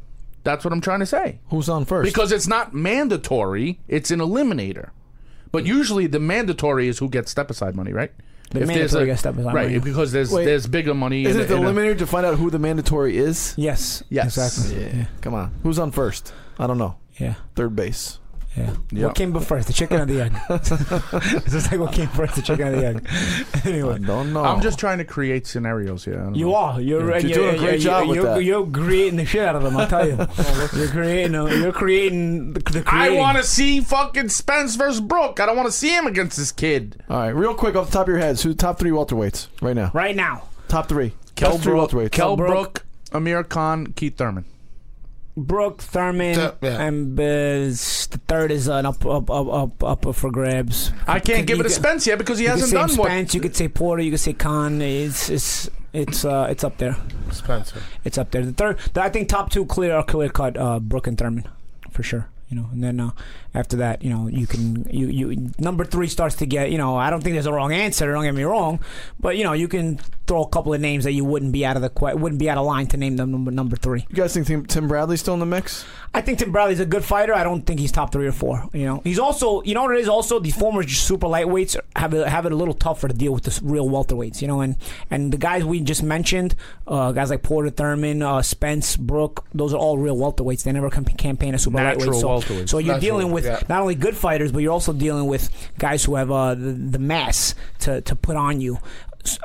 That's 0.42 0.64
what 0.64 0.72
I'm 0.72 0.80
trying 0.80 1.00
to 1.00 1.06
say. 1.06 1.38
Who's 1.50 1.68
on 1.68 1.84
first? 1.84 2.12
Because 2.12 2.32
it's 2.32 2.48
not 2.48 2.74
mandatory, 2.74 3.80
it's 3.88 4.10
an 4.10 4.20
eliminator. 4.20 4.90
But 5.52 5.64
usually 5.66 6.06
the 6.06 6.18
mandatory 6.20 6.88
is 6.88 6.98
who 6.98 7.08
gets 7.08 7.30
step 7.30 7.50
aside 7.50 7.74
money, 7.76 7.92
right? 7.92 8.12
The 8.50 8.60
there's 8.60 8.68
mandatory 8.68 9.06
gets 9.06 9.20
step-aside 9.20 9.44
money. 9.44 9.56
right, 9.56 9.66
money. 9.68 9.78
because 9.80 10.12
there's 10.12 10.30
Wait. 10.32 10.44
there's 10.44 10.66
bigger 10.68 10.94
money. 10.94 11.24
Isn't 11.24 11.40
in 11.40 11.44
it 11.46 11.48
the 11.48 11.56
in 11.56 11.64
a- 11.64 11.70
eliminator 11.72 11.98
to 11.98 12.06
find 12.06 12.24
out 12.26 12.38
who 12.38 12.48
the 12.50 12.58
mandatory 12.60 13.16
is? 13.18 13.54
Yes. 13.56 14.04
Yes. 14.08 14.36
Exactly. 14.36 14.84
Yeah. 14.98 15.06
Come 15.20 15.34
on. 15.34 15.52
Who's 15.64 15.78
on 15.80 15.90
first? 15.90 16.32
I 16.58 16.66
don't 16.68 16.78
know. 16.78 16.96
Yeah. 17.18 17.34
Third 17.54 17.74
base. 17.76 18.18
Yeah. 18.56 18.74
Yeah. 18.90 19.06
What 19.08 19.16
came 19.16 19.38
first, 19.38 19.66
the 19.66 19.74
chicken 19.74 20.00
or 20.00 20.06
the 20.06 20.22
egg? 20.22 20.32
it's 20.48 20.68
just 21.52 21.70
like 21.70 21.78
what 21.78 21.92
came 21.92 22.08
first, 22.08 22.36
the 22.36 22.40
chicken 22.42 22.68
or 22.68 22.72
the 22.72 22.86
egg. 22.86 23.06
anyway. 23.66 23.96
I 23.96 23.98
Don't 23.98 24.32
know. 24.32 24.42
I'm 24.42 24.62
just 24.62 24.78
trying 24.78 24.96
to 24.96 25.04
create 25.04 25.46
scenarios 25.46 26.06
here. 26.06 26.14
I 26.18 26.24
don't 26.24 26.34
You 26.34 26.46
know. 26.46 26.54
are. 26.54 26.80
You're, 26.80 27.00
You're 27.02 27.18
you're, 27.18 27.34
doing 27.34 27.54
a 27.54 27.58
great 27.58 27.70
you're, 27.72 27.78
job 27.80 28.08
with 28.08 28.16
you're, 28.16 28.24
that. 28.24 28.42
You're 28.44 28.66
creating 28.66 29.16
the 29.16 29.26
shit 29.26 29.46
out 29.46 29.56
of 29.56 29.62
them. 29.62 29.76
I'll 29.76 29.86
tell 29.86 30.08
you. 30.08 30.16
you're 30.74 30.88
creating. 30.88 31.34
uh, 31.34 31.44
You're 31.46 31.72
creating 31.72 32.54
the, 32.54 32.60
the 32.60 32.78
I 32.80 32.82
creating. 33.08 33.18
want 33.18 33.36
to 33.36 33.42
see 33.44 33.82
fucking 33.82 34.30
Spence 34.30 34.74
versus 34.76 35.02
Brook. 35.02 35.38
I 35.38 35.44
don't 35.44 35.56
want 35.56 35.66
to 35.68 35.72
see 35.72 35.90
him 35.94 36.06
against 36.06 36.38
this 36.38 36.50
kid. 36.50 37.02
All 37.10 37.18
right, 37.18 37.28
real 37.34 37.54
quick 37.54 37.76
off 37.76 37.88
the 37.88 37.92
top 37.92 38.02
of 38.02 38.08
your 38.08 38.18
heads, 38.18 38.42
who's 38.42 38.54
the 38.56 38.62
top 38.62 38.78
three 38.78 38.90
welterweights 38.90 39.48
right 39.60 39.76
now? 39.76 39.90
right 39.92 40.16
now. 40.16 40.44
Top 40.68 40.88
three. 40.88 41.12
Kell 41.34 41.50
Best 41.52 41.62
three 41.64 41.72
Brook, 41.74 41.90
welterweights. 41.90 42.12
Kel 42.12 42.36
Brooke. 42.38 42.50
Brook, 42.50 42.86
Amir 43.12 43.44
Khan, 43.44 43.88
Keith 43.88 44.16
Thurman. 44.16 44.46
Brook 45.36 45.82
Thurman 45.82 46.34
Th- 46.34 46.52
yeah. 46.62 46.80
and 46.82 47.18
uh, 47.18 47.22
the 47.22 48.20
third 48.26 48.50
is 48.50 48.68
an 48.68 48.86
up 48.86 49.04
up 49.04 49.30
up 49.30 49.82
up 49.82 50.06
up 50.06 50.14
for 50.14 50.30
grabs. 50.30 50.92
I 51.06 51.20
can't 51.20 51.46
give 51.46 51.60
it 51.60 51.64
to 51.64 51.68
could- 51.68 51.72
Spence 51.74 52.06
yet 52.06 52.18
because 52.18 52.38
he 52.38 52.46
hasn't 52.46 52.72
done 52.72 52.96
what. 52.96 53.08
Spence, 53.08 53.34
you 53.34 53.40
could 53.40 53.54
say 53.54 53.68
Porter, 53.68 54.02
you 54.02 54.10
could 54.10 54.20
say 54.20 54.32
Khan. 54.32 54.80
It's 54.80 55.28
it's 55.28 55.68
it's 55.92 56.24
uh 56.24 56.46
it's 56.50 56.64
up 56.64 56.78
there. 56.78 56.96
Spencer. 57.32 57.82
It's 58.04 58.16
up 58.16 58.30
there. 58.30 58.44
The 58.46 58.52
third, 58.52 58.78
the, 58.94 59.02
I 59.02 59.10
think 59.10 59.28
top 59.28 59.50
two 59.50 59.66
clear 59.66 59.94
are 59.94 60.04
clear 60.04 60.28
cut. 60.30 60.56
Uh, 60.56 60.78
Brook 60.80 61.06
and 61.06 61.18
Thurman, 61.18 61.46
for 61.90 62.02
sure. 62.02 62.28
You 62.48 62.56
know, 62.56 62.68
and 62.72 62.82
then 62.82 63.00
uh, 63.00 63.10
after 63.56 63.78
that, 63.78 64.02
you 64.04 64.10
know, 64.10 64.28
you 64.28 64.46
can 64.46 64.86
you 64.90 65.06
you 65.08 65.50
number 65.58 65.84
three 65.84 66.08
starts 66.08 66.36
to 66.36 66.46
get. 66.46 66.70
You 66.70 66.78
know, 66.78 66.96
I 66.96 67.08
don't 67.10 67.22
think 67.22 67.34
there's 67.34 67.46
a 67.46 67.52
wrong 67.52 67.72
answer. 67.72 68.12
Don't 68.12 68.22
get 68.22 68.34
me 68.34 68.42
wrong, 68.42 68.80
but 69.18 69.36
you 69.36 69.44
know, 69.44 69.54
you 69.54 69.66
can 69.66 69.98
throw 70.26 70.42
a 70.42 70.48
couple 70.48 70.74
of 70.74 70.80
names 70.80 71.04
that 71.04 71.12
you 71.12 71.24
wouldn't 71.24 71.52
be 71.52 71.64
out 71.64 71.76
of 71.76 71.82
the 71.82 71.88
que- 71.88 72.14
wouldn't 72.14 72.38
be 72.38 72.50
out 72.50 72.58
of 72.58 72.66
line 72.66 72.86
to 72.88 72.96
name 72.96 73.16
them 73.16 73.30
number 73.30 73.50
number 73.50 73.76
three. 73.76 74.04
You 74.10 74.16
guys 74.16 74.34
think 74.34 74.46
Tim, 74.46 74.66
Tim 74.66 74.88
Bradley's 74.88 75.20
still 75.20 75.34
in 75.34 75.40
the 75.40 75.46
mix? 75.46 75.84
I 76.12 76.20
think 76.20 76.38
Tim 76.38 76.52
Bradley's 76.52 76.80
a 76.80 76.86
good 76.86 77.04
fighter. 77.04 77.34
I 77.34 77.44
don't 77.44 77.62
think 77.62 77.80
he's 77.80 77.92
top 77.92 78.12
three 78.12 78.26
or 78.26 78.32
four. 78.32 78.68
You 78.72 78.84
know, 78.84 79.00
he's 79.04 79.18
also 79.18 79.62
you 79.62 79.74
know 79.74 79.84
what 79.84 79.94
it 79.96 80.00
is. 80.00 80.08
Also, 80.08 80.38
the 80.38 80.50
former 80.50 80.86
super 80.86 81.26
lightweights 81.26 81.76
have 81.94 82.12
it, 82.12 82.26
have 82.26 82.44
it 82.46 82.52
a 82.52 82.56
little 82.56 82.74
tougher 82.74 83.08
to 83.08 83.14
deal 83.14 83.32
with 83.32 83.44
the 83.44 83.58
real 83.64 83.88
welterweights. 83.88 84.42
You 84.42 84.48
know, 84.48 84.60
and 84.60 84.76
and 85.10 85.32
the 85.32 85.38
guys 85.38 85.64
we 85.64 85.80
just 85.80 86.02
mentioned, 86.02 86.54
uh, 86.86 87.12
guys 87.12 87.30
like 87.30 87.42
Porter 87.42 87.70
Thurman, 87.70 88.22
uh, 88.22 88.42
Spence, 88.42 88.96
Brook, 88.96 89.46
those 89.54 89.72
are 89.72 89.78
all 89.78 89.96
real 89.96 90.16
welterweights. 90.16 90.64
They 90.64 90.72
never 90.72 90.90
can 90.90 91.04
campaign 91.04 91.54
a 91.54 91.58
super 91.58 91.76
Natural 91.76 92.12
lightweight. 92.12 92.20
So, 92.20 92.28
welterweights. 92.28 92.68
so 92.68 92.78
you're 92.78 92.94
Natural, 92.94 93.18
dealing 93.18 93.32
with 93.32 93.45
yeah. 93.46 93.60
not 93.68 93.80
only 93.80 93.94
good 93.94 94.16
fighters, 94.16 94.52
but 94.52 94.58
you're 94.58 94.72
also 94.72 94.92
dealing 94.92 95.26
with 95.26 95.50
guys 95.78 96.04
who 96.04 96.16
have 96.16 96.30
uh, 96.30 96.54
the, 96.54 96.72
the 96.72 96.98
mass 96.98 97.54
to 97.80 98.00
to 98.02 98.14
put 98.14 98.36
on 98.36 98.60
you. 98.60 98.78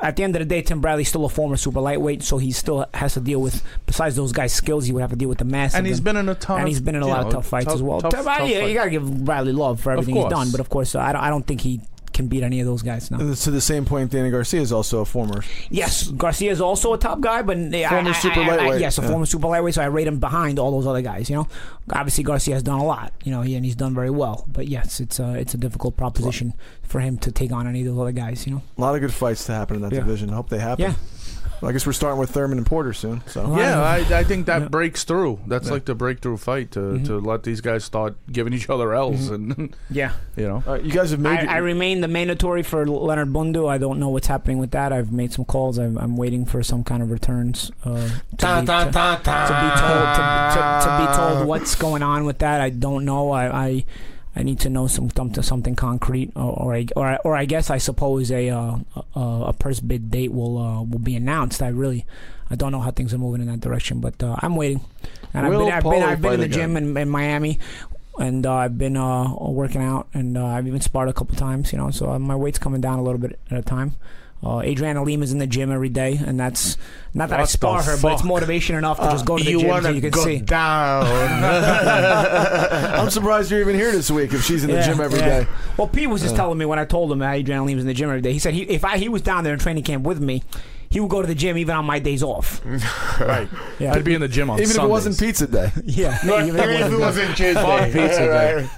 At 0.00 0.14
the 0.14 0.22
end 0.22 0.36
of 0.36 0.40
the 0.40 0.46
day, 0.46 0.62
Tim 0.62 0.80
Bradley's 0.80 1.08
still 1.08 1.24
a 1.24 1.28
former 1.28 1.56
super 1.56 1.80
lightweight, 1.80 2.22
so 2.22 2.38
he 2.38 2.52
still 2.52 2.86
has 2.94 3.14
to 3.14 3.20
deal 3.20 3.40
with. 3.40 3.64
Besides 3.86 4.14
those 4.14 4.30
guys' 4.30 4.52
skills, 4.52 4.86
he 4.86 4.92
would 4.92 5.00
have 5.00 5.10
to 5.10 5.16
deal 5.16 5.28
with 5.28 5.38
the 5.38 5.44
mass. 5.44 5.74
And 5.74 5.86
he's 5.86 6.00
been 6.00 6.16
in 6.16 6.28
a 6.28 6.36
ton 6.36 6.60
and 6.60 6.68
he's 6.68 6.80
been 6.80 6.94
in 6.94 7.02
a 7.02 7.06
lot 7.06 7.22
know, 7.22 7.26
of 7.28 7.32
tough 7.32 7.46
fights 7.46 7.64
tough- 7.66 7.74
as 7.74 7.82
well. 7.82 8.00
tough- 8.00 8.12
Tim 8.12 8.22
Bradley, 8.22 8.54
tough 8.54 8.68
you 8.68 8.74
got 8.74 8.84
to 8.84 8.90
give 8.90 9.24
Bradley 9.24 9.52
love 9.52 9.80
for 9.80 9.90
everything 9.90 10.14
he's 10.14 10.30
done, 10.30 10.52
but 10.52 10.60
of 10.60 10.68
course, 10.68 10.94
uh, 10.94 11.00
I 11.00 11.12
don't, 11.12 11.22
I 11.22 11.30
don't 11.30 11.46
think 11.46 11.62
he 11.62 11.80
can 12.12 12.26
beat 12.28 12.42
any 12.42 12.60
of 12.60 12.66
those 12.66 12.82
guys. 12.82 13.10
No. 13.10 13.18
And 13.18 13.36
to 13.36 13.50
the 13.50 13.60
same 13.60 13.84
point, 13.84 14.10
Danny 14.10 14.30
Garcia 14.30 14.60
is 14.60 14.72
also 14.72 15.00
a 15.00 15.04
former. 15.04 15.42
Yes, 15.70 16.08
Garcia 16.08 16.50
is 16.50 16.60
also 16.60 16.92
a 16.92 16.98
top 16.98 17.20
guy, 17.20 17.42
but 17.42 17.56
I- 17.56 17.88
Former 17.88 18.10
I, 18.10 18.12
super 18.12 18.40
I- 18.40 18.44
I- 18.44 18.56
lightweight, 18.56 18.80
yes, 18.80 18.98
a 18.98 19.02
yeah. 19.02 19.08
former 19.08 19.26
super 19.26 19.48
lightweight. 19.48 19.74
So 19.74 19.82
I 19.82 19.86
rate 19.86 20.06
him 20.06 20.18
behind 20.18 20.58
all 20.58 20.70
those 20.72 20.86
other 20.86 21.02
guys. 21.02 21.28
You 21.30 21.36
know, 21.36 21.48
obviously 21.92 22.24
Garcia 22.24 22.54
has 22.54 22.62
done 22.62 22.78
a 22.80 22.84
lot. 22.84 23.12
You 23.24 23.30
know, 23.32 23.42
he, 23.42 23.54
and 23.54 23.64
he's 23.64 23.76
done 23.76 23.94
very 23.94 24.10
well. 24.10 24.44
But 24.48 24.68
yes, 24.68 25.00
it's 25.00 25.18
a 25.18 25.34
it's 25.34 25.54
a 25.54 25.58
difficult 25.58 25.96
proposition 25.96 26.54
for 26.82 27.00
him 27.00 27.16
to 27.18 27.32
take 27.32 27.52
on 27.52 27.66
any 27.66 27.80
of 27.80 27.86
those 27.86 28.00
other 28.00 28.12
guys. 28.12 28.46
You 28.46 28.54
know. 28.54 28.62
A 28.76 28.80
lot 28.80 28.94
of 28.94 29.00
good 29.00 29.12
fights 29.12 29.44
to 29.46 29.52
happen 29.52 29.76
in 29.76 29.82
that 29.82 29.92
Yeah. 29.92 30.00
division. 30.00 30.30
I 30.30 30.34
hope 30.34 30.48
they 30.48 30.58
happen. 30.58 30.84
Yeah. 30.84 30.94
Well, 31.62 31.68
I 31.68 31.72
guess 31.72 31.86
we're 31.86 31.92
starting 31.92 32.18
with 32.18 32.30
Thurman 32.30 32.58
and 32.58 32.66
Porter 32.66 32.92
soon. 32.92 33.22
So 33.28 33.56
Yeah, 33.56 33.80
I, 33.80 33.98
I 33.98 34.24
think 34.24 34.46
that 34.46 34.62
Yeah. 34.62 34.68
breaks 34.68 35.04
through. 35.04 35.38
That's 35.46 35.70
like 35.70 35.84
the 35.84 35.94
breakthrough 35.94 36.36
fight 36.36 36.72
to, 36.72 36.80
Mm-hmm. 36.80 37.04
to 37.04 37.18
let 37.20 37.44
these 37.44 37.60
guys 37.60 37.84
start 37.84 38.16
giving 38.30 38.52
each 38.52 38.68
other 38.68 38.92
L's, 38.92 39.30
and 39.30 39.74
Yeah. 39.90 40.12
you 40.36 40.48
know. 40.48 40.62
All 40.66 40.72
right, 40.74 40.82
you 40.82 40.90
guys 40.90 41.12
have 41.12 41.20
made. 41.20 41.38
I, 41.48 41.54
I 41.54 41.56
remain 41.58 42.00
the 42.00 42.08
mandatory 42.08 42.64
for 42.64 42.84
Leonard 42.84 43.32
Bundu. 43.32 43.68
I 43.70 43.78
don't 43.78 44.00
know 44.00 44.08
what's 44.08 44.26
happening 44.26 44.58
with 44.58 44.72
that. 44.72 44.92
I've 44.92 45.12
made 45.12 45.32
some 45.32 45.44
calls. 45.44 45.78
I'm, 45.78 45.96
I'm 45.98 46.16
waiting 46.16 46.44
for 46.44 46.64
some 46.64 46.82
kind 46.82 47.00
of 47.02 47.12
returns 47.12 47.70
uh, 47.84 47.90
to, 48.38 48.46
be, 48.48 48.66
to, 48.66 49.22
to 49.22 49.54
be 49.62 49.80
told 49.80 50.08
to, 50.16 50.22
to, 50.54 50.80
to 50.82 50.98
be 51.06 51.16
told 51.16 51.46
what's 51.46 51.76
going 51.76 52.02
on 52.02 52.24
with 52.24 52.38
that. 52.38 52.60
I 52.60 52.70
don't 52.70 53.04
know. 53.04 53.30
I 53.30 53.46
I, 53.66 53.84
I 54.34 54.42
need 54.42 54.60
to 54.60 54.70
know 54.70 54.86
some 54.86 55.10
something 55.10 55.42
something 55.42 55.76
concrete, 55.76 56.32
or 56.34 56.52
or 56.52 56.74
I, 56.74 56.86
or, 56.96 57.06
I, 57.06 57.16
or 57.16 57.36
I 57.36 57.44
guess 57.44 57.70
I 57.70 57.78
suppose 57.78 58.30
a 58.30 58.48
uh, 58.48 58.78
a, 59.14 59.20
a 59.20 59.52
purse 59.52 59.80
bid 59.80 60.10
date 60.10 60.32
will 60.32 60.58
uh, 60.58 60.82
will 60.82 60.98
be 60.98 61.16
announced. 61.16 61.62
I 61.62 61.68
really 61.68 62.06
I 62.50 62.54
don't 62.54 62.72
know 62.72 62.80
how 62.80 62.90
things 62.90 63.12
are 63.12 63.18
moving 63.18 63.42
in 63.42 63.48
that 63.48 63.60
direction, 63.60 64.00
but 64.00 64.22
uh, 64.22 64.36
I'm 64.40 64.56
waiting. 64.56 64.80
And 65.34 65.48
Will 65.48 65.70
I've 65.70 65.82
been 65.82 65.92
I've 65.92 66.00
been, 66.00 66.02
I've 66.02 66.22
been 66.22 66.32
in 66.34 66.40
the 66.40 66.48
gym 66.48 66.76
in, 66.76 66.96
in 66.96 67.08
Miami 67.08 67.58
and 68.18 68.44
uh, 68.46 68.54
I've 68.54 68.78
been 68.78 68.96
uh, 68.96 69.34
working 69.34 69.82
out, 69.82 70.08
and 70.12 70.36
uh, 70.36 70.44
I've 70.44 70.66
even 70.66 70.80
sparred 70.80 71.08
a 71.08 71.12
couple 71.12 71.36
times, 71.36 71.72
you 71.72 71.78
know. 71.78 71.90
So 71.90 72.10
uh, 72.10 72.18
my 72.18 72.36
weight's 72.36 72.58
coming 72.58 72.80
down 72.80 72.98
a 72.98 73.02
little 73.02 73.18
bit 73.18 73.38
at 73.50 73.58
a 73.58 73.62
time. 73.62 73.92
Uh, 74.44 74.60
Adriana 74.60 75.04
Lima's 75.04 75.30
in 75.30 75.38
the 75.38 75.46
gym 75.46 75.70
every 75.70 75.88
day, 75.88 76.16
and 76.26 76.38
that's 76.40 76.76
not 77.14 77.28
that 77.28 77.36
I 77.38 77.42
What 77.42 77.46
the 77.46 77.52
spar 77.52 77.82
her, 77.82 77.96
but 78.02 78.12
it's 78.14 78.22
fuck? 78.22 78.28
motivation 78.28 78.74
enough 78.74 78.98
to 78.98 79.04
just 79.04 79.24
go 79.24 79.38
to 79.38 79.44
the 79.44 79.50
you 79.50 79.60
gym 79.60 79.68
wanna 79.68 79.82
so 79.84 79.90
you 79.90 80.00
can 80.00 80.10
go 80.10 80.24
see. 80.24 80.38
down? 80.40 81.06
I'm 82.98 83.10
surprised 83.10 83.50
you're 83.50 83.60
even 83.60 83.76
here 83.76 83.92
this 83.92 84.10
week 84.10 84.32
if 84.32 84.42
she's 84.44 84.64
in 84.64 84.70
the 84.70 84.76
Yeah, 84.76 84.86
gym 84.86 85.00
every 85.00 85.20
yeah. 85.20 85.40
day. 85.42 85.46
Well, 85.76 85.86
Pete 85.88 86.08
was 86.10 86.22
just 86.22 86.34
telling 86.36 86.58
me 86.58 86.64
when 86.64 86.78
I 86.80 86.84
told 86.84 87.12
him 87.12 87.20
that 87.20 87.34
Adriana 87.34 87.64
Lima's 87.64 87.84
in 87.84 87.88
the 87.88 87.94
gym 87.94 88.08
every 88.08 88.20
day. 88.20 88.32
He 88.32 88.38
said 88.40 88.54
he, 88.54 88.62
if 88.62 88.84
I, 88.84 88.98
he 88.98 89.08
was 89.08 89.22
down 89.22 89.44
there 89.44 89.52
in 89.52 89.58
training 89.60 89.84
camp 89.84 90.04
with 90.04 90.20
me, 90.20 90.42
he 90.92 91.00
would 91.00 91.10
go 91.10 91.20
to 91.22 91.26
the 91.26 91.34
gym 91.34 91.58
even 91.58 91.74
on 91.74 91.84
my 91.84 91.98
days 91.98 92.22
off. 92.22 92.60
Right. 93.20 93.48
Yeah. 93.78 93.94
I'd 93.94 94.04
be 94.04 94.14
in 94.14 94.20
the 94.20 94.28
gym 94.28 94.50
on 94.50 94.58
Even 94.60 94.76
if 94.76 94.82
it 94.82 94.86
wasn't 94.88 95.18
pizza 95.18 95.46
day. 95.46 95.70
Yeah, 95.84 96.18
Even 96.46 96.58
if 96.58 96.92
it 96.92 96.98
wasn't 96.98 97.36
Tuesday. 97.36 97.86
pizza 97.86 98.26
day. 98.26 98.68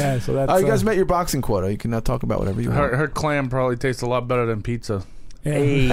yeah. 0.00 0.18
So 0.20 0.32
that's 0.32 0.50
Oh, 0.52 0.56
you 0.58 0.66
uh, 0.66 0.68
guys 0.70 0.84
met 0.84 0.96
your 0.96 1.04
boxing 1.04 1.42
quota. 1.42 1.70
You 1.70 1.76
can 1.78 1.90
now 1.90 2.00
talk 2.00 2.22
about 2.22 2.38
whatever 2.38 2.60
you 2.62 2.70
Her, 2.70 2.80
want. 2.82 2.94
her 2.94 3.08
clam 3.08 3.48
probably 3.50 3.76
tastes 3.76 4.02
a 4.02 4.06
lot 4.06 4.26
better 4.28 4.46
than 4.46 4.62
pizza. 4.62 5.04
Hey, 5.58 5.86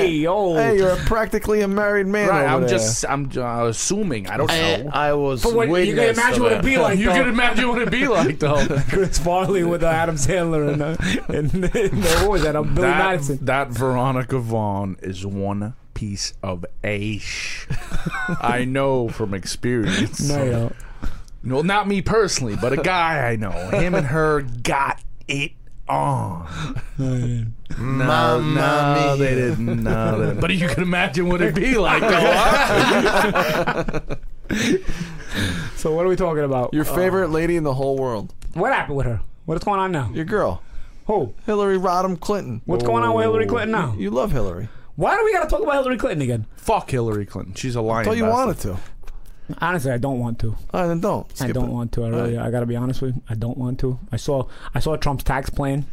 hey, 0.00 0.08
yo. 0.08 0.54
Hey, 0.54 0.78
you're 0.78 0.96
practically 0.96 1.60
a 1.60 1.68
married 1.68 2.06
man. 2.06 2.28
Right. 2.28 2.44
over 2.44 2.54
I'm 2.54 2.60
there. 2.62 2.70
just 2.70 3.04
I'm 3.06 3.30
uh, 3.36 3.66
assuming. 3.66 4.26
I 4.28 4.36
don't 4.36 4.50
I, 4.50 4.76
know. 4.76 4.90
I 4.92 5.12
was 5.12 5.42
But 5.42 5.54
what, 5.54 5.68
you 5.68 5.94
can 5.94 5.96
witness 5.96 6.18
imagine 6.18 6.34
of 6.36 6.42
what 6.42 6.52
it'd 6.52 6.64
be 6.64 6.78
like. 6.78 6.98
you 6.98 7.06
though. 7.06 7.12
can 7.12 7.28
imagine 7.28 7.68
what 7.68 7.78
it'd 7.82 7.92
be 7.92 8.08
like 8.08 8.38
though. 8.38 8.66
Chris 8.88 9.18
Farley 9.18 9.64
with 9.64 9.82
uh, 9.82 9.88
Adam 9.88 10.16
Sandler 10.16 10.72
and, 10.72 10.82
uh, 10.82 10.96
and, 11.28 11.64
and 11.76 12.04
uh, 12.04 12.20
what 12.20 12.30
was 12.30 12.42
that? 12.42 12.56
Uh, 12.56 12.62
Billy 12.62 12.80
that, 12.82 12.98
Madison. 12.98 13.44
that 13.44 13.68
Veronica 13.68 14.38
Vaughn 14.38 14.96
is 15.02 15.26
one 15.26 15.74
piece 15.94 16.32
of 16.42 16.64
ash. 16.82 17.66
I 18.40 18.64
know 18.64 19.08
from 19.08 19.34
experience. 19.34 20.26
No, 20.26 20.44
yo. 20.44 20.72
Well, 21.44 21.62
not 21.62 21.88
me 21.88 22.02
personally, 22.02 22.56
but 22.56 22.72
a 22.72 22.76
guy 22.76 23.30
I 23.30 23.36
know. 23.36 23.50
Him 23.50 23.94
and 23.94 24.06
her 24.06 24.42
got 24.42 25.00
it 25.28 25.52
on. 25.90 26.46
no, 26.98 27.44
Mamma 27.78 28.40
no, 28.40 29.16
they 29.16 29.34
didn't. 29.34 29.82
No, 29.82 30.18
they 30.18 30.26
didn't. 30.26 30.40
But 30.40 30.54
you 30.54 30.68
can 30.68 30.82
imagine 30.82 31.28
what 31.28 31.40
it'd 31.42 31.54
be 31.54 31.76
like, 31.78 32.00
though. 32.00 34.16
So 35.76 35.94
what 35.94 36.04
are 36.04 36.08
we 36.08 36.16
talking 36.16 36.44
about? 36.44 36.74
your 36.74 36.84
uh, 36.84 36.94
favorite 36.94 37.30
lady 37.30 37.56
in 37.56 37.64
the 37.64 37.74
whole 37.74 37.96
world. 37.96 38.34
What 38.52 38.72
happened 38.72 38.96
with 38.96 39.06
her? 39.06 39.20
What's 39.46 39.64
going 39.64 39.80
on 39.80 39.92
now? 39.92 40.10
Your 40.12 40.24
girl, 40.24 40.62
Who? 41.06 41.34
Hillary 41.46 41.78
Rodham 41.78 42.20
Clinton. 42.20 42.60
What's 42.66 42.84
going 42.84 43.02
on 43.02 43.14
with 43.14 43.24
Hillary 43.24 43.46
oh, 43.46 43.48
Clinton 43.48 43.70
now? 43.70 43.94
You 43.96 44.10
love 44.10 44.32
Hillary. 44.32 44.68
Why 44.96 45.16
do 45.16 45.24
we 45.24 45.32
got 45.32 45.44
to 45.44 45.48
talk 45.48 45.62
about 45.62 45.74
Hillary 45.76 45.96
Clinton 45.96 46.22
again? 46.22 46.46
Fuck 46.56 46.90
Hillary 46.90 47.24
Clinton. 47.24 47.54
She's 47.54 47.74
a 47.74 47.80
lying. 47.80 48.06
I 48.06 48.10
thought 48.10 48.16
you 48.18 48.24
bastard. 48.24 48.46
wanted 48.46 48.58
to. 48.60 48.76
Honestly, 49.60 49.90
I 49.90 49.98
don't 49.98 50.18
want 50.18 50.38
to. 50.40 50.48
All 50.72 50.80
right, 50.82 50.86
then 50.86 51.00
don't. 51.00 51.26
I 51.42 51.52
don't 51.52 51.68
it. 51.68 51.72
want 51.72 51.92
to. 51.92 52.04
I 52.04 52.08
really, 52.08 52.38
I 52.38 52.50
gotta 52.50 52.66
be 52.66 52.76
honest 52.76 53.02
with 53.02 53.14
you. 53.16 53.22
I 53.28 53.34
don't 53.34 53.58
want 53.58 53.78
to. 53.80 53.98
I 54.12 54.16
saw, 54.16 54.48
I 54.74 54.80
saw 54.80 54.96
Trump's 54.96 55.24
tax 55.24 55.50
plan. 55.50 55.86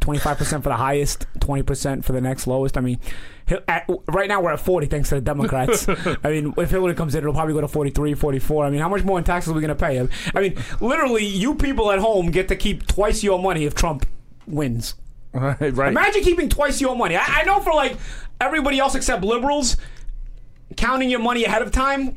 Twenty 0.00 0.18
five 0.18 0.38
percent 0.38 0.62
for 0.62 0.68
the 0.68 0.76
highest, 0.76 1.26
twenty 1.40 1.62
percent 1.62 2.04
for 2.04 2.12
the 2.12 2.20
next 2.20 2.46
lowest. 2.46 2.76
I 2.76 2.80
mean, 2.80 2.98
at, 3.68 3.88
right 4.08 4.28
now 4.28 4.40
we're 4.40 4.52
at 4.52 4.60
forty 4.60 4.86
thanks 4.86 5.08
to 5.10 5.16
the 5.16 5.20
Democrats. 5.20 5.88
I 6.24 6.30
mean, 6.30 6.54
if 6.56 6.70
Hillary 6.70 6.94
comes 6.94 7.14
in, 7.14 7.20
it'll 7.20 7.32
probably 7.32 7.54
go 7.54 7.60
to 7.60 7.68
43, 7.68 8.14
44. 8.14 8.64
I 8.64 8.70
mean, 8.70 8.80
how 8.80 8.88
much 8.88 9.04
more 9.04 9.18
in 9.18 9.24
taxes 9.24 9.52
are 9.52 9.54
we 9.54 9.60
gonna 9.60 9.74
pay? 9.74 10.00
I 10.34 10.40
mean, 10.40 10.56
literally, 10.80 11.24
you 11.24 11.54
people 11.54 11.90
at 11.90 12.00
home 12.00 12.30
get 12.30 12.48
to 12.48 12.56
keep 12.56 12.86
twice 12.86 13.22
your 13.22 13.38
money 13.40 13.64
if 13.64 13.74
Trump 13.74 14.04
wins. 14.46 14.94
Right, 15.32 15.60
right. 15.60 15.88
Imagine 15.90 16.22
keeping 16.22 16.48
twice 16.48 16.80
your 16.80 16.96
money. 16.96 17.14
I, 17.14 17.22
I 17.22 17.44
know 17.44 17.60
for 17.60 17.72
like 17.74 17.96
everybody 18.40 18.78
else 18.78 18.94
except 18.94 19.22
liberals, 19.22 19.76
counting 20.76 21.10
your 21.10 21.20
money 21.20 21.44
ahead 21.44 21.62
of 21.62 21.70
time. 21.70 22.16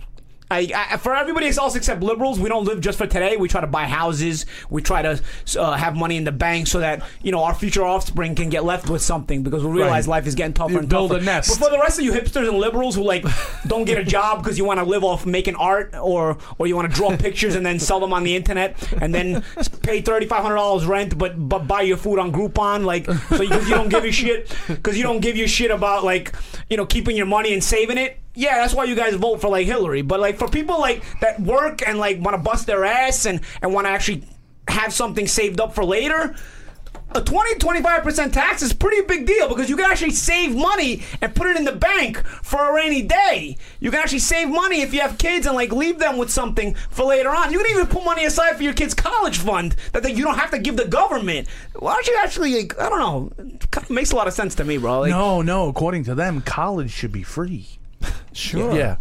I, 0.52 0.68
I, 0.94 0.98
for 0.98 1.16
everybody 1.16 1.48
else 1.48 1.76
except 1.76 2.02
liberals, 2.04 2.40
we 2.40 2.50
don't 2.50 2.66
live 2.66 2.82
just 2.82 2.98
for 2.98 3.08
today. 3.08 3.38
We 3.38 3.48
try 3.48 3.62
to 3.62 3.68
buy 3.68 3.86
houses. 3.86 4.46
We 4.70 4.82
try 4.82 5.02
to 5.02 5.22
uh, 5.60 5.74
have 5.74 5.96
money 5.96 6.18
in 6.18 6.24
the 6.26 6.32
bank 6.32 6.68
so 6.68 6.80
that 6.80 7.04
you 7.24 7.32
know 7.32 7.44
our 7.44 7.56
future 7.56 7.86
offspring 7.86 8.36
can 8.36 8.50
get 8.50 8.64
left 8.64 8.90
with 8.90 9.02
something 9.02 9.44
because 9.44 9.64
we 9.64 9.72
realize 9.72 10.08
Right. 10.08 10.18
life 10.18 10.28
is 10.28 10.36
getting 10.36 10.54
tougher 10.54 10.74
You 10.74 10.80
and 10.80 10.90
build 10.90 11.12
tougher. 11.12 11.22
a 11.22 11.26
nest. 11.26 11.50
But 11.60 11.66
for 11.66 11.72
the 11.72 11.80
rest 11.80 11.98
of 12.00 12.06
you 12.06 12.12
hipsters 12.12 12.48
and 12.48 12.58
liberals 12.58 12.96
who 12.96 13.04
like 13.04 13.24
don't 13.68 13.86
get 13.86 13.98
a 13.98 14.04
job 14.04 14.44
because 14.44 14.58
you 14.58 14.66
want 14.66 14.80
to 14.80 14.86
live 14.86 15.04
off 15.04 15.26
making 15.26 15.56
art 15.56 15.96
or 15.96 16.38
or 16.58 16.68
you 16.68 16.76
want 16.76 16.90
to 16.90 16.96
draw 16.96 17.16
pictures 17.28 17.56
and 17.56 17.66
then 17.66 17.80
sell 17.80 18.00
them 18.00 18.14
on 18.14 18.24
the 18.24 18.36
internet 18.36 18.76
and 19.02 19.14
then 19.16 19.44
pay 19.84 20.02
thirty 20.02 20.26
five 20.26 20.42
hundred 20.44 20.56
dollars 20.56 20.86
rent 20.86 21.18
but 21.18 21.34
but 21.50 21.68
buy 21.68 21.82
your 21.82 21.98
food 21.98 22.20
on 22.20 22.32
Groupon 22.32 22.84
like 22.86 23.06
so 23.06 23.38
because 23.40 23.68
you 23.70 23.76
don't 23.76 23.90
give 23.90 24.04
a 24.04 24.12
shit 24.12 24.54
because 24.68 24.98
you 24.98 25.04
don't 25.04 25.20
give 25.22 25.38
your 25.38 25.48
shit 25.48 25.72
about 25.72 26.04
like 26.04 26.34
you 26.70 26.78
know 26.78 26.86
keeping 26.86 27.16
your 27.16 27.26
money 27.26 27.54
and 27.54 27.64
saving 27.64 27.98
it. 27.98 28.18
Yeah, 28.34 28.56
that's 28.58 28.74
why 28.74 28.86
you 28.86 28.96
guys 28.96 29.16
vote 29.16 29.42
for 29.42 29.50
like 29.50 29.66
Hillary. 29.66 30.02
But 30.02 30.20
like 30.20 30.38
for 30.38 30.48
people 30.48 30.80
like 30.80 31.04
that 31.20 31.40
work 31.40 31.88
and 31.88 32.00
like 32.00 32.20
want 32.20 32.36
to 32.36 32.42
bust 32.42 32.68
their 32.68 32.86
ass 32.86 33.26
and 33.26 33.42
and 33.62 33.74
want 33.74 33.88
to 33.88 33.92
actually 33.92 34.24
have 34.68 34.94
something 34.94 35.28
saved 35.28 35.60
up 35.60 35.76
for 35.76 35.84
later 35.84 36.36
a 37.14 37.22
20 37.22 37.56
25% 37.56 38.32
tax 38.32 38.62
is 38.62 38.74
pretty 38.74 39.06
big 39.06 39.26
deal 39.26 39.50
because 39.50 39.70
you 39.70 39.76
can 39.76 39.90
actually 39.90 40.12
save 40.12 40.56
money 40.56 41.04
and 41.22 41.36
put 41.36 41.48
it 41.48 41.58
in 41.58 41.66
the 41.66 41.72
bank 41.72 42.18
for 42.26 42.70
a 42.70 42.74
rainy 42.74 43.02
day. 43.02 43.58
You 43.80 43.92
can 43.92 44.00
actually 44.00 44.20
save 44.20 44.50
money 44.50 44.82
if 44.82 44.94
you 44.94 45.02
have 45.02 45.18
kids 45.18 45.46
and 45.46 45.56
like 45.56 45.72
leave 45.72 46.00
them 46.00 46.18
with 46.18 46.30
something 46.30 46.74
for 46.90 47.06
later 47.06 47.30
on. 47.30 47.52
You 47.52 47.60
can 47.60 47.72
even 47.72 47.88
put 47.88 48.06
money 48.06 48.26
aside 48.26 48.56
for 48.56 48.64
your 48.64 48.74
kids' 48.74 48.94
college 48.94 49.38
fund 49.38 49.76
that 49.94 50.16
you 50.16 50.24
don't 50.24 50.38
have 50.38 50.52
to 50.52 50.60
give 50.60 50.78
the 50.78 50.88
government. 50.88 51.48
Why 51.78 51.94
don't 51.94 52.08
you 52.08 52.18
actually 52.22 52.56
like, 52.56 52.80
I 52.80 52.90
don't 52.90 53.00
know, 53.00 53.32
it 53.38 53.90
makes 53.90 54.12
a 54.12 54.16
lot 54.16 54.28
of 54.28 54.34
sense 54.34 54.56
to 54.56 54.64
me, 54.64 54.78
bro. 54.78 55.02
Like, 55.02 55.10
No, 55.10 55.42
no. 55.42 55.68
According 55.68 56.06
to 56.06 56.16
them, 56.16 56.42
college 56.42 56.92
should 56.92 57.12
be 57.12 57.24
free. 57.24 57.81
Sure. 58.34 58.76
Yeah. 58.76 58.96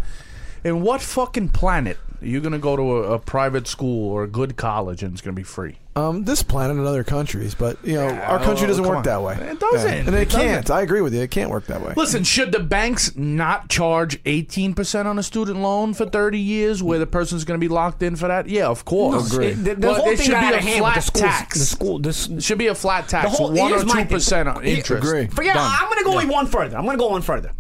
In 0.65 0.83
what 0.83 1.01
fucking 1.01 1.51
planet 1.51 1.99
are 2.21 2.27
you 2.27 2.41
gonna 2.41 2.59
go 2.59 2.77
to 2.77 2.83
a, 2.99 3.13
a 3.15 3.19
private 3.19 3.67
school 3.69 4.11
or 4.13 4.25
a 4.25 4.29
good 4.29 4.57
college 4.57 5.03
and 5.03 5.13
it's 5.13 5.23
gonna 5.23 5.35
be 5.35 5.43
free? 5.45 5.77
Um, 5.97 6.25
this 6.25 6.43
planet 6.43 6.77
and 6.77 6.87
other 6.87 7.03
countries, 7.05 7.55
but 7.55 7.77
you 7.85 7.95
know, 7.95 8.09
our 8.09 8.39
country 8.39 8.67
doesn't 8.67 8.85
come 8.85 8.91
work 8.91 8.99
on. 8.99 9.03
that 9.05 9.23
way. 9.23 9.35
It 9.35 9.59
doesn't. 9.61 9.91
and 9.93 10.09
it, 10.09 10.15
It 10.23 10.25
doesn't. 10.31 10.41
can't. 10.41 10.71
I 10.71 10.83
agree 10.83 11.01
with 11.01 11.13
you. 11.15 11.21
It 11.21 11.31
can't 11.31 11.51
work 11.51 11.67
that 11.67 11.81
way. 11.83 11.95
Listen, 11.97 12.23
should 12.25 12.53
the 12.53 12.61
banks 12.61 13.17
not 13.17 13.69
charge 13.69 14.23
18% 14.25 15.07
on 15.07 15.19
a 15.19 15.23
student 15.23 15.59
loan 15.61 15.93
for 15.95 16.07
30 16.07 16.39
years 16.39 16.83
where 16.83 16.99
the 16.99 17.07
person's 17.09 17.45
going 17.45 17.59
to 17.61 17.65
be 17.65 17.69
locked 17.69 18.03
in 18.03 18.15
for 18.17 18.29
that? 18.29 18.49
Yeah, 18.49 18.69
of 18.69 18.85
course. 18.85 19.33
it- 19.35 19.57
the, 19.65 19.75
the 19.75 19.77
But 19.89 19.97
whole 19.97 20.09
it 20.11 20.17
thing 20.19 20.27
should 20.27 20.33
got 20.33 20.41
be 20.43 20.47
out 20.47 20.55
a 20.55 20.59
of 20.59 20.63
hand 20.65 20.85
with 20.85 20.93
flat 20.93 20.95
the 20.95 21.03
schools, 21.03 21.23
tax. 21.25 21.59
The 21.59 21.65
school, 21.65 21.99
this, 21.99 22.29
It 22.29 22.43
should 22.43 22.59
be 22.59 22.69
a 22.69 22.75
flat 22.75 23.09
tax, 23.09 23.37
whole- 23.37 23.49
1 23.53 23.59
or 23.59 23.69
here's 23.77 23.85
my 23.87 24.05
2% 24.05 24.55
on 24.57 24.65
interest. 24.65 25.05
Agree. 25.05 25.27
Forget. 25.27 25.55
Done. 25.55 25.71
I'm 25.81 25.87
going 25.89 25.99
to 25.99 26.05
go 26.29 26.33
one 26.33 26.47
further. 26.47 26.77
I'm 26.79 26.85
going 26.85 26.97
to 26.97 27.03
go 27.03 27.09
one 27.11 27.23
further. 27.23 27.51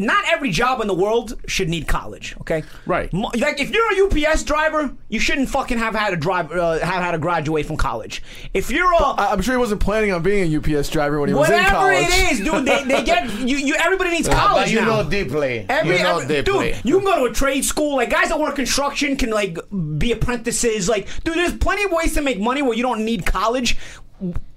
Not 0.00 0.24
every 0.28 0.50
job 0.50 0.80
in 0.80 0.86
the 0.88 0.94
world 0.94 1.34
should 1.46 1.68
need 1.68 1.86
college. 1.86 2.34
Okay. 2.40 2.64
Right. 2.86 3.12
Like 3.12 3.60
if 3.60 3.70
you're 3.70 3.92
a 3.92 4.28
UPS 4.30 4.42
driver, 4.44 4.92
you 5.08 5.20
shouldn't 5.20 5.48
fucking 5.50 5.78
have 5.78 5.94
had 5.94 6.10
to 6.10 6.16
drive, 6.16 6.50
uh, 6.52 6.78
have 6.78 7.02
had 7.02 7.10
to 7.12 7.18
graduate 7.18 7.66
from 7.66 7.76
college. 7.76 8.22
If 8.54 8.70
you're 8.70 8.90
a 8.92 8.96
I, 8.96 9.32
I'm 9.32 9.42
sure 9.42 9.54
he 9.54 9.58
wasn't 9.58 9.80
planning 9.80 10.10
on 10.12 10.22
being 10.22 10.52
a 10.52 10.56
UPS 10.78 10.88
driver 10.88 11.20
when 11.20 11.28
he 11.28 11.34
was 11.34 11.48
in 11.50 11.62
college. 11.64 12.04
whatever 12.04 12.12
it 12.14 12.32
is, 12.32 12.38
dude, 12.40 12.64
they, 12.64 12.84
they 12.84 13.02
get 13.12 13.30
you. 13.40 13.56
You 13.56 13.74
everybody 13.74 14.10
needs 14.10 14.28
Uh, 14.28 14.32
college 14.34 14.64
but 14.64 14.70
you 14.72 14.80
now. 14.80 15.02
know 15.02 15.10
deeply. 15.10 15.66
Every, 15.68 15.96
you 15.98 16.02
know 16.02 16.18
every- 16.20 16.42
deeply. 16.42 16.72
dude, 16.72 16.84
you 16.84 16.96
can 16.96 17.04
go 17.04 17.24
to 17.26 17.30
a 17.30 17.34
trade 17.34 17.64
school. 17.64 17.96
Like 17.96 18.10
guys 18.10 18.28
that 18.30 18.40
work 18.40 18.56
construction 18.56 19.16
can 19.16 19.30
like 19.30 19.58
be 19.98 20.12
apprentices. 20.12 20.88
Like, 20.88 21.08
dude, 21.24 21.36
there's 21.36 21.54
plenty 21.56 21.84
of 21.84 21.92
ways 21.92 22.14
to 22.14 22.22
make 22.22 22.40
money 22.40 22.62
where 22.62 22.74
you 22.74 22.82
don't 22.82 23.04
need 23.04 23.26
college. 23.26 23.76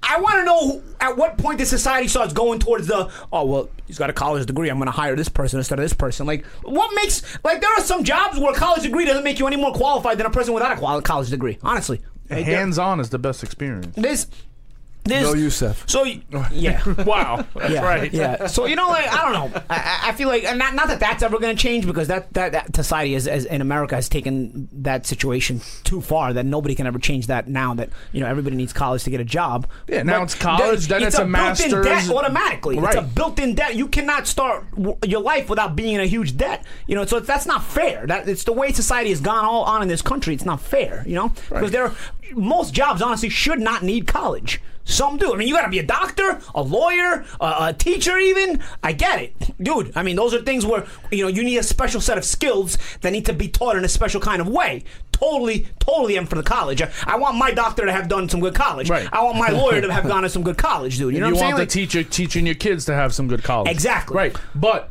I 0.03 0.19
want 0.19 0.35
to 0.39 0.43
know 0.43 0.59
who- 0.67 0.83
at 0.99 1.15
what 1.17 1.37
point 1.37 1.57
the 1.59 1.65
society 1.65 2.07
starts 2.07 2.33
going 2.33 2.59
towards 2.59 2.87
the 2.87 3.09
oh 3.31 3.45
well 3.45 3.69
he's 3.87 3.97
got 3.97 4.09
a 4.09 4.13
college 4.13 4.45
degree 4.45 4.69
I'm 4.69 4.77
going 4.77 4.87
to 4.87 4.91
hire 4.91 5.15
this 5.15 5.29
person 5.29 5.59
instead 5.59 5.79
of 5.79 5.83
this 5.85 5.93
person 5.93 6.25
like 6.27 6.45
what 6.63 6.93
makes 6.95 7.21
like 7.43 7.61
there 7.61 7.71
are 7.71 7.81
some 7.81 8.03
jobs 8.03 8.37
where 8.39 8.51
a 8.53 8.55
college 8.55 8.83
degree 8.83 9.05
doesn't 9.05 9.23
make 9.23 9.39
you 9.39 9.47
any 9.47 9.55
more 9.55 9.73
qualified 9.73 10.17
than 10.17 10.25
a 10.25 10.29
person 10.29 10.53
without 10.53 10.77
a 10.77 11.01
college 11.01 11.29
degree 11.29 11.57
honestly 11.63 12.01
Hands 12.29 12.77
on 12.79 12.99
is 12.99 13.09
the 13.09 13.19
best 13.19 13.43
experience. 13.43 13.95
this 13.95 14.27
this 15.05 15.23
No, 15.23 15.33
Youssef. 15.33 15.83
so 15.87 16.03
yeah 16.51 16.81
Wow. 17.03 17.45
That's 17.55 17.73
yeah, 17.73 17.81
right. 17.83 18.13
Yeah. 18.13 18.47
So 18.47 18.65
you 18.65 18.75
know, 18.75 18.87
like 18.87 19.07
I 19.07 19.21
don't 19.23 19.33
know. 19.53 19.61
I- 19.69 19.75
I, 19.83 20.09
I 20.09 20.11
feel 20.13 20.27
like 20.29 20.43
and 20.45 20.57
not 20.59 20.75
not 20.75 20.87
that 20.87 20.99
that's 20.99 21.21
ever 21.23 21.39
going 21.39 21.55
to 21.55 21.61
change 21.61 21.85
because 21.85 22.07
that 22.07 22.31
that, 22.33 22.51
that 22.53 22.75
society 22.75 23.15
is, 23.15 23.25
has 23.25 23.45
in 23.45 23.61
America 23.61 23.95
has 23.95 24.07
taken 24.07 24.69
that 24.71 25.05
situation 25.05 25.61
too 25.83 25.99
far 26.01 26.31
that 26.33 26.45
nobody 26.45 26.73
can 26.75 26.87
ever 26.87 26.99
change 26.99 27.27
that 27.27 27.47
now 27.47 27.73
that 27.73 27.89
you 28.11 28.19
know 28.21 28.27
everybody 28.27 28.55
needs 28.55 28.71
college 28.73 29.03
to 29.03 29.09
get 29.09 29.19
a 29.19 29.25
job. 29.25 29.67
Yeah, 29.87 30.03
now 30.03 30.19
But 30.19 30.23
it's 30.23 30.35
college, 30.35 30.87
then 30.87 31.03
it's 31.03 31.17
a 31.17 31.25
built-in 31.25 31.81
debt 31.83 32.09
automatically. 32.09 32.79
Right. 32.79 32.95
It's 32.95 33.03
a 33.03 33.07
built-in 33.07 33.55
debt. 33.55 33.75
You 33.75 33.87
cannot 33.87 34.27
start 34.27 34.69
w- 34.71 34.97
your 35.05 35.21
life 35.21 35.49
without 35.49 35.75
being 35.75 35.95
in 35.95 36.01
a 36.01 36.05
huge 36.05 36.37
debt. 36.37 36.65
You 36.87 36.95
know, 36.95 37.05
so 37.05 37.19
that's 37.19 37.45
not 37.45 37.63
fair. 37.63 38.07
That 38.07 38.27
it's 38.29 38.43
the 38.45 38.53
way 38.53 38.71
society 38.71 39.09
has 39.09 39.19
gone 39.21 39.43
all 39.45 39.63
on 39.63 39.81
in 39.81 39.87
this 39.87 40.01
country. 40.01 40.33
It's 40.33 40.45
not 40.45 40.61
fair. 40.61 41.03
You 41.07 41.15
know, 41.15 41.29
because 41.49 41.71
there 41.71 41.85
are, 41.85 41.95
most 42.33 42.73
jobs 42.73 43.01
honestly 43.01 43.29
should 43.29 43.59
not 43.59 43.83
need 43.83 44.07
college. 44.07 44.61
Some 44.85 45.17
do. 45.17 45.33
I 45.33 45.37
mean, 45.37 45.47
you 45.47 45.53
got 45.53 45.63
to 45.63 45.71
be 45.71 45.79
a 45.79 45.83
doctor, 45.85 46.41
a 46.53 46.61
lawyer, 46.61 47.25
a, 47.39 47.55
a 47.59 47.75
teacher, 47.77 48.17
even. 48.17 48.61
I 48.83 48.91
get 48.91 49.21
it, 49.21 49.33
dude. 49.61 49.91
I 49.95 50.03
mean, 50.03 50.15
those 50.15 50.33
are 50.33 50.41
things 50.41 50.65
where 50.65 50.85
you 51.11 51.23
know 51.23 51.29
you 51.29 51.43
need 51.43 51.57
a 51.57 51.63
special 51.63 52.01
set 52.01 52.17
of 52.17 52.25
skills 52.25 52.77
that 53.01 53.11
need 53.11 53.25
to 53.27 53.33
be 53.33 53.47
taught 53.47 53.77
in 53.77 53.85
a 53.85 53.89
special 53.89 54.19
kind 54.19 54.41
of 54.41 54.47
way. 54.47 54.83
Totally, 55.11 55.67
totally, 55.79 56.17
am 56.17 56.25
for 56.25 56.35
the 56.35 56.43
college. 56.43 56.81
I, 56.81 56.91
I 57.05 57.15
want 57.17 57.37
my 57.37 57.51
doctor 57.51 57.85
to 57.85 57.91
have 57.93 58.09
done 58.09 58.27
some 58.27 58.41
good 58.41 58.55
college. 58.55 58.89
Right. 58.89 59.07
I 59.11 59.23
want 59.23 59.37
my 59.37 59.49
lawyer 59.51 59.79
to 59.79 59.93
have 59.93 60.05
gone 60.05 60.23
to 60.23 60.29
some 60.29 60.43
good 60.43 60.57
college, 60.57 60.97
dude. 60.97 61.13
You 61.13 61.21
know 61.21 61.27
you 61.27 61.35
what 61.35 61.43
I'm 61.43 61.53
want 61.53 61.71
saying? 61.71 61.85
the 61.85 61.87
teacher 61.87 62.03
teaching 62.09 62.45
your 62.45 62.55
kids 62.55 62.85
to 62.85 62.93
have 62.93 63.13
some 63.13 63.27
good 63.27 63.43
college. 63.43 63.71
Exactly. 63.71 64.15
Right. 64.17 64.35
But 64.53 64.89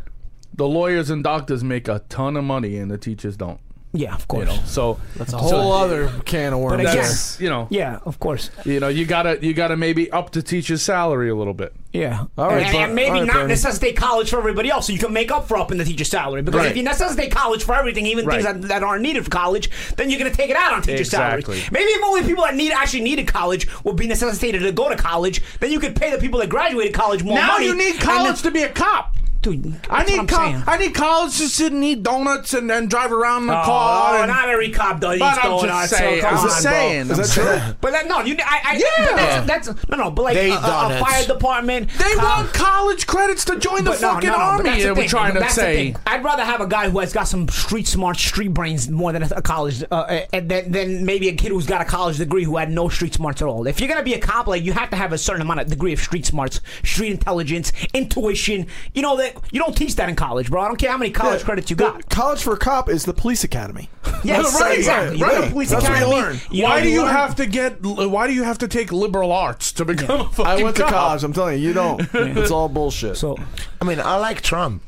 the 0.54 0.66
lawyers 0.66 1.10
and 1.10 1.22
doctors 1.22 1.62
make 1.62 1.88
a 1.88 2.00
ton 2.08 2.36
of 2.36 2.44
money 2.44 2.76
and 2.76 2.90
the 2.90 2.98
teachers 2.98 3.36
don't. 3.36 3.60
Yeah, 3.94 4.14
of 4.14 4.26
course. 4.26 4.42
You 4.42 4.46
course. 4.46 4.60
know, 4.60 4.66
so 4.66 5.00
That's 5.16 5.32
a 5.34 5.36
whole 5.38 5.72
other 5.72 6.08
can 6.24 6.54
of 6.54 6.60
worms. 6.60 6.82
But 6.82 6.92
again- 6.94 7.10
you 7.38 7.50
know, 7.50 7.66
Yeah, 7.70 7.98
of 8.06 8.18
course. 8.18 8.48
you 8.64 8.80
know, 8.80 8.88
you 8.88 9.04
gotta 9.04 9.38
you 9.42 9.52
gotta 9.52 9.76
maybe 9.76 10.10
up 10.10 10.30
the 10.32 10.40
teacher's 10.42 10.80
salary 10.82 11.28
a 11.28 11.34
little 11.34 11.52
bit. 11.52 11.74
Yeah. 11.92 12.24
All 12.38 12.46
right, 12.48 12.62
and, 12.64 12.72
Ber- 12.72 12.78
and 12.84 12.94
maybe 12.94 13.10
all 13.10 13.14
right, 13.18 13.26
not 13.26 13.34
Bernie. 13.34 13.48
necessitate 13.48 13.96
college 13.96 14.30
for 14.30 14.38
everybody 14.38 14.70
else, 14.70 14.86
so 14.86 14.94
you 14.94 14.98
can 14.98 15.12
make 15.12 15.30
up 15.30 15.46
for 15.46 15.58
up 15.58 15.70
in 15.70 15.76
the 15.76 15.84
teacher's 15.84 16.08
salary. 16.08 16.40
Because 16.40 16.60
Right. 16.62 16.70
if 16.70 16.76
you 16.78 16.82
necessitate 16.82 17.30
college 17.32 17.64
for 17.64 17.74
everything, 17.74 18.06
even 18.06 18.24
things 18.26 18.44
that, 18.44 18.62
that 18.62 18.82
aren't 18.82 19.02
needed 19.02 19.24
for 19.24 19.30
college, 19.30 19.68
then 19.96 20.08
you're 20.08 20.18
going 20.18 20.30
to 20.30 20.36
take 20.36 20.48
it 20.48 20.56
out 20.56 20.72
on 20.72 20.80
teacher's 20.80 21.00
Exactly. 21.08 21.56
salary. 21.60 21.68
Maybe 21.70 21.90
if 21.90 22.02
only 22.02 22.22
people 22.22 22.44
that 22.44 22.54
need 22.56 22.72
actually 22.72 23.02
needed 23.02 23.26
college 23.26 23.68
would 23.84 23.96
be 23.96 24.06
necessitated 24.06 24.62
to 24.62 24.72
go 24.72 24.88
to 24.88 24.96
college, 24.96 25.42
then 25.60 25.70
you 25.70 25.78
could 25.78 25.94
pay 25.94 26.10
the 26.10 26.16
people 26.16 26.40
that 26.40 26.48
graduated 26.48 26.94
college 26.94 27.22
more 27.22 27.34
now 27.34 27.48
money. 27.52 27.66
you 27.66 27.74
need 27.76 28.00
college 28.00 28.36
then- 28.40 28.44
to 28.44 28.50
be 28.52 28.62
a 28.62 28.70
cop. 28.70 29.14
Dude, 29.42 29.76
I 29.90 30.04
need 30.04 30.18
what 30.18 30.32
I'm 30.32 30.62
co- 30.62 30.70
I 30.70 30.76
need 30.76 30.94
college 30.94 31.36
to 31.38 31.48
sit 31.48 31.72
and 31.72 31.82
eat 31.82 32.04
donuts 32.04 32.54
and 32.54 32.70
then 32.70 32.86
drive 32.86 33.10
around 33.12 33.42
in 33.42 33.48
the 33.48 33.60
Oh, 33.60 33.64
car. 33.64 34.14
Oh, 34.14 34.22
and- 34.22 34.30
not 34.30 34.48
every 34.48 34.70
cop 34.70 35.00
does 35.00 35.16
eat 35.16 35.18
But 35.18 35.38
I'm 35.44 35.50
donuts. 35.50 35.66
just 35.66 35.90
so 35.90 35.96
saying. 35.96 36.20
come 36.20 36.30
I'm 36.34 36.38
on, 36.38 36.44
just 36.46 36.62
bro. 36.62 36.72
saying. 36.72 37.10
Is 37.10 37.16
that 37.18 37.28
true? 37.66 37.74
But 37.80 37.90
that, 37.92 38.06
no, 38.08 38.20
you. 38.20 38.36
I, 38.38 38.60
I, 38.64 38.76
Yeah. 38.76 39.04
but 39.06 39.46
that's, 39.48 39.66
that's 39.68 39.88
no, 39.88 39.96
no. 39.96 40.10
But 40.12 40.22
like 40.22 40.34
They 40.34 40.50
uh, 40.52 40.60
uh, 40.60 40.88
a, 40.90 40.92
a, 40.92 40.96
a 40.96 41.00
fire 41.04 41.24
department. 41.26 41.90
They 41.98 42.14
cop- 42.14 42.38
want 42.44 42.54
college 42.54 43.06
credits 43.08 43.44
to 43.46 43.58
join 43.58 43.82
the 43.84 43.90
no, 43.90 43.96
fucking 43.96 44.28
no, 44.30 44.36
no, 44.36 44.42
army. 44.42 44.64
that's 44.70 44.82
the 44.84 44.88
We're 44.90 44.94
thing. 44.94 45.08
trying 45.08 45.34
to 45.34 45.40
That's 45.40 45.54
the 45.56 45.60
say. 45.60 45.74
thing. 45.92 45.96
I'd 46.06 46.22
rather 46.22 46.44
have 46.44 46.60
a 46.60 46.66
guy 46.68 46.88
who 46.88 47.00
has 47.00 47.12
got 47.12 47.24
some 47.26 47.48
street 47.48 47.88
smart, 47.88 48.18
street 48.18 48.54
brains 48.54 48.88
more 48.88 49.10
than 49.12 49.24
a, 49.24 49.28
a 49.36 49.42
college, 49.42 49.82
uh, 49.90 49.94
uh 49.94 50.26
and 50.32 50.48
then 50.48 50.70
than 50.70 51.04
maybe 51.04 51.28
a 51.28 51.34
kid 51.34 51.50
who's 51.50 51.66
got 51.66 51.80
a 51.80 51.84
college 51.84 52.18
degree 52.18 52.44
who 52.44 52.58
had 52.58 52.70
no 52.70 52.88
street 52.88 53.14
smarts 53.14 53.42
at 53.42 53.48
all. 53.48 53.66
If 53.66 53.80
you're 53.80 53.88
gonna 53.88 54.04
be 54.04 54.14
a 54.14 54.20
cop, 54.20 54.46
like 54.46 54.62
you 54.62 54.72
have 54.72 54.90
to 54.90 54.96
have 54.96 55.12
a 55.12 55.18
certain 55.18 55.42
amount 55.42 55.58
of 55.58 55.66
degree 55.68 55.92
of 55.92 55.98
street 55.98 56.26
smarts, 56.26 56.60
street 56.84 57.10
intelligence, 57.10 57.72
intuition. 57.92 58.68
You 58.94 59.02
know 59.02 59.16
that 59.16 59.31
you 59.50 59.60
don't 59.60 59.76
teach 59.76 59.96
that 59.96 60.08
in 60.08 60.16
college, 60.16 60.50
bro. 60.50 60.60
I 60.62 60.68
don't 60.68 60.76
care 60.76 60.90
how 60.90 60.98
many 60.98 61.10
college 61.10 61.40
Yeah. 61.40 61.44
credits 61.44 61.70
you 61.70 61.76
The 61.76 61.84
got. 61.90 62.08
College 62.08 62.42
for 62.42 62.52
a 62.52 62.56
cop 62.58 62.88
is 62.88 63.04
the 63.04 63.14
police 63.14 63.44
academy. 63.44 63.88
Yes, 64.24 64.60
right, 64.60 64.78
exactly. 64.78 65.18
You 65.18 65.24
right, 65.24 65.30
go 65.32 65.36
to 65.38 65.42
right. 65.42 65.50
police 65.52 65.70
That's 65.70 65.82
what 65.82 65.90
you 65.98 66.04
academy. 66.06 66.14
learn. 66.22 66.40
you 66.52 66.62
why 66.62 66.76
know, 66.78 66.82
do 66.84 66.90
you 66.90 67.02
learn- 67.02 67.10
have 67.12 67.34
to 67.36 67.46
get? 67.46 67.82
Why 67.82 68.28
do 68.28 68.32
you 68.32 68.44
have 68.44 68.58
to 68.58 68.68
take 68.68 68.92
liberal 68.92 69.32
arts 69.32 69.72
to 69.72 69.84
become 69.84 70.20
a 70.20 70.24
fucking 70.28 70.46
I 70.46 70.62
went 70.62 70.76
to 70.76 70.82
cop? 70.82 70.90
college. 70.92 71.24
I'm 71.24 71.32
telling 71.32 71.60
you, 71.60 71.66
you 71.68 71.74
don't. 71.74 72.00
It's 72.14 72.52
all 72.52 72.68
bullshit. 72.68 73.16
So 73.16 73.36
I 73.80 73.84
mean, 73.84 73.98
I 73.98 74.16
like 74.18 74.40
Trump, 74.42 74.82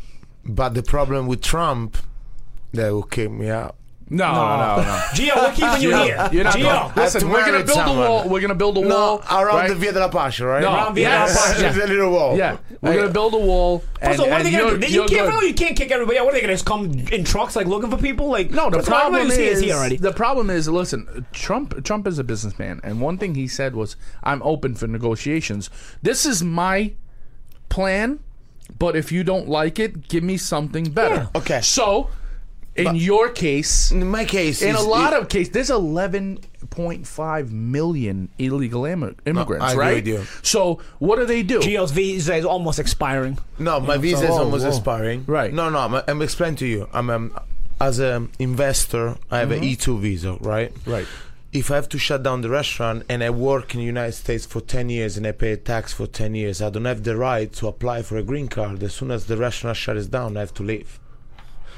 but 0.44 0.74
the 0.74 0.84
problem 0.84 1.26
with 1.26 1.42
Trump, 1.42 1.96
that 2.74 2.90
will 2.92 3.02
kick 3.02 3.32
me 3.32 3.50
out. 3.50 3.74
No, 4.10 4.32
no, 4.32 4.56
no, 4.56 4.82
no. 4.82 4.82
Gio, 5.14 5.34
we're 5.36 5.52
keeping 5.54 5.82
you 5.82 5.96
here. 5.96 6.28
You're 6.30 6.44
not 6.44 6.54
Gio, 6.54 6.94
going. 6.94 6.94
Listen, 6.96 7.20
to 7.22 7.26
we're 7.26 7.44
gonna 7.46 7.64
build 7.64 7.78
a 7.78 7.92
wall. 7.92 8.28
We're 8.28 8.40
gonna 8.40 8.54
build 8.54 8.76
a 8.76 8.80
wall 8.80 8.88
No, 8.88 9.22
around 9.30 9.56
right? 9.56 9.68
the 9.68 9.74
Via 9.76 9.92
della 9.92 10.10
Pace, 10.10 10.40
right? 10.40 10.60
No, 10.62 10.74
Around 10.74 10.94
Via 10.94 11.08
yes. 11.08 11.34
della 11.34 11.46
Pace. 11.46 11.60
There's 11.60 11.76
a 11.90 11.92
little 11.94 12.10
wall. 12.12 12.36
Yeah, 12.36 12.58
we're 12.82 12.96
gonna 12.96 13.10
build 13.10 13.32
a 13.34 13.38
wall. 13.38 13.82
And, 14.02 14.16
so 14.16 14.28
what 14.28 14.40
are 14.40 14.44
they 14.44 14.50
gonna 14.50 14.78
do? 14.78 14.86
You 14.86 14.92
you're 14.92 15.08
can't, 15.08 15.26
good. 15.26 15.34
really, 15.34 15.48
you 15.48 15.54
can't 15.54 15.76
kick 15.76 15.90
everybody 15.90 16.18
out. 16.18 16.26
What 16.26 16.34
are 16.34 16.36
they 16.36 16.42
gonna 16.42 16.52
just 16.52 16.66
come 16.66 16.90
in 17.12 17.24
trucks 17.24 17.56
like 17.56 17.66
looking 17.66 17.90
for 17.90 17.96
people? 17.96 18.28
Like 18.28 18.50
No, 18.50 18.68
the 18.68 18.76
what's 18.78 18.88
problem 18.88 19.26
is 19.30 19.38
is 19.38 19.60
here 19.60 19.74
already. 19.74 19.96
the 19.96 20.12
problem 20.12 20.50
is 20.50 20.68
listen, 20.68 21.26
Trump 21.32 21.82
Trump 21.82 22.06
is 22.06 22.18
a 22.18 22.24
businessman, 22.24 22.80
and 22.84 23.00
one 23.00 23.16
thing 23.16 23.34
he 23.34 23.48
said 23.48 23.74
was, 23.74 23.96
"I'm 24.22 24.42
open 24.42 24.74
for 24.74 24.86
negotiations." 24.86 25.70
This 26.02 26.26
is 26.26 26.42
my 26.42 26.92
plan, 27.70 28.20
but 28.78 28.96
if 28.96 29.10
you 29.10 29.24
don't 29.24 29.48
like 29.48 29.78
it, 29.78 30.08
give 30.08 30.22
me 30.22 30.36
something 30.36 30.90
better. 30.90 31.28
Yeah. 31.34 31.40
Okay. 31.40 31.60
So, 31.62 32.10
in 32.76 32.94
your 32.96 33.28
case, 33.30 33.90
In 33.92 34.06
my 34.08 34.24
case, 34.24 34.62
in 34.62 34.74
a 34.74 34.80
lot 34.82 35.12
it- 35.12 35.20
of 35.20 35.28
cases, 35.28 35.52
there's 35.52 35.70
11.5 35.70 37.50
million 37.52 38.28
illegal 38.38 38.82
immi- 38.82 39.14
immigrants, 39.26 39.64
I 39.64 39.72
agree 39.72 39.84
right? 39.84 39.94
with 39.96 40.06
you. 40.06 40.22
So, 40.42 40.80
what 40.98 41.16
do 41.16 41.24
they 41.24 41.42
do? 41.42 41.60
Gio's 41.60 41.92
visa 41.92 42.34
is 42.36 42.44
almost 42.44 42.78
expiring. 42.78 43.38
No, 43.58 43.80
my 43.80 43.96
visa 43.96 44.24
is 44.24 44.30
whoa, 44.30 44.38
almost 44.44 44.64
whoa. 44.64 44.70
expiring. 44.70 45.24
Right. 45.26 45.52
No, 45.52 45.70
no. 45.70 45.78
I'm, 45.78 46.02
I'm 46.08 46.22
explaining 46.22 46.56
to 46.56 46.66
you. 46.66 46.88
I'm 46.92 47.10
um, 47.10 47.38
as 47.80 47.98
an 47.98 48.30
investor. 48.38 49.16
I 49.30 49.38
have 49.38 49.50
an 49.50 49.60
E2 49.62 50.00
visa, 50.00 50.32
right? 50.40 50.72
Right. 50.86 51.06
If 51.52 51.70
I 51.70 51.76
have 51.76 51.88
to 51.90 51.98
shut 51.98 52.24
down 52.24 52.40
the 52.40 52.48
restaurant 52.50 53.04
and 53.08 53.22
I 53.22 53.30
work 53.30 53.74
in 53.74 53.80
the 53.80 53.86
United 53.86 54.12
States 54.12 54.44
for 54.44 54.60
10 54.60 54.90
years 54.90 55.16
and 55.16 55.24
I 55.24 55.30
pay 55.30 55.54
tax 55.54 55.92
for 55.92 56.08
10 56.08 56.34
years, 56.34 56.60
I 56.60 56.68
don't 56.68 56.84
have 56.84 57.04
the 57.04 57.16
right 57.16 57.52
to 57.54 57.68
apply 57.68 58.02
for 58.02 58.16
a 58.16 58.24
green 58.24 58.48
card. 58.48 58.82
As 58.82 58.94
soon 58.94 59.12
as 59.12 59.26
the 59.26 59.36
restaurant 59.36 59.76
shuts 59.76 60.08
down, 60.08 60.36
I 60.36 60.40
have 60.40 60.54
to 60.54 60.64
leave. 60.64 60.98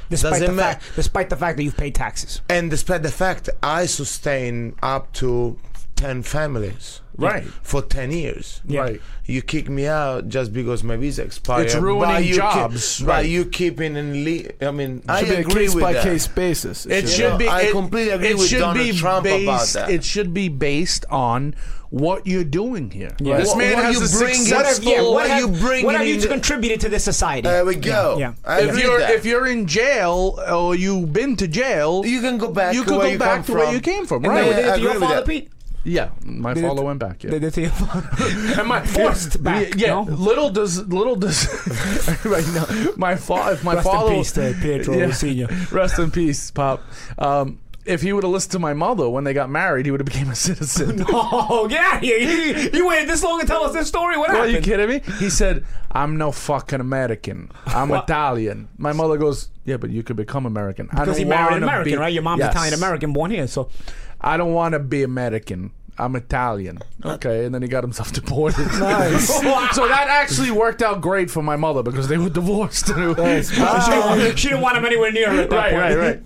Despite 0.08 0.32
Doesn't 0.32 0.56
the 0.56 0.62
fact, 0.62 0.84
despite 0.94 1.30
the 1.30 1.36
fact 1.36 1.56
that 1.56 1.64
you've 1.64 1.76
paid 1.76 1.94
taxes. 1.94 2.40
And 2.48 2.70
despite 2.70 3.02
the 3.02 3.10
fact 3.10 3.48
I 3.62 3.86
sustain 3.86 4.74
up 4.82 5.12
to 5.14 5.58
10 5.96 6.22
families. 6.22 7.00
Right. 7.18 7.44
For 7.62 7.80
10 7.80 8.10
years. 8.12 8.60
Right. 8.68 9.00
You 9.24 9.40
kick 9.40 9.70
me 9.70 9.86
out 9.86 10.28
just 10.28 10.52
because 10.52 10.84
my 10.84 10.96
visa 10.98 11.22
expired. 11.22 11.64
It's 11.66 11.74
ruining 11.74 12.02
by 12.02 12.18
you 12.18 12.34
keep- 12.34 12.42
jobs, 12.42 13.00
by 13.00 13.06
right. 13.20 13.26
you 13.26 13.46
keeping 13.46 13.96
in 13.96 14.22
le- 14.22 14.66
I 14.68 14.70
mean, 14.70 15.02
I 15.08 15.20
should 15.20 15.28
be 15.30 15.34
a 15.36 15.38
agree 15.40 15.54
case 15.66 15.74
with 15.74 15.82
by 15.82 15.92
that. 15.94 16.02
case 16.04 16.26
basis. 16.26 16.84
It 16.84 17.08
should 17.08 17.08
should 17.08 17.38
be. 17.38 17.44
be. 17.46 17.48
I 17.48 17.70
completely 17.70 18.12
agree 18.12 18.28
it 18.28 18.36
with 18.38 18.46
should 18.48 18.58
Donald 18.58 18.86
be 18.86 18.92
Trump 18.92 19.24
about 19.24 19.38
based, 19.60 19.74
that. 19.74 19.90
It 19.90 20.04
should 20.04 20.34
be 20.34 20.50
based 20.50 21.06
on 21.08 21.54
what 21.88 22.26
you're 22.26 22.44
doing 22.44 22.90
here. 22.90 23.14
This 23.18 23.48
What- 23.48 23.58
man 23.58 23.76
what 23.76 23.84
has 23.86 23.94
you 23.94 24.04
a 24.04 24.18
bring- 24.24 24.34
successful. 24.34 24.54
what 24.58 24.66
have- 24.66 24.84
yeah, 24.84 25.00
what 25.02 25.12
what 25.14 25.30
have, 25.30 25.40
you 25.40 25.48
bring 25.48 25.84
what 25.86 25.94
have 25.94 26.06
you 26.06 26.20
the- 26.20 26.28
contributed 26.28 26.80
to 26.80 26.90
this 26.90 27.04
society? 27.04 27.48
There 27.48 27.64
we 27.64 27.76
go. 27.76 28.16
Yeah. 28.18 28.32
I 28.44 28.60
if 28.60 28.68
agree 28.68 28.82
you're 28.82 28.90
with 28.92 29.00
that. 29.00 29.12
if 29.12 29.24
you're 29.24 29.46
in 29.46 29.66
jail 29.66 30.38
or 30.52 30.74
you've 30.74 31.14
been 31.14 31.36
to 31.36 31.48
jail, 31.48 32.02
you 32.04 32.20
can 32.20 32.36
go 32.36 32.48
back. 32.48 32.74
you 32.74 32.82
to 32.82 32.88
could 32.90 32.98
where 32.98 33.06
go 33.06 33.12
you 33.12 33.18
back 33.18 33.36
come 33.36 33.44
to 33.44 33.52
where 33.54 33.72
you 33.72 33.80
came 33.80 34.04
from, 34.04 34.22
And 34.26 34.34
right? 34.34 34.44
they 34.50 34.56
did 34.56 34.64
it 34.66 34.70
I 34.72 34.76
to 34.76 34.82
your 34.82 34.94
father. 35.00 35.22
Pete? 35.22 35.48
Yeah, 35.88 36.10
my 36.24 36.52
Did 36.52 36.64
father 36.64 36.82
went 36.82 36.98
back. 36.98 37.22
Yeah. 37.22 37.30
They 37.30 37.38
did 37.38 37.54
to 37.54 37.60
your 37.60 37.70
father. 37.70 38.08
and 38.60 38.66
my 38.68 38.84
Forced 38.84 39.40
back, 39.42 39.74
Yeah, 39.76 39.90
no? 39.90 40.02
little 40.02 40.50
does 40.50 40.84
little 40.88 41.14
does 41.14 41.46
right 42.24 42.46
now. 42.54 42.66
My 42.96 43.14
father, 43.14 43.52
if 43.52 43.62
my 43.62 43.74
Rest 43.76 43.88
in 43.88 44.08
peace 44.08 44.32
to 44.32 44.54
Pietro 44.60 45.10
Senior. 45.22 45.46
Rest 45.70 45.98
in 46.00 46.10
peace, 46.10 46.50
pop. 46.50 46.82
Um, 47.18 47.60
if 47.84 48.02
he 48.02 48.12
would 48.12 48.24
have 48.24 48.32
listened 48.32 48.50
to 48.50 48.58
my 48.58 48.74
mother 48.74 49.08
when 49.08 49.22
they 49.22 49.32
got 49.32 49.48
married, 49.48 49.86
he 49.86 49.92
would 49.92 50.00
have 50.00 50.06
became 50.08 50.28
a 50.28 50.34
citizen. 50.34 51.04
Oh, 51.08 51.68
get 51.68 51.78
out 51.84 52.02
here. 52.02 52.18
You, 52.18 52.70
you 52.74 52.88
waited 52.88 53.08
this 53.08 53.22
long 53.22 53.38
to 53.40 53.46
tell 53.46 53.62
us 53.62 53.72
this 53.72 53.86
story? 53.86 54.18
What 54.18 54.30
Are 54.30 54.38
happened? 54.38 54.54
you 54.54 54.60
kidding 54.60 54.88
me? 54.88 55.02
He 55.20 55.30
said, 55.30 55.64
"I'm 55.92 56.16
no 56.16 56.32
fucking 56.32 56.80
American. 56.80 57.52
I'm 57.64 57.90
What? 57.90 58.02
Italian." 58.10 58.66
My 58.76 58.92
mother 58.92 59.16
goes, 59.18 59.50
"Yeah, 59.64 59.76
but 59.76 59.90
you 59.90 60.02
could 60.02 60.16
become 60.16 60.46
American." 60.46 60.88
I 60.90 60.94
Because 61.04 61.06
don't 61.14 61.18
he 61.18 61.24
married 61.26 61.58
an 61.58 61.62
American, 61.62 61.92
be- 61.92 61.96
right? 61.96 62.12
Your 62.12 62.24
mom's 62.24 62.40
Yes. 62.40 62.50
Italian 62.54 62.74
American, 62.74 63.12
born 63.12 63.30
here. 63.30 63.46
So 63.46 63.68
I 64.20 64.36
don't 64.36 64.52
want 64.52 64.72
to 64.72 64.78
be 64.78 65.02
American. 65.02 65.72
I'm 65.98 66.14
Italian. 66.14 66.80
Okay, 67.04 67.46
and 67.46 67.54
then 67.54 67.62
he 67.62 67.68
got 67.68 67.82
himself 67.82 68.12
deported. 68.20 68.66
Nice. 68.78 69.28
so 69.74 69.88
that 69.88 70.06
actually 70.08 70.50
worked 70.50 70.82
out 70.82 71.00
great 71.00 71.30
for 71.30 71.42
my 71.42 71.56
mother 71.56 71.82
because 71.82 72.08
they 72.08 72.18
were 72.18 72.28
divorced. 72.28 72.86
she, 72.88 72.92
didn't, 72.94 74.36
she 74.38 74.48
didn't 74.48 74.60
want 74.60 74.76
him 74.76 74.84
anywhere 74.84 75.10
near 75.12 75.30
her 75.32 75.40
at 75.42 75.50
that 75.50 75.56
right, 75.56 75.72
point. 75.72 75.96
right, 75.96 75.96
right. 75.96 76.22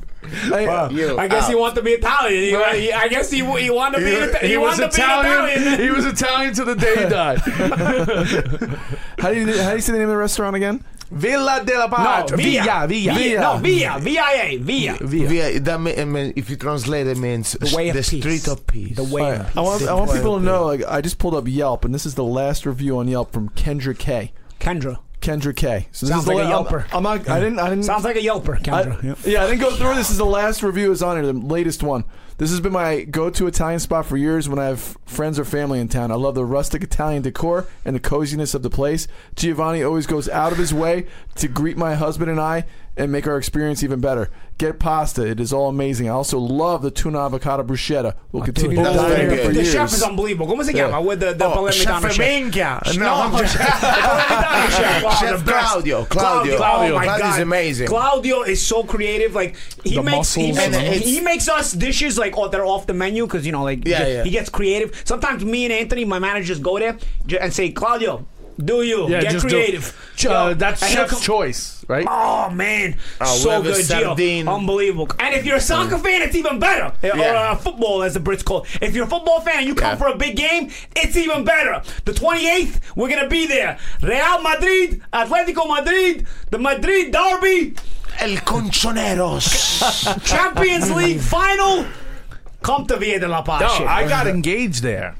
Hey, 0.91 0.95
You 0.95 1.19
I 1.19 1.29
guess 1.29 1.47
he 1.49 1.55
out. 1.55 1.61
wanted 1.61 1.75
to 1.77 1.83
be 1.83 1.91
Italian. 1.93 2.43
He, 2.43 2.55
Right. 2.55 2.81
he- 2.81 2.93
I 2.93 3.09
guess 3.09 3.31
he, 3.31 3.39
he 3.39 3.71
wanted 3.71 4.01
to 4.01 4.05
be. 4.05 4.17
Ita- 4.17 4.39
he, 4.39 4.49
He 4.49 4.57
was 4.59 4.79
wanted 4.79 4.91
to 4.93 4.97
be 4.97 5.03
Italian. 5.03 5.49
Italian. 5.63 5.81
He 5.81 5.91
was 5.91 6.05
Italian 6.07 6.55
to 6.55 6.65
the 6.65 6.75
day 6.75 7.05
he 7.05 7.09
died. 7.09 7.39
how 9.19 9.31
do 9.33 9.39
you 9.41 9.47
how 9.63 9.71
do 9.71 9.77
you 9.77 9.81
say 9.81 9.93
the 9.93 9.99
name 9.99 10.03
of 10.09 10.11
the 10.11 10.17
restaurant 10.17 10.57
again? 10.57 10.85
Villa 11.11 11.63
della 11.65 11.89
No, 11.89 12.37
Pace. 12.37 12.37
via, 12.37 12.63
Villa, 12.63 12.87
Villa. 12.87 13.15
via, 13.15 13.41
no, 13.41 13.59
via, 13.59 13.99
V-I-A, 13.99 14.57
via. 14.59 14.97
Via, 15.01 15.61
that 15.61 15.81
mean, 15.81 15.99
I 15.99 16.05
mean, 16.05 16.33
if 16.37 16.49
you 16.49 16.57
translate 16.57 17.07
it 17.09 17.19
means 17.19 17.53
The 17.53 17.75
way 17.77 17.89
of 17.89 17.97
the 17.97 18.03
peace. 18.03 18.21
street 18.21 18.49
of 18.49 18.67
peace. 18.67 18.97
The 18.97 19.05
way 19.05 19.37
of 19.37 19.47
peace. 19.47 19.57
I 19.57 19.61
want 19.61 19.83
I 19.89 19.95
want 19.95 20.13
people 20.13 20.39
to 20.39 20.45
know. 20.45 20.67
Like 20.67 20.85
I 20.87 21.01
just 21.01 21.19
pulled 21.19 21.35
up 21.35 21.45
Yelp, 21.49 21.85
and 21.85 21.93
this 21.95 22.07
is 22.07 22.15
the 22.15 22.25
last 22.25 22.65
review 22.65 22.99
on 22.99 23.09
Yelp 23.09 23.33
from 23.33 23.49
Kendra 23.51 23.99
K. 23.99 24.33
Kendra. 24.61 24.99
Kendra 25.21 25.55
K. 25.55 25.89
So 25.93 26.07
this 26.07 26.11
Sounds 26.15 26.23
is 26.23 26.29
the 26.29 26.35
like 26.35 26.47
a 26.47 26.49
la- 26.49 26.57
I'm- 26.59 26.65
Yelper. 26.65 26.85
I'm, 26.95 27.03
not. 27.03 27.29
I 27.29 27.41
didn't. 27.41 27.59
I 27.59 27.69
didn't. 27.71 27.85
Sounds 27.85 28.05
like 28.05 28.17
a 28.17 28.21
Yelper, 28.21 28.63
Kendra. 28.63 29.03
Yeah. 29.03 29.15
yeah, 29.33 29.43
I 29.45 29.47
didn't 29.51 29.61
go 29.61 29.71
through. 29.73 29.95
This 29.97 30.11
is 30.11 30.17
the 30.19 30.25
last 30.25 30.63
review 30.63 30.93
is 30.93 31.03
on 31.03 31.17
here, 31.17 31.27
the 31.27 31.33
latest 31.35 31.83
one. 31.83 32.05
This 32.41 32.49
has 32.53 32.61
been 32.61 32.73
my 32.73 33.03
go-to 33.03 33.47
Italian 33.49 33.81
spot 33.81 34.07
for 34.07 34.17
years 34.17 34.49
when 34.49 34.59
I 34.59 34.65
have 34.65 34.97
friends 35.05 35.39
or 35.39 35.45
family 35.45 35.79
in 35.79 35.89
town. 35.89 36.11
I 36.11 36.15
love 36.15 36.35
the 36.35 36.43
rustic 36.47 36.83
Italian 36.83 37.21
decor 37.21 37.67
and 37.85 37.95
the 37.95 38.01
coziness 38.01 38.55
of 38.55 38.63
the 38.63 38.71
place. 38.71 39.07
Giovanni 39.37 39.83
always 39.83 40.07
goes 40.07 40.27
out 40.27 40.51
of 40.51 40.57
his 40.57 40.73
way 40.73 41.07
to 41.35 41.49
greet 41.49 41.77
my 41.77 41.97
husband 41.97 42.31
and 42.31 42.41
I 42.41 42.65
and 42.97 43.11
make 43.13 43.27
our 43.27 43.39
experience 43.39 43.83
even 43.83 44.01
better. 44.01 44.31
Get 44.59 44.79
pasta; 44.79 45.27
it 45.27 45.41
is 45.41 45.53
all 45.55 45.69
amazing. 45.71 46.09
I 46.09 46.13
also 46.13 46.39
love 46.39 46.83
the 46.83 46.91
tuna 46.91 47.21
avocado 47.21 47.63
bruschetta. 47.63 48.15
We'll 48.31 48.43
continue 48.45 48.77
to 48.77 48.83
that's 48.83 48.97
dine 48.97 49.09
very 49.09 49.21
here 49.23 49.31
good. 49.31 49.47
for 49.47 49.53
The 49.55 49.63
years. 49.63 49.73
chef 49.73 49.93
is 49.93 50.03
unbelievable. 50.03 50.47
¿Cómo 50.55 50.63
se 50.65 50.73
llama? 50.75 51.01
With 51.01 51.21
the, 51.21 51.33
the 51.33 51.47
Oh, 51.47 51.53
Palermitano 51.57 52.11
Chef 52.13 52.85
chef. 52.85 52.97
No, 52.99 53.29
No, 53.31 53.39
chef. 53.45 53.59
Palermitano 53.59 54.71
chef. 54.77 55.03
Oh, 55.07 55.17
Chef 55.21 55.45
the. 55.45 55.51
Claudio, 55.53 56.05
Claudio. 56.05 56.53
Oh, 56.55 56.57
oh 56.57 56.95
my 56.97 57.05
Claudio's 57.05 57.21
god, 57.33 57.41
amazing. 57.41 57.87
Claudio 57.89 58.43
is 58.43 58.65
so 58.67 58.85
creative. 58.85 59.35
Like 59.35 59.57
he 59.83 59.95
The 59.95 60.03
makes 60.03 60.35
he 60.35 60.53
makes, 60.53 60.77
he 61.05 61.21
makes 61.23 61.49
us 61.49 61.73
dishes 61.73 62.19
like 62.19 62.37
oh, 62.37 62.49
they're 62.49 62.67
off 62.67 62.87
the 62.87 62.93
menu 62.95 63.27
because 63.27 63.47
you 63.47 63.53
know 63.53 63.63
like 63.63 63.87
Yeah, 63.87 64.05
he, 64.05 64.13
yeah. 64.13 64.25
he 64.25 64.31
gets 64.31 64.51
creative. 64.51 65.01
Sometimes 65.07 65.43
me 65.45 65.65
and 65.65 65.73
Anthony, 65.73 66.05
my 66.05 66.19
managers, 66.19 66.59
go 66.59 66.79
there 66.79 66.99
and 67.41 67.53
say 67.53 67.71
Claudio. 67.71 68.27
Do 68.65 68.83
you? 68.83 69.09
Yeah, 69.09 69.21
Get 69.23 69.33
just 69.33 69.49
do- 69.49 69.55
creative. 69.55 70.13
Ch- 70.17 70.27
uh, 70.27 70.53
that's 70.55 70.83
and 70.83 70.91
he'll 70.91 71.01
chef's 71.03 71.13
come- 71.13 71.23
choice, 71.23 71.85
right? 71.89 72.07
Oh 72.09 72.51
man, 72.51 72.97
Oh, 73.21 73.37
so 73.37 73.51
have 73.51 73.63
good, 73.63 73.77
Gio. 73.77 74.03
sardine. 74.03 74.49
Unbelievable. 74.49 75.09
And 75.19 75.35
if 75.35 75.47
you're 75.47 75.57
a 75.57 75.61
soccer 75.61 75.97
fan, 75.99 76.21
it's 76.23 76.35
even 76.37 76.59
better. 76.59 76.93
Or 77.03 77.17
Yeah. 77.17 77.51
uh, 77.53 77.55
football, 77.57 78.03
as 78.03 78.15
the 78.15 78.21
Brits 78.21 78.45
call. 78.45 78.63
it. 78.65 78.83
If 78.83 78.95
you're 78.95 79.05
a 79.07 79.09
football 79.09 79.41
fan, 79.41 79.67
you 79.67 79.75
come 79.75 79.91
Yeah. 79.93 79.97
for 79.97 80.09
a 80.09 80.17
big 80.17 80.37
game. 80.37 80.71
It's 80.95 81.17
even 81.17 81.45
better. 81.45 81.81
The 82.05 82.13
28th, 82.13 82.81
we're 82.97 83.09
gonna 83.09 83.29
be 83.29 83.47
there. 83.47 83.79
Real 84.03 84.43
Madrid, 84.43 85.01
Atletico 85.13 85.67
Madrid, 85.69 86.27
the 86.51 86.59
Madrid 86.59 87.13
Derby, 87.13 87.75
El 88.19 88.37
Conchoneros. 88.45 90.25
Champions 90.25 90.91
League 90.93 91.21
final. 91.21 91.87
Come 92.63 92.87
to 92.89 92.97
Via 92.99 93.19
de 93.19 93.27
la 93.29 93.41
Paz. 93.43 93.63
No. 93.81 93.87
I 93.87 94.07
got 94.07 94.27
engaged 94.27 94.83
there. 94.83 95.15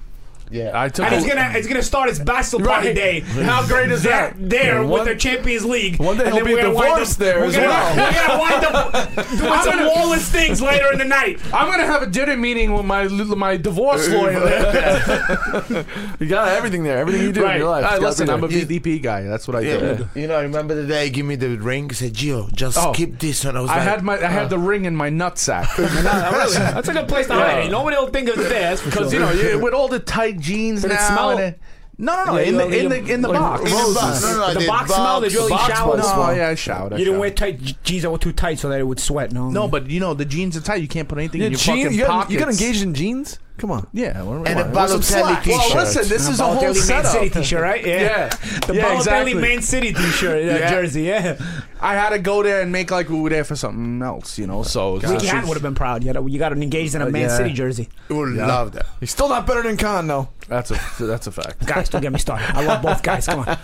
Yeah. 0.51 0.71
I 0.75 0.89
took 0.89 1.07
and 1.07 1.15
it's 1.15 1.27
gonna 1.27 1.53
it's 1.55 1.67
gonna 1.67 1.83
start 1.83 2.09
its 2.11 2.19
bachelor 2.19 2.65
party 2.65 2.89
Right. 2.89 2.97
day. 2.97 3.21
How 3.21 3.67
great 3.67 3.91
is 3.91 4.03
There, 4.03 4.13
that? 4.13 4.35
there 4.51 4.75
Yeah, 4.75 4.81
with 4.81 4.91
one- 4.91 5.07
the 5.07 5.15
Champions 5.17 5.65
League. 5.65 5.99
one 5.99 6.17
day 6.19 6.25
And 6.25 6.35
he'll 6.35 6.45
then 6.45 6.45
be 6.47 6.55
we're 6.55 6.63
gonna 6.63 6.75
wind 6.75 6.89
divorced 6.95 7.13
up- 7.13 7.19
there 7.19 7.39
we're 7.41 7.47
as 7.47 7.55
gonna, 7.57 7.69
well. 7.69 7.97
We're 7.97 8.27
gonna 8.27 8.41
wind 8.41 8.65
up 8.65 9.15
doing 9.15 9.63
some 9.73 9.87
lawless 9.87 10.29
things 10.31 10.61
later 10.63 10.93
in 10.93 10.99
the 10.99 11.05
night. 11.05 11.39
I'm 11.53 11.71
gonna 11.71 11.87
have 11.87 12.03
a 12.03 12.07
dinner 12.07 12.37
meeting 12.37 12.73
with 12.75 12.85
my 12.85 13.05
my 13.09 13.57
divorce 13.57 14.09
lawyer. 14.09 14.41
there. 14.41 15.87
You 16.19 16.27
got 16.27 16.49
everything 16.49 16.83
there. 16.85 16.99
Everything 16.99 17.23
you 17.23 17.33
do 17.33 17.41
in 17.41 17.47
right. 17.47 17.59
your 17.59 17.69
life. 17.71 17.85
Hey, 17.85 17.91
It's 17.91 18.01
gotta 18.01 18.09
listen, 18.11 18.27
be 18.27 18.33
I'm 18.33 18.45
a 18.45 18.49
there. 18.49 18.67
VDP 18.81 19.03
guy. 19.03 19.23
That's 19.23 19.47
what 19.49 19.57
I 19.57 19.61
Yeah. 19.61 19.79
do. 19.95 20.09
You 20.15 20.27
know, 20.27 20.37
I 20.37 20.43
remember 20.43 20.75
the 20.75 20.87
day 20.87 21.05
he 21.05 21.11
gave 21.11 21.25
me 21.25 21.37
the 21.37 21.57
ring. 21.57 21.89
He 21.89 21.95
said, 21.95 22.15
Gio, 22.15 22.53
just 22.53 22.77
Oh. 22.79 22.93
keep 22.93 23.19
this 23.19 23.45
And 23.45 23.57
I 23.57 23.61
was 23.61 23.71
I 23.71 23.77
like, 23.79 23.83
had 23.89 24.03
my 24.03 24.15
I 24.19 24.27
had 24.27 24.45
uh. 24.47 24.49
the 24.49 24.59
ring 24.59 24.85
in 24.85 24.95
my 24.97 25.11
nutsack 25.11 25.67
That's 25.77 26.89
a 26.89 26.93
good 26.93 27.09
place 27.09 27.27
to 27.29 27.35
hide 27.35 27.67
it. 27.67 27.71
Nobody 27.71 27.97
will 27.97 28.09
think 28.09 28.29
it's 28.29 28.37
there. 28.49 28.77
because 28.77 29.13
you 29.13 29.19
know 29.21 29.31
you, 29.33 29.59
with 29.59 29.75
all 29.75 29.89
the 29.89 29.99
tight 30.01 30.40
jeans 30.41 30.83
Did 30.83 30.91
it 30.91 30.95
now. 30.95 31.09
smell? 31.09 31.31
and 31.31 31.41
it- 31.41 31.61
no, 32.03 32.17
no, 32.17 32.25
no, 32.33 32.37
Yeah, 32.39 32.41
in 32.45 32.47
you 32.47 32.53
the 32.53 32.59
know, 32.59 32.77
in 32.77 32.89
the 33.07 33.13
in 33.13 33.21
the 33.21 33.29
like 33.29 33.39
box. 33.41 33.61
In 33.61 33.67
the 33.69 33.95
box. 33.95 34.23
No, 34.23 34.37
no, 34.37 34.45
I 34.45 34.55
the 34.55 34.61
did 34.61 34.67
box 34.69 34.91
smell. 34.95 35.21
Did 35.21 35.33
you 35.33 35.39
really 35.41 35.51
box 35.51 35.75
shower? 35.79 35.97
was- 35.97 36.17
No, 36.17 36.31
yeah, 36.31 36.49
I 36.49 36.55
showered. 36.55 36.93
I 36.95 36.97
You 36.97 37.05
didn't 37.05 37.21
wear 37.21 37.29
showered. 37.29 37.37
tight 37.37 37.83
jeans 37.85 38.03
that 38.05 38.11
were 38.11 38.17
too 38.17 38.33
tight 38.33 38.59
so 38.59 38.71
that 38.71 38.81
it 38.81 38.85
would 38.87 38.99
sweat. 39.01 39.33
No, 39.33 39.51
No, 39.51 39.69
but 39.69 39.91
you 39.91 40.01
know 40.01 40.15
the 40.15 40.25
jeans 40.25 40.57
are 40.57 40.63
tight. 40.63 40.81
You 40.81 40.89
can't 40.89 41.07
put 41.07 41.19
anything 41.19 41.43
Yeah, 41.43 41.49
in 41.49 41.53
your 41.53 41.59
jeans, 41.59 41.83
fucking 41.85 41.99
you, 41.99 42.05
got, 42.07 42.11
pockets. 42.11 42.33
you 42.33 42.39
got 42.39 42.49
engaged 42.49 42.83
in 42.83 42.95
jeans? 42.95 43.39
Come 43.61 43.73
on. 43.73 43.87
Yeah, 43.93 44.23
well, 44.23 44.43
and 44.47 44.59
a 44.59 44.71
well, 44.75 44.89
some 44.89 45.01
Balotelli 45.01 45.05
slack. 45.05 45.45
t-shirt. 45.45 45.75
well, 45.75 45.85
listen, 45.85 46.09
this 46.09 46.27
is 46.31 46.41
a 46.41 46.45
whole 46.47 46.57
Balotelli 46.63 46.89
Man. 46.89 47.05
City 47.05 47.29
t-shirt, 47.29 47.63
right? 47.63 47.87
Yeah. 47.87 48.01
Yeah. 48.01 48.29
The 48.67 48.75
Yeah, 48.75 48.85
Balotelli 48.85 48.97
exactly. 48.97 49.35
Man 49.35 49.63
City 49.63 49.93
t-shirt, 49.93 50.43
uh, 50.49 50.59
Yeah. 50.59 50.71
jersey. 50.71 51.03
Yeah. 51.03 51.37
I 51.79 51.95
had 51.95 52.11
to 52.11 52.19
go 52.19 52.43
there 52.43 52.63
and 52.63 52.73
make 52.73 52.91
like 52.91 53.11
we 53.11 53.21
were 53.21 53.29
there 53.29 53.45
for 53.45 53.57
something 53.57 54.01
else, 54.01 54.39
you 54.39 54.47
know. 54.47 54.63
So 54.63 54.97
it's 54.97 55.05
Ricky 55.07 55.27
Hatton 55.27 55.47
would 55.49 55.57
have 55.57 55.63
been 55.63 55.75
proud. 55.75 56.03
You 56.03 56.13
got, 56.15 56.27
you 56.31 56.39
got 56.39 56.53
engaged 56.53 56.95
in 56.95 57.03
a 57.03 57.11
Man 57.11 57.29
yeah. 57.29 57.37
City 57.37 57.53
jersey. 57.53 57.91
You 58.09 58.17
would 58.17 58.31
love 58.31 58.73
that. 58.73 58.87
He's 58.99 59.11
still 59.11 59.29
not 59.29 59.47
better 59.47 59.63
than 59.63 59.77
Khan, 59.77 60.07
though. 60.07 60.29
that's 60.49 60.71
a 60.71 60.81
that's 61.05 61.27
a 61.27 61.33
fact. 61.33 61.67
Guys, 61.67 61.91
don't 61.91 62.01
get 62.01 62.13
me 62.13 62.19
started. 62.19 62.51
I 62.57 62.65
love 62.65 62.81
both 62.83 63.03
guys. 63.03 63.27
Come 63.27 63.41
on. 63.41 63.59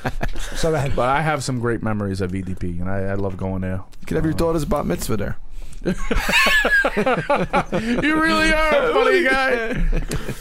So 0.56 0.70
go 0.70 0.76
ahead. 0.76 0.94
But 0.94 1.08
I 1.08 1.22
have 1.22 1.42
some 1.42 1.58
great 1.58 1.82
memories 1.82 2.20
of 2.20 2.32
VDP, 2.32 2.80
and 2.80 2.90
I, 2.90 2.98
I 3.04 3.14
love 3.14 3.36
going 3.38 3.62
there. 3.62 3.82
You 4.00 4.06
could 4.06 4.16
have 4.16 4.24
your 4.24 4.34
daughter's 4.34 4.64
bat 4.66 4.84
mitzvah 4.86 5.16
there. 5.16 5.36
You 8.02 8.20
really 8.20 8.52
are 8.52 8.90
a 8.90 8.94
funny 8.94 9.22
guy. 9.24 9.84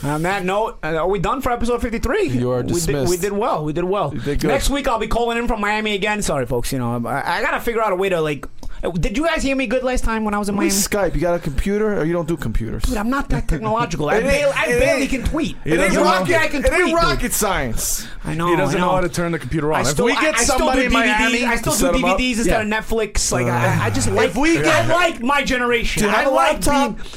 On 0.03 0.22
that 0.23 0.43
note, 0.45 0.77
uh, 0.84 0.95
are 0.97 1.07
we 1.07 1.19
done 1.19 1.41
for 1.41 1.51
episode 1.51 1.81
53? 1.81 2.26
You 2.27 2.51
are 2.51 2.57
We 2.57 2.63
did, 2.67 2.73
dismissed. 2.73 3.09
we 3.09 3.17
did 3.17 3.31
well. 3.34 3.63
We 3.63 3.73
did 3.73 3.84
well. 3.84 4.11
did. 4.11 4.43
Next 4.43 4.69
week, 4.69 4.88
I'll 4.88 4.99
be 4.99 5.07
calling 5.07 5.38
in 5.38 5.47
from 5.47 5.61
Miami 5.61 5.93
again. 5.95 6.22
Sorry, 6.22 6.45
folks. 6.45 6.72
You 6.72 6.80
know, 6.80 7.05
I, 7.07 7.39
I 7.39 7.41
got 7.41 7.51
to 7.51 7.59
figure 7.59 7.81
out 7.81 7.93
a 7.93 7.95
way 7.95 8.09
to, 8.09 8.22
like. 8.22 8.45
Uh, 8.84 8.89
Did 8.91 9.18
you 9.18 9.26
guys 9.26 9.41
hear 9.43 9.56
me 9.56 9.68
good 9.68 9.84
last 9.84 10.03
time 10.03 10.23
when 10.26 10.34
I 10.34 10.38
was 10.38 10.49
in 10.49 10.56
We 10.56 10.65
Miami? 10.65 10.72
Skype. 10.80 11.15
You 11.15 11.22
got 11.22 11.35
a 11.35 11.39
computer, 11.39 11.99
or 11.99 12.03
you 12.06 12.14
don't 12.14 12.27
do 12.27 12.38
computers? 12.38 12.84
Dude, 12.84 12.97
I'm 12.97 13.10
not 13.10 13.30
that 13.30 13.47
technological. 13.47 14.10
I 14.10 14.18
It 14.18 14.23
barely, 14.23 14.53
I 14.53 14.65
barely 14.80 15.07
can 15.07 15.23
tweet. 15.23 15.57
It 15.65 15.80
ain't 15.80 15.95
rocket, 15.95 16.39
I 16.39 16.47
can 16.47 16.64
it 16.64 16.68
tweet. 16.69 16.88
ain't 16.88 16.93
rocket 16.95 17.31
science. 17.34 18.07
I 18.23 18.34
know. 18.35 18.47
He 18.49 18.56
doesn't 18.56 18.77
I 18.77 18.80
know. 18.81 18.88
know 18.88 18.95
how 18.95 19.02
to 19.02 19.10
turn 19.10 19.31
the 19.31 19.39
computer 19.39 19.72
on. 19.73 19.85
I 19.85 19.89
if 19.89 19.99
we 19.99 20.14
get 20.14 20.35
I, 20.35 20.39
I 20.39 20.43
still 20.43 20.57
somebody 20.57 20.81
do 20.81 20.88
in 20.88 20.91
DVDs. 20.93 21.19
Miami, 21.19 21.45
I 21.45 21.56
still 21.57 21.73
set 21.73 21.91
do 21.93 21.97
'em 21.99 22.06
up? 22.06 22.18
DVDs 22.19 22.38
instead 22.38 22.68
Yeah. 22.68 22.77
of 22.77 22.85
Netflix. 22.85 23.31
Like 23.31 23.47
I, 23.47 23.85
I 23.85 23.89
just 23.89 24.10
like. 24.10 24.34
we 24.35 24.56
get- 24.56 24.65
I 24.68 24.88
like 24.93 25.22
my 25.22 25.43
generation. 25.43 26.02
Do 26.02 26.07
you 26.07 26.11
have 26.14 26.27
I 26.27 26.30
a 26.30 26.34
like 26.34 26.53
laptop? 26.65 26.95
being- 26.97 27.07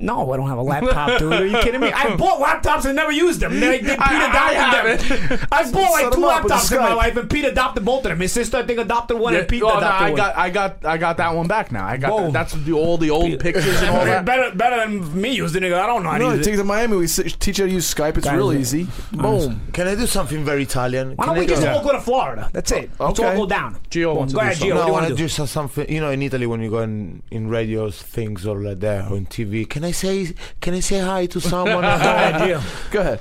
No, 0.00 0.32
I 0.32 0.36
don't 0.38 0.48
have 0.48 0.58
a 0.58 0.62
laptop, 0.62 1.18
dude. 1.18 1.32
Are 1.32 1.44
you 1.46 1.58
kidding 1.58 1.80
me? 1.80 1.92
I 1.92 2.16
bought 2.16 2.40
laptops 2.40 2.86
and 2.86 2.96
never 2.96 3.12
used 3.12 3.40
them. 3.40 3.60
They, 3.60 3.78
they, 3.80 3.90
Pete 3.90 3.98
I- 4.00 4.54
I 4.56 4.88
adopted 4.88 5.20
them. 5.28 5.48
I 5.52 5.70
bought 5.70 5.90
like 5.92 6.04
Set 6.04 6.12
two 6.14 6.18
'em 6.18 6.24
up 6.24 6.42
with 6.44 6.52
laptops 6.52 6.72
in 6.72 6.78
my 6.78 6.90
Skype. 6.90 6.96
life, 6.96 7.16
and 7.16 7.30
Pete 7.30 7.44
adopted 7.44 7.84
both 7.84 7.98
of 7.98 8.10
them. 8.10 8.20
His 8.20 8.32
sister, 8.32 8.56
I 8.56 8.62
think, 8.62 8.78
adopted 8.80 9.18
one, 9.18 9.34
and 9.36 9.46
Pete 9.46 9.62
oh, 9.62 9.68
no, 9.68 9.76
adopted 9.78 10.06
I 10.06 10.10
one. 10.10 10.16
got, 10.16 10.36
I 10.36 10.50
got, 10.50 10.84
I 10.86 10.96
got 10.98 11.16
that 11.18 11.34
one 11.34 11.46
back 11.48 11.70
now. 11.70 11.86
I 11.86 11.96
got 11.98 12.10
Boom. 12.16 12.32
that, 12.32 12.32
that's 12.32 12.52
the 12.54 12.72
all 12.72 12.96
the 12.96 13.10
old 13.10 13.38
pictures 13.40 13.80
and 13.82 13.90
all 13.96 14.04
that. 14.06 14.24
better, 14.24 14.56
better 14.56 14.76
than 14.80 15.20
me 15.20 15.34
using 15.34 15.62
it. 15.64 15.72
I 15.72 15.86
don't 15.86 16.02
know 16.02 16.10
how 16.10 16.18
to 16.18 16.24
No, 16.24 16.30
you 16.30 16.36
use 16.38 16.46
take 16.46 16.54
it. 16.54 16.56
it 16.56 16.62
to 16.62 16.64
Miami. 16.64 16.96
We 16.96 17.04
s- 17.04 17.20
teach 17.38 17.58
you 17.58 17.64
how 17.64 17.68
to 17.68 17.74
use 17.74 17.94
Skype. 17.94 18.16
It's 18.16 18.30
real 18.30 18.52
easy. 18.54 18.86
Boom. 19.12 19.60
Can 19.74 19.86
I 19.86 19.94
do 19.94 20.06
something 20.06 20.44
very 20.44 20.62
Italian? 20.62 21.12
Why 21.16 21.26
don't 21.26 21.38
we 21.38 21.46
just 21.46 21.62
go- 21.62 21.72
all 21.74 21.82
go 21.84 21.92
to 21.92 22.00
Florida? 22.00 22.48
That's 22.54 22.72
it. 22.72 22.90
Let's 22.98 23.20
all 23.20 23.26
Okay. 23.26 23.36
go 23.36 23.46
down. 23.46 23.78
Gio 23.90 24.04
Boom. 24.14 24.16
wants 24.16 24.32
to 24.32 24.36
Go 24.36 24.40
do 24.40 24.46
ahead, 24.46 24.56
something. 24.56 24.70
Gio. 24.70 24.74
No, 24.74 24.80
What 24.80 24.84
I 24.84 24.86
you 24.86 24.92
want 24.92 25.02
want 25.02 25.04
to 25.08 25.10
to 25.10 25.16
do? 25.16 25.24
do 25.24 25.28
so- 25.28 25.44
something. 25.46 25.90
You 25.92 26.00
know, 26.00 26.10
in 26.10 26.22
Italy, 26.22 26.46
when 26.46 26.62
you 26.62 26.70
go 26.70 26.80
in, 26.80 27.22
in 27.30 27.48
radios, 27.50 28.00
things 28.00 28.46
or 28.46 28.58
like 28.60 28.80
that, 28.80 29.10
or 29.10 29.16
in 29.18 29.26
TV, 29.26 29.68
can 29.68 29.84
I 29.84 29.89
say, 29.92 30.34
can 30.60 30.74
I 30.74 30.80
say 30.80 30.98
hi 31.00 31.26
to 31.26 31.40
someone? 31.40 31.82
Go 31.82 31.88
ahead, 31.88 32.34
Gio. 32.34 32.90
Go 32.90 33.00
ahead. 33.00 33.20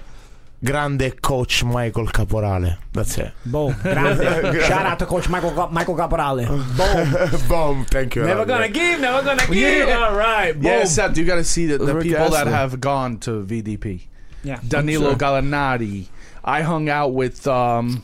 Grande 0.64 1.22
coach 1.22 1.64
Michael 1.64 2.06
Caporale. 2.08 2.78
That's 2.92 3.18
it. 3.18 3.32
Boom. 3.46 3.74
Grande. 3.82 4.62
Shout 4.66 4.86
out 4.86 5.00
to 5.00 5.06
Coach 5.06 5.30
Michael 5.30 5.52
Cap- 5.52 5.72
Michael 5.72 5.96
Caporale. 5.96 6.46
Boom. 6.78 7.48
Boom. 7.48 7.86
Thank 7.86 8.16
you. 8.18 8.24
Never 8.26 8.44
gonna 8.46 8.68
give, 8.68 9.00
never 9.00 9.24
gonna 9.24 9.48
give. 9.48 9.88
Yeah. 9.88 10.08
All 10.10 10.18
right. 10.18 10.52
Boom. 10.52 10.64
Yeah, 10.64 10.84
Seth, 10.84 11.18
you 11.18 11.24
got 11.24 11.36
to 11.36 11.46
see 11.46 11.66
the, 11.66 11.78
the 11.78 11.94
Rick 11.96 12.04
people 12.04 12.30
that 12.32 12.40
Astley. 12.48 12.52
have 12.52 12.82
gone 12.82 13.20
to 13.20 13.42
VDP. 13.42 14.02
Yeah. 14.44 14.60
Danilo 14.68 15.12
sure. 15.12 15.18
Gallinari. 15.18 16.08
I 16.44 16.62
hung 16.62 16.90
out 16.90 17.14
with 17.14 17.48
um, 17.48 18.04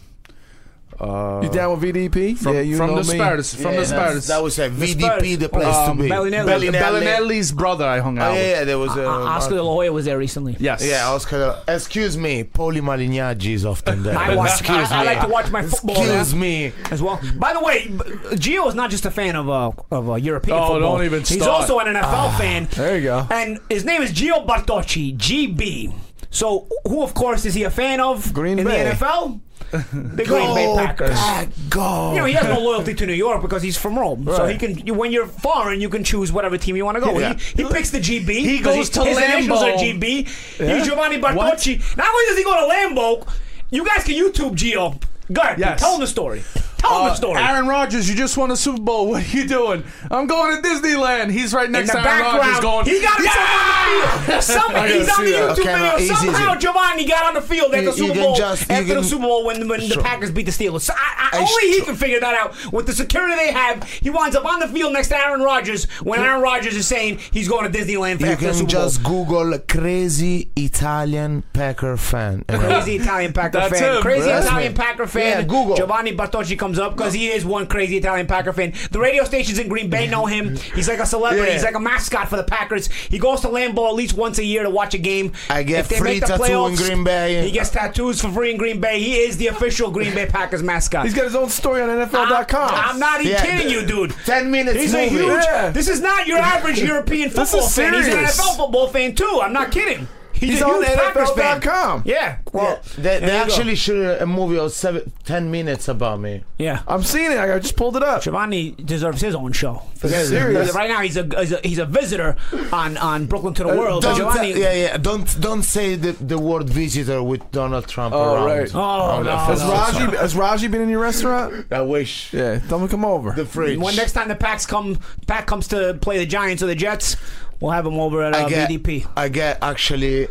uh, 0.99 1.41
You 1.43 1.49
down 1.49 1.79
with 1.79 1.95
VDP? 1.95 2.37
from, 2.37 2.53
yeah, 2.55 2.61
you 2.61 2.77
from 2.77 2.91
know 2.91 3.01
the 3.01 3.11
me. 3.13 3.17
Spurs. 3.19 3.53
From 3.55 3.63
Yeah, 3.73 3.81
the 3.81 3.85
that's- 3.87 4.11
Spurs. 4.11 4.27
That 4.27 4.43
was 4.43 4.59
a 4.59 4.69
VDP, 4.69 4.99
Spurs. 5.01 5.37
the 5.39 5.49
place 5.49 5.75
Um, 5.75 5.97
to 5.97 6.03
be. 6.03 6.09
Belinelli. 6.09 6.71
Belinelli's 6.71 7.51
brother. 7.51 7.85
I 7.85 7.99
hung 7.99 8.17
Oh, 8.17 8.21
out 8.21 8.33
yeah, 8.35 8.39
with. 8.41 8.49
yeah, 8.51 8.63
there 8.63 8.77
was 8.79 8.95
a. 8.95 9.05
Uh, 9.09 9.13
Oscar 9.35 9.55
De 9.55 9.63
La 9.63 9.71
Hoya 9.73 9.91
was 9.91 10.05
there 10.05 10.17
recently. 10.17 10.55
Yes. 10.59 10.85
Yeah, 10.85 11.09
Oscar. 11.09 11.57
Excuse 11.67 12.17
me, 12.17 12.43
Paulie 12.43 12.81
Malignaggi 12.81 13.53
is 13.53 13.65
often 13.65 14.03
there. 14.03 14.17
I, 14.17 14.35
watch, 14.35 14.51
Excuse 14.61 14.91
I, 14.91 15.01
I 15.01 15.03
like 15.03 15.21
to 15.21 15.27
watch 15.27 15.51
my 15.51 15.61
football 15.63 15.95
Excuse 15.97 16.31
there 16.31 16.39
me. 16.39 16.71
as 16.91 17.01
well. 17.01 17.19
By 17.37 17.53
the 17.53 17.59
way, 17.61 17.87
b- 17.87 17.97
Gio 18.37 18.67
is 18.67 18.75
not 18.75 18.89
just 18.89 19.05
a 19.05 19.11
fan 19.11 19.35
of 19.35 19.49
uh, 19.49 19.71
of 19.91 20.09
uh, 20.09 20.15
European 20.15 20.57
Oh, 20.57 20.67
football. 20.73 20.95
don't 20.97 21.05
even 21.05 21.23
Start. 21.25 21.37
He's 21.39 21.47
also 21.47 21.79
an 21.79 21.87
NFL 21.95 22.37
fan. 22.37 22.67
There 22.71 22.95
you 22.97 23.03
go. 23.03 23.27
And 23.31 23.59
his 23.69 23.83
name 23.85 24.01
is 24.01 24.11
Gio 24.13 24.45
Bartocci, 24.45 25.17
GB. 25.17 25.93
So, 26.31 26.67
who, 26.85 27.01
of 27.03 27.13
course, 27.13 27.45
is 27.45 27.53
he 27.53 27.63
a 27.63 27.69
fan 27.69 27.99
of 28.01 28.33
Green 28.33 28.59
in 28.59 28.65
Bay. 28.65 28.83
the 28.83 28.89
NFL? 28.95 29.39
The 29.71 30.23
Green 30.25 30.55
Bay 30.55 30.73
Packers. 30.75 31.11
Ah, 31.13 31.45
Pack, 31.45 31.49
go. 31.69 32.11
You 32.13 32.19
know, 32.19 32.25
he 32.25 32.33
has 32.33 32.45
no 32.45 32.59
loyalty 32.59 32.93
to 32.93 33.05
New 33.05 33.13
York 33.13 33.41
because 33.41 33.61
he's 33.61 33.77
from 33.77 33.97
Rome. 33.97 34.25
So 34.25 34.45
he 34.45 34.57
can. 34.57 34.77
You, 34.85 34.93
when 34.93 35.11
you're 35.11 35.27
foreign, 35.27 35.81
you 35.81 35.89
can 35.89 36.03
choose 36.03 36.31
whatever 36.31 36.57
team 36.57 36.75
you 36.75 36.85
want 36.85 36.95
to 36.95 37.01
go. 37.01 37.17
Yeah. 37.19 37.33
He, 37.33 37.63
he 37.63 37.69
picks 37.69 37.89
the 37.91 37.99
GB. 37.99 38.29
He 38.29 38.59
goes 38.59 38.89
to 38.91 39.03
his 39.03 39.17
initials 39.17 39.61
are 39.61 39.71
Lambeau. 39.71 39.99
GB. 39.99 40.27
He's 40.57 40.85
Giovanni 40.87 41.19
Bartocci. 41.19 41.97
Not 41.97 42.07
only 42.07 42.25
does 42.27 42.37
he 42.37 42.43
go 42.43 42.55
to 42.55 42.73
Lambeau, 42.73 43.27
you 43.71 43.85
guys 43.85 44.03
can 44.03 44.15
YouTube 44.15 44.55
Gio. 44.55 45.01
Go 45.31 45.41
ahead. 45.41 45.59
Yes. 45.59 45.79
Tell 45.79 45.95
him 45.95 46.01
the 46.01 46.07
story. 46.07 46.43
Tell 46.87 46.99
him 46.99 47.05
Uh, 47.05 47.09
the 47.09 47.15
story. 47.15 47.41
Aaron 47.41 47.67
Rodgers, 47.67 48.09
you 48.09 48.15
just 48.15 48.37
won 48.37 48.51
a 48.51 48.55
Super 48.57 48.81
Bowl. 48.81 49.07
What 49.15 49.23
are 49.23 49.37
you 49.37 49.47
doing? 49.47 49.83
I'm 50.11 50.27
going 50.27 50.61
to 50.61 50.67
Disneyland. 50.67 51.31
He's 51.31 51.53
right 51.53 51.69
next 51.69 51.91
to 51.91 51.99
Aaron 51.99 52.37
Rodgers 52.37 52.59
going, 52.59 52.85
he 52.85 53.01
got 53.01 53.17
himself 53.17 53.49
on 53.49 54.25
the 54.25 54.31
field. 54.31 54.43
Some, 54.43 54.75
he's 54.87 55.09
on 55.09 55.25
the. 55.25 55.31
YouTube 55.31 55.49
Okay, 55.51 55.63
video. 55.63 55.97
easy, 55.97 56.13
Somehow 56.15 56.51
easy. 56.51 56.59
Giovanni 56.59 57.05
got 57.05 57.25
on 57.25 57.33
the 57.35 57.41
field 57.41 57.73
after 57.73 57.91
the 57.91 57.97
you 57.97 58.07
Super 58.07 58.13
can 58.13 58.23
Bowl. 58.23 58.35
just- 58.35 58.69
you 58.69 58.75
after 58.75 58.93
the 58.95 59.03
Super 59.03 59.21
Bowl 59.23 59.45
when, 59.45 59.67
when 59.67 59.87
the 59.89 59.99
Packers 60.01 60.31
beat 60.31 60.45
the 60.45 60.51
Steelers. 60.51 60.81
So 60.81 60.93
I, 60.95 61.29
I, 61.33 61.37
I 61.37 61.39
only 61.41 61.71
he 61.77 61.81
can 61.81 61.95
figure 61.95 62.19
that 62.19 62.35
out. 62.35 62.73
With 62.73 62.85
the 62.87 62.93
security 62.93 63.35
they 63.35 63.51
have, 63.51 63.83
he 63.83 64.09
winds 64.09 64.35
up 64.35 64.45
on 64.45 64.59
the 64.59 64.67
field 64.67 64.93
next 64.93 65.09
to 65.09 65.17
Aaron 65.17 65.41
Rodgers 65.41 65.85
when 66.01 66.19
Aaron 66.21 66.41
Rodgers 66.41 66.75
is 66.75 66.87
saying 66.87 67.19
he's 67.31 67.47
going 67.47 67.71
to 67.71 67.77
Disneyland 67.77 68.19
for 68.19 68.25
You 68.25 68.31
after 68.33 68.51
the 68.51 68.59
can 68.59 68.67
just 68.67 69.03
Google 69.03 69.57
crazy 69.67 70.49
Italian 70.55 71.43
Packer 71.53 71.97
fan. 71.97 72.43
And 72.47 72.61
Crazy 72.61 72.95
Italian 72.97 73.33
Packer 73.33 73.59
That's 73.59 73.79
fan. 73.79 73.97
him, 73.97 74.01
Crazy 74.01 74.25
that's 74.27 74.45
Italian 74.45 74.73
me. 74.73 74.77
Packer 74.77 75.07
fan. 75.07 75.21
Yeah, 75.23 75.41
Google. 75.43 75.75
Giovanni 75.75 76.15
Bartocci 76.15 76.57
comes 76.57 76.74
up 76.79 76.95
because 76.95 77.13
he 77.13 77.27
is 77.27 77.45
one 77.45 77.67
crazy 77.67 77.97
Italian 77.97 78.27
Packer 78.27 78.53
fan. 78.53 78.73
The 78.91 78.99
radio 78.99 79.23
stations 79.23 79.59
in 79.59 79.67
Green 79.67 79.89
Bay 79.89 80.07
know 80.07 80.25
him. 80.25 80.55
He's 80.75 80.87
like 80.87 80.99
a 80.99 81.05
celebrity. 81.05 81.47
Yeah. 81.47 81.53
He's 81.53 81.63
like 81.63 81.75
a 81.75 81.79
mascot 81.79 82.29
for 82.29 82.37
the 82.37 82.43
Packers. 82.43 82.87
He 82.87 83.17
goes 83.19 83.41
to 83.41 83.47
Lambeau 83.47 83.87
at 83.89 83.95
least 83.95 84.15
once 84.15 84.37
a 84.39 84.43
year 84.43 84.63
to 84.63 84.69
watch 84.69 84.93
a 84.93 84.97
game. 84.97 85.33
I 85.49 85.63
get 85.63 85.79
If 85.81 85.89
they 85.89 85.97
free 85.97 86.09
make 86.11 86.21
the 86.21 86.37
tattoo 86.37 86.67
in 86.67 86.75
Green 86.75 87.03
Bay. 87.03 87.43
He 87.45 87.51
gets 87.51 87.69
tattoos 87.69 88.21
for 88.21 88.29
free 88.31 88.51
in 88.51 88.57
Green 88.57 88.79
Bay. 88.79 88.99
He 88.99 89.15
is 89.17 89.37
the 89.37 89.47
official 89.47 89.91
Green 89.91 90.13
Bay 90.13 90.25
Packers 90.25 90.63
mascot. 90.63 91.05
He's 91.05 91.13
got 91.13 91.25
his 91.25 91.35
own 91.35 91.49
story 91.49 91.81
on 91.81 91.89
NFL.com. 91.89 92.71
I'm 92.73 92.99
not 92.99 93.21
even 93.21 93.33
Yeah, 93.33 93.45
kidding 93.45 93.67
the- 93.67 93.73
you, 93.73 93.85
dude. 93.85 94.15
10 94.25 94.51
minutes 94.51 94.77
He's 94.79 94.93
a 94.93 95.07
huge. 95.07 95.43
Yeah. 95.43 95.69
This 95.69 95.87
is 95.87 96.01
not 96.01 96.27
your 96.27 96.39
average 96.39 96.81
European 96.81 97.29
football 97.29 97.65
is 97.65 97.75
fan. 97.75 97.93
He's 97.93 98.05
an 98.07 98.11
serious. 98.13 98.39
NFL 98.39 98.57
football 98.57 98.87
fan 98.87 99.15
too. 99.15 99.39
I'm 99.43 99.53
not 99.53 99.71
kidding. 99.71 100.07
He's, 100.35 100.51
He's 100.55 100.61
on 100.61 100.83
huge 100.83 100.95
Packers 100.97 101.31
fan. 101.31 101.61
NFL.com. 101.61 102.03
Yeah. 102.05 102.37
Well, 102.53 102.79
they, 102.97 103.19
they 103.19 103.21
you 103.21 103.27
go. 103.27 103.37
actually 103.37 103.75
shot 103.75 104.21
a 104.21 104.25
movie 104.25 104.57
of 104.57 104.71
seven, 104.71 105.11
10 105.23 105.49
minutes 105.49 105.87
about 105.87 106.19
me. 106.19 106.43
Yeah. 106.57 106.81
I'm 106.87 107.03
seeing 107.03 107.31
it. 107.31 107.37
I 107.39 107.57
just 107.59 107.75
pulled 107.77 107.95
it 107.97 108.03
up. 108.03 108.21
Giovanni 108.21 108.71
deserves 108.71 109.21
his 109.21 109.33
own 109.35 109.53
show. 109.53 109.81
Serious? 109.95 110.73
Right 110.75 110.89
now, 110.89 110.99
he's 111.01 111.17
a, 111.17 111.23
he's 111.39 111.51
a 111.51 111.59
he's 111.63 111.79
a 111.79 111.85
visitor 111.85 112.35
on, 112.71 112.97
on 112.97 113.25
Brooklyn 113.25 113.53
to 113.55 113.63
the 113.63 113.69
World. 113.69 114.05
Uh, 114.05 114.09
Don't, 114.15 114.33
Giovanni, 114.33 114.59
yeah, 114.59 114.73
yeah. 114.73 114.97
Don't 114.97 115.41
don't 115.41 115.63
say 115.63 115.95
the, 115.95 116.11
the 116.11 116.37
word 116.37 116.69
visitor 116.69 117.23
with 117.23 117.49
Donald 117.51 117.87
Trump 117.87 118.13
Oh, 118.13 118.35
around. 118.35 118.45
right. 118.45 118.75
Oh, 118.75 119.23
no, 119.23 119.35
Has 119.37 119.61
no. 119.61 119.71
Raji 119.71 120.17
has 120.17 120.35
Raji 120.35 120.67
been 120.67 120.81
in 120.81 120.89
your 120.89 120.99
restaurant? 121.01 121.65
I 121.71 121.81
wish. 121.81 122.31
Yeah, 122.33 122.59
tell 122.59 122.77
him 122.79 122.87
to 122.87 122.91
come 122.91 123.03
over. 123.05 123.31
The 123.31 123.45
fridge. 123.45 123.79
When 123.79 123.95
next 123.95 124.11
time 124.11 124.27
the 124.27 124.35
Packs 124.35 124.65
come, 124.67 124.99
Pack 125.27 125.47
comes 125.47 125.67
to 125.69 125.97
play 126.01 126.19
the 126.19 126.25
Giants 126.27 126.61
or 126.61 126.67
the 126.67 126.75
Jets, 126.75 127.15
we'll 127.59 127.71
have 127.71 127.85
him 127.85 127.99
over 127.99 128.23
at 128.23 128.33
uh, 128.35 128.45
I 128.45 128.49
get, 128.49 128.69
BDP. 128.69 129.07
I 129.15 129.29
get 129.29 129.59
actually 129.61 130.27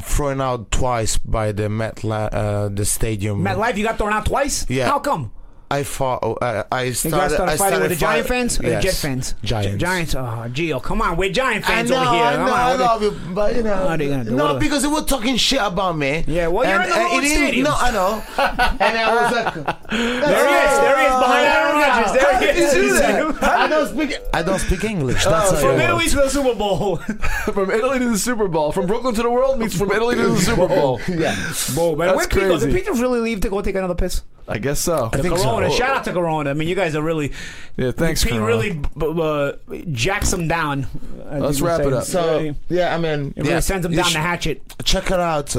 thrown 0.00 0.40
out 0.40 0.70
twice 0.70 1.16
by 1.18 1.52
the 1.52 1.68
Met 1.68 2.04
uh, 2.04 2.68
the 2.68 2.84
stadium. 2.84 3.42
MetLife, 3.42 3.76
you 3.76 3.84
got 3.84 3.98
thrown 3.98 4.12
out 4.12 4.26
twice. 4.26 4.68
Yeah. 4.68 4.86
How 4.86 4.98
come? 4.98 5.32
I 5.72 5.82
fought. 5.84 6.18
Uh, 6.42 6.64
I 6.70 6.82
You 6.82 6.92
started. 6.92 7.16
guys 7.16 7.32
started 7.32 7.52
I 7.52 7.56
fighting 7.56 7.80
with 7.80 7.90
the 7.90 7.96
started 7.96 7.98
Giant 7.98 8.26
fight- 8.28 8.34
fans 8.34 8.60
or 8.60 8.62
Yes. 8.64 8.82
the 8.82 8.88
Jet 8.88 8.94
fans? 8.96 9.34
Giants. 9.42 9.80
Giants. 9.82 10.14
Oh, 10.14 10.44
Gio, 10.52 10.82
come 10.82 11.00
on, 11.00 11.16
we're 11.16 11.32
Giant 11.32 11.64
fans 11.64 11.88
know, 11.90 11.96
over 12.02 12.10
here. 12.10 12.24
I 12.24 12.32
Come 12.34 12.46
know, 12.46 12.52
on, 12.52 12.60
I 12.60 12.74
love 12.74 13.02
you, 13.02 13.10
but 13.34 13.56
you 13.56 13.62
know, 13.62 13.84
What 13.86 14.00
are 14.00 14.04
you 14.04 14.10
gonna 14.10 14.24
do? 14.24 14.30
What 14.32 14.36
no, 14.36 14.46
are- 14.56 14.60
because 14.60 14.82
they 14.82 14.88
were 14.88 15.00
talking 15.02 15.36
shit 15.36 15.60
about 15.62 15.96
me. 15.96 16.24
Yeah, 16.26 16.48
well, 16.48 16.68
you're 16.68 16.82
in 16.82 16.88
the 16.90 16.94
wrong 16.96 17.24
stadium. 17.24 17.64
No, 17.64 17.74
I 17.74 17.90
know. 17.90 18.22
and 18.38 18.98
I 18.98 19.14
was 19.14 19.32
like, 19.32 19.54
There 19.90 20.48
he 20.48 20.56
is. 20.66 20.78
There 20.82 20.98
he 20.98 21.04
is 21.06 21.16
behind 21.24 21.46
Aaron 21.46 21.74
Rodgers. 21.82 22.12
There 22.20 22.38
he 22.40 22.46
is. 22.60 22.74
you 22.74 22.82
do 22.82 22.98
that? 22.98 23.42
I 23.62 23.68
don't 23.68 23.88
speak. 23.94 24.18
I 24.34 24.42
don't 24.42 24.58
speak 24.58 24.84
English. 24.84 25.24
That's 25.24 25.50
how 25.52 25.56
From 25.56 25.80
it 25.80 25.84
Italy 25.84 26.04
works. 26.04 26.10
to 26.12 26.16
the 26.18 26.28
Super 26.28 26.54
Bowl. 26.54 26.96
from 27.56 27.70
Italy 27.70 27.98
to 27.98 28.10
the 28.10 28.18
Super 28.18 28.48
Bowl. 28.48 28.72
From 28.72 28.86
Brooklyn 28.86 29.14
to 29.14 29.22
the 29.22 29.30
world 29.30 29.58
meets 29.58 29.76
from 29.76 29.90
Italy 29.90 30.16
to 30.16 30.28
the 30.28 30.38
Super 30.38 30.68
Bowl. 30.68 31.00
Yeah. 31.08 31.34
Boom, 31.74 31.98
man. 31.98 32.08
That's 32.08 32.16
Where'd 32.18 32.30
Pete 32.30 32.38
crazy. 32.42 32.66
Did 32.66 32.74
Peter 32.74 32.92
really 32.92 33.20
leave 33.20 33.40
to 33.40 33.48
go 33.48 33.60
take 33.62 33.74
another 33.76 33.94
piss? 33.94 34.22
I 34.48 34.58
guess 34.58 34.80
so. 34.80 35.08
I 35.12 35.18
think 35.18 35.36
so. 35.38 35.44
Corona. 35.44 35.70
Shout 35.70 35.96
out 35.98 36.04
to 36.04 36.12
Corona. 36.12 36.50
I 36.50 36.54
mean, 36.54 36.68
you 36.68 36.74
guys 36.74 36.94
are 36.96 37.02
really. 37.02 37.32
Yeah, 37.76 37.92
thanks, 37.92 38.22
Pete 38.24 38.32
Corona. 38.32 38.46
really 38.46 38.72
b- 38.72 38.82
uh, 39.22 39.52
jacks 39.92 40.30
them 40.30 40.48
down. 40.48 40.86
as 41.30 41.40
Let's 41.42 41.60
wrap 41.60 41.80
say. 41.82 41.86
it 41.86 41.92
up. 41.92 42.04
So 42.04 42.54
yeah, 42.68 42.94
I 42.94 42.98
mean, 42.98 43.32
It 43.36 43.44
really 43.46 43.60
sends 43.60 43.84
them 43.84 43.92
down 43.94 44.06
sh- 44.06 44.12
the 44.14 44.18
hatchet. 44.18 44.62
Check 44.84 45.04
her 45.04 45.20
out, 45.20 45.54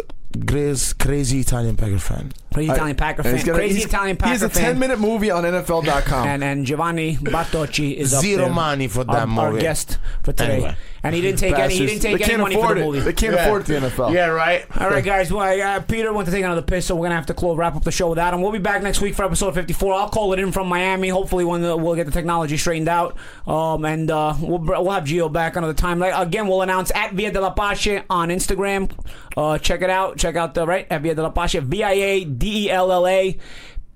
Grace, 0.45 0.93
crazy 0.93 1.39
Italian 1.39 1.77
Packer 1.77 1.97
fan. 1.99 2.34
Crazy 2.53 2.72
Italian 2.72 2.95
Packer 2.97 3.23
fan. 3.23 3.35
he's 3.35 3.43
got 3.43 3.53
a- 3.53 3.55
Crazy 3.55 3.76
he's- 3.76 3.85
Italian 3.88 4.15
He 4.15 4.19
Packer 4.19 4.30
has 4.31 4.43
a 4.43 4.49
10 4.49 4.77
minute 4.80 4.99
movie 4.99 5.31
on 5.31 5.43
NFL.com. 5.45 6.27
and 6.27 6.43
and 6.43 6.65
Giovanni 6.65 7.18
Battocci 7.18 7.95
is 7.95 8.14
up 8.14 8.22
Zero 8.22 8.45
there. 8.45 8.53
money 8.53 8.88
for 8.88 8.99
our, 9.01 9.05
that 9.05 9.27
our 9.30 9.51
movie. 9.51 9.61
guest 9.61 9.97
for 10.23 10.34
today. 10.34 10.53
Anyway. 10.55 10.76
And 11.06 11.14
he 11.14 11.20
didn't 11.20 11.40
take 11.40 11.56
any. 11.58 11.74
He 11.76 11.86
didn't 11.86 12.02
take 12.02 12.18
they 12.18 12.34
any 12.34 12.42
money 12.42 12.56
for 12.56 12.62
afford 12.62 12.78
the 12.78 12.82
it. 12.82 12.86
movie. 12.86 13.00
They 13.02 13.12
can't 13.14 13.36
afford 13.36 13.66
the 13.66 13.74
NFL. 13.74 14.14
Yeah, 14.14 14.28
right. 14.28 14.66
All 14.80 14.90
right, 14.90 15.04
guys. 15.04 15.34
Well, 15.34 15.62
uh, 15.62 15.82
Peter 15.82 16.14
went 16.14 16.28
to 16.28 16.32
take 16.32 16.46
another 16.46 16.62
piss, 16.62 16.86
so 16.86 16.96
we're 16.96 17.04
gonna 17.08 17.16
have 17.16 17.26
to 17.26 17.34
close, 17.34 17.58
wrap 17.58 17.76
up 17.76 17.84
the 17.84 17.92
show 17.92 18.08
without 18.10 18.34
him. 18.34 18.42
We'll 18.42 18.54
be 18.54 18.58
back 18.60 18.82
next 18.82 19.02
week 19.02 19.14
for 19.14 19.26
episode 19.26 19.54
54. 19.54 19.94
I'll 19.94 20.08
call 20.10 20.32
it 20.32 20.40
in 20.40 20.54
from 20.54 20.68
Miami. 20.70 21.10
Hopefully, 21.10 21.44
when 21.44 21.62
the, 21.62 21.76
we'll 21.76 21.96
get 21.96 22.06
the 22.06 22.12
technology 22.14 22.56
straightened 22.56 22.88
out, 22.88 23.18
um, 23.46 23.84
and 23.84 24.10
uh, 24.10 24.34
we'll 24.42 24.60
br- 24.60 24.76
we'll 24.78 24.92
have 24.92 25.04
Gio 25.04 25.30
back 25.32 25.58
another 25.58 25.74
time. 25.74 26.00
Like 26.00 26.14
again, 26.16 26.48
we'll 26.48 26.62
announce 26.62 26.90
at 26.96 27.12
Via 27.14 27.32
della 27.32 27.52
Pace 27.54 28.02
on 28.10 28.30
Instagram. 28.30 28.90
Uh, 29.36 29.58
check 29.58 29.82
it 29.82 29.90
out. 29.90 30.18
Check 30.18 30.38
out 30.38 30.54
the 30.54 30.66
right 30.66 30.88
at 30.90 31.02
Via 31.02 31.16
della 31.16 31.32
Pace. 31.32 31.56
V 31.62 31.84
I 31.84 31.92
A 31.92 32.24
D 32.24 32.68
E 32.68 32.72
L 32.72 32.90
L 32.92 33.06
A 33.06 33.38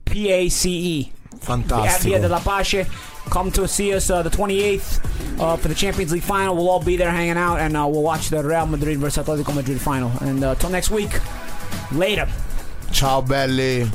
P 0.03 0.29
A 0.29 0.49
C 0.49 0.71
E. 0.71 1.11
Fantastic. 1.39 1.89
At 1.89 2.01
Via 2.01 2.19
de 2.19 2.27
Fantastic. 2.27 2.47
la 2.47 2.57
Pace. 2.57 3.16
Come 3.29 3.51
to 3.51 3.67
see 3.67 3.93
us 3.93 4.09
uh, 4.09 4.23
the 4.23 4.29
28th 4.29 5.39
uh, 5.39 5.57
for 5.57 5.67
the 5.67 5.75
Champions 5.75 6.11
League 6.11 6.23
final. 6.23 6.55
We'll 6.55 6.69
all 6.69 6.83
be 6.83 6.97
there 6.97 7.11
hanging 7.11 7.37
out, 7.37 7.59
and 7.59 7.75
uh, 7.77 7.87
we'll 7.87 8.03
watch 8.03 8.29
the 8.29 8.43
Real 8.43 8.65
Madrid 8.65 8.97
versus 8.99 9.25
Atletico 9.25 9.53
Madrid 9.53 9.79
final. 9.79 10.11
And 10.21 10.41
till 10.59 10.69
next 10.69 10.89
week, 10.89 11.19
later. 11.91 12.27
Ciao, 12.91 13.21
belly. 13.21 13.89